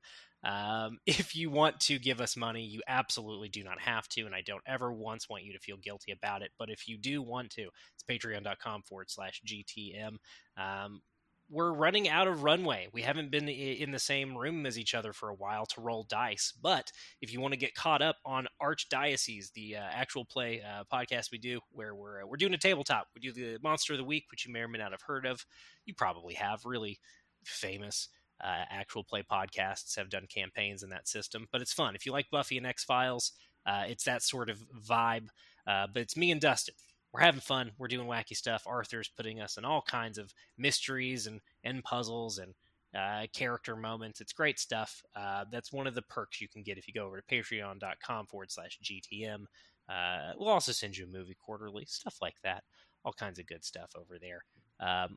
Um, 0.43 0.99
if 1.07 1.37
you 1.37 1.51
want 1.51 1.79
to 1.81 1.99
give 1.99 2.21
us 2.21 2.37
money, 2.37 2.65
you 2.65 2.81
absolutely 2.89 3.49
do 3.49 3.63
not 3.63 3.81
have 3.81 4.09
to, 4.11 4.23
and 4.23 4.35
I 4.35 4.41
don't 4.41 4.63
ever 4.67 4.93
once 4.93 5.29
want 5.29 5.45
you 5.45 5.53
to 5.53 5.59
feel 5.59 5.77
guilty 5.77 6.13
about 6.13 6.43
it. 6.43 6.53
But 6.59 6.71
if 6.71 6.89
you 6.89 6.97
do 6.97 7.23
want 7.23 7.51
to, 7.51 7.69
it's 7.95 8.05
patreon.com 8.09 8.83
forward 8.83 9.11
slash 9.11 9.43
GTM. 9.47 10.17
Um, 10.57 11.03
we're 11.49 11.73
running 11.73 12.09
out 12.09 12.27
of 12.27 12.43
runway. 12.43 12.89
We 12.93 13.03
haven't 13.03 13.31
been 13.31 13.49
in 13.49 13.93
the 13.93 13.99
same 13.99 14.37
room 14.37 14.67
as 14.67 14.79
each 14.79 14.95
other 14.95 15.13
for 15.13 15.29
a 15.29 15.35
while 15.35 15.67
to 15.67 15.81
roll 15.81 16.05
dice. 16.09 16.53
But 16.61 16.91
if 17.21 17.33
you 17.33 17.41
want 17.41 17.53
to 17.53 17.59
get 17.59 17.75
caught 17.75 18.03
up 18.03 18.17
on 18.25 18.49
Archdiocese, 18.61 19.53
the 19.53 19.77
uh, 19.77 19.85
actual 19.91 20.25
play 20.25 20.63
uh, 20.63 20.85
podcast 20.93 21.31
we 21.31 21.39
do, 21.39 21.61
where 21.71 21.95
we're 21.95 22.23
uh, 22.23 22.27
we're 22.27 22.37
doing 22.37 22.55
a 22.55 22.59
tabletop, 22.59 23.09
we 23.15 23.21
do 23.21 23.33
the 23.33 23.59
Monster 23.63 23.93
of 23.93 23.99
the 23.99 24.05
Week, 24.05 24.25
which 24.31 24.47
you 24.47 24.53
may 24.53 24.61
or 24.61 24.69
may 24.69 24.79
not 24.79 24.93
have 24.93 25.03
heard 25.03 25.27
of. 25.27 25.45
You 25.85 25.95
probably 25.95 26.35
have. 26.35 26.61
Really 26.65 26.99
famous 27.45 28.09
uh, 28.43 28.65
actual 28.71 29.05
play 29.05 29.23
podcasts 29.23 29.97
have 29.97 30.11
done 30.11 30.27
campaigns 30.29 30.83
in 30.83 30.91
that 30.91 31.07
system, 31.09 31.47
but 31.53 31.61
it's 31.61 31.73
fun. 31.73 31.95
If 31.95 32.05
you 32.05 32.13
like 32.13 32.27
Buffy 32.31 32.59
and 32.59 32.67
X 32.67 32.83
Files, 32.83 33.33
uh, 33.65 33.85
it's 33.89 34.05
that 34.05 34.23
sort 34.23 34.51
of 34.51 34.59
vibe. 34.89 35.29
Uh, 35.67 35.87
but 35.93 36.03
it's 36.03 36.17
me 36.17 36.31
and 36.31 36.41
Dustin. 36.41 36.75
We're 37.17 37.23
having 37.23 37.41
fun. 37.41 37.71
We're 37.79 37.89
doing 37.89 38.07
wacky 38.07 38.37
stuff. 38.37 38.65
Arthur's 38.67 39.09
putting 39.09 39.41
us 39.41 39.57
in 39.57 39.65
all 39.65 39.81
kinds 39.81 40.19
of 40.19 40.35
mysteries 40.59 41.27
and, 41.27 41.41
and 41.65 41.83
puzzles 41.83 42.37
and 42.37 42.53
uh, 42.95 43.27
character 43.33 43.75
moments. 43.75 44.21
It's 44.21 44.35
great 44.35 44.59
stuff. 44.59 45.03
Uh, 45.15 45.47
that's 45.51 45.73
one 45.73 45.87
of 45.87 45.95
the 45.95 46.03
perks 46.03 46.43
you 46.43 46.49
can 46.49 46.63
get 46.63 46.77
if 46.77 46.87
you 46.87 46.93
go 46.93 47.07
over 47.07 47.19
to 47.19 47.35
patreon.com 47.35 48.27
forward 48.27 48.53
slash 48.53 48.79
GTM. 48.85 49.45
Uh, 49.89 50.33
we'll 50.37 50.51
also 50.51 50.73
send 50.73 50.95
you 50.95 51.07
a 51.07 51.09
movie 51.09 51.39
quarterly, 51.43 51.87
stuff 51.89 52.19
like 52.21 52.37
that. 52.45 52.65
All 53.03 53.15
kinds 53.15 53.39
of 53.39 53.47
good 53.47 53.65
stuff 53.65 53.93
over 53.97 54.19
there. 54.21 54.45
Um, 54.79 55.17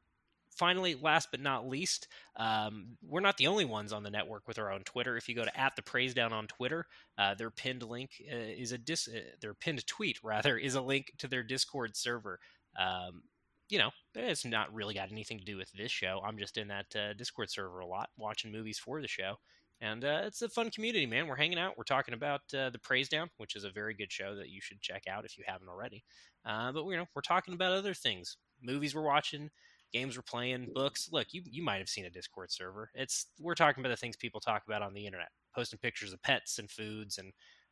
finally, 0.60 0.94
last 0.94 1.30
but 1.32 1.40
not 1.40 1.68
least, 1.68 2.10
um, 2.36 2.98
we're 3.02 3.22
not 3.22 3.38
the 3.38 3.48
only 3.48 3.64
ones 3.64 3.94
on 3.94 4.04
the 4.04 4.10
network 4.10 4.46
with 4.46 4.60
our 4.60 4.72
own 4.72 4.84
Twitter. 4.84 5.16
If 5.16 5.30
you 5.30 5.34
go 5.34 5.46
to 5.46 5.60
at 5.60 5.78
the 5.78 5.82
praise 5.82 6.14
down 6.14 6.34
on 6.34 6.48
Twitter, 6.48 6.86
uh, 7.18 7.34
their 7.34 7.50
pinned 7.50 7.82
link 7.82 8.12
uh, 8.32 8.36
is 8.36 8.74
a 8.74 8.78
dis- 8.78 9.08
uh, 9.08 9.22
their 9.42 9.54
pinned 9.54 9.88
tweet 9.88 10.20
rather 10.24 10.58
is 10.58 10.76
a 10.76 10.82
link 10.82 11.14
to 11.20 11.28
their 11.30 11.44
Discord 11.44 11.96
server. 11.96 12.40
Um, 12.78 13.24
you 13.70 13.80
know, 13.80 13.92
it's 14.16 14.46
not 14.46 14.74
really 14.74 14.96
got 14.96 15.12
anything 15.12 15.40
to 15.40 15.46
do 15.46 15.56
with 15.56 15.72
this 15.72 15.92
show. 15.92 16.22
I'm 16.26 16.38
just 16.38 16.58
in 16.58 16.68
that 16.68 16.96
uh, 16.96 17.14
Discord 17.14 17.50
server 17.50 17.80
a 17.80 17.88
lot, 17.88 18.10
watching 18.18 18.52
movies 18.52 18.80
for 18.80 19.02
the 19.02 19.08
show. 19.08 19.36
And 19.80 20.04
uh, 20.04 20.24
it's 20.26 20.42
a 20.42 20.50
fun 20.50 20.72
community, 20.72 21.06
man. 21.06 21.28
We're 21.28 21.38
hanging 21.38 21.60
out. 21.60 21.78
We're 21.78 21.84
talking 21.86 22.14
about 22.14 22.42
uh, 22.54 22.70
the 22.70 22.80
Praise 22.80 23.08
Down, 23.08 23.30
which 23.38 23.56
is 23.56 23.64
a 23.64 23.70
very 23.70 23.94
good 23.94 24.12
show 24.12 24.36
that 24.36 24.50
you 24.50 24.60
should 24.60 24.82
check 24.82 25.04
out 25.08 25.24
if 25.24 25.38
you 25.38 25.46
haven't 25.48 25.70
already. 25.70 26.04
but 26.44 26.86
you 26.86 26.98
know, 26.98 27.06
we're 27.16 27.22
talking 27.22 27.54
about 27.54 27.72
other 27.72 27.94
things, 27.94 28.38
movies 28.62 28.94
we're 28.94 29.04
watching, 29.04 29.50
games 29.92 30.18
we're 30.18 30.24
playing, 30.24 30.70
books. 30.74 31.10
Look, 31.12 31.28
you 31.34 31.42
you 31.46 31.64
might 31.64 31.80
have 31.80 31.90
seen 31.90 32.06
a 32.06 32.10
Discord 32.10 32.52
server. 32.52 32.90
It's 32.94 33.28
we're 33.40 33.56
talking 33.56 33.82
about 33.82 33.90
the 33.90 33.98
things 33.98 34.16
people 34.16 34.40
talk 34.40 34.64
about 34.68 34.82
on 34.82 34.94
the 34.94 35.06
internet, 35.06 35.30
posting 35.56 35.80
pictures 35.80 36.14
of 36.14 36.22
pets 36.22 36.60
and 36.60 36.70
foods, 36.70 37.18
and 37.18 37.32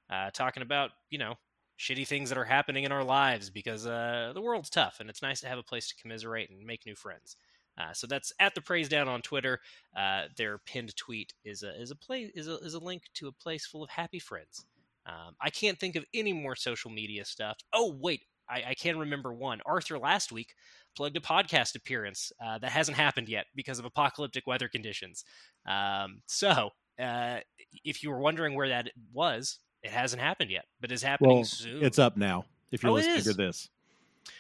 uh, 0.10 0.32
talking 0.32 0.64
about 0.64 0.92
you 1.10 1.18
know 1.18 1.36
shitty 1.80 2.08
things 2.08 2.30
that 2.30 2.38
are 2.38 2.46
happening 2.46 2.84
in 2.84 2.92
our 2.92 3.04
lives 3.04 3.50
because 3.50 3.86
uh, 3.86 4.32
the 4.34 4.42
world's 4.42 4.70
tough, 4.70 4.98
and 5.00 5.10
it's 5.10 5.22
nice 5.22 5.42
to 5.42 5.48
have 5.48 5.60
a 5.60 5.64
place 5.64 5.88
to 5.90 6.02
commiserate 6.02 6.50
and 6.50 6.66
make 6.66 6.86
new 6.86 6.96
friends. 6.96 7.36
Uh, 7.78 7.94
so 7.94 8.08
that's 8.08 8.34
at 8.40 8.56
the 8.56 8.62
praise 8.62 8.90
down 8.90 9.08
on 9.08 9.22
Twitter. 9.22 9.60
Uh, 9.96 10.24
their 10.36 10.58
pinned 10.58 10.96
tweet 10.96 11.34
is 11.46 11.64
a 11.64 11.80
is 11.80 11.92
a 11.92 11.96
play 11.96 12.32
is 12.34 12.48
a, 12.48 12.56
is 12.58 12.74
a 12.74 12.80
link 12.80 13.04
to 13.14 13.28
a 13.28 13.32
place 13.32 13.66
full 13.66 13.84
of 13.84 13.90
happy 13.90 14.20
friends. 14.20 14.66
Um, 15.06 15.36
I 15.40 15.50
can't 15.50 15.80
think 15.80 15.96
of 15.96 16.04
any 16.14 16.34
more 16.34 16.56
social 16.56 16.92
media 16.92 17.24
stuff. 17.24 17.58
Oh 17.74 17.96
wait, 18.00 18.22
I, 18.50 18.64
I 18.70 18.74
can 18.74 18.98
remember 18.98 19.34
one. 19.34 19.60
Arthur 19.66 20.00
last 20.00 20.32
week 20.32 20.54
plugged 20.96 21.18
a 21.18 21.22
podcast 21.22 21.76
appearance 21.76 22.32
uh, 22.44 22.58
that 22.60 22.72
hasn't 22.72 22.98
happened 22.98 23.30
yet 23.30 23.46
because 23.56 23.80
of 23.80 23.86
apocalyptic 23.86 24.48
weather 24.48 24.68
conditions. 24.68 25.24
Um, 25.68 26.22
so, 26.28 26.72
uh, 27.00 27.40
if 27.84 28.02
you 28.02 28.10
were 28.10 28.20
wondering 28.20 28.56
where 28.56 28.70
that 28.70 28.90
was, 29.14 29.60
it 29.84 29.92
hasn't 29.92 30.22
happened 30.22 30.50
yet, 30.50 30.66
but 30.82 30.92
is 30.92 31.04
happening 31.04 31.38
well, 31.38 31.46
soon. 31.46 31.84
It's 31.84 32.00
up 32.00 32.18
now. 32.18 32.46
If 32.72 32.84
you're 32.84 32.92
Oh, 32.92 32.96
listening 32.96 33.22
to 33.22 33.34
this, 33.34 33.70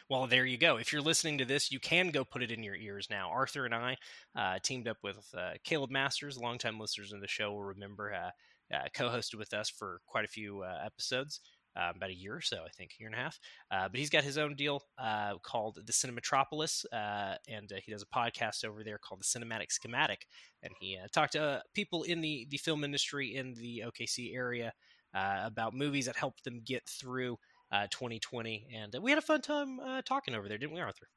Well, 0.10 0.28
there 0.28 0.46
you 0.46 0.58
go. 0.58 0.78
If 0.78 0.92
you're 0.92 1.02
listening 1.02 1.38
to 1.38 1.46
this, 1.46 1.72
you 1.72 1.80
can 1.80 2.10
go 2.10 2.24
put 2.26 2.44
it 2.44 2.52
in 2.52 2.64
your 2.64 2.76
ears 2.76 3.08
now. 3.10 3.30
Arthur 3.30 3.66
and 3.66 3.76
I 3.76 3.98
uh, 4.36 4.60
teamed 4.62 4.88
up 4.88 4.98
with 5.04 5.18
uh, 5.38 5.52
Caleb 5.64 5.92
Masters, 5.92 6.38
longtime 6.38 6.80
listeners 6.80 7.14
of 7.14 7.22
the 7.22 7.28
show 7.28 7.52
will 7.52 7.64
remember, 7.64 8.14
uh, 8.14 8.76
uh, 8.76 8.88
co-hosted 8.94 9.36
with 9.36 9.54
us 9.54 9.70
for 9.70 10.02
quite 10.08 10.26
a 10.26 10.28
few 10.30 10.64
uh, 10.64 10.80
episodes. 10.86 11.40
Uh, 11.78 11.92
about 11.96 12.10
a 12.10 12.16
year 12.16 12.36
or 12.36 12.42
so, 12.42 12.64
I 12.66 12.70
think, 12.70 12.92
a 12.92 13.02
year 13.02 13.08
and 13.08 13.16
a 13.16 13.20
half. 13.20 13.40
Uh, 13.70 13.88
but 13.88 14.00
he's 14.00 14.10
got 14.10 14.24
his 14.24 14.38
own 14.38 14.56
deal 14.56 14.82
uh, 14.98 15.36
called 15.44 15.80
the 15.86 15.94
Cinematropolis, 15.94 16.86
uh, 16.92 17.36
and 17.48 17.72
uh, 17.72 17.76
he 17.86 17.92
does 17.92 18.02
a 18.02 18.06
podcast 18.08 18.66
over 18.66 18.84
there 18.84 18.98
called 18.98 19.22
the 19.22 19.26
Cinematic 19.26 19.72
Schematic. 19.72 20.26
And 20.64 20.74
he 20.80 20.98
uh, 20.98 21.08
talked 21.12 21.34
to 21.34 21.42
uh, 21.42 21.60
people 21.74 22.04
in 22.04 22.22
the 22.22 22.48
the 22.50 22.58
film 22.58 22.84
industry 22.84 23.36
in 23.36 23.54
the 23.54 23.84
OKC 23.86 24.36
area 24.36 24.74
uh, 25.14 25.42
about 25.44 25.74
movies 25.74 26.06
that 26.06 26.16
helped 26.16 26.44
them 26.44 26.62
get 26.66 26.88
through 26.88 27.38
uh, 27.72 27.88
2020. 27.92 28.68
And 28.76 28.96
uh, 28.96 29.02
we 29.02 29.12
had 29.12 29.18
a 29.18 29.22
fun 29.22 29.42
time 29.42 29.80
uh, 29.80 30.02
talking 30.04 30.36
over 30.36 30.48
there, 30.48 30.58
didn't 30.58 30.74
we, 30.74 30.82
Arthur? 30.82 31.08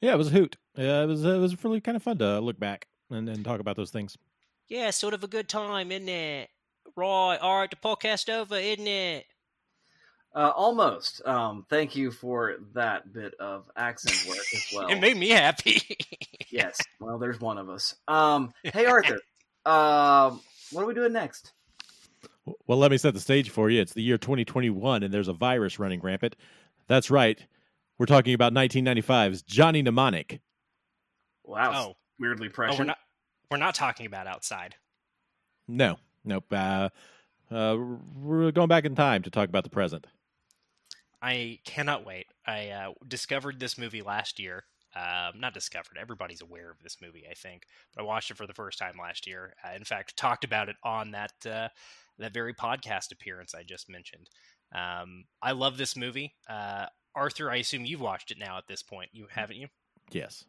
yeah, 0.00 0.12
it 0.12 0.18
was 0.18 0.28
a 0.28 0.30
hoot. 0.30 0.56
Yeah, 0.76 1.02
it 1.02 1.06
was 1.06 1.24
it 1.24 1.38
was 1.38 1.62
really 1.64 1.80
kind 1.80 1.96
of 1.96 2.02
fun 2.02 2.18
to 2.18 2.40
look 2.40 2.58
back 2.58 2.86
and, 3.10 3.28
and 3.28 3.44
talk 3.44 3.60
about 3.60 3.76
those 3.76 3.90
things. 3.90 4.16
Yeah, 4.68 4.90
sort 4.90 5.14
of 5.14 5.24
a 5.24 5.28
good 5.28 5.48
time, 5.48 5.92
isn't 5.92 6.08
it? 6.08 6.48
Right. 6.96 7.36
All 7.36 7.58
right, 7.58 7.70
the 7.70 7.76
podcast 7.76 8.28
over, 8.28 8.56
isn't 8.56 8.86
it? 8.86 9.26
Uh, 10.34 10.52
almost. 10.56 11.24
Um, 11.24 11.64
thank 11.68 11.94
you 11.94 12.10
for 12.10 12.56
that 12.74 13.12
bit 13.12 13.34
of 13.38 13.70
accent 13.76 14.28
work 14.28 14.44
as 14.54 14.66
well. 14.74 14.88
It 14.88 15.00
made 15.00 15.16
me 15.16 15.28
happy. 15.28 15.80
yes. 16.50 16.80
Well, 16.98 17.18
there's 17.18 17.40
one 17.40 17.56
of 17.56 17.68
us. 17.68 17.94
Um, 18.08 18.52
hey 18.64 18.86
Arthur. 18.86 19.20
um, 19.66 20.40
what 20.72 20.82
are 20.82 20.86
we 20.86 20.94
doing 20.94 21.12
next? 21.12 21.52
Well, 22.66 22.78
let 22.78 22.90
me 22.90 22.98
set 22.98 23.14
the 23.14 23.20
stage 23.20 23.50
for 23.50 23.70
you. 23.70 23.80
It's 23.80 23.94
the 23.94 24.02
year 24.02 24.18
2021, 24.18 25.02
and 25.02 25.14
there's 25.14 25.28
a 25.28 25.32
virus 25.32 25.78
running 25.78 26.00
rampant. 26.00 26.36
That's 26.88 27.10
right. 27.10 27.38
We're 27.96 28.06
talking 28.06 28.34
about 28.34 28.52
1995's 28.52 29.42
Johnny 29.42 29.82
Mnemonic. 29.82 30.40
Wow. 31.44 31.72
oh, 31.74 31.96
weirdly 32.18 32.48
oh, 32.48 32.52
prescient. 32.52 32.80
we're 32.80 32.84
not. 32.86 32.98
We're 33.50 33.58
not 33.58 33.74
talking 33.74 34.06
about 34.06 34.26
outside. 34.26 34.74
No, 35.68 35.96
nope. 36.24 36.44
Uh, 36.50 36.88
uh, 37.50 37.78
we're 38.16 38.50
going 38.50 38.68
back 38.68 38.84
in 38.84 38.96
time 38.96 39.22
to 39.22 39.30
talk 39.30 39.48
about 39.48 39.64
the 39.64 39.70
present. 39.70 40.06
I 41.24 41.58
cannot 41.64 42.04
wait. 42.04 42.26
I 42.46 42.68
uh, 42.68 42.92
discovered 43.08 43.58
this 43.58 43.78
movie 43.78 44.02
last 44.02 44.38
year. 44.38 44.64
Um, 44.94 45.40
not 45.40 45.54
discovered. 45.54 45.96
Everybody's 45.98 46.42
aware 46.42 46.70
of 46.70 46.82
this 46.82 46.98
movie, 47.00 47.24
I 47.28 47.32
think. 47.32 47.62
But 47.94 48.02
I 48.02 48.04
watched 48.04 48.30
it 48.30 48.36
for 48.36 48.46
the 48.46 48.52
first 48.52 48.78
time 48.78 48.96
last 49.00 49.26
year. 49.26 49.54
Uh, 49.64 49.74
in 49.74 49.84
fact, 49.84 50.18
talked 50.18 50.44
about 50.44 50.68
it 50.68 50.76
on 50.84 51.12
that 51.12 51.32
uh, 51.46 51.68
that 52.18 52.34
very 52.34 52.52
podcast 52.52 53.10
appearance 53.10 53.54
I 53.54 53.62
just 53.62 53.88
mentioned. 53.88 54.28
Um, 54.74 55.24
I 55.42 55.52
love 55.52 55.78
this 55.78 55.96
movie. 55.96 56.34
Uh, 56.46 56.86
Arthur, 57.14 57.50
I 57.50 57.56
assume 57.56 57.86
you've 57.86 58.02
watched 58.02 58.30
it 58.30 58.38
now 58.38 58.58
at 58.58 58.66
this 58.68 58.82
point. 58.82 59.08
You 59.12 59.26
haven't 59.30 59.56
you? 59.56 59.68
Yes. 60.12 60.44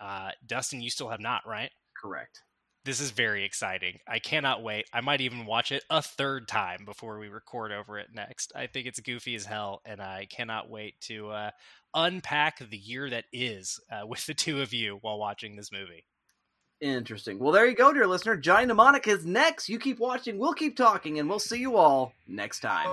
Uh, 0.00 0.30
Dustin, 0.46 0.80
you 0.80 0.90
still 0.90 1.08
have 1.08 1.20
not, 1.20 1.42
right? 1.46 1.70
Correct. 2.00 2.42
This 2.84 3.00
is 3.00 3.12
very 3.12 3.44
exciting. 3.44 3.98
I 4.08 4.18
cannot 4.18 4.64
wait. 4.64 4.86
I 4.92 5.00
might 5.02 5.20
even 5.20 5.46
watch 5.46 5.70
it 5.70 5.84
a 5.88 6.02
third 6.02 6.48
time 6.48 6.84
before 6.84 7.20
we 7.20 7.28
record 7.28 7.70
over 7.70 7.96
it 7.96 8.08
next. 8.12 8.52
I 8.56 8.66
think 8.66 8.88
it's 8.88 8.98
goofy 8.98 9.36
as 9.36 9.44
hell, 9.44 9.82
and 9.84 10.00
I 10.00 10.26
cannot 10.28 10.68
wait 10.68 11.00
to 11.02 11.30
uh, 11.30 11.50
unpack 11.94 12.58
the 12.58 12.76
year 12.76 13.08
that 13.08 13.26
is 13.32 13.78
uh, 13.90 14.04
with 14.06 14.26
the 14.26 14.34
two 14.34 14.62
of 14.62 14.72
you 14.72 14.98
while 15.00 15.18
watching 15.18 15.54
this 15.54 15.70
movie. 15.70 16.04
Interesting. 16.80 17.38
Well, 17.38 17.52
there 17.52 17.68
you 17.68 17.76
go, 17.76 17.92
dear 17.92 18.08
listener. 18.08 18.36
Johnny 18.36 18.66
Mnemonic 18.66 19.06
is 19.06 19.24
next. 19.24 19.68
You 19.68 19.78
keep 19.78 20.00
watching, 20.00 20.36
we'll 20.36 20.52
keep 20.52 20.76
talking, 20.76 21.20
and 21.20 21.28
we'll 21.28 21.38
see 21.38 21.60
you 21.60 21.76
all 21.76 22.12
next 22.26 22.58
time. 22.58 22.88